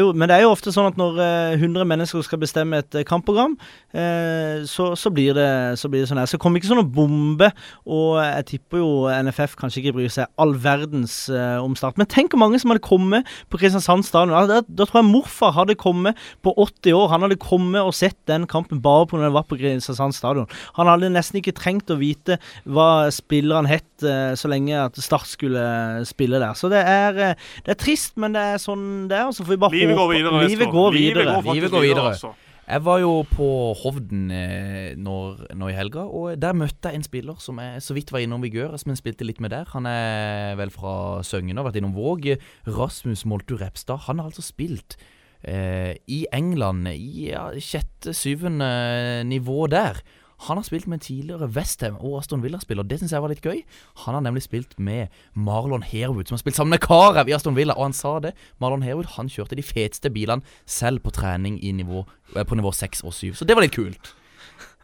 jo, 0.00 0.10
men 0.12 0.26
det 0.28 0.40
er 0.40 0.46
jo 0.46 0.50
ofte 0.50 0.74
sånn 0.74 0.90
at 0.90 0.98
når 0.98 1.22
eh, 1.22 1.60
100 1.60 1.86
mennesker 1.86 2.26
skal 2.26 2.42
bestemme 2.42 2.82
et 2.82 2.98
eh, 2.98 3.06
kampprogram, 3.06 3.54
eh, 3.94 4.66
så, 4.66 4.90
så, 4.98 5.12
blir 5.14 5.36
det, 5.36 5.78
så 5.78 5.90
blir 5.92 6.02
det 6.02 6.10
sånn 6.10 6.18
her. 6.18 6.26
Så 6.26 6.40
kommer 6.42 6.56
kom 6.56 6.60
ikke 6.60 6.70
sånn 6.70 6.78
noen 6.80 6.92
bombe, 6.94 7.50
og 7.84 8.16
jeg 8.22 8.44
tipper 8.52 8.80
jo 8.80 8.90
NFF 9.28 9.56
kanskje 9.60 9.82
ikke 9.82 9.96
bryr 9.98 10.12
seg 10.12 10.30
all 10.40 10.54
verdens 10.62 11.26
eh, 11.28 11.58
om 11.60 11.74
Start. 11.76 11.98
Men 12.00 12.08
tenk 12.08 12.32
hvor 12.32 12.40
mange 12.40 12.60
som 12.62 12.72
hadde 12.72 12.84
kommet 12.86 13.28
på 13.52 13.60
Kristiansand 13.60 14.06
stadion. 14.08 14.32
Da, 14.48 14.62
da 14.64 14.86
tror 14.88 15.02
jeg 15.02 15.08
morfar 15.10 15.52
hadde 15.56 15.76
kommet 15.76 16.16
på 16.46 16.54
80 16.56 16.96
år. 16.96 17.10
Han 17.12 17.26
hadde 17.26 17.38
kommet 17.42 17.84
og 17.84 17.92
sett 17.96 18.16
den 18.30 18.46
kampen 18.48 18.80
bare 18.84 19.04
pga. 19.10 19.20
det 19.26 19.34
var 19.36 19.44
på 19.50 19.58
Kristiansand 19.60 20.16
stadion. 20.16 20.48
Han 20.78 20.88
hadde 20.88 21.12
nesten 21.12 21.42
ikke 21.42 21.56
trengt 21.56 21.92
å 21.92 21.98
vite 22.00 22.38
hva 22.64 23.10
spillerne 23.12 23.70
het, 23.70 23.90
eh, 24.00 24.32
så 24.38 24.50
lenge 24.52 24.80
at 24.86 24.96
Start 25.02 25.28
skulle 25.28 25.66
spille 26.08 26.40
der. 26.40 26.56
Så 26.56 26.70
det 26.72 26.80
er, 26.80 27.20
eh, 27.20 27.50
det 27.66 27.76
er 27.76 27.80
trist, 27.84 28.16
men 28.16 28.32
det 28.36 28.46
er 28.54 28.62
sånn 28.62 29.10
det 29.10 29.20
er. 29.20 29.28
og 29.28 29.36
Så 29.36 29.44
får 29.44 29.56
vi 29.56 29.62
bare 29.66 29.75
Livet 29.76 30.00
går 30.00 30.12
videre. 30.14 30.42
Livet 30.48 30.74
går 30.74 30.90
videre. 30.96 31.38
Livet 31.52 31.72
går 31.74 31.86
videre. 31.86 32.10
altså. 32.14 32.34
Jeg 32.66 32.82
var 32.82 32.98
jo 32.98 33.10
på 33.30 33.48
Hovden 33.78 34.24
eh, 34.34 34.96
når, 34.98 35.44
nå 35.54 35.68
i 35.70 35.76
helga, 35.76 36.02
og 36.10 36.34
der 36.42 36.56
møtte 36.58 36.90
jeg 36.90 36.98
en 36.98 37.04
spiller 37.06 37.36
som 37.38 37.60
jeg 37.62 37.84
så 37.84 37.94
vidt 37.94 38.10
var 38.10 38.24
innom 38.24 38.42
i 38.42 38.50
går, 38.50 38.74
som 38.82 38.90
jeg 38.90 38.98
spilte 38.98 39.26
litt 39.28 39.38
med 39.38 39.54
der. 39.54 39.68
Han 39.70 39.86
er 39.86 40.58
vel 40.58 40.72
fra 40.74 41.22
Søgne 41.22 41.54
og 41.62 41.68
vært 41.68 41.78
innom 41.78 41.94
Våg. 41.94 42.26
Rasmus 42.66 43.22
Moltu 43.30 43.54
Repstad. 43.60 44.02
Han 44.08 44.18
har 44.18 44.32
altså 44.32 44.42
spilt 44.42 44.98
eh, 45.46 45.94
i 46.10 46.24
England 46.34 46.90
i 46.90 47.28
ja, 47.28 47.52
sjette, 47.62 48.10
syvende 48.18 49.22
nivå 49.30 49.68
der. 49.70 50.02
Han 50.44 50.58
har 50.58 50.66
spilt 50.66 50.86
med 50.86 51.00
tidligere 51.00 51.48
Westham 51.48 51.96
og 51.96 52.18
Aston 52.20 52.42
Villa-spiller, 52.44 52.84
det 52.84 52.98
syns 53.00 53.14
jeg 53.14 53.24
var 53.24 53.32
litt 53.32 53.44
gøy. 53.44 53.62
Han 54.04 54.18
har 54.18 54.24
nemlig 54.26 54.44
spilt 54.44 54.76
med 54.76 55.08
Marlon 55.32 55.86
Herwood, 55.86 56.28
som 56.28 56.36
har 56.36 56.42
spilt 56.42 56.58
sammen 56.58 56.74
med 56.76 56.84
Karev 56.84 57.30
i 57.30 57.34
Aston 57.36 57.56
Villa, 57.56 57.76
og 57.76 57.88
han 57.88 57.96
sa 57.96 58.18
det. 58.20 58.34
Marlon 58.60 58.84
Herwood 58.84 59.14
han 59.16 59.32
kjørte 59.32 59.56
de 59.56 59.64
feteste 59.64 60.12
bilene 60.12 60.44
selv 60.68 61.00
på 61.04 61.14
trening 61.16 61.56
nivå, 61.80 62.04
eh, 62.34 62.44
på 62.44 62.58
nivå 62.58 62.72
6 62.72 63.02
og 63.08 63.16
7, 63.16 63.32
så 63.34 63.48
det 63.48 63.56
var 63.56 63.64
litt 63.64 63.76
kult. 63.76 64.12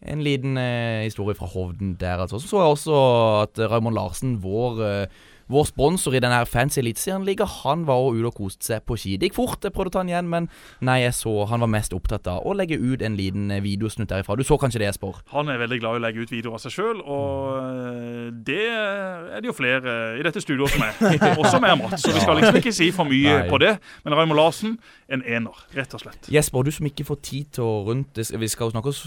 En 0.03 0.25
liten 0.25 0.57
eh, 0.59 1.05
historie 1.05 1.37
fra 1.39 1.47
Hovden 1.47 1.95
der, 2.01 2.19
altså. 2.25 2.41
Så 2.41 2.49
så 2.49 2.63
jeg 2.63 2.73
også 2.73 2.97
at 3.45 3.61
Raymond 3.71 3.95
Larsen, 3.95 4.41
vår, 4.43 4.81
eh, 4.83 5.07
vår 5.53 5.67
sponsor 5.69 6.17
i 6.17 6.21
denne 6.25 6.41
fancy 6.49 6.81
eliteserien-liga, 6.83 7.47
han 7.63 7.85
var 7.89 8.01
også 8.01 8.19
ute 8.19 8.31
og 8.31 8.37
koste 8.41 8.69
seg 8.71 8.85
på 8.89 8.97
ski. 8.99 9.17
Det 9.21 9.29
gikk 9.31 9.37
fort, 9.39 9.63
jeg 9.67 9.75
prøvde 9.77 9.93
å 9.93 9.95
ta 9.97 10.03
han 10.03 10.11
igjen, 10.13 10.29
men 10.33 10.49
nei, 10.85 10.99
jeg 11.05 11.15
så 11.19 11.35
han 11.51 11.63
var 11.65 11.71
mest 11.73 11.95
opptatt 11.97 12.27
av 12.33 12.47
å 12.49 12.55
legge 12.57 12.79
ut 12.81 13.03
en 13.05 13.17
liten 13.19 13.51
eh, 13.53 13.63
videosnutt 13.65 14.11
derifra. 14.11 14.37
Du 14.41 14.45
så 14.49 14.59
kanskje 14.61 14.83
det, 14.83 14.91
Jesper? 14.91 15.21
Han 15.35 15.53
er 15.53 15.61
veldig 15.63 15.79
glad 15.83 15.99
i 15.99 16.01
å 16.01 16.05
legge 16.07 16.25
ut 16.25 16.33
videoer 16.33 16.59
av 16.59 16.65
seg 16.65 16.75
sjøl, 16.77 17.03
og 17.05 17.59
eh, 17.61 18.31
det 18.49 18.61
er 18.73 19.41
det 19.43 19.51
jo 19.51 19.57
flere 19.57 19.97
i 20.19 20.25
dette 20.27 20.43
studioet 20.43 20.73
som 20.75 20.85
er. 20.87 21.37
Også 21.43 21.61
med 21.63 21.77
Mats, 21.83 22.03
så 22.05 22.13
vi 22.15 22.23
skal 22.25 22.39
liksom 22.41 22.61
ikke 22.63 22.75
si 22.75 22.91
for 22.95 23.09
mye 23.09 23.37
Nei. 23.43 23.49
på 23.53 23.61
det. 23.63 23.75
Men 24.07 24.17
Raymond 24.19 24.39
Larsen, 24.41 24.77
en 25.13 25.23
ener, 25.29 25.63
rett 25.77 25.95
og 25.97 26.03
slett. 26.05 26.29
Jesper, 26.33 26.65
du 26.67 26.73
som 26.75 26.89
ikke 26.89 27.07
får 27.09 27.21
tid 27.29 27.51
til 27.59 27.67
å 27.67 27.73
rundt 27.89 28.17
Vi 28.17 28.49
skal 28.51 28.69
jo 28.71 28.75
snakke 28.75 28.93
oss 28.93 29.03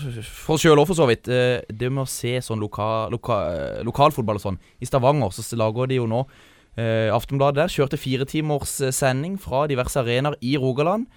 for 0.46 0.56
oss 0.58 0.64
sjøl 0.66 0.78
òg, 0.82 0.88
for 0.90 0.98
så 0.98 1.08
vidt. 1.10 1.30
Eh, 1.32 1.64
Det 1.76 1.90
med 1.92 2.06
å 2.06 2.10
se 2.10 2.36
sånn 2.46 2.62
loka, 2.62 3.08
loka, 3.14 3.40
eh, 3.56 3.84
lokalfotball 3.88 4.40
og 4.40 4.44
sånn. 4.44 4.60
I 4.82 4.88
Stavanger 4.90 5.34
så 5.34 5.44
lager 5.60 5.88
de 5.90 5.98
jo 6.02 6.06
nå 6.10 6.24
eh, 6.78 7.12
Aftenbladet 7.14 7.64
der 7.64 7.72
kjørte 7.74 8.00
fire 8.00 8.26
eh, 8.82 8.92
sending 8.92 9.40
fra 9.42 9.66
diverse 9.68 10.00
arenaer 10.00 10.36
i 10.42 10.56
Rogaland. 10.58 11.08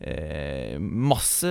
eh, 0.00 0.76
masse, 0.78 1.48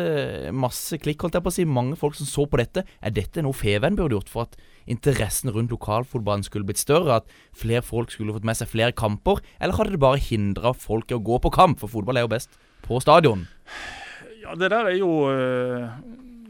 masse 0.53 0.99
klikk, 1.01 1.21
holdt 1.21 1.33
jeg 1.39 1.45
på 1.45 1.49
å 1.49 1.55
si. 1.55 1.65
Mange 1.65 1.97
folk 1.97 2.15
som 2.15 2.29
så 2.29 2.45
på 2.45 2.57
dette. 2.61 2.85
Er 3.01 3.11
dette 3.11 3.41
noe 3.41 3.57
Feven 3.57 3.97
burde 3.97 4.13
gjort 4.17 4.29
for 4.29 4.45
at 4.45 4.55
interessen 4.85 5.49
rundt 5.49 5.73
lokalfotballen 5.73 6.45
skulle 6.45 6.67
blitt 6.67 6.81
større? 6.81 7.21
At 7.21 7.25
flere 7.57 7.81
folk 7.81 8.13
skulle 8.13 8.35
fått 8.35 8.45
med 8.45 8.57
seg 8.57 8.69
flere 8.69 8.93
kamper? 8.93 9.41
Eller 9.59 9.77
hadde 9.79 9.95
det 9.95 10.03
bare 10.03 10.21
hindra 10.21 10.73
folk 10.73 11.09
i 11.09 11.17
å 11.17 11.23
gå 11.23 11.41
på 11.41 11.53
kamp? 11.53 11.81
For 11.81 11.89
fotball 11.89 12.21
er 12.21 12.27
jo 12.27 12.33
best 12.35 12.53
på 12.85 13.01
stadion. 13.01 13.47
Ja, 14.43 14.53
Det 14.53 14.69
der 14.69 14.91
er 14.91 14.97
jo 14.99 15.11
eh, 15.31 15.89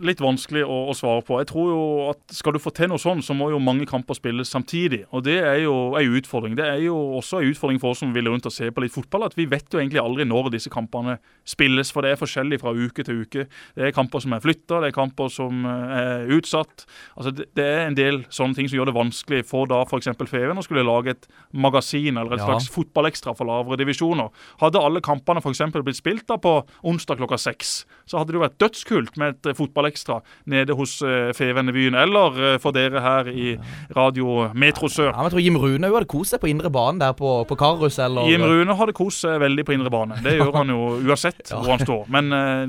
litt 0.04 0.22
vanskelig 0.24 0.64
å, 0.66 0.78
å, 0.92 0.94
svare 0.98 1.24
på. 1.26 1.38
Jeg 1.42 1.50
tror 1.52 1.70
jo 1.72 1.84
at 2.12 2.36
Skal 2.36 2.56
du 2.56 2.60
få 2.62 2.72
til 2.76 2.90
noe 2.92 3.02
sånn, 3.02 3.22
så 3.24 3.36
må 3.38 3.50
jo 3.52 3.62
mange 3.62 3.88
kamper 3.90 4.18
spilles 4.18 4.52
samtidig. 4.52 5.04
og 5.12 5.24
Det 5.28 5.38
er 5.40 5.62
jo 5.64 5.96
en 5.98 6.18
utfordring. 6.20 6.56
Det 6.58 6.66
er 6.66 6.82
jo 6.86 6.96
også 7.20 7.40
en 7.40 7.52
utfordring 7.52 7.80
for 7.82 7.94
oss 7.94 8.02
som 8.04 8.14
vil 8.16 8.30
rundt 8.30 8.48
og 8.48 8.54
se 8.54 8.70
på 8.72 8.84
litt 8.84 8.94
fotball. 8.94 9.28
at 9.28 9.38
Vi 9.38 9.48
vet 9.50 9.72
jo 9.72 9.80
egentlig 9.80 10.02
aldri 10.02 10.26
når 10.28 10.52
disse 10.56 10.72
kampene 10.74 11.18
spilles, 11.48 11.92
for 11.94 12.06
det 12.06 12.14
er 12.14 12.20
forskjellig 12.20 12.60
fra 12.62 12.74
uke 12.76 13.06
til 13.06 13.24
uke. 13.24 13.46
Det 13.76 13.88
er 13.88 13.96
kamper 13.96 14.24
som 14.24 14.36
er 14.36 14.44
flytta, 14.44 14.82
det 14.84 14.92
er 14.92 14.98
kamper 14.98 15.32
som 15.32 15.66
eh, 15.70 15.96
er 16.02 16.36
utsatt. 16.36 16.86
Altså 17.16 17.32
det, 17.32 17.48
det, 17.56 17.66
er 17.66 17.86
en 17.88 17.98
del 17.98 18.22
sånne 18.30 18.60
ting 18.60 18.70
som 18.70 18.80
gjør 18.80 18.92
det 18.92 18.98
vanskelig 18.98 19.44
for 19.48 19.70
da 19.72 19.84
f.eks. 19.86 20.12
Feven 20.26 20.60
å 20.60 20.66
skulle 20.66 20.86
lage 20.86 21.14
et 21.14 21.28
magasin 21.54 22.18
eller 22.18 22.36
et 22.36 22.44
ja. 22.44 22.50
slags 22.50 22.70
fotballekstra 22.74 23.36
for 23.38 23.48
lavere 23.48 23.80
divisjoner. 23.80 24.34
Hadde 24.60 24.82
alle 24.82 25.04
kampene 25.06 25.44
f.eks. 25.44 25.64
blitt 25.78 26.02
spilt 26.02 26.28
da 26.28 26.40
på 26.42 26.58
onsdag 26.84 27.22
klokka 27.22 27.40
seks, 27.40 27.78
så 28.10 28.20
hadde 28.20 28.34
det 28.34 28.40
jo 28.40 28.46
vært 28.46 28.60
dødskult 28.62 29.20
med 29.22 29.38
et 29.38 29.58
fotballekstra 29.58 29.85
nede 30.46 30.76
hos 30.78 30.98
uh, 31.06 31.32
Fevenevyen, 31.36 31.96
eller 32.00 32.40
uh, 32.40 32.56
for 32.62 32.76
dere 32.76 33.02
her 33.04 33.30
i 33.32 33.56
Radio 33.96 34.50
Metro 34.54 34.90
Sør. 34.92 35.12
Ja, 35.12 35.26
jeg 35.28 35.36
tror 35.36 35.44
Jim 35.46 35.60
Rune 35.62 35.92
hadde 35.92 36.10
kost 36.10 36.36
seg 36.36 36.42
på 36.44 36.50
indre 36.52 36.72
bane 36.74 37.02
der 37.02 37.16
på, 37.18 37.38
på 37.50 37.58
Karus, 37.60 38.00
eller 38.02 38.30
Jim 38.32 38.46
Rune 38.46 38.78
hadde 38.80 38.96
kost 38.98 39.26
seg 39.26 39.40
veldig 39.44 39.66
på 39.68 39.76
indre 39.76 39.94
bane. 39.94 40.20
Det 40.26 40.36
gjør 40.38 40.54
han 40.60 40.74
jo 40.74 40.82
uansett 41.06 41.44
ja. 41.52 41.60
hvor 41.60 41.76
han 41.76 41.86
står. 41.86 42.04
Men 42.16 42.32
uh, 42.34 42.66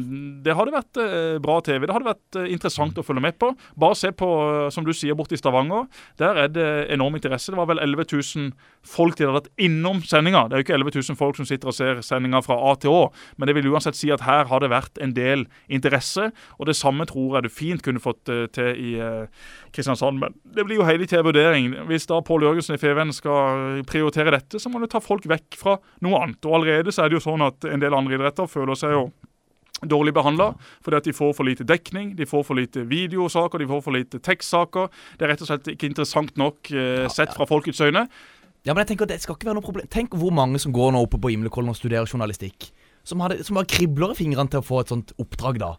det 0.46 0.56
hadde 0.56 0.76
vært 0.76 1.02
bra 1.42 1.58
TV. 1.64 1.86
Det 1.86 1.94
hadde 1.96 2.10
vært 2.10 2.40
interessant 2.46 2.98
å 2.98 3.04
følge 3.06 3.24
med 3.24 3.38
på. 3.40 3.52
Bare 3.78 3.98
se 3.98 4.12
på, 4.16 4.28
som 4.72 4.86
du 4.86 4.92
sier, 4.96 5.16
borte 5.18 5.36
i 5.36 5.40
Stavanger. 5.40 5.86
Der 6.20 6.44
er 6.44 6.52
det 6.52 6.68
enorm 6.94 7.16
interesse. 7.18 7.52
Det 7.52 7.58
var 7.58 7.68
vel 7.70 7.82
11 7.82 8.08
000 8.12 8.50
folk 8.86 9.16
de 9.18 9.26
hadde 9.26 9.40
vært 9.40 9.50
innom 9.62 10.02
sendinga. 10.06 10.46
Det 10.46 10.56
er 10.56 10.62
jo 10.62 10.66
ikke 10.66 10.78
11 10.78 10.96
000 11.10 11.18
folk 11.18 11.38
som 11.38 11.48
sitter 11.48 11.70
og 11.70 11.76
ser 11.76 12.02
sendinga 12.06 12.42
fra 12.44 12.58
A 12.70 12.74
til 12.80 12.94
Å, 12.94 13.02
men 13.36 13.48
det 13.48 13.56
vil 13.58 13.70
uansett 13.72 13.98
si 13.98 14.12
at 14.14 14.24
her 14.26 14.46
har 14.50 14.62
det 14.62 14.70
vært 14.72 15.00
en 15.02 15.14
del 15.16 15.46
interesse. 15.72 16.30
Og 16.60 16.70
det 16.70 16.76
samme 16.78 17.05
tror 17.10 17.36
jeg 17.36 17.46
du 17.46 17.52
fint 17.52 17.84
kunne 17.84 18.02
fått 18.02 18.32
uh, 18.32 18.46
til 18.52 18.82
i 18.82 18.94
uh, 19.00 19.46
Kristiansand. 19.74 20.20
Men 20.22 20.34
det 20.56 20.66
blir 20.66 20.80
jo 20.80 20.88
hele 20.88 21.08
tida 21.08 21.24
vurdering. 21.26 21.72
Hvis 21.90 22.08
da 22.10 22.22
Pål 22.24 22.48
Jørgensen 22.48 22.76
i 22.76 22.80
FVN 22.80 23.14
skal 23.16 23.84
prioritere 23.88 24.34
dette, 24.34 24.60
så 24.62 24.72
må 24.72 24.82
du 24.82 24.88
ta 24.90 25.02
folk 25.04 25.28
vekk 25.30 25.58
fra 25.60 25.78
noe 26.04 26.22
annet. 26.22 26.42
Og 26.44 26.60
allerede 26.60 26.94
så 26.94 27.04
er 27.04 27.12
det 27.12 27.20
jo 27.20 27.26
sånn 27.28 27.46
at 27.46 27.68
en 27.68 27.82
del 27.82 27.96
andre 27.96 28.18
idretter 28.18 28.50
føler 28.50 28.78
seg 28.78 28.96
jo 28.96 29.08
dårlig 29.84 30.14
behandla 30.16 30.52
fordi 30.84 30.96
at 30.96 31.08
de 31.08 31.12
får 31.16 31.34
for 31.36 31.48
lite 31.48 31.66
dekning, 31.68 32.14
de 32.16 32.26
får 32.28 32.46
for 32.48 32.58
lite 32.58 32.86
videosaker, 32.88 33.60
de 33.60 33.68
får 33.68 33.82
for 33.84 33.96
lite 33.96 34.20
tekstsaker. 34.24 34.88
Det 35.18 35.26
er 35.26 35.34
rett 35.34 35.44
og 35.44 35.50
slett 35.50 35.68
ikke 35.74 35.90
interessant 35.90 36.36
nok 36.40 36.70
eh, 36.72 37.04
sett 37.12 37.34
fra 37.36 37.48
folkets 37.48 37.82
øyne. 37.84 38.06
Ja, 38.66 38.72
men 38.72 38.82
jeg 38.82 38.94
tenker 38.94 39.10
det 39.10 39.20
skal 39.22 39.36
ikke 39.36 39.46
være 39.46 39.60
noe 39.60 39.66
problem 39.66 39.86
Tenk 39.92 40.16
hvor 40.18 40.32
mange 40.34 40.58
som 40.58 40.72
går 40.74 40.94
nå 40.94 41.04
oppe 41.04 41.20
på 41.22 41.30
Imlekollen 41.34 41.70
og 41.70 41.78
studerer 41.78 42.08
journalistikk. 42.08 42.70
Som, 43.06 43.20
hadde, 43.22 43.44
som 43.46 43.58
bare 43.58 43.70
kribler 43.70 44.14
i 44.14 44.18
fingrene 44.18 44.50
til 44.50 44.62
å 44.62 44.66
få 44.66 44.80
et 44.82 44.90
sånt 44.90 45.12
oppdrag, 45.22 45.60
da. 45.62 45.76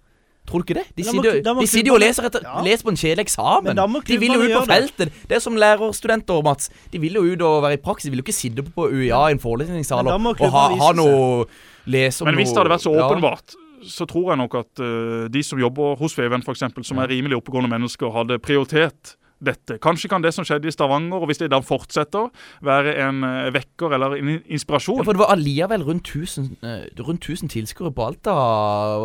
Tror 0.47 0.63
du 0.63 0.67
ikke 0.67 0.79
det? 0.79 0.85
De 0.95 1.03
sitter, 1.03 1.41
de 1.43 1.67
sitter 1.67 1.89
jo 1.91 1.97
og 1.97 2.01
leser, 2.01 2.27
etter, 2.29 2.45
ja. 2.47 2.61
leser, 2.63 2.87
på 2.87 2.93
en 2.93 2.99
kjedelig 2.99 3.25
eksamen. 3.27 3.81
De 4.07 4.19
vil 4.21 4.31
jo 4.37 4.41
ut 4.45 4.53
på 4.53 4.63
feltet. 4.69 5.11
Det. 5.11 5.27
det 5.27 5.37
er 5.37 5.43
som 5.43 5.59
lærerstudenter, 5.59 6.41
Mats. 6.45 6.71
De 6.93 7.01
vil 7.03 7.19
jo 7.19 7.25
ut 7.27 7.43
og 7.43 7.61
være 7.67 7.75
i 7.75 7.81
praksis. 7.83 8.07
De 8.07 8.15
vil 8.15 8.23
jo 8.23 8.27
ikke 8.29 8.37
sitte 8.37 8.63
på 8.63 8.87
UiA 8.87 9.21
i 9.27 9.35
en 9.35 9.43
forelesningssal 9.43 10.07
og 10.07 10.43
ha, 10.55 10.65
ha 10.79 10.91
noe 10.95 11.45
lese 11.87 12.23
om 12.23 12.31
Men 12.31 12.39
hvis 12.39 12.53
det 12.53 12.61
hadde 12.63 12.75
vært 12.77 12.85
så 12.87 12.95
åpenbart 12.95 13.57
så 13.87 14.07
tror 14.09 14.31
jeg 14.31 14.39
nok 14.41 14.55
at 14.57 14.81
uh, 14.81 15.27
de 15.31 15.43
som 15.45 15.59
jobber 15.61 15.95
hos 15.99 16.15
Feven, 16.17 16.41
f.eks., 16.43 16.65
som 16.87 16.99
er 17.01 17.11
rimelig 17.11 17.37
oppegående 17.37 17.69
mennesker, 17.71 18.09
hadde 18.11 18.39
prioritert 18.43 19.13
dette. 19.43 19.77
Kanskje 19.83 20.09
kan 20.11 20.23
det 20.23 20.33
som 20.35 20.45
skjedde 20.47 20.69
i 20.69 20.73
Stavanger, 20.73 21.21
og 21.21 21.29
hvis 21.29 21.41
det 21.41 21.51
da 21.53 21.59
fortsetter, 21.63 22.31
være 22.65 22.95
en 23.05 23.21
uh, 23.25 23.53
vekker 23.53 23.93
eller 23.97 24.17
en 24.17 24.33
inspirasjon. 24.45 25.01
Ja, 25.01 25.05
for 25.07 25.17
Det 25.17 25.23
var 25.23 25.35
alliavel 25.35 25.85
rundt 25.87 26.09
1000, 26.09 26.57
uh, 26.63 27.05
rundt 27.07 27.29
1000 27.29 27.53
tilskuere 27.53 27.93
på 27.93 28.07
Alta. 28.07 28.33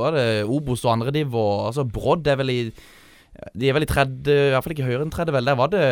Var 0.01 0.17
det 0.17 0.27
Obos 0.45 0.85
og 0.87 0.97
andre 0.97 1.15
div? 1.15 1.35
Og, 1.35 1.69
altså 1.69 1.85
Brodd 1.85 2.27
er 2.27 2.41
vel 2.41 2.55
i 2.55 2.61
de 3.33 3.69
er 3.69 3.77
vel 3.77 3.87
i 3.87 3.89
tredje, 3.89 4.35
i 4.35 4.51
hvert 4.53 4.65
fall 4.65 4.75
ikke 4.75 4.87
høyere 4.87 5.07
enn 5.07 5.13
tredje, 5.13 5.33
vel. 5.33 5.49
Der 5.49 5.57
var 5.57 5.71
det 5.73 5.85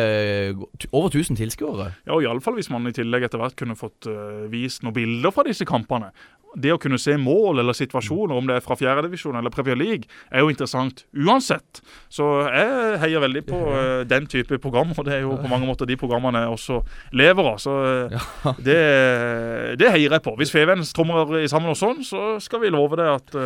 over 0.91 1.09
1000 1.09 1.39
tilskuere. 1.39 1.91
Ja, 2.05 2.13
og 2.13 2.25
iallfall 2.25 2.59
hvis 2.59 2.69
man 2.73 2.85
i 2.89 2.93
tillegg 2.95 3.25
etter 3.25 3.41
hvert 3.41 3.57
kunne 3.57 3.77
fått 3.79 4.09
uh, 4.09 4.45
vist 4.51 4.85
noen 4.85 4.95
bilder 4.97 5.33
fra 5.33 5.47
disse 5.47 5.67
kampene 5.67 6.11
det 6.51 6.67
å 6.73 6.79
kunne 6.83 6.97
se 6.99 7.13
mål 7.15 7.61
eller 7.61 7.71
situasjoner, 7.71 8.35
om 8.35 8.47
det 8.49 8.57
er 8.57 8.63
fra 8.65 8.75
fjerdedivisjon 8.75 9.37
eller 9.39 9.53
Premier 9.53 9.77
League, 9.79 10.09
er 10.27 10.43
jo 10.43 10.49
interessant 10.51 11.05
uansett. 11.15 11.79
Så 12.11 12.25
jeg 12.51 12.97
heier 13.05 13.23
veldig 13.23 13.43
på 13.47 13.59
uh, 13.69 14.01
den 14.03 14.27
type 14.27 14.59
program, 14.59 14.91
og 14.91 15.07
det 15.07 15.15
er 15.15 15.23
jo 15.23 15.37
på 15.39 15.47
mange 15.47 15.69
måter 15.69 15.87
de 15.87 15.95
programmene 15.95 16.43
jeg 16.43 16.57
også 16.57 16.81
lever 17.15 17.51
av. 17.53 17.61
Så 17.63 17.75
det, 18.59 18.79
det, 19.79 19.93
heier 19.95 20.17
jeg 20.17 20.25
på. 20.25 20.35
Hvis 20.41 20.51
Feven 20.51 20.83
strømmer 20.83 21.39
sammen 21.47 21.71
og 21.71 21.79
sånn, 21.79 22.03
så 22.03 22.35
skal 22.43 22.65
vi 22.65 22.73
love 22.75 22.99
det 22.99 23.07
at 23.13 23.39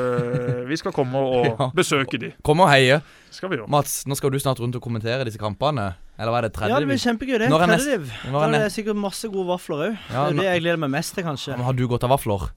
vi 0.66 0.82
skal 0.82 0.96
komme 0.96 1.22
og 1.22 1.62
besøke 1.78 2.18
de. 2.22 2.34
Kom 2.42 2.66
og 2.66 2.74
heie. 2.74 3.04
Skal 3.36 3.52
vi 3.52 3.60
gjøre. 3.60 3.70
Mats, 3.72 4.04
nå 4.08 4.16
skal 4.18 4.32
du 4.32 4.40
snart 4.40 4.60
rundt 4.64 4.78
og 4.80 4.84
kommentere 4.84 5.26
disse 5.28 5.40
kampene. 5.42 5.92
Eller 6.16 6.32
hva 6.32 6.40
er 6.40 6.48
det? 6.48 6.54
Tredje 6.56 6.72
Ja, 6.72 6.82
det 6.82 6.88
blir 6.90 7.02
kjempegøy, 7.02 7.38
det. 7.42 7.50
Tredjediv. 7.52 8.12
Da 8.32 8.44
er 8.46 8.54
det 8.56 8.68
sikkert 8.76 9.00
masse 9.00 9.32
gode 9.32 9.50
vafler 9.52 9.90
òg. 9.90 9.98
Ja, 10.12 10.28
det 10.30 10.38
er 10.38 10.38
det 10.40 10.46
jeg 10.48 10.64
gleder 10.64 10.86
meg 10.86 10.94
mest 10.96 11.18
til, 11.18 11.26
kanskje. 11.28 11.58
Men 11.58 11.68
har 11.68 11.76
du 11.76 11.84
godt 11.92 12.08
av 12.08 12.16
vafler? 12.16 12.48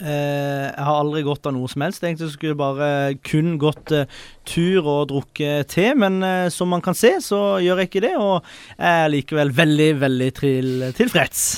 Uh, 0.00 0.70
jeg 0.70 0.84
har 0.86 0.96
aldri 0.96 1.20
gått 1.26 1.48
av 1.48 1.52
noe 1.52 1.68
som 1.68 1.84
helst. 1.84 2.04
Egentlig 2.06 2.30
skulle 2.32 2.54
jeg 2.54 2.60
bare 2.60 2.90
kun 3.26 3.58
gått 3.60 3.92
uh, 3.92 4.20
tur 4.48 4.86
og 4.86 5.10
drukket 5.10 5.68
te, 5.74 5.90
men 5.98 6.22
uh, 6.24 6.46
som 6.52 6.70
man 6.72 6.84
kan 6.84 6.96
se, 6.96 7.16
så 7.24 7.58
gjør 7.60 7.82
jeg 7.82 7.90
ikke 7.90 8.04
det. 8.06 8.14
Og 8.16 8.38
jeg 8.78 8.94
er 8.94 9.12
likevel 9.12 9.52
veldig, 9.58 9.90
veldig 10.06 10.30
til, 10.40 10.70
tilfreds. 10.96 11.48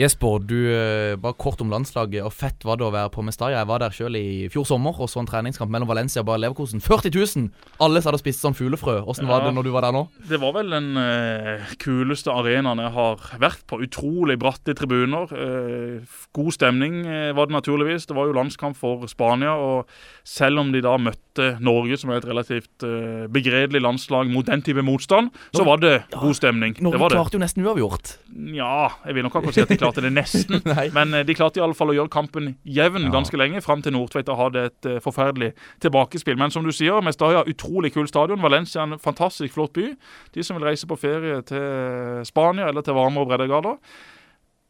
Jesper, 0.00 0.38
du, 0.40 0.56
eh, 0.72 1.16
bare 1.20 1.36
kort 1.36 1.60
om 1.60 1.68
landslaget. 1.68 2.24
Og 2.24 2.32
fett 2.32 2.64
var 2.64 2.78
det 2.80 2.86
å 2.86 2.92
være 2.94 3.10
på 3.12 3.20
Mestalla. 3.20 3.58
Jeg 3.58 3.68
var 3.68 3.82
der 3.82 3.92
sjøl 3.92 4.16
i 4.16 4.48
fjor 4.48 4.64
sommer 4.64 4.96
og 4.96 5.10
så 5.12 5.20
en 5.20 5.28
treningskamp 5.28 5.68
mellom 5.68 5.90
Valencia 5.90 6.22
og 6.22 6.26
Bayer 6.30 6.40
Leverkosen. 6.40 6.80
40 6.80 7.12
000! 7.12 7.50
Alle 7.84 8.00
hadde 8.00 8.20
spist 8.22 8.40
sånn 8.40 8.56
fuglefrø. 8.56 9.02
Åssen 9.04 9.28
ja, 9.28 9.34
var 9.34 9.44
det 9.44 9.52
når 9.52 9.68
du 9.68 9.70
var 9.74 9.84
der 9.84 9.92
nå? 9.92 10.06
Det 10.30 10.40
var 10.40 10.54
vel 10.56 10.72
den 10.72 10.96
uh, 10.96 11.68
kuleste 11.82 12.32
arenaen 12.32 12.80
jeg 12.80 12.94
har 12.96 13.28
vært 13.44 13.66
på. 13.68 13.82
Utrolig 13.84 14.38
bratte 14.40 14.72
tribuner. 14.78 15.28
Uh, 15.36 16.00
god 16.32 16.56
stemning 16.56 17.02
uh, 17.04 17.36
var 17.36 17.50
det 17.50 17.58
naturligvis. 17.58 18.08
Det 18.08 18.16
var 18.16 18.30
jo 18.30 18.38
landskamp 18.40 18.80
for 18.80 19.04
Spania. 19.10 19.52
Og 19.60 19.84
selv 20.24 20.64
om 20.64 20.72
de 20.72 20.80
da 20.80 20.96
møtte 20.96 21.20
Norge, 21.62 21.96
som 22.00 22.10
er 22.10 22.18
et 22.18 22.26
relativt 22.26 22.84
uh, 22.84 23.26
begredelig 23.30 23.82
landslag 23.82 24.30
mot 24.32 24.46
den 24.46 24.62
type 24.66 24.82
motstand, 24.82 25.30
så 25.54 25.64
var 25.64 25.78
det 25.82 25.92
god 26.14 26.34
stemning. 26.34 26.74
Norge 26.82 27.10
klarte 27.12 27.38
jo 27.38 27.42
nesten 27.42 27.66
uavgjort. 27.66 28.16
Ja, 28.56 28.90
jeg 29.06 29.16
vil 29.16 29.26
nok 29.26 29.38
akkurat 29.38 29.54
si 29.54 29.62
at 29.62 29.70
de 29.70 29.78
klarte 29.80 30.04
det 30.04 30.12
nesten. 30.14 30.62
men 30.98 31.14
eh, 31.14 31.24
de 31.26 31.36
klarte 31.38 31.60
i 31.60 31.64
alle 31.64 31.76
fall 31.78 31.92
å 31.92 31.96
gjøre 31.96 32.12
kampen 32.12 32.54
jevn 32.64 33.06
ja. 33.06 33.12
ganske 33.14 33.38
lenge, 33.38 33.62
fram 33.64 33.84
til 33.84 33.94
Nordtveit 33.94 34.30
hadde 34.40 34.66
et 34.70 34.90
forferdelig 35.04 35.52
tilbakespill. 35.84 36.38
Men 36.40 36.54
som 36.54 36.66
du 36.66 36.72
sier, 36.74 36.98
Mestalla 37.04 37.44
utrolig 37.50 37.92
kul 37.94 38.08
stadion. 38.08 38.42
Valencia 38.42 38.84
en 38.86 38.98
fantastisk 39.00 39.54
flott 39.56 39.74
by. 39.76 39.90
De 40.34 40.46
som 40.46 40.58
vil 40.58 40.70
reise 40.70 40.88
på 40.88 40.98
ferie 41.00 41.40
til 41.46 42.24
Spania 42.28 42.70
eller 42.70 42.86
til 42.86 42.96
varme 42.96 43.22
og 43.22 43.30
breddegrader, 43.30 43.78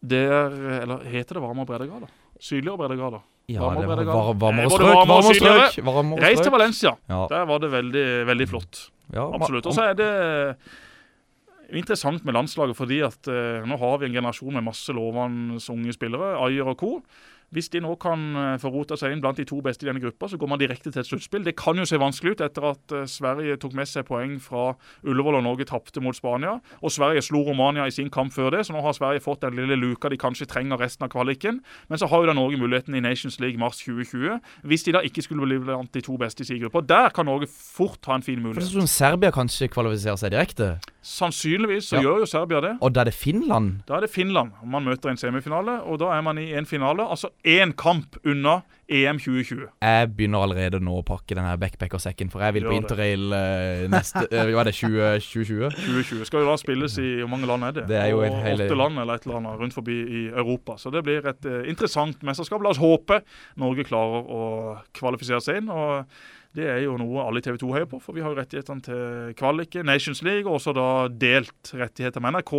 det 0.00 0.24
er 0.32 0.54
Eller 0.80 1.04
heter 1.04 1.36
det 1.36 1.42
varme 1.44 1.60
og 1.60 1.68
breddegrader? 1.68 2.08
Sydligere 2.40 2.80
breddegrader? 2.80 3.20
Ja, 3.54 3.64
varme 3.66 3.96
det 3.98 4.06
var 4.08 4.30
varmere 4.38 4.70
strøk. 4.70 4.94
Varmere 4.96 5.34
strøk. 5.34 6.22
Reis 6.22 6.42
til 6.42 6.54
Valencia. 6.54 6.94
Ja. 7.10 7.24
Der 7.30 7.48
var 7.50 7.62
det 7.62 7.72
veldig, 7.72 8.06
veldig 8.30 8.48
flott. 8.50 8.84
Ja, 9.14 9.26
Absolutt. 9.34 9.66
Og 9.66 9.74
så 9.74 9.90
er 9.90 9.98
det 9.98 10.10
interessant 11.76 12.24
med 12.26 12.34
landslaget 12.34 12.78
fordi 12.78 13.00
at 13.06 13.30
uh, 13.30 13.66
nå 13.66 13.78
har 13.78 14.00
vi 14.00 14.08
en 14.08 14.16
generasjon 14.18 14.56
med 14.56 14.66
masse 14.66 14.94
lovende 14.94 15.60
unge 15.70 15.94
spillere, 15.94 16.34
Ayer 16.46 16.70
og 16.70 16.78
co. 16.80 16.92
Hvis 17.50 17.66
de 17.72 17.80
nå 17.82 17.96
kan 17.98 18.20
uh, 18.36 18.58
få 18.62 18.70
rota 18.70 18.94
seg 18.98 19.10
inn 19.10 19.22
blant 19.22 19.38
de 19.40 19.46
to 19.48 19.58
beste 19.64 19.82
i 19.82 19.88
denne 19.88 20.02
gruppa, 20.02 20.28
så 20.30 20.38
går 20.38 20.50
man 20.52 20.60
direkte 20.60 20.92
til 20.92 21.02
et 21.02 21.08
sluttspill. 21.08 21.42
Det 21.42 21.56
kan 21.58 21.78
jo 21.78 21.86
se 21.88 21.98
vanskelig 21.98 22.36
ut 22.36 22.44
etter 22.46 22.66
at 22.68 22.94
uh, 22.94 23.02
Sverige 23.10 23.56
tok 23.58 23.74
med 23.74 23.90
seg 23.90 24.06
poeng 24.06 24.36
fra 24.42 24.68
Ullevål 25.02 25.40
og 25.40 25.46
Norge 25.48 25.66
tapte 25.66 26.02
mot 26.04 26.14
Spania. 26.14 26.60
Og 26.78 26.94
Sverige 26.94 27.24
slo 27.26 27.42
Romania 27.48 27.88
i 27.90 27.94
sin 27.94 28.10
kamp 28.14 28.30
før 28.36 28.52
det, 28.54 28.62
så 28.68 28.76
nå 28.76 28.84
har 28.84 28.94
Sverige 28.94 29.24
fått 29.24 29.42
den 29.42 29.58
lille 29.58 29.78
luka 29.80 30.12
de 30.12 30.20
kanskje 30.20 30.46
trenger 30.50 30.78
resten 30.78 31.08
av 31.08 31.10
kvaliken. 31.10 31.58
Men 31.90 31.98
så 31.98 32.06
har 32.12 32.22
jo 32.22 32.30
da 32.30 32.36
Norge 32.38 32.60
muligheten 32.60 32.94
i 32.94 33.02
Nations 33.02 33.40
League 33.42 33.58
mars 33.58 33.82
2020, 33.82 34.38
hvis 34.70 34.86
de 34.86 34.94
da 34.94 35.02
ikke 35.06 35.26
skulle 35.26 35.48
bli 35.48 35.58
blant 35.64 35.90
de 35.96 36.04
to 36.06 36.14
beste 36.20 36.46
i 36.46 36.52
sin 36.52 36.62
gruppe. 36.62 36.86
Der 36.86 37.10
kan 37.14 37.26
Norge 37.26 37.50
fort 37.50 38.06
ha 38.06 38.20
en 38.20 38.26
fin 38.26 38.38
mulighet. 38.38 38.62
For 38.62 38.78
sånn 38.78 38.94
Serbia 38.94 39.34
kanskje 39.34 39.72
kvalifiserer 39.74 40.22
seg 40.22 40.36
direkte? 40.36 40.76
Sannsynligvis 41.02 41.88
så 41.88 41.96
Ja. 41.96 42.02
gjør 42.02 42.18
jo 42.20 42.26
Serbia 42.28 42.60
det. 42.60 42.74
Og 42.80 42.92
da 42.92 43.00
er 43.00 43.04
det 43.04 43.14
Finland. 43.14 43.82
Da 43.88 43.96
er 43.96 44.00
det 44.04 44.10
Finland 44.10 44.52
man 44.66 44.84
møter 44.84 45.08
i 45.08 45.12
en 45.12 45.16
semifinale, 45.16 45.80
og 45.82 45.98
da 45.98 46.10
er 46.12 46.20
man 46.22 46.36
i 46.38 46.52
en 46.52 46.66
finale. 46.66 47.00
Altså 47.08 47.30
én 47.44 47.72
kamp 47.72 48.16
unna 48.24 48.62
EM 48.90 49.18
2020. 49.18 49.68
Jeg 49.82 50.08
begynner 50.16 50.42
allerede 50.42 50.80
nå 50.82 50.98
å 50.98 51.04
pakke 51.06 51.34
denne 51.38 51.56
backpackersekken, 51.58 52.30
for 52.30 52.40
jeg 52.40 52.54
vil 52.54 52.64
på 52.64 52.72
Gjør 52.72 52.80
på 52.80 52.82
interrail 52.82 53.32
uh, 53.32 53.88
neste 53.88 54.24
uh, 54.26 54.50
Hva 54.50 54.60
er 54.60 54.64
det, 54.64 54.74
20, 54.74 55.20
2020? 55.20 55.70
2020 55.70 56.24
skal 56.26 56.40
jo 56.40 56.50
da 56.50 56.56
spilles 56.56 56.98
i 56.98 57.08
Hvor 57.22 57.30
mange 57.30 57.46
land 57.46 57.64
er 57.64 57.72
det? 57.72 57.86
Det 57.88 57.96
er 57.96 58.10
jo 58.10 58.20
et 58.26 58.32
hele- 58.44 58.66
Åtte 58.66 58.76
land 58.76 58.98
eller 58.98 59.14
et 59.14 59.26
eller 59.26 59.36
annet 59.40 59.60
rundt 59.60 59.74
forbi 59.74 59.96
i 60.04 60.26
Europa. 60.28 60.76
Så 60.76 60.90
det 60.92 61.04
blir 61.04 61.24
et 61.26 61.46
uh, 61.46 61.62
interessant 61.70 62.20
mesterskap. 62.22 62.60
La 62.62 62.70
oss 62.74 62.82
håpe 62.82 63.22
Norge 63.56 63.84
klarer 63.88 64.26
å 64.26 64.42
kvalifisere 64.92 65.40
seg 65.40 65.62
inn. 65.62 65.68
og 65.70 66.04
det 66.56 66.66
er 66.66 66.80
jo 66.82 66.96
noe 66.98 67.22
alle 67.22 67.38
i 67.38 67.44
TV 67.44 67.58
2 67.60 67.68
heier 67.76 67.86
på, 67.86 68.00
for 68.02 68.16
vi 68.16 68.24
har 68.24 68.32
jo 68.32 68.38
rettighetene 68.40 68.82
til 68.82 69.34
kvaliket, 69.38 69.86
Nations 69.86 70.22
League, 70.26 70.48
og 70.48 70.58
også 70.58 70.74
da 70.74 70.86
delt 71.12 71.70
rettigheter 71.78 72.22
med 72.24 72.34
NRK 72.34 72.54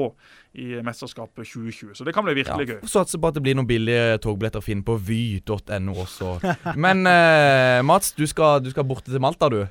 i 0.64 0.68
mesterskapet 0.86 1.44
2020. 1.44 1.98
Så 2.00 2.08
det 2.08 2.14
kan 2.16 2.24
bli 2.28 2.38
virkelig 2.40 2.70
Ja, 2.70 2.78
gøy. 2.78 2.88
Satser 2.88 3.20
på 3.20 3.32
at 3.32 3.36
det 3.36 3.44
blir 3.44 3.58
noen 3.60 3.68
billige 3.68 4.16
togbilletter 4.24 4.64
å 4.64 4.66
finne 4.66 4.88
på 4.88 4.96
vy.no 4.96 5.98
også. 6.06 6.38
Men 6.86 7.04
eh, 7.10 7.82
Mats, 7.84 8.14
du 8.16 8.24
skal, 8.32 8.64
du 8.64 8.72
skal 8.72 8.88
borte 8.88 9.12
til 9.12 9.24
Malta, 9.24 9.52
du. 9.52 9.66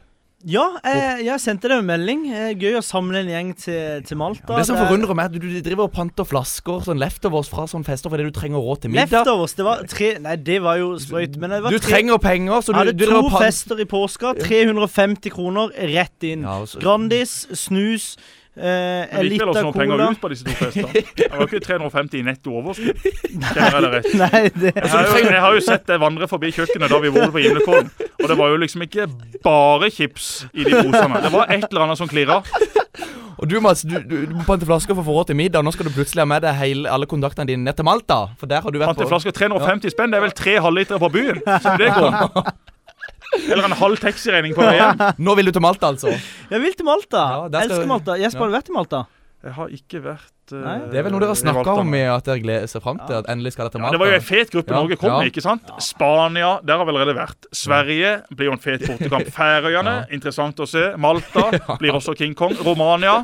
Ja, 0.48 0.62
jeg, 0.80 1.24
jeg 1.26 1.40
sendte 1.42 1.68
deg 1.68 1.82
en 1.82 1.88
melding. 1.90 2.22
Eh, 2.32 2.52
Gøy 2.56 2.78
å 2.78 2.80
samle 2.84 3.20
en 3.20 3.28
gjeng 3.28 3.50
til, 3.60 4.00
til 4.08 4.16
Malta. 4.16 4.56
Det 4.56 4.64
som 4.70 4.78
er- 4.78 4.86
forundrer 4.88 5.12
meg, 5.18 5.26
er 5.26 5.34
at 5.34 5.36
du, 5.36 5.44
du 5.52 5.60
driver 5.66 5.84
og 5.84 5.92
panter 5.92 6.24
flasker 6.24 6.80
sånn 6.86 6.96
leftovers 7.02 7.50
fra 7.52 7.66
sånne 7.68 7.84
fester 7.84 8.08
fordi 8.08 8.24
du 8.24 8.32
trenger 8.32 8.56
råd 8.64 8.80
til 8.86 8.94
middag. 8.94 9.20
Leftovers, 9.20 9.52
det 9.58 9.66
var 9.68 9.84
tre 9.92 10.08
Nei, 10.24 10.36
det 10.36 10.56
var 10.64 10.80
jo 10.80 10.94
sprøyt. 11.02 11.36
Men 11.36 11.50
det 11.52 11.60
var 11.66 11.76
Du 11.76 11.78
trenger 11.84 12.16
penger, 12.24 12.64
så 12.64 12.72
jeg 12.72 12.74
du, 12.74 12.80
hadde 12.80 12.96
du 12.96 13.28
to 13.28 13.36
fester 13.36 13.84
i 13.84 13.88
påska. 13.92 14.32
350 14.40 15.34
kroner 15.36 15.76
rett 15.92 16.28
inn. 16.32 16.48
Ja, 16.48 16.56
altså- 16.64 16.80
Grandis, 16.80 17.34
snus, 17.52 18.16
eh, 18.56 18.64
Men 18.64 19.20
en 19.20 19.28
likevel 19.28 19.52
også 19.52 19.62
noen 19.66 19.76
penger 19.76 20.02
ut 20.02 20.20
på 20.22 20.30
disse 20.32 20.46
to 20.46 20.56
festene. 20.58 21.04
Det 21.16 21.30
var 21.32 21.46
ikke 21.46 21.62
350 21.66 22.18
i 22.20 22.24
netto 22.26 22.56
overskudd. 22.60 23.06
Nei, 24.20 24.42
det 24.56 24.74
Jeg 24.74 24.90
har, 24.90 25.08
jo, 25.08 25.24
jeg 25.24 25.44
har 25.46 25.56
jo 25.56 25.64
sett 25.64 25.86
det 25.90 26.00
vandre 26.02 26.28
forbi 26.30 26.52
kjøkkenet 26.56 26.92
da 26.92 27.00
vi 27.02 27.12
var 27.14 27.32
på 27.34 27.42
Gimlekollen. 27.44 27.90
Og 28.20 28.28
det 28.28 28.38
var 28.42 28.52
jo 28.52 28.60
liksom 28.64 28.84
ikke 28.86 29.08
bare 29.44 29.90
chips 29.94 30.30
i 30.52 30.66
de 30.66 30.74
posene. 30.76 31.22
Det 31.24 31.32
var 31.34 31.50
et 31.50 31.66
eller 31.70 31.86
annet 31.86 32.00
som 32.00 32.10
klirra. 32.10 32.42
Og 33.40 33.48
du, 33.48 33.56
Mats, 33.64 33.80
du, 33.88 33.94
du, 34.04 34.16
du 34.28 34.34
må 34.36 34.44
pante 34.44 34.66
flasker 34.68 34.92
for 34.92 35.00
å 35.00 35.06
få 35.06 35.14
råd 35.16 35.30
til 35.30 35.38
middag. 35.40 35.64
Nå 35.64 35.72
skal 35.72 35.88
du 35.88 35.94
plutselig 35.94 36.20
ha 36.20 36.28
med 36.28 36.44
deg 36.44 36.58
hele, 36.60 36.90
alle 36.92 37.08
kontaktene 37.08 37.48
dine 37.48 37.64
ned 37.64 37.78
til 37.78 37.86
Malta. 37.88 38.26
For 38.40 38.50
der 38.50 38.60
har 38.60 38.74
du 38.74 38.76
vært 38.76 38.92
på 38.92 39.00
Pante 39.00 39.08
flasker 39.08 39.36
350 39.36 39.94
spenn. 39.94 40.12
Det 40.12 40.20
er 40.20 40.26
vel 40.26 40.34
tre 40.36 40.58
halvlitere 40.60 41.00
på 41.00 41.08
byen? 41.14 41.40
Som 41.64 41.80
det 41.80 41.88
går. 41.96 42.50
Eller 43.38 43.64
en 43.68 43.76
halv 43.78 44.00
taxiregning 44.02 44.54
på 44.56 44.64
vei 44.66 44.74
hjem. 44.80 45.00
Nå 45.26 45.34
vil 45.38 45.46
du 45.50 45.52
til 45.54 45.62
Malta, 45.62 45.92
altså? 45.94 46.10
Jeg 46.50 46.60
vil 46.64 46.74
til 46.74 46.86
Malta. 46.88 47.22
Ja, 47.30 47.48
skal- 47.48 47.64
Elsker 47.70 47.86
Malta. 47.90 48.16
Jesper, 48.18 48.38
Ja. 48.38 48.44
har 48.44 48.50
du 48.50 48.56
vært 48.58 48.70
i 48.72 48.78
Malta? 48.80 49.02
Jeg 49.40 49.52
har 49.56 49.68
ikke 49.72 50.00
vært 50.04 50.52
uh, 50.52 50.56
Nei. 50.60 50.72
Det 50.92 50.98
er 51.00 51.04
vel 51.06 51.14
noe 51.14 51.20
dere 51.22 51.30
har 51.32 51.38
snakka 51.40 51.72
om 51.80 51.94
i 51.96 52.00
at 52.12 52.26
dere 52.26 52.42
gleder 52.42 52.66
seg 52.68 52.82
fram 52.84 52.98
til? 53.06 53.14
At 53.22 53.28
endelig 53.32 53.54
skal 53.54 53.64
dere 53.64 53.72
til 53.72 53.80
Ja, 53.80 53.84
Malta? 53.86 53.94
det 53.96 54.00
var 54.02 54.10
jo 54.10 54.16
en 54.18 54.26
fet 54.26 54.50
gruppe 54.52 54.74
Norge 54.76 54.98
kom 55.00 55.08
ja. 55.08 55.14
med. 55.22 55.30
ikke 55.30 55.44
sant? 55.46 55.70
Spania, 55.80 56.50
der 56.60 56.76
har 56.76 56.84
vi 56.84 56.92
allerede 56.92 57.14
vært. 57.16 57.48
Sverige 57.56 58.10
blir 58.36 58.50
jo 58.50 58.56
en 58.58 58.60
fet 58.60 58.84
bortekamp. 58.84 59.30
Færøyene, 59.38 59.94
interessant 60.12 60.60
å 60.60 60.66
se. 60.68 60.82
Malta 61.00 61.46
blir 61.80 61.96
også 61.96 62.12
King 62.18 62.34
Kong. 62.36 62.52
Romania, 62.66 63.22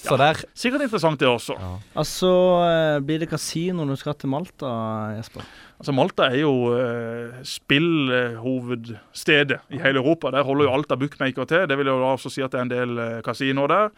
Så 0.00 0.16
der 0.16 0.38
sikkert 0.56 0.82
interessant 0.86 1.20
det 1.20 1.28
også. 1.28 1.54
Altså, 1.98 2.30
eh, 2.66 3.00
blir 3.04 3.18
det 3.20 3.28
kasino 3.30 3.84
når 3.84 3.94
du 3.94 4.00
skal 4.00 4.14
til 4.18 4.32
Malta, 4.32 4.70
Jesper? 5.18 5.42
Altså 5.80 5.94
Malta 5.96 6.26
er 6.28 6.42
jo 6.42 6.50
uh, 6.76 7.38
spillhovedstedet 7.46 9.58
i 9.72 9.78
hele 9.80 10.02
Europa. 10.02 10.28
Der 10.34 10.44
holder 10.44 10.66
jo 10.66 10.74
alt 10.76 10.90
av 10.92 10.98
bookmaker 11.00 11.48
til. 11.48 11.62
Det 11.70 11.78
vil 11.80 11.88
jo 11.88 12.02
da 12.02 12.08
også 12.12 12.32
si 12.34 12.42
at 12.44 12.52
det 12.52 12.58
er 12.60 12.66
en 12.66 12.72
del 12.72 12.92
uh, 13.00 13.22
kasinoer 13.24 13.72
der. 13.72 13.88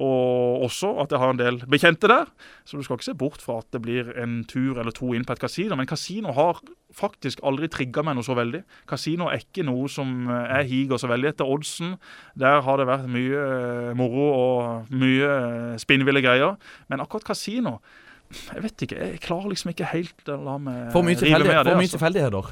Og 0.00 0.64
også 0.64 0.94
at 1.04 1.12
jeg 1.12 1.20
har 1.20 1.30
en 1.34 1.42
del 1.42 1.60
bekjente 1.68 2.08
der. 2.08 2.24
Så 2.64 2.80
du 2.80 2.84
skal 2.86 2.96
ikke 2.96 3.10
se 3.10 3.20
bort 3.20 3.44
fra 3.44 3.60
at 3.60 3.68
det 3.76 3.82
blir 3.84 4.08
en 4.16 4.48
tur 4.48 4.80
eller 4.80 4.96
to 4.96 5.12
inn 5.12 5.28
på 5.28 5.36
et 5.36 5.44
kasino. 5.44 5.76
Men 5.76 5.90
kasino 5.90 6.32
har 6.32 6.64
faktisk 6.96 7.42
aldri 7.46 7.68
trigga 7.72 8.04
meg 8.06 8.16
noe 8.16 8.26
så 8.26 8.36
veldig. 8.38 8.62
Kasino 8.88 9.28
er 9.30 9.44
ikke 9.44 9.64
noe 9.66 9.90
som 9.92 10.30
eh, 10.30 10.56
jeg 10.56 10.70
higer 10.72 11.02
så 11.02 11.10
veldig 11.10 11.32
etter. 11.32 11.52
Oddsen, 11.56 11.96
der 12.38 12.62
har 12.64 12.80
det 12.80 12.88
vært 12.88 13.10
mye 13.12 13.44
eh, 13.44 13.92
moro 13.98 14.26
og 14.32 14.96
mye 14.96 15.30
eh, 15.30 15.76
spinnville 15.82 16.24
greier. 16.24 16.56
Men 16.90 17.04
akkurat 17.04 17.26
kasino 17.34 17.78
jeg 18.26 18.62
vet 18.64 18.82
ikke. 18.82 18.96
Jeg 18.98 19.20
klarer 19.22 19.52
liksom 19.52 19.70
ikke 19.70 19.86
helt 19.92 20.30
å 20.32 20.40
la 20.42 20.56
meg 20.58 20.88
rive 20.90 21.04
med 21.06 21.20
det. 21.22 21.28
for 21.30 21.78
mye 21.78 21.84
altså. 21.84 21.92
tilfeldigheter. 21.94 22.48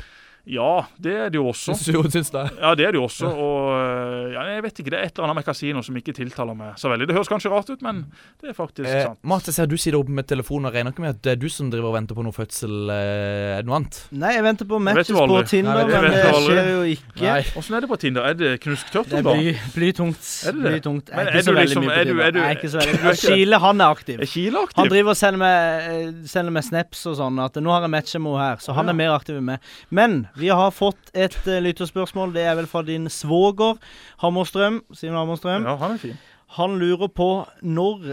Ja, 0.47 0.84
det 1.01 1.12
er 1.16 1.30
det 1.32 1.38
jo 1.40 1.47
også. 1.49 1.72
Syns 1.72 1.86
du 1.88 2.11
syns 2.12 2.28
det? 2.30 2.42
Ja, 2.61 2.74
det 2.76 2.84
er 2.84 2.92
det 2.92 2.99
jo 3.01 3.05
også. 3.07 3.30
Og 3.32 3.68
øh, 3.80 4.32
ja, 4.34 4.42
jeg 4.55 4.62
vet 4.66 4.80
ikke, 4.82 4.90
det 4.92 4.99
er 4.99 5.05
et 5.09 5.14
eller 5.16 5.24
annet 5.30 5.38
med 5.40 5.45
kasino 5.47 5.80
som 5.82 5.97
ikke 5.97 6.12
tiltaler 6.12 6.53
meg 6.59 6.74
så 6.76 6.90
veldig. 6.92 7.07
Det 7.09 7.14
høres 7.16 7.30
kanskje 7.32 7.49
rart 7.53 7.70
ut, 7.72 7.80
men 7.82 8.03
det 8.42 8.51
er 8.53 8.57
faktisk 8.59 8.84
Eh, 8.84 9.07
sant. 9.07 9.18
Mats, 9.24 9.47
jeg 9.49 9.55
ser 9.57 9.66
du 9.70 9.76
sitter 9.80 9.97
oppe 9.99 10.12
med 10.12 10.26
telefonen 10.28 10.68
og 10.68 10.74
regner 10.76 10.92
ikke 10.92 11.01
med 11.01 11.14
at 11.14 11.22
det 11.24 11.32
er 11.32 11.40
du 11.40 11.49
som 11.49 11.70
driver 11.72 11.88
og 11.88 11.95
venter 11.97 12.14
på 12.18 12.22
noe 12.26 12.36
fødsel. 12.36 12.74
Eh, 12.92 13.55
er 13.57 13.62
det 13.64 13.70
noe 13.70 13.78
annet? 13.80 14.01
Nei, 14.12 14.34
jeg 14.36 14.45
venter 14.45 14.68
på 14.68 14.80
matches 14.84 15.09
du 15.09 15.14
på. 15.16 15.40
Tinder, 15.49 15.80
Nei, 15.80 15.84
men 15.88 16.12
det 16.12 16.34
skjer 16.45 16.68
jo 16.74 16.82
ikke. 16.92 17.32
Åssen 17.62 17.78
er 17.78 17.80
det 17.86 17.88
på 17.95 17.99
Tinder? 18.05 18.28
Er 18.28 18.34
det 18.38 18.53
knusktørt 18.61 19.09
Det 19.09 19.22
Det 19.24 19.24
blir 19.24 19.64
blytungt. 19.74 20.28
Er 20.45 20.53
det 20.53 20.61
det? 20.61 20.72
Blytungt. 20.76 21.09
Jeg 21.09 21.18
er 21.18 21.24
det 21.24 21.34
ikke 21.34 21.45
så 21.49 21.57
veldig 21.57 21.64
liksom- 21.72 21.84
mye 21.84 21.88
på 21.88 22.01
er 22.01 22.05
du- 22.05 22.11
Tinder. 22.12 22.24
er 22.28 22.30
du- 22.30 22.38
Jeg 22.40 22.51
er 22.51 22.57
ikke 22.61 22.70
så 22.74 22.78
du 22.80 22.84
veldig 22.84 23.01
Kile, 23.01 23.34
Skile, 23.34 23.59
han 23.64 23.80
er 23.80 23.88
aktiv. 23.97 24.20
Er 24.20 24.26
Kile 24.26 24.59
aktiv? 24.64 24.76
Han 24.76 24.88
driver 24.92 25.11
og 25.11 25.16
sender 25.16 25.38
meg, 25.38 25.57
eh, 25.88 26.12
sender 26.28 26.53
meg 26.53 26.64
snaps 26.64 27.07
og 27.07 27.16
sånn, 27.16 27.45
at 27.45 27.55
nå 27.55 27.70
har 27.72 27.80
jeg 27.80 27.90
matcha 27.90 28.18
med 28.20 28.32
henne 28.36 28.45
her. 28.51 28.57
Så 28.61 28.74
han 28.74 28.88
er 28.88 28.92
mer 28.92 29.11
aktiv 29.18 29.36
enn 29.38 29.45
meg. 29.45 29.59
Men 29.90 30.28
vi 30.39 30.51
har 30.51 30.70
fått 30.74 31.11
et 31.14 31.37
uh, 31.47 31.61
lytterspørsmål. 31.62 32.35
Det 32.35 32.45
er 32.45 32.57
vel 32.59 32.68
fra 32.70 32.82
din 32.87 33.09
svoger 33.12 33.78
Hammerstrøm. 34.22 34.82
Simen 34.95 35.18
Hammerstrøm. 35.18 35.66
Ja, 35.66 35.76
han 35.80 35.97
er 35.97 36.03
fin. 36.03 36.18
Han 36.55 36.76
lurer 36.78 37.09
på 37.11 37.28
når 37.66 38.05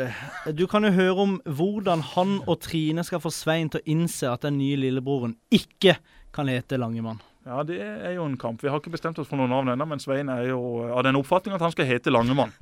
Du 0.57 0.63
kan 0.67 0.87
jo 0.87 0.89
høre 0.95 1.25
om 1.25 1.35
hvordan 1.45 2.01
han 2.15 2.39
og 2.47 2.61
Trine 2.63 3.03
skal 3.05 3.21
få 3.21 3.29
Svein 3.29 3.69
til 3.69 3.83
å 3.83 3.89
innse 3.91 4.31
at 4.31 4.47
den 4.47 4.57
nye 4.57 4.79
lillebroren 4.79 5.35
ikke 5.53 5.99
kan 6.33 6.49
hete 6.49 6.79
Langemann. 6.81 7.21
Ja, 7.45 7.63
det 7.65 7.79
er 7.81 8.15
jo 8.15 8.25
en 8.25 8.37
kamp. 8.37 8.61
Vi 8.63 8.69
har 8.69 8.81
ikke 8.81 8.93
bestemt 8.93 9.19
oss 9.19 9.29
for 9.29 9.39
noe 9.39 9.49
navn 9.49 9.73
ennå, 9.73 9.85
men 9.89 10.01
Svein 10.01 10.29
er 10.29 10.51
jo 10.51 10.59
av 10.93 11.03
den 11.05 11.17
oppfatning 11.17 11.55
at 11.57 11.63
han 11.63 11.73
skal 11.73 11.89
hete 11.89 12.13
Langemann. 12.13 12.53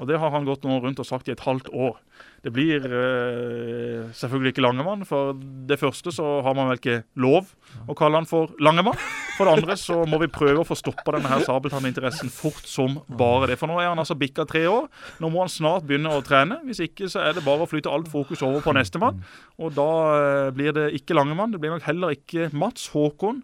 Og 0.00 0.08
det 0.10 0.18
har 0.20 0.32
han 0.34 0.46
gått 0.48 0.66
nå 0.66 0.78
rundt 0.82 1.00
og 1.00 1.08
sagt 1.08 1.28
i 1.28 1.34
et 1.34 1.44
halvt 1.46 1.70
år. 1.72 1.96
Det 2.44 2.52
blir 2.54 2.84
eh, 2.84 4.02
selvfølgelig 4.14 4.52
ikke 4.52 4.62
Langemann. 4.62 5.04
For 5.08 5.34
det 5.36 5.78
første 5.80 6.12
så 6.14 6.40
har 6.44 6.56
man 6.56 6.68
vel 6.70 6.80
ikke 6.80 6.98
lov 7.18 7.48
å 7.88 7.96
kalle 7.98 8.20
han 8.20 8.28
for 8.28 8.52
Langemann. 8.62 8.98
For 9.36 9.48
det 9.48 9.56
andre 9.58 9.76
så 9.80 9.98
må 10.08 10.20
vi 10.22 10.30
prøve 10.32 10.62
å 10.62 10.68
få 10.68 10.76
stoppa 10.78 11.16
denne 11.16 11.32
her 11.32 11.42
sabeltanninteressen 11.44 12.30
fort 12.32 12.68
som 12.68 13.00
bare 13.18 13.50
det. 13.50 13.58
For 13.60 13.70
nå 13.70 13.80
er 13.80 13.90
han 13.90 14.00
altså 14.00 14.16
bikka 14.18 14.46
tre 14.48 14.66
år. 14.70 14.86
Nå 15.20 15.32
må 15.32 15.42
han 15.42 15.52
snart 15.52 15.88
begynne 15.88 16.12
å 16.12 16.22
trene. 16.24 16.60
Hvis 16.68 16.84
ikke 16.86 17.10
så 17.12 17.24
er 17.24 17.36
det 17.36 17.44
bare 17.46 17.66
å 17.66 17.70
flytte 17.70 17.92
alt 17.92 18.08
fokus 18.12 18.44
over 18.46 18.62
på 18.64 18.76
nestemann. 18.76 19.24
Og 19.60 19.74
da 19.76 19.90
eh, 20.20 20.54
blir 20.56 20.76
det 20.76 20.90
ikke 21.00 21.16
Langemann. 21.18 21.56
Det 21.56 21.62
blir 21.62 21.74
nok 21.74 21.88
heller 21.88 22.14
ikke 22.16 22.50
Mats 22.56 22.90
Håkon. 22.94 23.42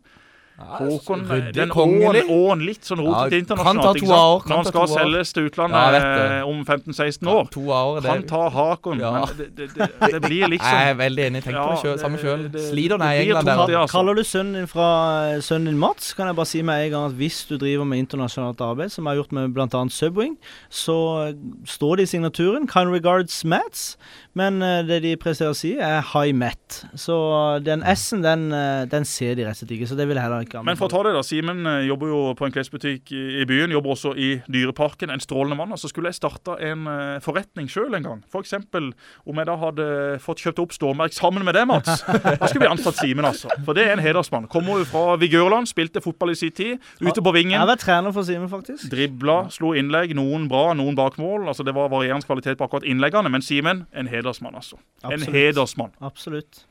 Håkon, 0.58 1.24
Ryddig, 1.26 1.54
den 1.56 1.68
kongelig. 1.72 2.22
åen, 2.30 2.60
litt 2.64 2.84
sånn 2.86 3.00
rotete 3.02 3.34
Ja, 3.34 3.38
internasjonalt. 3.42 3.64
kan 3.64 3.82
ta 3.82 3.92
ikke 3.92 4.00
to 4.00 4.06
sant? 4.06 4.20
år, 4.20 4.40
kan 4.42 4.50
Når 4.52 4.56
han 4.56 4.64
skal 4.66 4.88
selges 4.88 5.32
til 5.32 5.48
utlandet 5.48 5.92
det. 5.92 6.02
eh, 6.02 6.48
om 6.48 6.64
15-16 6.64 7.26
år. 7.32 7.50
To 7.50 7.60
år, 7.72 8.00
det 8.02 8.10
Han 8.10 8.22
tar 8.22 8.50
Hakon, 8.50 8.98
Ja. 9.00 9.10
men 9.12 9.36
det, 9.36 9.48
det, 9.56 9.68
det, 9.74 9.88
det 10.12 10.20
blir 10.22 10.46
liksom 10.48 10.70
Jeg 10.72 10.90
er 10.90 10.94
veldig 10.94 11.24
enig. 11.26 11.42
Tenk 11.44 11.56
på 11.56 11.70
det 11.70 11.78
selv, 11.82 11.96
Ja, 11.96 12.02
samme 12.04 12.18
sjøl. 12.18 12.44
Sliter 12.70 12.98
det 12.98 13.08
i 13.10 13.22
England 13.24 13.46
der. 13.46 13.76
altså. 13.78 13.92
Kaller 13.96 14.14
du 14.14 14.22
sønnen 14.22 14.52
din 14.54 14.66
fra 14.68 15.32
eh, 15.34 15.40
sønnen 15.40 15.66
din 15.72 15.78
Mats, 15.78 16.12
kan 16.14 16.26
jeg 16.26 16.36
bare 16.36 16.46
si 16.46 16.62
med 16.62 16.84
en 16.84 16.90
gang 16.92 17.04
at 17.06 17.12
hvis 17.18 17.46
du 17.48 17.56
driver 17.58 17.84
med 17.84 17.98
internasjonalt 17.98 18.60
arbeid, 18.60 18.90
som 18.92 19.04
jeg 19.06 19.10
har 19.16 19.22
gjort 19.24 19.32
med 19.32 19.54
bl.a. 19.54 19.88
Subwing, 19.88 20.36
så 20.70 21.28
eh, 21.28 21.34
står 21.66 21.96
det 21.96 22.02
i 22.02 22.12
signaturen 22.12 22.68
'Kind 22.68 22.92
regards 22.92 23.42
Mats', 23.44 23.96
men 24.34 24.62
eh, 24.62 24.82
det 24.86 25.02
de 25.02 25.16
presterer 25.16 25.50
å 25.50 25.56
si, 25.56 25.76
er 25.78 26.00
'High 26.02 26.32
Met'. 26.36 26.84
Så 26.94 27.56
eh, 27.56 27.58
den 27.64 27.82
S-en, 27.82 28.22
den, 28.22 28.52
eh, 28.52 28.84
den 28.86 29.04
ser 29.04 29.34
de 29.34 29.42
rett 29.44 29.56
og 29.62 29.66
slett 29.68 29.70
ikke, 29.80 29.88
så 29.88 29.96
det 29.96 30.06
vil 30.08 30.14
jeg 30.16 30.22
heller 30.22 30.41
ikke 30.46 30.62
Men 30.66 30.76
for 30.78 30.88
å 30.88 30.92
ta 30.92 31.02
det 31.06 31.12
da, 31.16 31.22
Simen 31.26 31.66
eh, 31.66 31.86
jobber 31.88 32.10
jo 32.12 32.20
på 32.38 32.46
en 32.48 32.52
klesbutikk 32.54 33.12
i 33.14 33.44
byen, 33.48 33.72
jobber 33.74 33.94
også 33.94 34.12
i 34.18 34.30
Dyreparken, 34.52 35.10
en 35.14 35.22
strålende 35.22 35.56
mann. 35.58 35.72
Og 35.74 35.80
så 35.80 35.90
skulle 35.90 36.10
jeg 36.12 36.18
starta 36.20 36.56
en 36.62 36.86
eh, 36.90 37.18
forretning 37.24 37.68
sjøl 37.70 37.94
en 37.98 38.06
gang. 38.06 38.22
F.eks. 38.30 38.54
om 39.26 39.40
jeg 39.40 39.48
da 39.48 39.56
hadde 39.60 39.86
fått 40.24 40.42
kjøpt 40.44 40.62
opp 40.64 40.72
stormerk 40.76 41.14
sammen 41.16 41.44
med 41.46 41.54
deg, 41.58 41.66
Mats. 41.70 42.02
Da 42.42 42.48
skulle 42.48 42.64
vi 42.66 42.70
ansatt 42.72 42.98
Simen, 42.98 43.26
altså. 43.28 43.50
For 43.66 43.76
det 43.78 43.86
er 43.88 43.94
en 43.96 44.02
hedersmann. 44.04 44.48
Kommer 44.52 44.82
jo 44.82 44.88
fra 44.88 45.16
Vigørland, 45.20 45.68
spilte 45.70 46.02
fotball 46.04 46.32
i 46.34 46.38
sin 46.38 46.52
tid. 46.54 46.80
Ute 47.00 47.20
på 47.22 47.32
Jeg 47.32 47.38
vingen. 47.42 47.58
har 47.60 47.68
vært 47.70 47.84
trener 47.86 48.14
for 48.14 48.26
Simen, 48.26 48.48
faktisk. 48.50 48.88
Dribla, 48.92 49.44
slo 49.54 49.72
innlegg. 49.78 50.14
Noen 50.18 50.48
bra, 50.50 50.72
noen 50.78 50.96
bakmål. 50.98 51.46
Altså 51.52 51.64
Det 51.66 51.74
var 51.76 51.90
varierende 51.92 52.26
kvalitet 52.26 52.58
på 52.58 52.66
akkurat 52.68 52.86
innleggene. 52.88 53.30
Men 53.32 53.42
Simen, 53.44 53.86
en 53.92 54.10
hedersmann, 54.10 54.56
altså. 54.58 54.80
En 55.06 55.22
hedersmann. 55.22 55.92
Absolutt. 56.02 56.64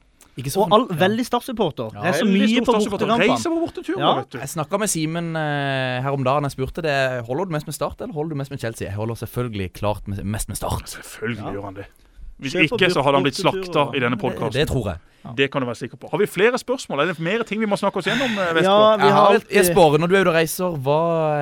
Og 0.63 0.71
all, 0.77 0.85
veldig 1.01 1.25
Start-supporter. 1.27 1.91
Det 1.91 2.07
er 2.07 2.13
så 2.21 2.25
mye 2.25 2.61
på. 2.65 2.73
Reiser 3.19 3.49
bortetur, 3.65 3.97
Ja. 3.99 4.11
Jeg 4.39 4.49
snakka 4.49 4.79
med 4.79 4.89
Simen 4.89 5.35
eh, 5.35 6.01
her 6.01 6.11
om 6.11 6.23
dagen. 6.23 6.43
Jeg 6.47 6.51
spurte 6.55 6.81
det 6.85 6.95
Holder 7.27 7.45
du 7.45 7.51
mest 7.51 7.67
med 7.67 7.75
Start, 7.75 7.99
eller 8.01 8.13
holder 8.13 8.29
du 8.29 8.35
mest 8.35 8.51
med 8.51 8.59
Chelsea? 8.59 8.87
Jeg 8.87 8.95
holder 8.95 9.15
selvfølgelig 9.15 9.73
klart 9.73 10.07
med, 10.07 10.23
mest 10.23 10.47
med 10.47 10.55
Start. 10.57 10.87
Selvfølgelig 10.87 11.51
gjør 11.51 11.63
han 11.67 11.75
det. 11.81 11.85
Hvis 12.41 12.55
ikke, 12.57 12.89
så 12.91 13.03
hadde 13.05 13.15
han 13.19 13.23
blitt 13.23 13.37
slakta 13.37 13.91
i 13.95 13.99
denne 14.01 14.17
Det, 14.17 14.23
podkasten. 14.25 14.53
det 14.57 14.67
tror 14.67 14.85
jeg. 14.91 14.97
Det 15.37 15.51
kan 15.53 15.61
du 15.61 15.67
være 15.69 15.77
sikker 15.77 15.97
på. 16.01 16.09
Har 16.09 16.17
vi 16.17 16.25
flere 16.25 16.57
spørsmål? 16.57 17.01
Er 17.03 17.05
det 17.11 17.19
mer 17.21 17.43
ting 17.45 17.59
vi 17.61 17.67
må 17.69 17.77
snakke 17.77 17.97
oss 18.01 18.07
gjennom? 18.09 18.31
eh, 18.41 18.63
Ja, 18.65 18.97
vi 18.97 19.05
har 19.13 19.27
alltid 19.35 19.51
Jesper, 19.53 19.97
når 20.01 20.09
du 20.09 20.15
er 20.17 20.21
ute 20.25 20.31
og 20.31 20.33
reiser, 20.33 20.77
hva 20.81 20.95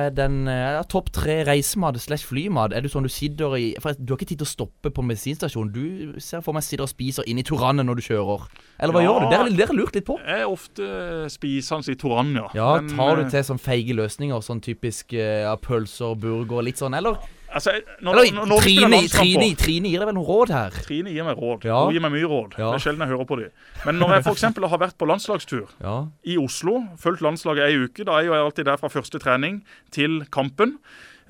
er 0.04 0.10
den 0.12 0.44
ja, 0.44 0.82
topp 0.84 1.08
tre 1.16 1.38
reisemat 1.48 1.96
slash 1.98 2.26
flymat? 2.28 2.74
Er 2.76 2.82
du 2.84 2.88
sånn 2.92 3.02
du 3.02 3.08
sitter 3.08 3.56
i 3.56 3.74
For 3.80 3.94
Du 3.96 4.12
har 4.12 4.18
ikke 4.20 4.28
tid 4.28 4.42
til 4.42 4.44
å 4.44 4.52
stoppe 4.52 4.92
på 4.92 5.00
bensinstasjonen. 5.08 5.72
Du 5.72 6.20
ser 6.20 6.42
for 6.44 6.52
meg 6.52 6.62
sitter 6.62 6.84
og 6.84 6.92
spiser 6.92 7.24
inn 7.26 7.38
i 7.40 7.42
Turanne 7.42 7.80
når 7.88 7.94
du 7.96 8.02
kjører. 8.12 8.44
Eller 8.78 8.92
hva 8.92 9.00
Ja. 9.00 9.08
gjør 9.08 9.20
du? 9.24 9.26
Dere, 9.32 9.42
har 9.48 9.48
dere 9.56 9.76
lurt 9.80 9.94
litt 9.96 10.04
på. 10.04 10.18
Jeg 10.28 10.40
er 10.40 10.44
ofte 10.52 11.30
spisende 11.32 11.88
i 11.88 11.94
Toranet, 11.96 12.36
ja. 12.36 12.48
Ja, 12.54 12.80
Men, 12.82 12.96
Tar 12.98 13.16
du 13.16 13.22
eh, 13.22 13.30
til 13.30 13.42
sånn 13.48 13.58
feige 13.64 13.96
løsninger, 13.96 14.44
sånn 14.44 14.60
typisk 14.60 15.14
eh, 15.14 15.40
ja, 15.48 15.56
pølser, 15.56 16.14
burger, 16.20 16.60
litt 16.62 16.76
sånn, 16.76 16.92
eller? 17.00 17.16
Altså, 17.52 17.72
når, 18.00 18.12
Eller 18.20 18.32
når, 18.36 18.46
når 18.46 18.60
Trine, 18.62 18.98
Trine, 19.10 19.46
på, 19.56 19.58
Trine, 19.64 19.90
gir 19.90 19.98
deg 20.02 20.06
vel 20.10 20.14
noen 20.14 20.28
råd 20.28 20.52
her? 20.54 20.76
Trine 20.86 21.10
gir 21.10 21.24
meg 21.26 21.38
råd. 21.42 21.64
Ja. 21.66 21.80
Hun 21.84 21.92
gir 21.96 22.04
meg 22.04 22.12
mye 22.14 22.28
råd. 22.30 22.56
Ja. 22.60 22.70
Det 22.70 22.78
er 22.78 22.84
sjelden 22.86 23.02
jeg 23.06 23.10
hører 23.14 23.26
på 23.26 23.38
dem. 23.40 23.50
Men 23.88 23.98
når 23.98 24.14
jeg 24.16 24.26
f.eks. 24.28 24.44
har 24.74 24.82
vært 24.84 24.98
på 25.00 25.08
landslagstur 25.10 25.66
Ja. 25.82 25.96
i 26.22 26.36
Oslo, 26.38 26.76
fulgt 27.02 27.24
landslaget 27.26 27.66
ei 27.66 27.78
uke, 27.84 28.06
da 28.06 28.20
er 28.20 28.28
jeg 28.30 28.44
alltid 28.44 28.68
der 28.70 28.78
fra 28.82 28.88
første 28.92 29.18
trening 29.18 29.62
til 29.90 30.20
kampen. 30.30 30.76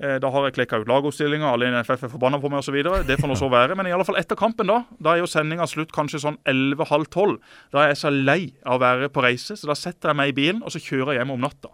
Eh, 0.01 0.19
Da 0.21 0.29
har 0.33 0.45
jeg 0.47 0.53
klekka 0.59 0.79
ut 0.81 0.87
lagoppstillinga, 0.89 1.49
alle 1.53 1.67
i 1.67 1.73
NFF 1.73 2.03
er 2.05 2.09
forbanna 2.13 2.39
på 2.41 2.49
meg 2.49 2.61
osv. 2.61 2.77
Det 3.05 3.17
får 3.21 3.27
nå 3.29 3.35
så 3.37 3.49
være. 3.49 3.75
Men 3.77 3.89
i 3.89 3.91
alle 3.93 4.05
fall 4.05 4.17
etter 4.21 4.35
kampen, 4.37 4.67
da 4.69 4.83
Da 5.01 5.15
er 5.15 5.21
jo 5.21 5.29
sendinga 5.29 5.65
slutt 5.69 5.91
kanskje 5.93 6.21
sånn 6.21 6.37
11-halv 6.45 7.09
12. 7.09 7.37
Da 7.73 7.83
er 7.83 7.87
jeg 7.95 7.97
så 8.01 8.09
lei 8.13 8.53
av 8.65 8.77
å 8.77 8.81
være 8.81 9.09
på 9.09 9.21
reise, 9.25 9.57
så 9.57 9.67
da 9.69 9.73
setter 9.77 10.09
jeg 10.09 10.17
meg 10.21 10.29
i 10.29 10.37
bilen 10.37 10.61
og 10.63 10.69
så 10.73 10.81
kjører 10.81 11.13
jeg 11.15 11.21
hjem 11.25 11.33
om 11.37 11.41
natta. 11.41 11.69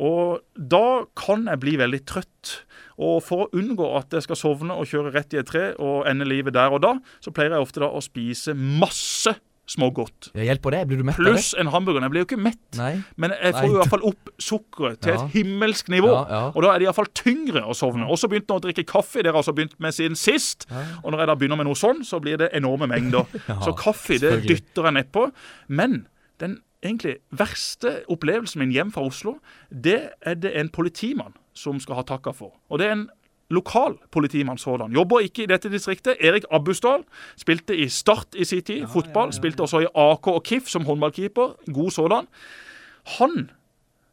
Og 0.00 0.40
da 0.56 1.04
kan 1.18 1.44
jeg 1.50 1.60
bli 1.60 1.76
veldig 1.80 2.04
trøtt. 2.08 2.62
Og 3.00 3.20
for 3.24 3.46
å 3.46 3.50
unngå 3.56 3.86
at 3.96 4.12
jeg 4.12 4.26
skal 4.28 4.36
sovne 4.36 4.76
og 4.76 4.88
kjøre 4.90 5.14
rett 5.14 5.32
i 5.32 5.40
et 5.40 5.48
tre 5.48 5.70
og 5.80 6.04
ende 6.10 6.26
livet 6.28 6.52
der 6.56 6.72
og 6.76 6.82
da, 6.84 6.96
så 7.24 7.32
pleier 7.32 7.54
jeg 7.56 7.64
ofte 7.64 7.80
da 7.80 7.88
å 7.88 8.02
spise 8.04 8.52
masse 8.54 9.32
smågodt. 9.70 10.32
Ja, 10.34 10.42
Hjelper 10.48 10.74
det? 10.74 10.80
Blir 10.90 10.98
du 10.98 11.04
mett? 11.06 11.14
Pluss 11.20 11.52
en 11.54 11.68
hamburger. 11.70 12.02
Jeg 12.02 12.10
blir 12.10 12.24
jo 12.24 12.26
ikke 12.26 12.38
mett. 12.42 12.58
Nei. 12.74 12.92
Men 13.22 13.30
jeg 13.36 13.52
får 13.54 13.60
Nei. 13.60 13.68
jo 13.70 13.76
i 13.76 13.78
hvert 13.78 13.92
fall 13.92 14.06
opp 14.08 14.30
sukkeret 14.42 15.00
til 15.04 15.12
Ja. 15.14 15.20
et 15.22 15.30
himmelsk 15.36 15.92
nivå. 15.94 16.10
Ja. 16.10 16.40
Og 16.50 16.62
da 16.64 16.72
er 16.74 16.78
det 16.82 16.88
iallfall 16.88 17.10
tyngre 17.14 17.62
å 17.62 17.76
sovne. 17.78 18.08
Og 18.10 18.18
så 18.18 18.26
begynte 18.28 18.50
jeg 18.50 18.58
å 18.58 18.64
drikke 18.66 18.84
kaffe. 18.90 19.22
Det 19.22 19.30
har 19.30 19.38
jeg 19.38 19.42
altså 19.44 19.54
begynt 19.54 19.78
med 19.78 19.94
siden 19.94 20.16
sist. 20.18 20.66
Og 21.04 21.12
når 21.12 21.18
jeg 21.22 21.26
da 21.30 21.36
begynner 21.36 21.56
med 21.62 21.66
noe 21.70 21.78
sånn, 21.78 22.02
så 22.04 22.18
blir 22.20 22.36
det 22.42 22.50
enorme 22.52 22.88
mengder. 22.90 23.24
så 23.64 23.72
kaffe 23.78 24.18
det 24.18 24.42
dytter 24.48 24.90
jeg 24.90 24.96
nedpå. 24.98 25.30
Men 25.68 26.06
den 26.42 26.58
egentlig 26.82 27.16
verste 27.30 28.00
opplevelsen 28.08 28.62
min 28.62 28.72
hjem 28.74 28.92
fra 28.92 29.04
Oslo, 29.06 29.36
det 29.70 30.10
er 30.20 30.34
det 30.34 30.52
en 30.56 30.68
politimann 30.72 31.36
som 31.54 31.80
skal 31.80 32.00
ha 32.00 32.06
takka 32.08 32.32
for. 32.36 32.54
Og 32.70 32.80
det 32.80 32.88
er 32.88 32.96
en 32.96 33.08
lokal 33.50 33.98
politimann 34.10 34.58
sådan. 34.58 34.92
Jobber 34.92 35.20
ikke 35.26 35.42
i 35.42 35.46
dette 35.50 35.70
distriktet. 35.70 36.16
Erik 36.20 36.44
Abbusdal 36.50 37.04
spilte 37.36 37.76
i 37.76 37.88
Start 37.88 38.34
i 38.38 38.44
sin 38.44 38.62
tid, 38.62 38.86
fotball. 38.86 39.32
Spilte 39.32 39.66
også 39.66 39.80
i 39.84 39.90
AK 39.94 40.26
og 40.26 40.42
KIF 40.42 40.68
som 40.68 40.84
håndballkeeper. 40.86 41.56
God 41.72 41.90
sådan. 41.90 42.28
Han 43.18 43.50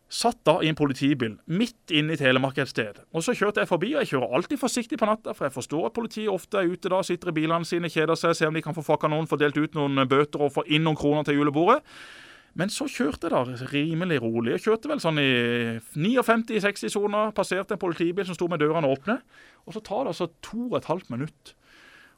satt 0.09 0.39
da 0.47 0.57
i 0.63 0.69
en 0.71 0.75
politibil 0.75 1.35
midt 1.45 1.91
inne 1.91 2.15
i 2.15 2.19
Telemark 2.19 2.57
et 2.57 2.69
sted. 2.71 3.01
Og 3.13 3.23
Så 3.23 3.33
kjørte 3.35 3.59
jeg 3.59 3.67
forbi, 3.67 3.93
og 3.93 3.99
jeg 4.01 4.07
kjører 4.07 4.35
alltid 4.35 4.57
forsiktig 4.57 4.99
på 4.99 5.05
natta, 5.05 5.33
for 5.35 5.45
jeg 5.45 5.51
forstår 5.51 5.85
at 5.85 5.93
politiet 5.93 6.29
ofte 6.31 6.57
er 6.57 6.71
ute 6.71 6.89
da, 6.89 7.01
sitter 7.03 7.29
i 7.29 7.31
bilene 7.31 7.65
sine, 7.65 7.89
kjeder 7.91 8.15
seg, 8.15 8.35
ser 8.35 8.47
om 8.47 8.55
de 8.55 8.61
kan 8.61 8.75
få 8.75 8.81
fakka 8.81 9.11
noen, 9.11 9.27
få 9.27 9.35
delt 9.35 9.57
ut 9.57 9.75
noen 9.75 10.07
bøter 10.07 10.41
og 10.41 10.53
få 10.55 10.63
inn 10.67 10.87
noen 10.87 10.95
kroner 10.95 11.27
til 11.27 11.35
julebordet. 11.35 11.83
Men 12.57 12.71
så 12.73 12.87
kjørte 12.89 13.29
jeg 13.29 13.33
da 13.35 13.69
rimelig 13.69 14.17
rolig. 14.23 14.55
Jeg 14.55 14.65
kjørte 14.65 14.89
vel 14.89 15.01
sånn 15.01 15.21
i 15.21 15.29
59-60-sona, 15.93 17.27
passerte 17.37 17.75
en 17.75 17.81
politibil 17.81 18.25
som 18.25 18.37
sto 18.37 18.47
med 18.49 18.63
dørene 18.63 18.89
åpne. 18.89 19.19
Og 19.69 19.75
så 19.75 19.83
tar 19.85 20.05
det 20.05 20.15
altså 20.15 20.31
to 20.45 20.63
og 20.71 20.79
et 20.79 20.89
halvt 20.89 21.11
minutt. 21.13 21.53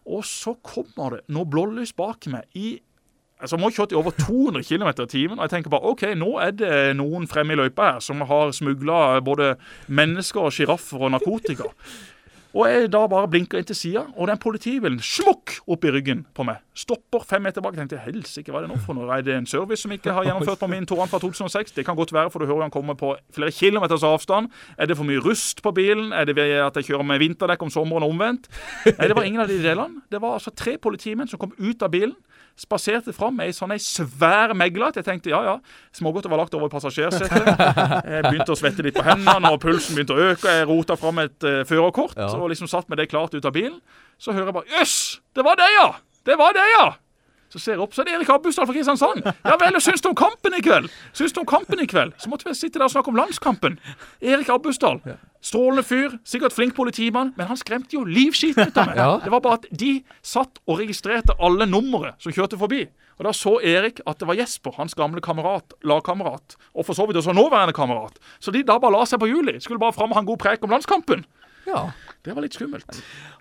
Og 0.08 0.24
så 0.26 0.56
kommer 0.64 1.18
det 1.18 1.26
noe 1.36 1.50
blålys 1.50 1.96
bak 1.98 2.30
meg 2.32 2.48
i 2.58 2.78
Altså, 3.40 3.56
jeg 3.56 3.62
må 3.62 3.68
ha 3.70 3.72
kjørt 3.72 3.94
i 3.94 3.96
over 3.96 4.12
200 4.20 4.66
km 4.68 4.90
i 4.90 5.06
timen. 5.08 5.38
Og 5.38 5.46
jeg 5.46 5.52
tenker 5.54 5.72
bare 5.72 5.88
OK, 5.94 6.02
nå 6.20 6.34
er 6.44 6.50
det 6.60 6.72
noen 7.00 7.24
fremme 7.32 7.56
i 7.56 7.60
løypa 7.60 7.94
her 7.94 8.02
som 8.04 8.20
har 8.28 8.52
smugla 8.52 9.22
både 9.24 9.54
mennesker, 9.88 10.50
sjiraffer 10.52 11.06
og 11.08 11.14
narkotika. 11.14 11.70
Og 12.58 12.66
jeg 12.66 12.90
da 12.90 13.04
bare 13.10 13.30
blinker 13.30 13.60
inn 13.60 13.68
til 13.70 13.78
sida, 13.78 14.04
og 14.18 14.30
den 14.30 14.40
politibilen 14.42 14.98
smukk 15.04 15.60
opp 15.70 15.84
i 15.86 15.92
ryggen 15.94 16.24
på 16.34 16.46
meg. 16.48 16.64
Stopper 16.74 17.22
fem 17.28 17.44
meter 17.46 17.62
bak. 17.62 17.76
Tenkte 17.78 18.00
helsike, 18.02 18.50
hva 18.50 18.62
er 18.62 18.66
det 18.66 18.72
nå 18.72 18.80
for 18.82 18.98
noe? 18.98 19.10
Er 19.14 19.26
det 19.26 19.36
en 19.36 19.46
service 19.50 19.84
som 19.86 19.94
ikke 19.94 20.16
har 20.16 20.26
gjennomført 20.26 20.62
på 20.62 20.70
min 20.72 20.88
Toran 20.90 21.12
fra 21.12 21.20
2006? 21.22 21.76
Det 21.78 21.86
kan 21.86 21.98
godt 22.00 22.14
være, 22.16 22.32
for 22.34 22.42
du 22.42 22.50
hører 22.50 22.66
han 22.66 22.74
kommer 22.74 22.98
på 22.98 23.14
flere 23.36 23.54
kilometers 23.54 24.06
avstand. 24.08 24.50
Er 24.78 24.90
det 24.90 24.98
for 24.98 25.08
mye 25.08 25.22
rust 25.22 25.62
på 25.66 25.74
bilen? 25.78 26.10
Er 26.16 26.26
det 26.26 26.38
at 26.40 26.82
jeg 26.82 26.90
kjører 26.90 27.06
med 27.06 27.22
vinterdekk 27.22 27.68
om 27.68 27.74
sommeren 27.74 28.08
og 28.08 28.16
omvendt? 28.16 28.50
Nei, 28.88 29.12
det 29.12 29.18
var 29.18 29.30
ingen 29.30 29.46
av 29.46 29.52
de 29.52 29.60
delene. 29.62 30.02
Det 30.10 30.22
var 30.24 30.40
altså 30.40 30.56
tre 30.56 30.78
politimenn 30.82 31.30
som 31.30 31.42
kom 31.42 31.54
ut 31.60 31.86
av 31.86 31.94
bilen. 31.94 32.18
Spaserte 32.60 33.14
fram 33.16 33.38
ei 33.40 33.54
sånn 33.56 33.72
ei 33.72 33.80
svær 33.80 34.52
megle 34.58 34.90
at 34.90 34.98
jeg 35.00 35.06
tenkte 35.08 35.32
ja, 35.32 35.40
ja, 35.46 35.54
smågodtet 35.96 36.28
var 36.32 36.42
lagt 36.42 36.56
over 36.58 36.68
i 36.68 36.74
passasjersetet. 36.74 37.32
Jeg 38.14 38.26
begynte 38.28 38.52
å 38.52 38.58
svette 38.60 38.84
litt 38.84 38.98
på 39.00 39.06
hendene, 39.06 39.54
og 39.54 39.62
pulsen 39.64 39.96
begynte 39.96 40.18
å 40.18 40.26
øke. 40.34 40.52
Jeg 40.60 40.68
rota 40.68 40.98
fram 41.00 41.22
et 41.24 41.48
uh, 41.48 41.62
førerkort 41.70 42.18
Ja. 42.20 42.28
og 42.36 42.50
liksom 42.52 42.68
satt 42.68 42.90
med 42.92 43.00
det 43.00 43.08
klart 43.12 43.34
ut 43.38 43.46
av 43.48 43.56
bilen. 43.56 43.80
Så 44.20 44.36
hører 44.36 44.52
jeg 44.52 44.58
bare 44.60 44.74
Jøss! 44.76 44.96
Det 45.36 45.46
var 45.48 45.56
det, 45.56 45.70
ja! 45.78 45.88
Det 46.28 46.36
var 46.40 46.52
det, 46.58 46.66
ja! 46.76 46.88
Så 47.50 47.60
ser 47.60 47.74
jeg 47.74 47.82
opp, 47.82 47.94
så 47.98 48.04
er 48.04 48.06
det 48.10 48.14
Erik 48.20 48.30
Abusdal 48.30 48.68
fra 48.70 48.76
Kristiansand. 48.76 49.24
Ja 49.26 49.56
vel, 49.58 49.76
og 49.76 49.82
syns 49.82 50.04
du 50.06 50.12
om 50.12 50.16
kampen 50.18 50.54
i 50.54 50.62
kveld? 50.62 50.86
Syns 51.18 51.34
du 51.34 51.40
om 51.42 51.48
kampen 51.50 51.82
i 51.82 51.88
kveld? 51.90 52.14
Så 52.22 52.30
måtte 52.30 52.46
vi 52.46 52.54
sitte 52.54 52.78
der 52.78 52.86
og 52.86 52.94
snakke 52.94 53.10
om 53.10 53.18
landskampen. 53.18 53.80
Erik 54.22 54.52
Abusdal. 54.54 55.02
Strålende 55.42 55.84
fyr, 55.88 56.18
sikkert 56.28 56.54
flink 56.54 56.76
politimann, 56.76 57.34
men 57.40 57.48
han 57.48 57.58
skremte 57.58 57.96
jo 57.96 58.04
livskiten 58.06 58.68
ut 58.70 58.78
av 58.78 58.90
meg. 58.92 59.00
Det 59.24 59.32
var 59.34 59.42
bare 59.46 59.62
at 59.62 59.68
de 59.72 59.94
satt 60.22 60.60
og 60.68 60.82
registrerte 60.82 61.34
alle 61.40 61.66
numre 61.70 62.14
som 62.20 62.36
kjørte 62.36 62.60
forbi. 62.60 62.84
Og 63.20 63.26
Da 63.28 63.34
så 63.36 63.58
Erik 63.68 64.00
at 64.08 64.20
det 64.22 64.28
var 64.30 64.38
Jesper, 64.40 64.72
hans 64.78 64.94
gamle 64.96 65.20
kamerat, 65.20 65.74
lagkamerat, 65.84 66.56
og 66.76 66.86
for 66.88 66.96
så 66.96 67.08
vidt 67.08 67.18
også 67.20 67.34
nåværende 67.36 67.74
kamerat. 67.76 68.16
Så 68.40 68.52
de 68.56 68.62
da 68.64 68.78
bare 68.80 68.96
la 68.96 69.04
seg 69.10 69.20
på 69.20 69.28
hjulet. 69.28 69.60
Skulle 69.64 69.80
bare 69.82 69.96
fram 69.96 70.12
og 70.14 70.16
ha 70.16 70.24
en 70.24 70.30
god 70.30 70.40
preik 70.40 70.64
om 70.64 70.72
landskampen. 70.72 71.26
Ja. 71.68 71.90
Det 72.24 72.36
var 72.36 72.44
litt 72.44 72.54
skummelt. 72.58 72.84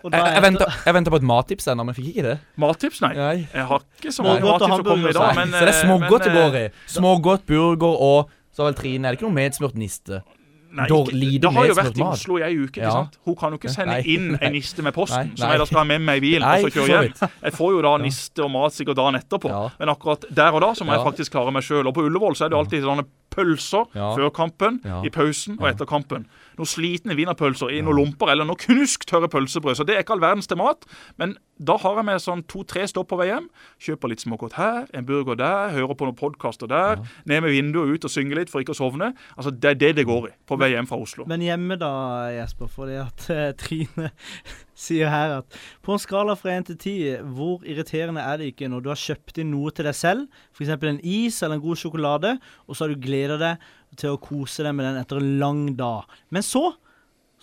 Og 0.05 0.13
da 0.13 0.19
Jeg, 0.23 0.35
jeg, 0.37 0.43
venter, 0.45 0.75
jeg 0.87 0.95
venta 0.95 1.11
på 1.11 1.19
et 1.19 1.27
mattips 1.27 1.67
ennå, 1.73 1.85
men 1.89 1.95
fikk 1.97 2.13
ikke 2.13 2.23
det. 2.29 2.37
Mattips, 2.63 3.01
nei. 3.03 3.13
Nei. 3.19 3.37
Jeg 3.53 3.67
har 3.73 3.83
ikke 3.99 4.13
så 4.15 4.23
mange 4.23 4.41
mattips 4.47 4.79
å 4.79 4.85
komme 4.87 5.11
i 5.11 5.17
dag. 5.17 5.35
Men, 5.35 5.49
så 5.51 5.65
det 5.65 5.69
er 5.69 5.75
eh, 5.75 5.83
smågodt 5.83 6.25
det 6.29 6.35
går 6.39 6.59
i. 6.63 6.67
Smågodt, 6.95 7.47
burger 7.51 8.03
og 8.11 8.31
så 8.55 8.69
vel 8.69 8.75
Trine. 8.79 9.09
Er 9.09 9.15
det 9.17 9.19
ikke 9.19 9.27
noe 9.31 9.35
medsmurt 9.41 9.75
niste? 9.79 10.23
Nei, 10.69 10.85
ikke- 10.85 11.41
det 11.41 11.51
har 11.57 11.67
jo 11.67 11.75
vært 11.75 11.97
i. 11.99 12.03
Oslo 12.05 12.37
i 12.39 12.43
ei 12.45 12.55
uke. 12.55 12.77
ikke 12.77 12.83
Ja. 12.85 12.91
sant? 12.93 13.17
Hun 13.25 13.35
kan 13.35 13.51
jo 13.53 13.59
ikke 13.59 13.71
sende 13.73 13.95
Nei. 13.97 14.03
inn 14.15 14.39
en 14.41 14.53
niste 14.53 14.83
med 14.85 14.93
posten, 14.95 15.29
Nei, 15.33 15.37
som 15.41 15.49
jeg 15.51 15.59
da 15.59 15.65
skal 15.65 15.79
ha 15.79 15.85
med 15.85 16.01
meg 16.03 16.19
i 16.19 16.21
bilen 16.27 16.45
Nei, 16.45 16.63
og 16.63 16.71
så 16.71 16.85
kjøre 16.85 17.09
hjem. 17.09 17.31
Jeg 17.43 17.53
får 17.57 17.71
jo 17.73 17.81
da 17.83 17.97
niste 17.99 18.45
og 18.45 18.51
mat 18.53 18.73
sikkert 18.77 18.97
dagen 19.01 19.15
etterpå, 19.17 19.49
Ja. 19.49 19.71
men 19.81 19.89
akkurat 19.89 20.27
der 20.31 20.53
og 20.53 20.61
da 20.61 20.71
så 20.77 20.85
må 20.85 20.93
jeg 20.93 21.01
faktisk 21.09 21.33
klare 21.33 21.51
meg 21.51 21.63
sjøl. 21.65 21.87
Og 21.89 21.95
på 21.95 22.05
Ullevål 22.05 22.37
så 22.37 22.45
er 22.45 22.49
det 22.51 22.59
alltid 22.61 22.85
sånne 22.85 23.07
pølser 23.33 23.87
Ja. 23.95 24.15
før 24.15 24.31
kampen, 24.31 24.81
Ja. 24.85 25.01
i 25.03 25.09
pausen 25.09 25.57
og 25.59 25.67
etter 25.73 25.87
kampen. 25.87 26.27
Noen 26.59 26.69
slitne 26.69 27.17
wienerpølser 27.19 27.73
i 27.75 27.83
noen 27.85 28.01
lomper 28.03 28.33
eller 28.33 28.49
noe 28.49 28.59
knusktørre 28.59 29.31
pølsebrød. 29.33 29.79
Så 29.79 29.87
det 29.87 29.97
er 29.97 30.05
ikke 30.05 30.17
all 30.17 30.25
verdens 30.25 30.51
til 30.51 30.61
mat, 30.61 30.85
men 31.21 31.37
da 31.59 31.75
har 31.83 31.97
jeg 31.99 32.07
med 32.07 32.23
sånn 32.23 32.45
to-tre 32.51 32.85
stopp 32.87 33.09
på 33.11 33.19
vei 33.19 33.29
hjem. 33.33 33.49
Kjøper 33.83 34.13
litt 34.13 34.23
smågodt 34.23 34.55
her, 34.59 34.85
en 34.95 35.07
burger 35.09 35.39
der, 35.39 35.73
hører 35.75 35.99
på 35.99 36.07
noen 36.07 36.19
podkaster 36.19 36.71
der. 36.71 37.03
Ned 37.27 37.43
med 37.43 37.55
vinduet 37.55 37.99
ut 37.99 38.07
og 38.07 38.13
synge 38.13 38.39
litt 38.39 38.53
for 38.53 38.63
ikke 38.63 38.77
å 38.77 38.79
sovne. 38.79 39.11
Altså 39.35 39.51
Det 39.55 39.73
er 39.73 39.81
det 39.81 39.93
det 39.99 40.07
går 40.07 40.31
i 40.31 40.33
på 40.47 40.59
vei 40.61 40.71
hjem 40.75 40.87
fra 40.91 41.01
Oslo. 41.03 41.27
Men 41.31 41.43
hjemme 41.43 41.79
da, 41.81 41.91
Jesper, 42.37 42.71
fordi 42.71 42.99
at 43.03 43.27
eh, 43.35 43.51
Trine 43.59 44.13
sier 44.79 45.11
her 45.11 45.41
at 45.41 45.59
på 45.83 45.95
en 45.95 46.03
skala 46.03 46.37
fra 46.39 46.55
1 46.55 46.71
til 46.71 46.79
10, 46.79 47.33
hvor 47.35 47.67
irriterende 47.67 48.23
er 48.23 48.39
det 48.39 48.53
ikke 48.53 48.71
når 48.71 48.85
du 48.85 48.93
har 48.93 49.03
kjøpt 49.03 49.43
inn 49.43 49.51
noe 49.51 49.75
til 49.75 49.89
deg 49.89 49.99
selv, 49.99 50.29
f.eks. 50.55 50.71
en 50.79 51.03
is 51.03 51.41
eller 51.43 51.59
en 51.59 51.65
god 51.65 51.83
sjokolade, 51.83 52.37
og 52.69 52.77
så 52.79 52.87
har 52.87 52.95
du 52.95 53.03
gleda 53.03 53.41
deg 53.41 53.67
til 53.99 54.15
å 54.15 54.21
kose 54.23 54.65
deg 54.67 54.77
med 54.79 54.89
den 54.89 55.01
etter 55.03 55.21
en 55.21 55.33
lang 55.41 55.65
dag. 55.79 56.09
Men 56.35 56.47
så, 56.47 56.71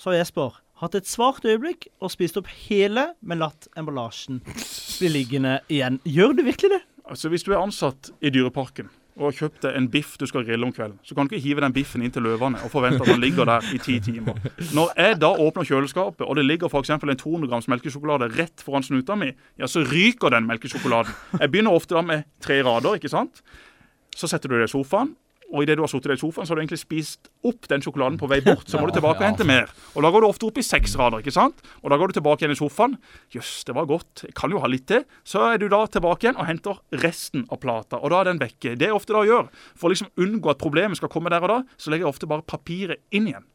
har 0.04 0.18
Jesper 0.18 0.60
hatt 0.82 0.98
et 0.98 1.08
svart 1.08 1.46
øyeblikk 1.48 1.88
og 2.04 2.12
spist 2.12 2.38
opp 2.40 2.50
hele, 2.68 3.12
men 3.24 3.42
latt 3.44 3.70
emballasjen 3.80 4.42
bli 4.46 5.12
liggende 5.12 5.60
igjen. 5.72 6.02
Gjør 6.04 6.36
du 6.36 6.46
virkelig 6.48 6.76
det? 6.76 6.84
Altså 7.06 7.30
Hvis 7.30 7.46
du 7.46 7.54
er 7.54 7.62
ansatt 7.62 8.12
i 8.20 8.32
Dyreparken 8.34 8.90
og 9.16 9.30
har 9.30 9.36
kjøpt 9.38 9.62
deg 9.64 9.76
en 9.80 9.86
biff 9.88 10.18
du 10.20 10.26
skal 10.28 10.44
grille 10.44 10.68
om 10.68 10.74
kvelden, 10.76 10.98
så 11.08 11.16
kan 11.16 11.28
du 11.28 11.32
ikke 11.32 11.46
hive 11.46 11.62
den 11.64 11.76
biffen 11.76 12.02
inn 12.04 12.12
til 12.12 12.26
løvene 12.26 12.60
og 12.66 12.72
forvente 12.74 13.00
at 13.06 13.08
den 13.08 13.22
ligger 13.24 13.48
der 13.48 13.64
i 13.72 13.78
ti 13.80 13.96
timer. 14.04 14.36
Når 14.76 14.92
jeg 15.00 15.20
da 15.22 15.30
åpner 15.40 15.68
kjøleskapet, 15.70 16.26
og 16.26 16.36
det 16.36 16.44
ligger 16.44 16.68
f.eks. 16.68 16.92
en 16.92 17.00
200 17.22 17.48
grams 17.48 17.70
melkesjokolade 17.72 18.28
rett 18.36 18.64
foran 18.66 18.84
snuta 18.84 19.16
mi, 19.16 19.30
ja, 19.56 19.70
så 19.72 19.86
ryker 19.88 20.36
den 20.36 20.50
melkesjokoladen. 20.50 21.16
Jeg 21.40 21.54
begynner 21.54 21.78
ofte 21.78 21.96
da 21.96 22.04
med 22.04 22.28
tre 22.44 22.60
rader, 22.68 23.00
ikke 23.00 23.14
sant. 23.14 23.40
Så 24.16 24.28
setter 24.28 24.52
du 24.52 24.58
deg 24.58 24.68
i 24.68 24.74
sofaen. 24.74 25.16
Og 25.54 25.64
idet 25.64 25.78
du 25.78 25.84
har 25.84 25.92
sittet 25.92 26.10
deg 26.10 26.18
i 26.18 26.22
sofaen, 26.24 26.48
så 26.48 26.54
har 26.54 26.60
du 26.60 26.64
egentlig 26.64 26.82
spist 26.82 27.30
opp 27.46 27.68
den 27.70 27.84
sjokoladen 27.86 28.18
på 28.20 28.30
vei 28.32 28.40
bort. 28.44 28.66
Så 28.70 28.80
må 28.82 28.90
du 28.90 28.96
tilbake 28.96 29.22
og 29.22 29.28
hente 29.28 29.48
mer. 29.48 29.70
Og 29.94 30.04
da 30.06 30.12
går 30.12 30.26
du 30.26 30.28
ofte 30.28 30.48
opp 30.50 30.58
i 30.60 30.66
seks 30.66 30.98
rader, 31.00 31.22
ikke 31.22 31.36
sant? 31.36 31.62
Og 31.84 31.94
da 31.94 32.00
går 32.02 32.12
du 32.12 32.18
tilbake 32.18 32.44
igjen 32.44 32.56
i 32.56 32.60
sofaen. 32.60 32.98
Jøss, 33.36 33.54
det 33.68 33.78
var 33.78 33.88
godt. 33.90 34.26
Jeg 34.26 34.36
kan 34.38 34.54
jo 34.54 34.62
ha 34.64 34.72
litt 34.72 34.88
til. 34.90 35.06
Så 35.28 35.46
er 35.52 35.62
du 35.62 35.68
da 35.72 35.84
tilbake 35.92 36.28
igjen 36.28 36.40
og 36.42 36.50
henter 36.50 36.82
resten 37.06 37.46
av 37.54 37.62
plata. 37.64 38.02
Og 38.02 38.12
da 38.12 38.24
er 38.24 38.32
den 38.32 38.42
vekke. 38.42 38.76
Det 38.76 38.90
jeg 38.90 38.98
ofte 38.98 39.16
da 39.16 39.26
gjør, 39.28 39.52
for 39.78 39.88
å 39.90 39.96
liksom 39.96 40.12
unngå 40.26 40.56
at 40.56 40.62
problemet 40.62 41.00
skal 41.00 41.14
komme 41.14 41.34
der 41.34 41.46
og 41.46 41.54
da, 41.54 41.60
så 41.78 41.94
legger 41.94 42.08
jeg 42.08 42.16
ofte 42.16 42.32
bare 42.32 42.48
papiret 42.50 43.06
inn 43.16 43.30
igjen. 43.32 43.46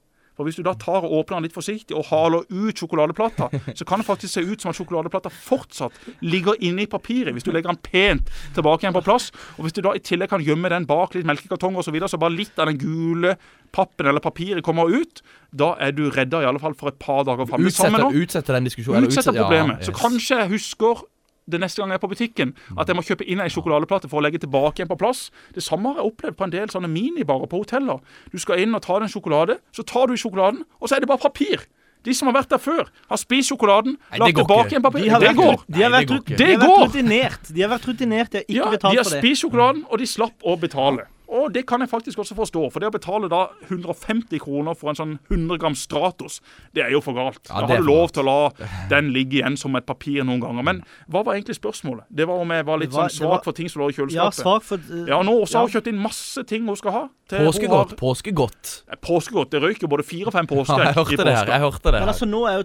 For 0.41 0.49
Hvis 0.49 0.57
du 0.57 0.63
da 0.65 0.73
tar 0.73 1.05
og 1.05 1.13
åpner 1.19 1.37
den 1.37 1.51
litt 1.51 1.57
forsiktig 1.57 1.93
og 1.93 2.07
haler 2.09 2.47
ut 2.49 2.81
sjokoladeplata, 2.81 3.51
så 3.79 3.85
kan 3.85 4.01
det 4.01 4.07
faktisk 4.09 4.33
se 4.33 4.45
ut 4.47 4.63
som 4.63 4.71
at 4.71 4.79
sjokoladeplata 4.79 5.29
fortsatt 5.29 5.99
ligger 6.25 6.57
inni 6.65 6.87
papiret. 6.89 7.35
Hvis 7.37 7.45
du 7.45 7.51
legger 7.53 7.75
den 7.75 7.83
pent 7.85 8.31
tilbake 8.57 8.87
igjen 8.87 8.97
på 8.97 9.05
plass. 9.05 9.29
Og 9.59 9.67
hvis 9.67 9.77
du 9.77 9.83
da 9.85 9.93
i 9.93 10.01
tillegg 10.01 10.33
kan 10.33 10.41
gjemme 10.41 10.73
den 10.73 10.89
bak 10.89 11.13
litt 11.13 11.29
melkekartonger 11.29 11.83
osv., 11.83 11.91
så, 11.91 11.93
videre, 11.93 12.09
så 12.09 12.23
bare 12.23 12.39
litt 12.39 12.57
av 12.57 12.71
den 12.71 12.81
gule 12.81 13.35
pappen 13.75 14.09
eller 14.09 14.25
papiret 14.25 14.65
kommer 14.65 14.89
ut, 14.89 15.21
da 15.53 15.75
er 15.83 15.93
du 15.93 16.07
redda 16.09 16.41
i 16.41 16.49
alle 16.49 16.63
fall 16.63 16.79
for 16.79 16.89
et 16.89 17.01
par 17.03 17.27
dager 17.29 17.51
framme. 17.51 17.69
Utsetter, 17.69 18.09
utsetter 18.23 18.57
den 18.57 18.71
diskusjonen. 18.71 19.11
Utsetter 19.11 19.35
problemet. 19.35 19.45
ja, 19.45 19.77
problemet. 19.77 19.89
Så 19.91 19.97
kanskje 19.99 20.41
jeg 20.41 20.55
husker 20.55 21.05
det 21.51 21.61
neste 21.63 21.83
gang 21.83 21.91
jeg 21.93 22.01
er 22.01 22.05
på 22.05 22.11
butikken, 22.13 22.55
at 22.79 22.89
jeg 22.91 22.97
må 22.99 23.03
kjøpe 23.07 23.27
inn 23.27 23.43
ei 23.43 23.49
sjokoladeplate 23.53 24.09
for 24.11 24.21
å 24.21 24.25
legge 24.25 24.41
tilbake 24.43 24.81
igjen 24.81 24.91
på 24.91 24.99
plass. 25.01 25.27
Det 25.55 25.63
samme 25.67 25.91
har 25.93 26.01
jeg 26.03 26.13
opplevd 26.13 26.39
på 26.39 26.47
en 26.49 26.55
del 26.55 26.71
sånne 26.73 26.91
minibarer 26.91 27.51
på 27.51 27.61
hoteller. 27.65 28.01
Du 28.33 28.39
skal 28.39 28.63
inn 28.65 28.75
og 28.75 28.83
ta 28.87 28.99
deg 29.01 29.09
en 29.09 29.15
sjokolade, 29.15 29.59
så 29.77 29.83
tar 29.87 30.07
du 30.11 30.17
sjokoladen, 30.21 30.65
og 30.81 30.89
så 30.89 30.97
er 30.97 31.05
det 31.05 31.11
bare 31.11 31.23
papir. 31.27 31.67
De 32.07 32.15
som 32.17 32.31
har 32.31 32.39
vært 32.39 32.49
der 32.55 32.61
før, 32.65 32.87
har 33.11 33.19
spist 33.21 33.51
sjokoladen, 33.53 33.99
Nei, 34.11 34.21
lagt 34.23 34.39
tilbake 34.41 34.73
igjen 34.73 34.85
papir. 34.87 35.03
De 35.05 35.11
Det 35.11 35.21
vært, 35.21 35.37
går. 35.37 35.65
De 35.69 35.83
har 35.83 35.91
Nei, 35.93 35.99
vært, 36.01 36.09
det 36.09 36.17
går 36.17 36.39
de 36.39 36.47
har 36.55 36.61
vært 36.63 36.87
rutinert. 36.89 37.51
De 37.53 37.61
har 37.67 37.71
vært 37.75 37.89
rutinert, 37.91 38.31
de 38.33 38.39
har 38.39 38.45
ikke 38.49 38.57
Ja, 38.57 38.71
betalt 38.73 38.81
for 38.81 38.89
det. 38.89 38.97
De 38.97 39.03
har 39.03 39.21
spist 39.21 39.43
sjokoladen, 39.45 39.83
og 39.91 39.99
de 40.01 40.07
slapp 40.09 40.47
å 40.49 40.55
betale. 40.63 41.05
Og 41.31 41.53
det 41.55 41.63
kan 41.71 41.83
jeg 41.85 41.91
faktisk 41.93 42.19
også 42.19 42.35
forstå, 42.35 42.65
for 42.75 42.83
det 42.83 42.89
å 42.91 42.95
betale 42.95 43.29
da 43.31 43.45
150 43.69 44.41
kroner 44.43 44.75
for 44.79 44.91
en 44.91 44.99
sånn 44.99 45.13
100 45.31 45.61
gram 45.63 45.77
Stratos, 45.79 46.41
det 46.75 46.83
er 46.83 46.91
jo 46.95 47.01
for 47.05 47.15
galt. 47.15 47.43
Ja, 47.47 47.63
da 47.63 47.77
har 47.77 47.85
du 47.85 47.87
lov 47.87 48.11
til 48.17 48.25
å 48.25 48.27
la 48.27 48.69
den 48.91 49.13
ligge 49.15 49.39
igjen 49.39 49.59
som 49.61 49.79
et 49.79 49.87
papir 49.87 50.25
noen 50.27 50.43
ganger. 50.43 50.67
Men 50.67 50.83
hva 51.07 51.23
var 51.27 51.39
egentlig 51.39 51.59
spørsmålet? 51.61 52.09
Det 52.11 52.27
var 52.27 52.43
om 52.43 52.51
jeg 52.51 52.67
var 52.67 52.83
litt 52.83 52.91
var- 52.93 53.09
sånn 53.09 53.23
svak 53.23 53.31
var- 53.39 53.45
for 53.45 53.53
ting 53.53 53.69
som 53.71 53.83
lå 53.83 53.91
i 53.91 53.97
kjøleskapet. 53.97 54.15
Ja, 54.17 54.31
svak 54.31 54.67
for 54.67 54.77
uh, 54.91 55.07
Ja, 55.07 55.23
nå 55.23 55.37
også 55.41 55.61
har 55.61 55.69
hun 55.69 55.75
kjøpt 55.77 55.93
inn 55.93 56.03
masse 56.03 56.45
ting 56.47 56.67
hun 56.67 56.77
skal 56.77 56.93
ha. 56.93 57.09
Påskegodt. 57.31 57.97
Påskegodt. 57.97 58.83
Påskegodt. 59.01 59.51
Det 59.51 59.63
røyker 59.63 59.87
både 59.89 60.03
fire 60.03 60.27
og 60.27 60.33
fem 60.35 60.47
Ja, 60.51 60.79
jeg 60.91 60.95
hørte 60.99 61.25
det 61.25 61.37
her. 61.37 61.47
Jeg 61.47 61.61
hørte 61.63 61.83
det 61.85 61.95
her. 61.95 62.01
Men 62.01 62.09
altså, 62.09 62.27
nå 62.27 62.45
er 62.51 62.59
jo 62.59 62.65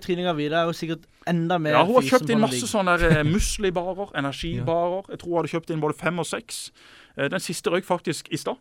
er 0.56 0.66
jo 0.66 0.74
sikkert 0.74 1.06
enda 1.28 1.58
mer 1.60 1.72
Ja, 1.72 1.86
Hun 1.86 1.96
har 1.96 2.02
kjøpt 2.02 2.30
inn 2.30 2.42
masse 2.42 2.68
sånne 2.70 2.98
eh, 3.02 3.24
muslibarer, 3.24 4.12
energibarer. 4.22 5.04
Jeg 5.10 5.20
tror 5.22 5.30
hun 5.30 5.38
hadde 5.42 5.54
kjøpt 5.54 5.74
inn 5.74 5.82
både 5.84 5.98
fem 6.00 6.20
og 6.20 6.26
seks. 6.26 6.72
Eh, 7.18 7.30
Den 7.32 7.40
siste 7.40 7.72
røyk 7.72 7.86
faktisk 7.88 8.28
i 8.32 8.38
stad. 8.38 8.56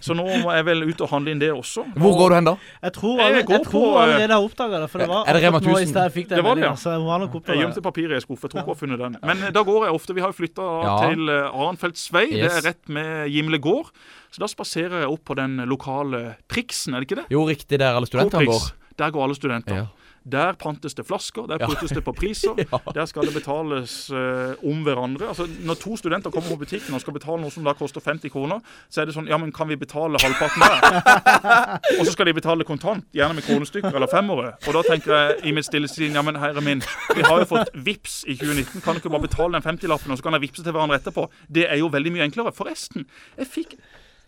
Så 0.00 0.14
nå 0.16 0.24
må 0.24 0.52
jeg 0.54 0.64
vel 0.64 0.84
ut 0.88 1.00
og 1.04 1.10
handle 1.10 1.32
inn 1.34 1.40
det 1.42 1.50
også. 1.52 1.82
Hvor 2.00 2.14
går 2.16 2.30
du 2.32 2.34
hen 2.38 2.46
da? 2.48 2.54
Jeg 2.86 2.92
tror, 2.96 3.18
alle, 3.20 3.40
jeg, 3.42 3.48
jeg 3.50 3.64
tror 3.66 3.72
på, 3.72 3.82
eh, 3.90 4.02
allerede 4.02 4.32
har 4.38 4.46
oppdaga 4.46 4.80
det. 4.80 4.88
For 4.92 5.02
det 5.02 5.08
var 5.10 5.28
Er 5.28 5.32
det 5.36 5.42
Rema 5.42 5.58
akkurat 5.60 5.82
1000? 5.82 6.14
jeg 6.16 6.28
Det 6.28 6.44
var 6.44 6.54
det, 6.54 6.64
ja. 6.64 6.74
Så 6.74 6.90
har 6.90 7.18
nok 7.18 7.34
Jeg 7.46 7.58
gjemte 7.60 7.82
papiret 7.82 8.16
i 8.16 8.20
skuffen. 8.24 8.48
Jeg 8.48 8.50
tror 8.52 8.60
ikke 8.62 8.70
hun 8.70 8.74
har 8.74 8.80
funnet 8.80 8.98
den. 9.04 9.16
Men 9.22 9.42
eh, 9.48 9.52
da 9.52 9.62
går 9.62 9.84
jeg 9.86 9.94
ofte. 9.94 10.14
Vi 10.14 10.20
har 10.24 10.32
jo 10.32 10.38
flytta 10.38 10.68
Ja. 10.82 10.96
til 11.10 11.30
Arenfeldts 11.30 12.06
vei. 12.12 12.26
Yes. 12.32 12.40
Det 12.40 12.52
er 12.62 12.68
rett 12.70 12.88
med 12.88 13.28
Gimle 13.30 13.58
gård. 13.58 13.90
Så 14.32 14.40
da 14.40 14.48
spaserer 14.48 15.02
jeg 15.04 15.10
opp 15.12 15.24
på 15.28 15.36
den 15.36 15.56
lokale 15.68 16.36
Priksen, 16.48 16.94
er 16.94 17.00
det 17.02 17.10
ikke 17.10 17.20
det? 17.20 17.26
Jo, 17.34 17.44
riktig, 17.44 17.78
der 17.78 17.92
alle 17.98 18.06
studentene 18.08 18.46
går. 18.48 18.70
Der 18.96 19.10
går 19.12 19.24
alle 19.28 19.36
studenter. 19.36 19.74
Ja. 19.76 19.86
Der 20.30 20.52
pantes 20.52 20.94
det 20.94 21.06
flasker, 21.06 21.46
der 21.46 21.58
Ja. 21.60 21.66
det 21.66 22.04
på 22.04 22.12
priser. 22.12 22.54
Der 22.94 23.06
skal 23.06 23.22
det 23.26 23.34
betales 23.34 24.10
uh, 24.10 24.54
om 24.62 24.82
hverandre. 24.82 25.28
Altså, 25.28 25.48
Når 25.64 25.74
to 25.74 25.96
studenter 25.96 26.30
kommer 26.30 26.50
på 26.50 26.56
butikken 26.56 26.94
og 26.94 27.00
skal 27.00 27.12
betale 27.12 27.40
noe 27.40 27.50
som 27.50 27.64
da 27.64 27.72
koster 27.72 28.00
50 28.00 28.30
kroner, 28.30 28.60
så 28.90 29.00
er 29.00 29.06
det 29.06 29.14
sånn 29.14 29.26
Ja, 29.28 29.36
men 29.36 29.52
kan 29.52 29.68
vi 29.68 29.76
betale 29.76 30.18
halvparten 30.22 30.62
der? 30.62 31.78
og 31.98 32.06
så 32.06 32.12
skal 32.12 32.26
de 32.26 32.34
betale 32.34 32.64
kontant, 32.64 33.04
gjerne 33.12 33.34
med 33.34 33.42
kronestykker 33.42 33.94
eller 33.94 34.06
femmere. 34.06 34.52
Og 34.66 34.74
da 34.74 34.82
tenker 34.82 35.14
jeg 35.14 35.46
i 35.50 35.52
mitt 35.52 35.66
stille 35.66 35.88
sinn 35.88 36.14
Ja, 36.14 36.22
men 36.22 36.36
herre 36.36 36.60
min, 36.60 36.82
vi 37.16 37.22
har 37.22 37.42
jo 37.42 37.48
fått 37.56 37.72
VIPS 37.74 38.22
i 38.28 38.36
2019. 38.36 38.80
Kan 38.84 38.94
du 38.94 39.02
ikke 39.02 39.10
bare 39.10 39.26
betale 39.26 39.58
den 39.58 39.66
50-lappen, 39.66 40.12
og 40.12 40.18
så 40.18 40.22
kan 40.22 40.38
jeg 40.38 40.46
vippse 40.46 40.62
til 40.62 40.72
hverandre 40.72 41.00
etterpå? 41.00 41.26
Det 41.48 41.66
er 41.68 41.82
jo 41.82 41.90
veldig 41.92 42.12
mye 42.12 42.28
enklere. 42.28 42.52
Forresten, 42.54 43.06
jeg 43.38 43.46
fikk 43.50 43.76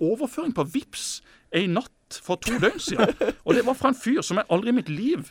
overføring 0.03 0.55
på 0.55 0.67
VIPS 0.75 1.23
ei 1.55 1.67
natt 1.71 2.19
for 2.25 2.37
to 2.43 2.59
døgn 2.59 2.81
siden. 2.83 3.15
Og 3.45 3.55
det 3.55 3.65
var 3.67 3.79
fra 3.79 3.93
en 3.93 3.99
fyr 3.99 4.23
som 4.27 4.41
jeg 4.41 4.51
aldri 4.51 4.73
i 4.75 4.79
mitt 4.81 4.91
liv 4.91 5.31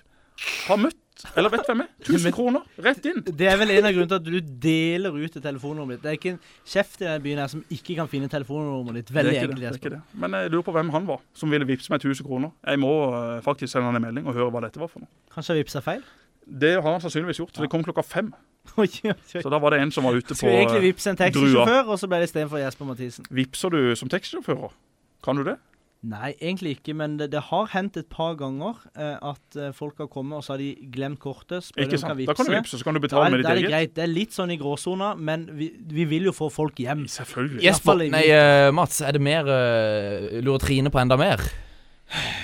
har 0.68 0.80
møtt. 0.82 1.00
Eller 1.38 1.52
vet 1.54 1.68
hvem 1.70 1.84
er. 1.86 1.90
1000 2.04 2.34
kroner 2.36 2.64
rett 2.84 3.06
inn. 3.08 3.22
Det 3.24 3.48
er 3.48 3.56
vel 3.62 3.72
en 3.72 3.86
av 3.88 3.94
grunnene 3.96 4.12
til 4.12 4.18
at 4.18 4.26
du 4.26 4.56
deler 4.66 5.16
ut 5.16 5.38
et 5.38 5.46
telefonnummeret 5.46 6.02
ditt. 6.02 6.04
Det 6.04 6.10
er 6.12 6.18
ikke 6.18 6.34
en 6.34 6.40
kjeft 6.74 6.98
i 7.00 7.06
denne 7.06 7.24
byen 7.24 7.40
her 7.40 7.52
som 7.54 7.62
ikke 7.72 7.96
kan 8.00 8.10
finne 8.12 8.28
telefonnummeret 8.32 9.00
ditt. 9.00 9.12
Det 9.14 9.18
Veldig 9.20 9.36
det, 9.54 9.60
det 9.62 9.72
ikke 9.80 9.94
det. 9.96 10.02
Men 10.20 10.36
jeg 10.36 10.52
lurer 10.52 10.66
på 10.68 10.76
hvem 10.76 10.92
han 10.96 11.08
var 11.08 11.22
som 11.38 11.54
ville 11.54 11.68
vippse 11.70 11.94
meg 11.94 12.04
1000 12.04 12.28
kroner. 12.28 12.52
Jeg 12.68 12.82
må 12.84 12.92
eh, 13.16 13.38
faktisk 13.46 13.72
sende 13.72 13.88
han 13.88 14.02
en 14.02 14.04
melding 14.04 14.28
og 14.28 14.36
høre 14.36 14.52
hva 14.52 14.66
dette 14.66 14.82
var 14.84 14.92
for 14.92 15.06
noe. 15.06 15.12
Kanskje 15.34 15.56
han 15.56 15.62
vippsa 15.62 15.84
feil? 15.86 16.04
Det 16.44 16.74
har 16.76 16.90
han 16.90 17.00
sannsynligvis 17.00 17.40
gjort, 17.40 17.54
for 17.56 17.64
det 17.64 17.72
kom 17.72 17.86
klokka 17.88 18.04
fem. 18.04 18.34
Så 19.44 19.50
da 19.52 19.60
var 19.64 19.76
det 19.76 19.80
en 19.84 19.92
som 19.96 20.04
var 20.04 20.18
ute 20.18 20.28
på 20.28 20.36
drua. 20.36 20.40
Skulle 20.40 20.60
egentlig 20.60 20.82
eh, 20.82 20.88
vippse 20.90 21.14
en 21.14 21.20
taxisjåfør, 21.20 21.84
og 21.88 22.00
så 22.00 22.10
ble 22.12 22.20
det 22.20 22.30
istedenfor 22.32 22.60
Jesper 22.60 22.90
Mathisen. 22.90 23.28
Vippser 23.32 23.72
du 23.72 23.80
som 24.00 24.12
taxisjåfører? 24.12 24.76
Kan 25.24 25.40
du 25.40 25.48
det? 25.48 25.56
Nei, 26.04 26.34
egentlig 26.42 26.74
ikke, 26.78 26.92
men 27.00 27.14
det, 27.16 27.30
det 27.32 27.40
har 27.48 27.70
hendt 27.72 27.96
et 27.96 28.10
par 28.12 28.34
ganger 28.36 28.76
eh, 28.92 29.14
at 29.24 29.56
eh, 29.56 29.70
folk 29.72 30.02
har 30.04 30.10
kommet, 30.12 30.36
og 30.36 30.44
så 30.44 30.54
har 30.54 30.60
de 30.60 30.74
glemt 30.92 31.22
kortet. 31.24 31.64
Spør 31.64 31.86
Ikke 31.86 32.00
sant? 32.02 32.12
kan 32.12 32.26
Da 32.28 32.34
kan 32.36 32.46
du 32.46 32.52
vippse. 32.52 32.58
vippse, 32.58 32.80
så 32.82 32.88
kan 32.90 32.98
du 32.98 33.00
betale 33.06 33.30
er, 33.30 33.36
med 33.38 33.44
da 33.46 33.54
er 33.54 33.56
ditt 33.56 33.64
det 33.64 33.70
eget. 33.70 33.72
greit. 33.72 33.94
Det 33.96 34.04
er 34.04 34.12
litt 34.12 34.36
sånn 34.36 34.52
i 34.52 34.58
gråsona, 34.60 35.14
men 35.16 35.46
vi, 35.56 35.70
vi 35.96 36.04
vil 36.12 36.28
jo 36.28 36.34
få 36.36 36.50
folk 36.52 36.82
hjem. 36.84 37.06
Selvfølgelig. 37.08 37.64
Jesper, 37.64 38.04
nei, 38.12 38.26
uh, 38.36 38.68
Mats, 38.76 39.00
er 39.00 39.16
det 39.16 39.24
mer 39.24 39.48
uh, 39.48 40.28
Lurer 40.44 40.60
Trine 40.66 40.92
på 40.92 41.00
enda 41.00 41.16
mer? 41.20 41.40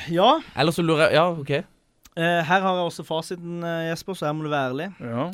Ja, 0.10 0.40
Eller 0.56 0.72
så 0.73 0.81
lurer 0.81 1.10
jeg 1.10 1.19
Ja, 1.19 1.27
OK. 1.36 1.52
Uh, 2.15 2.40
her 2.48 2.64
har 2.64 2.80
jeg 2.80 2.88
også 2.88 3.03
fasiten, 3.06 3.60
Jesper, 3.91 4.15
så 4.15 4.30
her 4.31 4.40
må 4.40 4.48
du 4.48 4.53
være 4.56 4.72
ærlig. 4.72 4.88
Ja. 5.03 5.27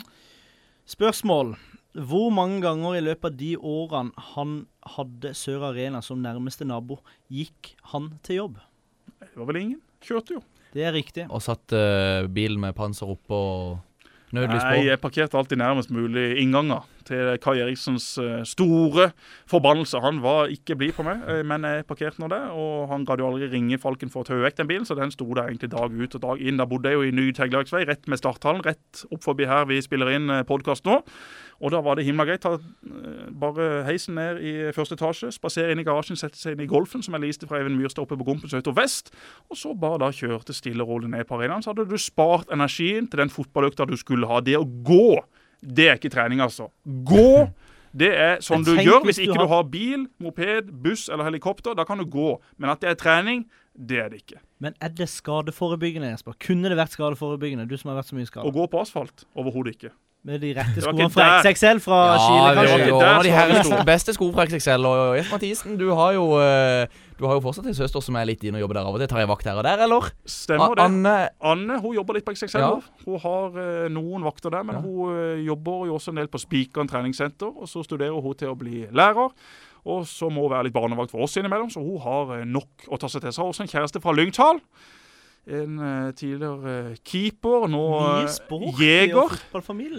Spørsmål. 0.89 1.55
Hvor 1.95 2.29
mange 2.33 2.57
ganger 2.65 2.97
i 2.97 3.03
løpet 3.05 3.29
av 3.31 3.37
de 3.39 3.53
årene 3.57 4.25
han 4.33 4.57
hadde 4.95 5.33
Sør 5.37 5.69
Arena 5.71 6.01
som 6.05 6.21
nærmeste 6.23 6.67
nabo, 6.67 6.99
gikk 7.31 7.73
han 7.91 8.13
til 8.25 8.43
jobb? 8.43 8.61
Det 9.21 9.33
var 9.35 9.49
vel 9.49 9.61
ingen. 9.63 9.81
Kjørte 10.05 10.37
jo. 10.37 10.43
Det 10.75 10.83
er 10.83 10.93
riktig. 10.95 11.25
Og 11.31 11.41
satt 11.43 11.71
uh, 11.73 12.27
bilen 12.31 12.59
med 12.61 12.75
panser 12.75 13.09
oppå 13.09 13.37
og 13.39 13.95
nødlys 14.35 14.63
på. 14.63 14.73
Nei, 14.73 14.83
jeg 14.89 15.01
parkerte 15.01 15.39
alltid 15.39 15.59
nærmest 15.61 15.91
mulig 15.93 16.25
innganger 16.41 16.83
til 17.05 17.35
Kai 17.43 17.59
Eriksens 17.61 18.07
eh, 18.21 18.41
store 18.47 19.11
forbannelse. 19.51 20.01
Han 20.01 20.23
var 20.23 20.49
ikke 20.53 20.77
blid 20.79 20.95
på 20.97 21.05
meg, 21.05 21.21
eh, 21.29 21.43
men 21.45 21.67
jeg 21.67 21.85
parkerte 21.89 22.21
nå 22.23 22.29
det. 22.33 22.41
Og 22.57 22.89
han 22.91 23.05
gadd 23.07 23.21
jo 23.21 23.29
aldri 23.29 23.49
ringe 23.51 23.79
Falken 23.81 24.11
for 24.11 24.23
å 24.23 24.27
ta 24.27 24.39
vekk 24.41 24.59
den 24.61 24.71
bilen, 24.71 24.87
så 24.89 24.97
den 24.97 25.13
sto 25.13 25.27
der 25.29 25.51
egentlig 25.51 25.71
dag 25.75 25.93
ut 25.93 26.17
og 26.17 26.23
dag 26.25 26.41
inn. 26.41 26.59
Da 26.61 26.67
bodde 26.69 26.91
jeg 26.91 26.99
jo 26.99 27.05
i 27.05 27.15
Ny 27.15 27.29
Teglagsvei, 27.37 27.85
rett 27.87 28.09
med 28.11 28.21
starthallen, 28.21 28.65
rett 28.65 29.05
opp 29.11 29.25
forbi 29.25 29.47
her 29.49 29.69
vi 29.69 29.81
spiller 29.85 30.15
inn 30.17 30.33
podkast 30.49 30.87
nå. 30.89 30.99
Og 31.63 31.71
da 31.71 31.79
var 31.83 31.95
det 31.95 32.05
himla 32.07 32.25
greit. 32.27 32.43
Ta 32.43 32.55
eh, 32.57 33.27
bare 33.31 33.83
heisen 33.87 34.17
ned 34.19 34.41
i 34.43 34.53
første 34.75 34.97
etasje, 34.97 35.31
spasere 35.35 35.73
inn 35.73 35.81
i 35.81 35.87
garasjen, 35.87 36.19
sette 36.19 36.39
seg 36.39 36.55
inn 36.55 36.65
i 36.65 36.69
Golfen 36.69 37.03
som 37.05 37.15
jeg 37.15 37.25
liste 37.27 37.49
fra 37.49 37.61
Eivind 37.61 37.79
Myrstad 37.79 38.03
oppe 38.03 38.17
på 38.19 38.27
Gompen 38.27 38.51
Søto 38.51 38.73
vest, 38.75 39.13
og 39.49 39.59
så 39.59 39.75
bare 39.77 40.01
da 40.03 40.11
kjørte 40.15 40.55
stille 40.55 40.83
og 40.83 40.91
rolig 40.95 41.11
ned 41.13 41.27
på 41.29 41.39
arenaen. 41.39 41.63
Så 41.63 41.73
hadde 41.73 41.87
du 41.89 41.97
spart 42.01 42.51
energien 42.53 43.07
til 43.11 43.23
den 43.23 43.33
fotballøkta 43.33 43.87
du 43.89 43.95
skulle 43.99 44.29
ha. 44.29 44.41
Det 44.43 44.57
å 44.59 44.65
gå, 44.65 45.21
det 45.61 45.89
er 45.91 46.01
ikke 46.01 46.13
trening, 46.13 46.43
altså. 46.43 46.69
Gå! 46.83 47.47
Det 47.95 48.09
er 48.11 48.41
sånn 48.43 48.65
du 48.67 48.73
gjør 48.75 49.05
hvis 49.07 49.21
ikke 49.23 49.37
du 49.39 49.47
har 49.47 49.67
bil, 49.71 50.01
moped, 50.19 50.67
buss 50.83 51.05
eller 51.07 51.29
helikopter. 51.29 51.77
Da 51.79 51.85
kan 51.87 52.01
du 52.01 52.03
gå. 52.03 52.33
Men 52.59 52.73
at 52.73 52.81
det 52.83 52.91
er 52.91 52.97
trening, 52.99 53.45
det 53.71 54.01
er 54.03 54.09
det 54.11 54.19
ikke. 54.25 54.41
Men 54.63 54.75
er 54.83 54.91
det 54.95 55.07
skadeforebyggende, 55.11 56.09
Jesper? 56.11 56.35
Kunne 56.43 56.71
det 56.71 56.75
vært 56.79 56.95
skadeforebyggende? 56.95 57.67
Du 57.69 57.77
som 57.79 57.93
har 57.93 58.01
vært 58.01 58.11
så 58.11 58.17
mye 58.17 58.43
Å 58.43 58.51
gå 58.55 58.67
på 58.71 58.81
asfalt, 58.81 59.23
overhodet 59.35 59.77
ikke. 59.77 59.93
Med 60.25 60.39
de 60.41 60.49
rette 60.57 60.81
skoene 60.81 61.05
fra. 61.13 61.25
XXL 61.45 61.79
fra 61.85 61.97
Chile, 62.17 62.53
kanskje? 62.57 62.77
Ja, 62.81 62.85
de 63.21 63.29
Der 63.29 63.35
her 63.35 63.63
står 63.67 63.77
det. 63.83 63.85
beste 63.85 64.13
sko 64.15 64.31
fra 64.33 64.45
XXL. 64.49 64.85
Og 64.89 65.17
Jesper 65.19 65.35
Mathisen, 65.37 65.75
du 65.77 65.91
har 65.93 66.15
jo 66.17 66.23
eh, 66.41 66.87
Du 67.19 67.27
har 67.29 67.37
jo 67.37 67.43
fortsatt 67.45 67.67
en 67.69 67.77
søster 67.77 68.01
som 68.03 68.17
er 68.19 68.25
litt 68.27 68.41
inne 68.43 68.57
og 68.57 68.65
jobber 68.65 68.79
der 68.79 68.87
av 68.89 68.95
og 68.97 68.99
til. 69.03 69.07
Tar 69.11 69.21
jeg 69.21 69.29
vakt 69.29 69.45
her 69.47 69.59
og 69.61 69.63
der, 69.67 69.83
eller? 69.85 70.09
Stemmer 70.25 70.73
det. 70.75 70.83
Anne 70.87 71.13
Anne 71.45 71.77
hun 71.79 71.93
jobber 71.95 72.17
litt 72.17 72.25
på 72.25 72.33
XXL. 72.35 72.57
Ja. 72.59 72.73
Hun 73.05 73.21
har 73.21 73.61
eh, 73.61 73.85
noen 73.93 74.25
vakter 74.25 74.49
der, 74.57 74.65
men 74.65 74.75
Ja. 74.75 74.81
hun 74.81 75.13
eh, 75.13 75.45
jobber 75.45 75.85
jo 75.91 75.95
også 75.99 76.09
en 76.11 76.19
del 76.23 76.27
på 76.33 76.41
Spikeren 76.41 76.89
treningssenter. 76.89 77.53
Og 77.53 77.69
så 77.69 77.85
studerer 77.85 78.17
hun 78.19 78.33
til 78.35 78.49
å 78.49 78.57
bli 78.57 78.87
lærer. 78.91 79.29
Og 79.85 80.03
så 80.09 80.31
må 80.33 80.47
hun 80.49 80.55
være 80.57 80.63
litt 80.71 80.73
barnevakt 80.73 81.11
for 81.13 81.21
oss 81.21 81.37
innimellom, 81.37 81.69
så 81.69 81.79
hun 81.85 82.01
har 82.01 82.41
nok 82.49 82.89
å 82.89 82.97
ta 82.97 83.05
seg 83.07 83.21
til. 83.21 83.31
Så 83.31 83.43
har 83.43 83.45
hun 83.45 83.53
også 83.53 83.67
en 83.67 83.73
kjæreste 83.77 84.01
fra 84.01 84.11
Lyngdal. 84.17 84.59
En 85.45 85.77
uh, 85.77 86.11
tidligere 86.17 86.71
eh, 86.89 86.95
keeper, 87.05 87.67
nå 87.69 87.81
sport 88.33 88.79
jeger. 88.81 89.35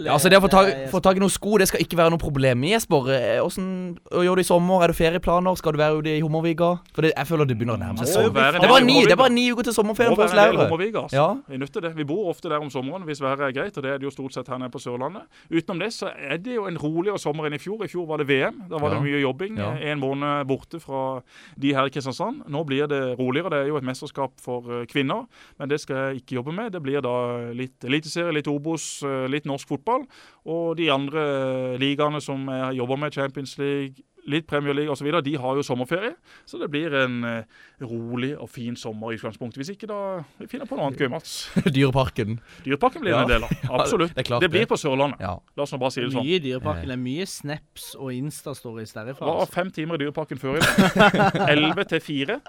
Ja, 0.03 0.11
altså 0.11 0.27
Det 0.29 0.37
å 0.37 0.43
få 0.43 0.49
tak, 0.51 0.71
få 0.91 0.99
tak 0.99 1.15
i 1.15 1.21
noen 1.23 1.31
sko, 1.31 1.53
det 1.61 1.69
skal 1.69 1.79
ikke 1.85 1.95
være 1.95 2.11
noe 2.11 2.19
problem. 2.19 2.65
Jesper, 2.67 3.07
hvordan 3.39 3.69
gjør 4.11 4.35
du 4.35 4.43
i 4.43 4.47
sommer? 4.47 4.83
Er 4.83 4.91
det 4.91 4.97
ferieplaner? 4.99 5.55
Skal 5.55 5.71
du 5.71 5.79
være 5.79 6.01
ute 6.01 6.15
i 6.17 6.19
Hummerviga? 6.19 6.73
For 6.91 7.07
det, 7.07 7.13
jeg 7.15 7.29
føler 7.29 7.47
det 7.47 7.55
begynner 7.61 7.77
å 7.77 7.81
nærme 7.81 8.03
seg 8.03 8.27
Det 8.27 8.43
er 8.43 8.59
bare 8.67 8.83
ni, 8.83 8.97
det 9.05 9.15
er 9.15 9.21
bare 9.21 9.31
ni 9.33 9.45
uker 9.53 9.69
til 9.69 9.77
sommerferien 9.77 10.15
for 10.17 10.25
oss 10.27 10.35
lærere. 10.35 10.67
Altså. 10.67 11.15
Ja. 11.15 11.27
Vi 11.47 11.61
nytter 11.63 11.87
det. 11.87 11.93
Vi 11.95 12.07
bor 12.11 12.27
ofte 12.33 12.51
der 12.51 12.59
om 12.59 12.69
sommeren 12.73 13.07
hvis 13.07 13.23
været 13.23 13.47
er 13.47 13.55
greit, 13.55 13.77
og 13.79 13.87
det 13.87 13.93
er 13.93 14.01
det 14.03 14.07
jo 14.09 14.13
stort 14.13 14.35
sett 14.35 14.51
her 14.51 14.59
nede 14.59 14.73
på 14.73 14.81
Sørlandet. 14.83 15.23
Utenom 15.47 15.79
det 15.79 15.93
så 15.95 16.11
er 16.11 16.37
det 16.43 16.57
jo 16.57 16.67
en 16.67 16.77
roligere 16.81 17.19
sommer 17.23 17.47
enn 17.47 17.55
i 17.55 17.61
fjor. 17.61 17.85
I 17.87 17.91
fjor 17.91 18.07
var 18.11 18.19
det 18.19 18.27
VM. 18.27 18.65
Da 18.67 18.81
var 18.83 18.91
Ja. 18.91 18.99
det 18.99 19.07
mye 19.07 19.23
jobbing. 19.23 19.57
Ja. 19.63 19.71
En 19.93 20.03
måned 20.03 20.43
borte 20.51 20.79
fra 20.83 21.21
de 21.55 21.73
her 21.73 21.87
i 21.87 21.93
Kristiansand. 21.93 22.43
Nå 22.51 22.65
blir 22.67 22.87
det 22.91 23.01
roligere. 23.19 23.49
Det 23.55 23.63
er 23.63 23.71
jo 23.71 23.77
et 23.79 23.87
mesterskap 23.87 24.35
for 24.43 24.83
kvinner, 24.91 25.23
men 25.59 25.69
det 25.71 25.79
skal 25.83 25.97
jeg 25.97 26.21
ikke 26.21 26.37
jobbe 26.39 26.55
med. 26.55 26.71
Det 26.73 26.81
blir 26.83 27.03
da 27.05 27.15
litt 27.55 27.85
Eliteserie, 27.87 28.35
litt 28.35 28.49
Obos, 28.51 29.03
eh, 29.03 29.25
litt 29.31 29.47
norsk 29.49 29.69
fotball. 29.69 30.07
Og 30.45 30.77
de 30.79 30.89
andre 30.93 31.77
ligaene 31.81 32.21
som 32.23 32.47
jeg 32.51 32.79
jobber 32.81 33.01
med, 33.03 33.13
Champions 33.13 33.57
League, 33.61 34.03
litt 34.27 34.45
Premier 34.49 34.75
League 34.75 34.91
osv. 34.91 35.07
De 35.23 35.33
har 35.39 35.55
jo 35.55 35.63
sommerferie, 35.63 36.13
så 36.45 36.59
det 36.59 36.67
blir 36.73 36.93
en 36.99 37.23
eh, 37.23 37.43
rolig 37.81 38.33
og 38.37 38.49
fin 38.51 38.75
sommer 38.75 39.13
i 39.13 39.17
utgangspunktet. 39.17 39.57
Hvis 39.61 39.71
ikke, 39.75 39.87
da 39.89 39.99
vi 40.41 40.47
finner 40.51 40.67
på 40.69 40.75
noe 40.77 40.87
annet 40.89 40.99
gøy, 40.99 41.09
Mats. 41.13 41.35
Dyreparken. 41.77 42.39
Dyreparken 42.65 43.01
blir 43.05 43.15
Ja. 43.15 43.21
en 43.23 43.31
del 43.31 43.43
av. 43.47 43.53
Absolutt. 43.79 44.13
det 44.17 44.25
er 44.27 44.39
det 44.43 44.49
blir 44.51 44.65
det. 44.65 44.69
på 44.73 44.77
Sørlandet. 44.81 45.21
Ja. 45.23 45.37
La 45.57 45.63
oss 45.63 45.71
nå 45.75 45.79
bare 45.81 45.95
si 45.95 46.01
det 46.03 46.11
sånn. 46.13 46.25
Mye 46.27 46.39
i 46.39 46.43
Dyreparken. 46.43 46.89
Det 46.91 46.97
er 46.97 47.03
mye 47.05 47.25
snaps 47.29 47.87
og 47.97 48.11
Insta-stories 48.17 48.93
derifra. 48.97 49.25
Var 49.27 49.41
Altså. 49.45 49.53
fem 49.53 49.71
timer 49.71 49.95
i 49.95 50.03
Dyreparken 50.05 50.41
før 50.41 50.57
i 50.57 50.65
dag. 50.65 51.47
Elleve 51.53 51.87
til 51.87 52.03
fire. 52.03 52.39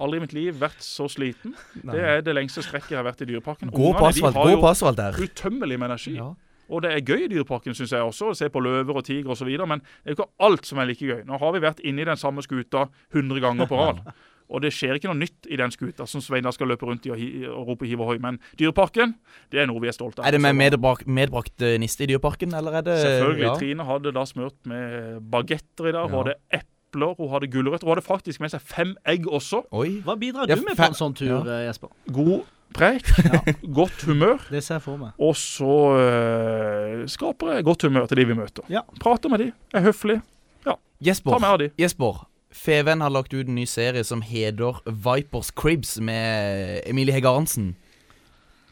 Aldri 0.00 0.22
i 0.22 0.24
mitt 0.26 0.32
liv 0.36 0.56
vært 0.60 0.80
så 0.84 1.08
sliten. 1.12 1.54
Det 1.82 2.00
er 2.00 2.20
det 2.26 2.34
lengste 2.36 2.64
strekket 2.64 2.94
jeg 2.96 3.00
har 3.02 3.06
vært 3.10 3.22
i 3.26 3.30
Dyreparken. 3.30 3.70
Gå 3.74 3.92
på 3.98 4.08
asfalt, 4.08 4.36
gå 4.40 4.56
på 4.62 4.70
asfalt 4.70 4.96
der. 5.00 5.20
Utømmelig 5.20 5.78
med 5.78 5.90
energi. 5.92 6.16
Ja. 6.16 6.32
Og 6.70 6.82
det 6.82 6.92
er 6.92 7.00
gøy 7.06 7.24
i 7.24 7.28
Dyreparken, 7.28 7.74
syns 7.74 7.92
jeg 7.92 8.02
også, 8.02 8.30
å 8.32 8.36
se 8.36 8.48
på 8.50 8.60
løver 8.64 8.96
og 8.96 9.04
tiger 9.06 9.30
osv. 9.30 9.48
Men 9.66 9.78
det 10.04 10.10
er 10.10 10.14
jo 10.14 10.18
ikke 10.20 10.30
alt 10.48 10.66
som 10.66 10.78
er 10.78 10.86
like 10.90 11.06
gøy. 11.06 11.20
Nå 11.26 11.38
har 11.38 11.52
vi 11.52 11.60
vært 11.62 11.80
inne 11.86 12.02
i 12.02 12.08
den 12.08 12.16
samme 12.16 12.42
skuta 12.42 12.88
100 13.14 13.40
ganger 13.40 13.66
på 13.70 13.76
rad. 13.78 14.02
Og 14.46 14.60
det 14.62 14.70
skjer 14.70 14.94
ikke 14.94 15.08
noe 15.10 15.18
nytt 15.18 15.48
i 15.50 15.56
den 15.58 15.72
skuta 15.74 16.04
som 16.06 16.20
Sveinar 16.22 16.52
skal 16.54 16.68
løpe 16.70 16.86
rundt 16.86 17.02
i 17.08 17.10
og, 17.10 17.16
hi 17.18 17.48
og 17.50 17.66
rope 17.66 17.82
hiv 17.90 17.98
ohoi. 18.04 18.14
Men 18.22 18.36
Dyreparken, 18.60 19.16
det 19.50 19.58
er 19.58 19.66
noe 19.66 19.82
vi 19.82 19.88
er 19.90 19.96
stolte 19.96 20.22
av. 20.22 20.28
Er 20.28 20.36
det 20.36 20.40
med 20.44 20.54
medbrak 20.54 21.02
medbrakt, 21.10 21.56
eh, 21.66 21.74
niste 21.82 22.04
i 22.06 22.10
Dyreparken, 22.12 22.54
eller 22.54 22.78
er 22.78 22.86
det 22.86 22.94
Selvfølgelig. 23.02 23.42
Ja. 23.48 23.54
Trine 23.58 23.86
hadde 23.88 24.12
da 24.14 24.22
smurt 24.30 24.54
med 24.70 25.18
bagetter 25.34 25.88
i 25.90 25.92
dag. 25.96 26.06
Hun 26.06 26.14
Ja. 26.14 26.22
hadde 26.22 26.34
epler, 26.62 27.16
hun 27.18 27.28
hadde 27.34 27.50
gulrøtter. 27.50 27.90
Hun 27.90 27.96
hadde 27.96 28.06
faktisk 28.06 28.38
med 28.40 28.54
seg 28.54 28.60
fem 28.62 28.94
egg 29.04 29.26
også. 29.26 29.64
Oi. 29.72 30.00
Hva 30.06 30.14
bidrar 30.14 30.46
Ja, 30.46 30.54
du 30.54 30.62
med 30.62 30.76
på 30.78 30.86
en 30.86 30.94
sånn 30.94 31.16
tur, 31.18 31.42
ja. 31.42 31.66
Jesper? 31.66 31.90
God 32.12 32.44
preik, 32.76 33.10
godt 33.78 34.06
humør. 34.08 34.40
Det 34.52 34.62
ser 34.64 34.78
jeg 34.78 34.84
for 34.84 35.00
meg. 35.00 35.12
Og 35.22 35.36
så 35.38 35.76
uh, 35.96 37.04
skaper 37.10 37.56
jeg 37.56 37.66
godt 37.66 37.86
humør 37.88 38.08
til 38.10 38.20
de 38.20 38.28
vi 38.30 38.38
møter. 38.38 38.66
Ja. 38.72 38.84
Prater 39.02 39.32
med 39.32 39.44
de, 39.44 39.50
er 39.74 39.86
høflig. 39.86 40.20
Ta 40.64 40.78
Jesper, 41.04 41.38
med 41.38 41.48
av 41.50 41.58
de. 41.62 41.70
Jesper. 41.80 42.24
Feven 42.56 43.02
har 43.04 43.12
lagt 43.12 43.34
ut 43.34 43.48
en 43.48 43.58
ny 43.58 43.66
serie 43.68 44.04
som 44.06 44.22
heter 44.24 44.78
Vipers 44.86 45.50
Cribs 45.52 45.98
med 46.00 46.80
Emilie 46.88 47.12
Hege 47.12 47.28
Arntzen. 47.28 47.74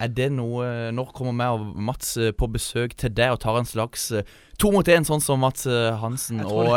Er 0.02 0.08
det 0.10 0.30
noe 0.34 0.90
Når 0.90 1.12
kommer 1.14 1.36
meg 1.36 1.54
og 1.54 1.76
Mats 1.78 2.16
eh, 2.18 2.32
på 2.34 2.48
besøk 2.50 2.96
til 2.98 3.12
deg 3.14 3.36
og 3.36 3.38
tar 3.44 3.60
en 3.60 3.68
slags 3.68 4.08
eh, 4.10 4.24
to 4.58 4.72
mot 4.74 4.88
én, 4.90 5.06
sånn 5.06 5.22
som 5.22 5.38
Mats 5.44 5.68
Hansen 6.00 6.42
og 6.42 6.72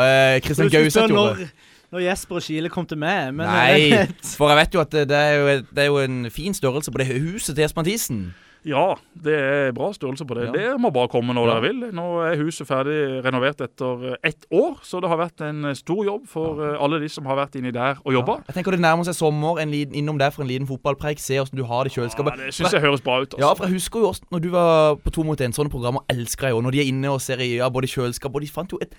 Kristian 0.45 0.69
Gauseth 0.69 1.07
gjorde? 1.09 1.47
Når, 1.47 1.47
når 1.93 2.03
Jesper 2.03 2.35
og 2.39 2.43
Kile 2.43 2.69
kom 2.73 2.85
til 2.89 2.99
meg, 2.99 3.31
men 3.38 3.47
Nei, 3.47 3.91
eh, 3.95 4.11
for 4.39 4.51
jeg 4.51 4.59
vet 4.64 4.76
jo 4.76 4.84
at 4.84 4.91
det, 4.91 5.05
det, 5.11 5.22
er 5.22 5.38
jo, 5.39 5.61
det 5.72 5.85
er 5.85 5.88
jo 5.91 6.01
en 6.03 6.19
fin 6.34 6.53
størrelse 6.57 6.91
på 6.91 7.03
det 7.03 7.07
huset 7.14 7.53
til 7.55 7.64
Jesper 7.64 7.84
Mathisen. 7.84 8.27
Ja, 8.68 8.95
det 9.23 9.35
er 9.38 9.69
bra 9.76 9.93
størrelse 9.95 10.26
på 10.27 10.35
det. 10.35 10.47
Ja. 10.49 10.51
Det 10.73 10.81
må 10.81 10.89
bare 10.91 11.07
komme 11.07 11.31
når 11.35 11.47
Ja. 11.47 11.53
dere 11.53 11.61
vil. 11.68 11.85
Nå 11.95 12.05
er 12.26 12.35
huset 12.41 12.68
ferdig 12.68 13.23
renovert 13.23 13.61
etter 13.64 14.03
eh, 14.11 14.18
ett 14.27 14.43
år, 14.51 14.80
så 14.84 14.99
det 14.99 15.07
har 15.07 15.19
vært 15.22 15.43
en 15.47 15.69
eh, 15.69 15.77
stor 15.77 16.03
jobb 16.03 16.26
for 16.27 16.59
ja. 16.59 16.73
alle 16.84 16.99
de 16.99 17.07
som 17.09 17.26
har 17.26 17.38
vært 17.39 17.55
inni 17.55 17.72
der 17.72 18.01
og 18.03 18.14
jobba. 18.14 18.41
Jeg 18.49 18.57
tenker 18.57 18.76
det 18.76 18.81
nærmer 18.84 19.07
seg 19.07 19.15
sommer, 19.15 19.61
en 19.64 19.72
liten, 19.72 19.95
innom 19.95 20.19
der 20.19 20.34
for 20.35 20.43
en 20.43 20.51
liten 20.51 20.68
fotballpreik. 20.68 21.22
Se 21.23 21.39
åssen 21.39 21.55
du 21.55 21.64
har 21.64 21.88
det 21.88 21.95
i 21.95 22.01
Ja, 22.01 22.07
det 22.35 22.53
syns 22.53 22.73
jeg 22.73 22.81
høres 22.84 23.01
bra 23.01 23.22
ut. 23.22 23.35
Ja, 23.38 23.47
Altså. 23.47 23.57
for 23.57 23.65
jeg 23.69 23.73
husker 23.80 23.99
jo 23.99 24.09
også 24.11 24.27
når 24.31 24.39
du 24.43 24.49
var 24.49 24.95
på 24.95 25.11
To 25.18 25.23
mot 25.23 25.39
én, 25.39 25.55
sånne 25.55 25.72
programmer 25.72 26.03
elsker 26.09 26.47
jeg 26.47 26.57
jo. 26.57 26.61
Når 26.61 26.72
de 26.72 26.80
er 26.81 26.91
inne 26.91 27.09
og 27.09 27.22
ser 27.22 27.39
i 27.39 27.55
ja, 27.57 27.69
både 27.69 27.88
kjøleskap 27.88 28.35
og 28.35 28.41
De 28.41 28.47
fant 28.51 28.72
jo 28.72 28.80
et 28.81 28.91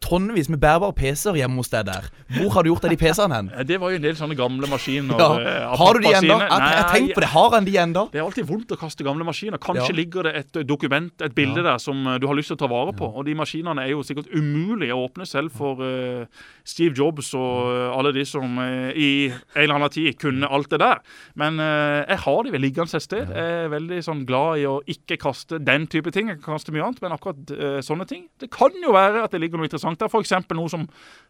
tonnevis 0.00 0.48
med 0.48 0.60
bærbare 0.62 0.94
PC-er 0.96 1.36
hjemme 1.36 1.60
hos 1.60 1.68
deg 1.72 1.84
der. 1.88 2.06
Hvor 2.38 2.52
har 2.54 2.64
du 2.64 2.70
gjort 2.70 2.86
av 2.86 2.92
de 2.92 2.96
PC-ene 3.00 3.36
hen? 3.36 3.50
Det 3.68 3.76
var 3.82 3.92
jo 3.92 3.98
en 4.00 4.04
del 4.04 4.16
sånne 4.16 4.36
gamle 4.38 4.68
maskiner. 4.70 5.18
Ja. 5.20 5.28
eh, 5.40 5.74
Har 5.76 5.94
du 5.98 6.00
de 6.00 6.12
ennå? 6.16 6.36
Jeg 6.40 6.48
jeg 6.50 6.84
har 6.88 7.14
på 7.14 7.22
det. 7.24 7.28
Har 7.34 7.50
han 7.54 7.66
de 7.68 7.74
enda? 7.82 8.04
Det 8.12 8.20
er 8.20 8.24
alltid 8.24 8.46
vondt 8.48 8.72
å 8.72 8.78
kaste 8.80 9.04
gamle 9.04 9.26
maskiner. 9.28 9.60
Kanskje 9.60 9.90
Ja. 9.92 9.96
ligger 9.98 10.22
det 10.24 10.34
et 10.36 10.56
eh, 10.56 10.64
dokument, 10.64 11.12
et 11.20 11.34
bilde 11.34 11.62
der, 11.62 11.78
som 11.78 12.06
eh, 12.06 12.18
du 12.18 12.26
har 12.26 12.34
lyst 12.38 12.48
til 12.48 12.56
å 12.56 12.62
ta 12.64 12.70
vare 12.72 12.94
på. 12.96 13.10
Og 13.12 13.26
de 13.26 13.34
maskinene 13.34 13.84
er 13.84 13.90
jo 13.92 14.02
sikkert 14.02 14.32
umulig 14.32 14.90
å 14.94 15.04
åpne 15.04 15.26
selv 15.28 15.52
for 15.52 15.82
uh, 15.82 16.24
Steve 16.64 16.94
Jobs 16.96 17.34
og 17.34 17.68
uh, 17.68 17.98
alle 17.98 18.12
de 18.12 18.24
som 18.24 18.56
uh, 18.58 18.90
i 18.94 19.28
en 19.28 19.62
eller 19.62 19.74
annen 19.74 19.90
tid 19.90 20.16
kunne 20.18 20.48
alt 20.48 20.70
det 20.70 20.80
der. 20.80 21.00
Men 21.36 21.58
jeg 21.60 22.18
har 22.24 22.42
de 22.44 22.52
vel 22.52 22.62
liggende 22.62 22.94
et 22.96 23.02
sted. 23.02 23.28
Jeg 23.28 23.64
er 23.66 23.68
veldig 23.72 23.98
sånn 24.04 24.24
glad 24.26 24.60
i 24.62 24.66
å 24.68 24.80
ikke 24.86 25.18
kaste 25.20 25.58
den 25.60 25.86
type 25.90 26.10
ting. 26.14 26.28
Jeg 26.30 26.40
kan 26.40 26.56
kaste 26.56 26.72
mye 26.72 26.84
annet, 26.86 27.02
men 27.02 27.12
akkurat 27.12 27.52
sånne 27.84 28.06
ting. 28.08 28.28
Det 28.40 28.50
kan 28.54 28.70
jo 28.82 28.92
være 28.94 29.24
at 29.24 29.34
det 29.34 29.40
ligger 29.42 29.58
noe 29.60 29.66
interessant 29.68 29.89
der. 29.98 30.06
F.eks. 30.06 30.32
noe 30.54 30.70
som 30.70 30.86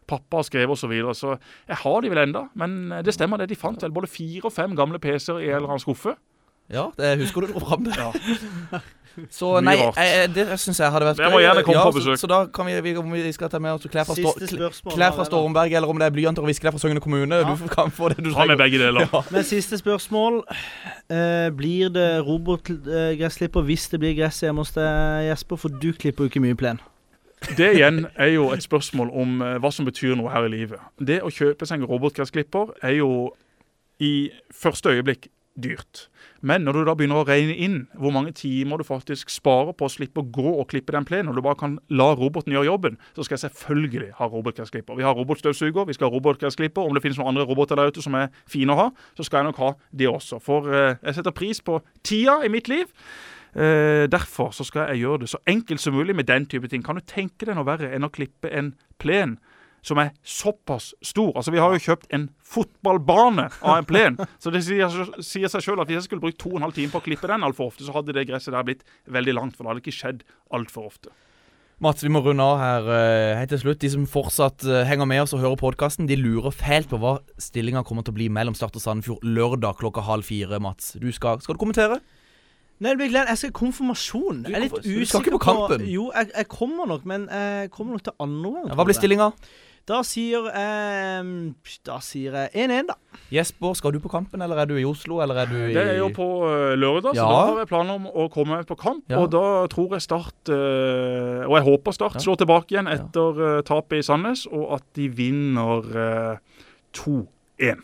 pappa 0.07 0.41
har 0.41 0.47
skrevet 0.47 0.75
osv. 0.75 0.85
Så, 0.85 0.91
videre. 0.91 1.15
så 1.15 1.37
jeg 1.67 1.81
har 1.83 2.01
de 2.01 2.11
vel 2.13 2.23
enda, 2.27 2.47
men 2.53 2.91
eh, 2.91 3.03
det 3.05 3.15
stemmer 3.15 3.41
det. 3.41 3.49
De 3.49 3.55
fant 3.55 3.81
vel 3.81 3.91
både 3.95 4.11
fire 4.11 4.45
og 4.45 4.53
fem 4.53 4.75
gamle 4.75 4.99
PC-er 4.99 5.39
i 5.39 5.49
en 5.49 5.61
eller 5.61 5.73
annen 5.73 5.83
skuffe. 5.83 6.15
Ja, 6.71 6.89
det 6.97 7.17
husker 7.19 7.41
du 7.41 7.51
dro 7.51 7.59
fram 7.59 7.83
det. 7.83 7.97
Ja. 7.97 8.79
Så 9.29 9.47
Mye 9.59 9.65
nei, 9.65 9.73
jeg, 9.97 10.29
det 10.31 10.45
syns 10.61 10.79
jeg 10.79 10.91
hadde 10.93 11.07
vært 11.09 11.17
Dere 11.19 11.31
må 11.33 11.41
gjerne 11.41 11.63
komme 11.67 11.79
ja, 11.81 11.83
på 11.83 11.97
besøk. 11.97 12.15
Så, 12.15 12.23
så 12.23 12.29
da 12.31 12.37
kan 12.55 12.67
vi, 12.69 12.77
vi, 12.85 12.93
om 12.95 13.11
vi 13.11 13.33
skal 13.35 13.49
ta 13.51 13.59
med 13.59 13.75
oss 13.75 13.89
klær 13.91 14.05
fra, 14.07 14.15
spørsmål. 14.15 14.93
klær 14.95 15.15
fra 15.17 15.25
Stormberg, 15.27 15.75
eller 15.75 15.91
om 15.91 15.99
det 15.99 16.07
er 16.07 16.15
blyanter 16.15 16.45
og 16.45 16.47
viskelær 16.47 16.75
fra 16.75 16.79
Søgne 16.79 17.03
kommune. 17.03 17.41
Ja. 17.41 17.55
Du 17.59 17.67
kan 17.71 17.91
få 17.91 18.13
det 18.13 18.23
du 18.23 18.31
Ta 18.31 18.47
med 18.47 18.55
begge 18.61 18.79
deler. 18.79 19.03
Ja. 19.03 19.23
Men 19.35 19.43
siste 19.47 19.81
spørsmål. 19.81 20.41
Eh, 21.11 21.49
blir 21.57 21.91
det 21.91 22.07
robotgressklipper 22.27 23.67
hvis 23.67 23.89
det 23.91 23.99
blir 23.99 24.15
gress 24.21 24.39
hjemme 24.45 24.63
hos 24.63 24.71
deg, 24.77 25.27
Jesper? 25.27 25.59
For 25.59 25.81
du 25.83 25.91
klipper 25.91 26.23
jo 26.23 26.31
ikke 26.31 26.43
mye 26.47 26.55
plen. 26.55 26.79
Det 27.41 27.71
igjen 27.75 28.05
er 28.15 28.35
jo 28.35 28.49
et 28.53 28.63
spørsmål 28.63 29.09
om 29.17 29.41
eh, 29.41 29.57
hva 29.61 29.71
som 29.73 29.87
betyr 29.87 30.15
noe 30.19 30.31
her 30.31 30.45
i 30.45 30.53
livet. 30.53 30.81
Det 31.01 31.21
å 31.25 31.31
kjøpe 31.33 31.65
seg 31.65 31.81
en 31.81 31.89
robotgressklipper 31.89 32.75
er 32.85 32.99
jo 32.99 33.11
i 34.01 34.31
første 34.53 34.93
øyeblikk 34.93 35.27
dyrt. 35.61 36.07
Men 36.41 36.63
når 36.65 36.77
du 36.77 36.81
da 36.87 36.93
begynner 36.97 37.21
å 37.21 37.25
regne 37.27 37.53
inn 37.59 37.75
hvor 37.99 38.13
mange 38.15 38.31
timer 38.37 38.79
du 38.79 38.85
faktisk 38.87 39.29
sparer 39.33 39.75
på 39.77 39.85
å 39.85 39.91
slippe 39.91 40.23
å 40.23 40.29
gå 40.37 40.53
og 40.53 40.69
klippe 40.71 40.95
den 40.95 41.05
plenen, 41.05 41.29
og 41.31 41.37
du 41.37 41.43
bare 41.45 41.59
kan 41.59 41.75
la 41.91 42.11
roboten 42.17 42.53
gjøre 42.55 42.69
jobben, 42.69 42.97
så 43.17 43.25
skal 43.25 43.37
jeg 43.37 43.43
selvfølgelig 43.49 44.13
ha 44.17 44.29
robotgressklipper. 44.31 44.97
Vi 44.97 45.05
har 45.05 45.17
robotstøvsuger, 45.17 45.85
vi 45.89 45.97
skal 45.97 46.09
ha 46.09 46.15
robotgressklipper. 46.15 46.87
Om 46.87 46.97
det 46.97 47.03
finnes 47.03 47.19
noen 47.19 47.33
andre 47.33 47.45
roboter 47.49 47.77
der 47.77 47.91
ute 47.91 48.05
som 48.05 48.15
er 48.17 48.31
fine 48.49 48.73
å 48.73 48.79
ha, 48.79 48.87
så 49.17 49.27
skal 49.27 49.41
jeg 49.41 49.51
nok 49.51 49.61
ha 49.61 49.73
de 49.91 50.09
også. 50.09 50.41
For 50.41 50.71
eh, 50.71 50.95
jeg 51.01 51.19
setter 51.19 51.35
pris 51.35 51.61
på 51.61 51.81
tida 52.07 52.39
i 52.45 52.53
mitt 52.53 52.71
liv. 52.71 52.89
Eh, 53.51 54.07
derfor 54.07 54.53
så 54.55 54.63
skal 54.63 54.91
jeg 54.91 55.03
gjøre 55.03 55.25
det 55.25 55.31
så 55.33 55.41
enkelt 55.49 55.81
som 55.83 55.95
mulig 55.95 56.15
med 56.15 56.29
den 56.29 56.45
type 56.47 56.69
ting. 56.71 56.83
Kan 56.83 56.99
du 56.99 57.03
tenke 57.03 57.47
deg 57.47 57.57
noe 57.57 57.67
verre 57.67 57.91
enn 57.91 58.07
å 58.07 58.11
klippe 58.13 58.47
en 58.47 58.73
plen 59.01 59.37
som 59.83 59.99
er 59.99 60.13
såpass 60.23 60.93
stor? 61.03 61.33
Altså 61.35 61.51
Vi 61.51 61.59
har 61.59 61.73
jo 61.75 61.81
kjøpt 61.83 62.13
en 62.15 62.29
fotballbane 62.47 63.49
av 63.59 63.81
en 63.81 63.89
plen. 63.89 64.19
Så 64.39 64.53
det 64.53 64.63
sier, 64.63 64.87
seg 65.49 65.59
sjøl 65.59 65.81
at 65.83 65.91
hvis 65.91 65.99
jeg 65.99 66.07
skulle 66.07 66.23
brukt 66.23 66.39
to 66.39 66.53
og 66.53 66.61
en 66.61 66.69
halv 66.69 66.77
time 66.77 66.93
på 66.93 67.01
å 67.01 67.07
klippe 67.09 67.27
den 67.27 67.43
altfor 67.43 67.73
ofte, 67.73 67.83
så 67.83 67.97
hadde 67.97 68.15
det 68.15 68.29
gresset 68.29 68.55
der 68.55 68.63
blitt 68.67 68.87
veldig 69.11 69.35
langt. 69.35 69.57
For 69.57 69.65
det 69.65 69.73
hadde 69.73 69.83
ikke 69.83 69.99
skjedd 69.99 70.23
altfor 70.55 70.87
ofte. 70.93 71.11
Mats, 71.81 72.03
vi 72.05 72.11
må 72.13 72.21
runde 72.21 72.45
av 72.45 72.59
her 72.61 72.87
eh, 72.93 73.35
helt 73.39 73.49
til 73.55 73.63
slutt. 73.63 73.81
De 73.81 73.89
som 73.89 74.03
fortsatt 74.05 74.63
eh, 74.69 74.83
henger 74.85 75.07
med 75.09 75.23
oss 75.23 75.33
og 75.33 75.41
hører 75.41 75.57
podkasten, 75.57 76.05
de 76.05 76.13
lurer 76.13 76.53
fælt 76.53 76.91
på 76.91 76.99
hva 77.01 77.15
stillinga 77.41 77.81
kommer 77.83 78.05
til 78.05 78.13
å 78.13 78.19
bli 78.19 78.27
mellom 78.29 78.53
Start 78.55 78.77
og 78.77 78.83
Sandefjord 78.83 79.25
lørdag 79.25 79.81
klokka 79.81 80.05
halv 80.05 80.29
fire. 80.29 80.61
Mats, 80.61 80.93
du 81.01 81.09
skal, 81.09 81.41
skal 81.41 81.57
du 81.57 81.63
kommentere? 81.63 81.97
Nei, 82.81 82.91
det 82.95 82.97
blir 82.97 83.11
glede. 83.13 83.27
Jeg 83.29 83.37
skal 83.37 83.51
i 83.53 83.57
konfirmasjon. 83.61 84.43
Jeg 84.49 84.57
er 84.57 84.63
litt 84.67 84.79
Du 84.83 85.05
skal 85.05 85.21
ikke 85.21 85.37
på 85.37 85.43
kampen? 85.45 85.83
Jo, 85.87 86.07
jeg, 86.15 86.31
jeg 86.35 86.47
kommer 86.49 86.89
nok, 86.89 87.03
men 87.05 87.27
jeg 87.29 87.69
kommer 87.71 87.93
nok 87.99 88.07
til 88.09 88.15
andre 88.19 88.55
gang. 88.55 88.71
Ja, 88.71 88.77
hva 88.79 88.85
blir 88.89 88.97
stillinga? 88.97 89.27
Da 89.89 90.03
sier 90.05 90.43
jeg 90.45 91.53
Da 91.89 91.95
sier 92.05 92.35
jeg 92.37 92.51
1-1, 92.69 92.89
da. 92.91 92.95
Jesper, 93.33 93.73
skal 93.77 93.95
du 93.95 93.99
på 94.03 94.11
kampen, 94.13 94.41
eller 94.45 94.59
er 94.61 94.67
du 94.69 94.75
i 94.77 94.83
Oslo, 94.85 95.17
eller 95.23 95.39
er 95.41 95.49
du 95.49 95.55
i 95.57 95.71
Det 95.73 95.81
er 95.93 95.97
jo 95.97 96.09
på 96.13 96.27
eh, 96.49 96.75
lørdag, 96.77 97.15
så 97.15 97.21
Ja. 97.21 97.29
da 97.31 97.39
har 97.49 97.57
jeg 97.63 97.67
planer 97.71 97.97
om 97.97 98.05
å 98.05 98.27
komme 98.33 98.59
på 98.69 98.77
kamp. 98.77 99.03
Ja. 99.09 99.21
Og 99.23 99.31
da 99.33 99.65
tror 99.73 99.95
jeg 99.97 100.01
Start, 100.05 100.49
eh, 100.53 101.41
og 101.47 101.55
jeg 101.57 101.65
håper 101.65 101.97
Start, 101.97 102.13
Ja. 102.19 102.19
slår 102.25 102.37
tilbake 102.43 102.75
igjen 102.75 102.87
etter 102.93 103.41
eh, 103.57 103.61
tapet 103.63 103.97
i 103.99 104.05
Sandnes, 104.05 104.45
og 104.51 104.73
at 104.77 104.83
de 104.93 105.09
vinner 105.09 105.81
eh, 105.97 106.37
2-1. 106.93 107.81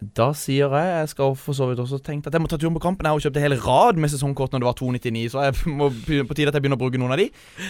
Da 0.00 0.30
sier 0.32 0.72
jeg 0.72 0.90
Jeg 1.00 1.08
skal 1.12 1.34
for 1.36 1.52
så 1.52 1.66
vidt 1.68 1.80
også 1.82 1.98
tenke 2.00 2.30
at 2.30 2.36
jeg 2.36 2.40
må 2.40 2.48
ta 2.48 2.56
turen 2.56 2.72
på 2.78 2.80
kampen. 2.80 3.04
Jeg 3.04 3.12
har 3.12 3.24
kjøpt 3.26 3.36
en 3.36 3.44
hel 3.44 3.54
rad 3.60 3.98
med 4.00 4.08
sesongkort 4.12 4.54
når 4.54 4.62
det 4.62 4.68
var 4.70 4.76
299, 4.80 5.24
så 5.34 5.42
jeg 5.44 5.74
må 5.76 5.90
på 5.92 6.36
tide 6.38 6.48
at 6.48 6.56
jeg 6.56 6.64
begynner 6.64 6.78
å 6.80 6.80
bruke 6.80 7.00
noen 7.02 7.12
av 7.12 7.20
de. 7.20 7.26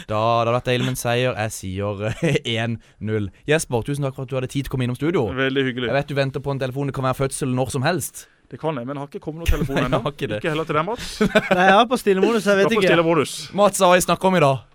Da 0.06 0.20
det 0.20 0.38
hadde 0.44 0.54
vært 0.54 0.70
deilig 0.70 0.86
med 0.86 0.94
en 0.94 1.00
seier. 1.02 1.34
Jeg 1.34 1.54
sier 1.56 2.04
eh, 2.12 2.38
1-0. 2.68 3.30
Jesper, 3.50 3.82
tusen 3.90 4.06
takk 4.06 4.14
for 4.14 4.28
at 4.28 4.30
du 4.30 4.38
hadde 4.38 4.50
tid 4.52 4.62
til 4.68 4.70
å 4.70 4.76
komme 4.76 4.86
innom 4.86 4.98
studio. 5.00 5.26
Veldig 5.34 5.66
hyggelig. 5.66 5.90
Jeg 5.90 5.98
vet 5.98 6.12
du 6.14 6.18
venter 6.22 6.44
på 6.46 6.54
en 6.54 6.62
telefon. 6.62 6.92
Det 6.92 6.96
kan 7.00 7.08
være 7.10 7.18
fødsel 7.24 7.50
når 7.58 7.74
som 7.74 7.86
helst. 7.88 8.28
Det 8.50 8.58
kan 8.62 8.78
jeg, 8.78 8.86
men 8.86 8.96
jeg 8.98 9.04
har 9.04 9.10
ikke 9.10 9.22
kommet 9.26 9.44
noen 9.44 9.52
telefon 9.58 9.82
ennå. 9.90 10.02
har 10.06 10.14
ikke 10.14 10.30
det. 10.30 10.40
Ikke 10.42 10.54
heller 10.54 10.66
til 10.70 10.78
deg, 10.78 10.86
Mats. 10.86 11.10
Nei, 11.26 11.66
jeg 11.66 11.76
er 11.76 11.86
på 11.90 11.98
stille 12.02 12.22
modus. 12.24 12.46
jeg 12.46 12.62
vet 12.62 12.78
ikke. 12.78 13.54
Mats, 13.58 13.82
hva 13.82 13.90
har 13.92 13.98
jeg 14.00 14.06
snakka 14.06 14.30
om 14.30 14.38
i 14.38 14.42
dag? 14.46 14.69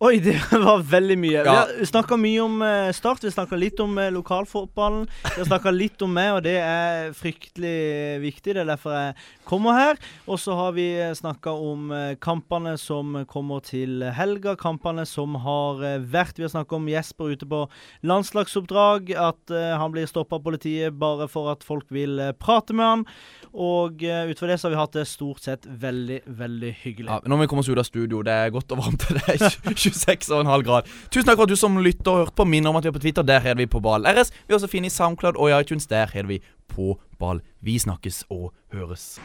Oi, 0.00 0.14
det 0.24 0.32
var 0.64 0.80
veldig 0.88 1.16
mye. 1.20 1.42
Ja. 1.42 1.42
Vi 1.44 1.56
har 1.82 1.88
snakka 1.90 2.16
mye 2.16 2.40
om 2.40 2.62
eh, 2.64 2.86
Start, 2.96 3.20
vi 3.20 3.30
snakka 3.34 3.56
litt 3.60 3.80
om 3.84 3.98
eh, 4.00 4.08
lokalfotballen. 4.14 5.02
Vi 5.26 5.34
har 5.42 5.48
snakka 5.50 5.74
litt 5.74 6.00
om 6.00 6.14
meg, 6.16 6.30
og 6.38 6.46
det 6.46 6.54
er 6.56 7.10
fryktelig 7.12 8.20
viktig. 8.22 8.54
Det 8.56 8.62
er 8.62 8.70
derfor 8.70 8.94
jeg 8.96 9.18
kommer 9.44 9.76
her. 9.76 10.00
Og 10.24 10.40
så 10.40 10.56
har 10.56 10.72
vi 10.72 10.86
snakka 11.18 11.52
om 11.52 11.92
eh, 11.92 12.14
kampene 12.16 12.78
som 12.80 13.18
kommer 13.28 13.60
til 13.66 14.06
helga. 14.16 14.54
Kampene 14.56 15.04
som 15.04 15.36
har 15.44 15.84
eh, 15.84 15.98
vært. 16.00 16.40
Vi 16.40 16.46
har 16.48 16.54
snakka 16.54 16.78
om 16.78 16.88
Jesper 16.88 17.36
ute 17.36 17.50
på 17.52 17.60
landslagsoppdrag. 18.00 19.12
At 19.20 19.52
eh, 19.52 19.74
han 19.76 19.92
blir 19.92 20.08
stoppa 20.08 20.40
av 20.40 20.48
politiet 20.48 20.96
bare 20.96 21.28
for 21.28 21.52
at 21.52 21.60
folk 21.60 21.92
vil 21.92 22.16
eh, 22.24 22.32
prate 22.40 22.72
med 22.72 22.88
han. 22.88 23.04
Og 23.52 24.00
utover 24.00 24.54
det 24.54 24.60
så 24.62 24.68
har 24.70 24.76
vi 24.76 24.80
hatt 24.80 24.96
det 24.96 25.06
stort 25.10 25.44
sett 25.44 25.68
veldig, 25.68 26.22
veldig 26.40 26.74
hyggelig. 26.86 27.10
Ja, 27.10 27.20
nå 27.26 27.36
må 27.36 27.44
vi 27.44 27.52
komme 27.52 27.66
oss 27.66 27.68
ut 27.68 27.76
av 27.76 27.84
studio. 27.84 28.24
Det 28.24 28.32
er 28.46 28.52
godt 28.54 28.72
og 28.72 28.80
varmt. 28.86 29.08
Det 29.10 29.24
er 29.36 29.89
26,5 29.96 30.62
grad. 30.66 30.88
Tusen 31.10 31.26
takk 31.28 31.40
for 31.40 31.48
at 31.48 31.52
du 31.52 31.56
som 31.56 31.78
lytter 31.78 32.12
og 32.12 32.24
hørte 32.24 32.36
på. 32.36 32.44
Minner 32.44 32.70
om 32.70 32.76
at 32.80 32.84
vi 32.84 32.92
er 32.92 32.96
på 32.96 33.02
Twitter. 33.02 33.22
Der 33.26 33.40
heter 33.40 33.62
vi 33.62 33.66
På 33.66 33.80
ball 33.80 34.06
RS. 34.06 34.32
Vi 34.46 34.52
er 34.54 34.58
også 34.60 34.70
finne 34.70 34.90
i 34.90 34.94
Soundcloud 34.94 35.36
og 35.36 35.50
i 35.50 35.60
iTunes. 35.60 35.86
Der 35.86 36.06
heter 36.12 36.28
vi 36.28 36.40
På 36.68 37.00
ball. 37.18 37.42
Vi 37.62 37.78
snakkes 37.78 38.24
og 38.30 38.52
høres. 38.72 39.20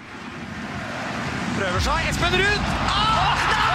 Prøver 1.55 1.79
seg. 1.79 2.09
Espen 2.11 2.35
Ruud! 2.41 2.67
Ah! 2.91 3.74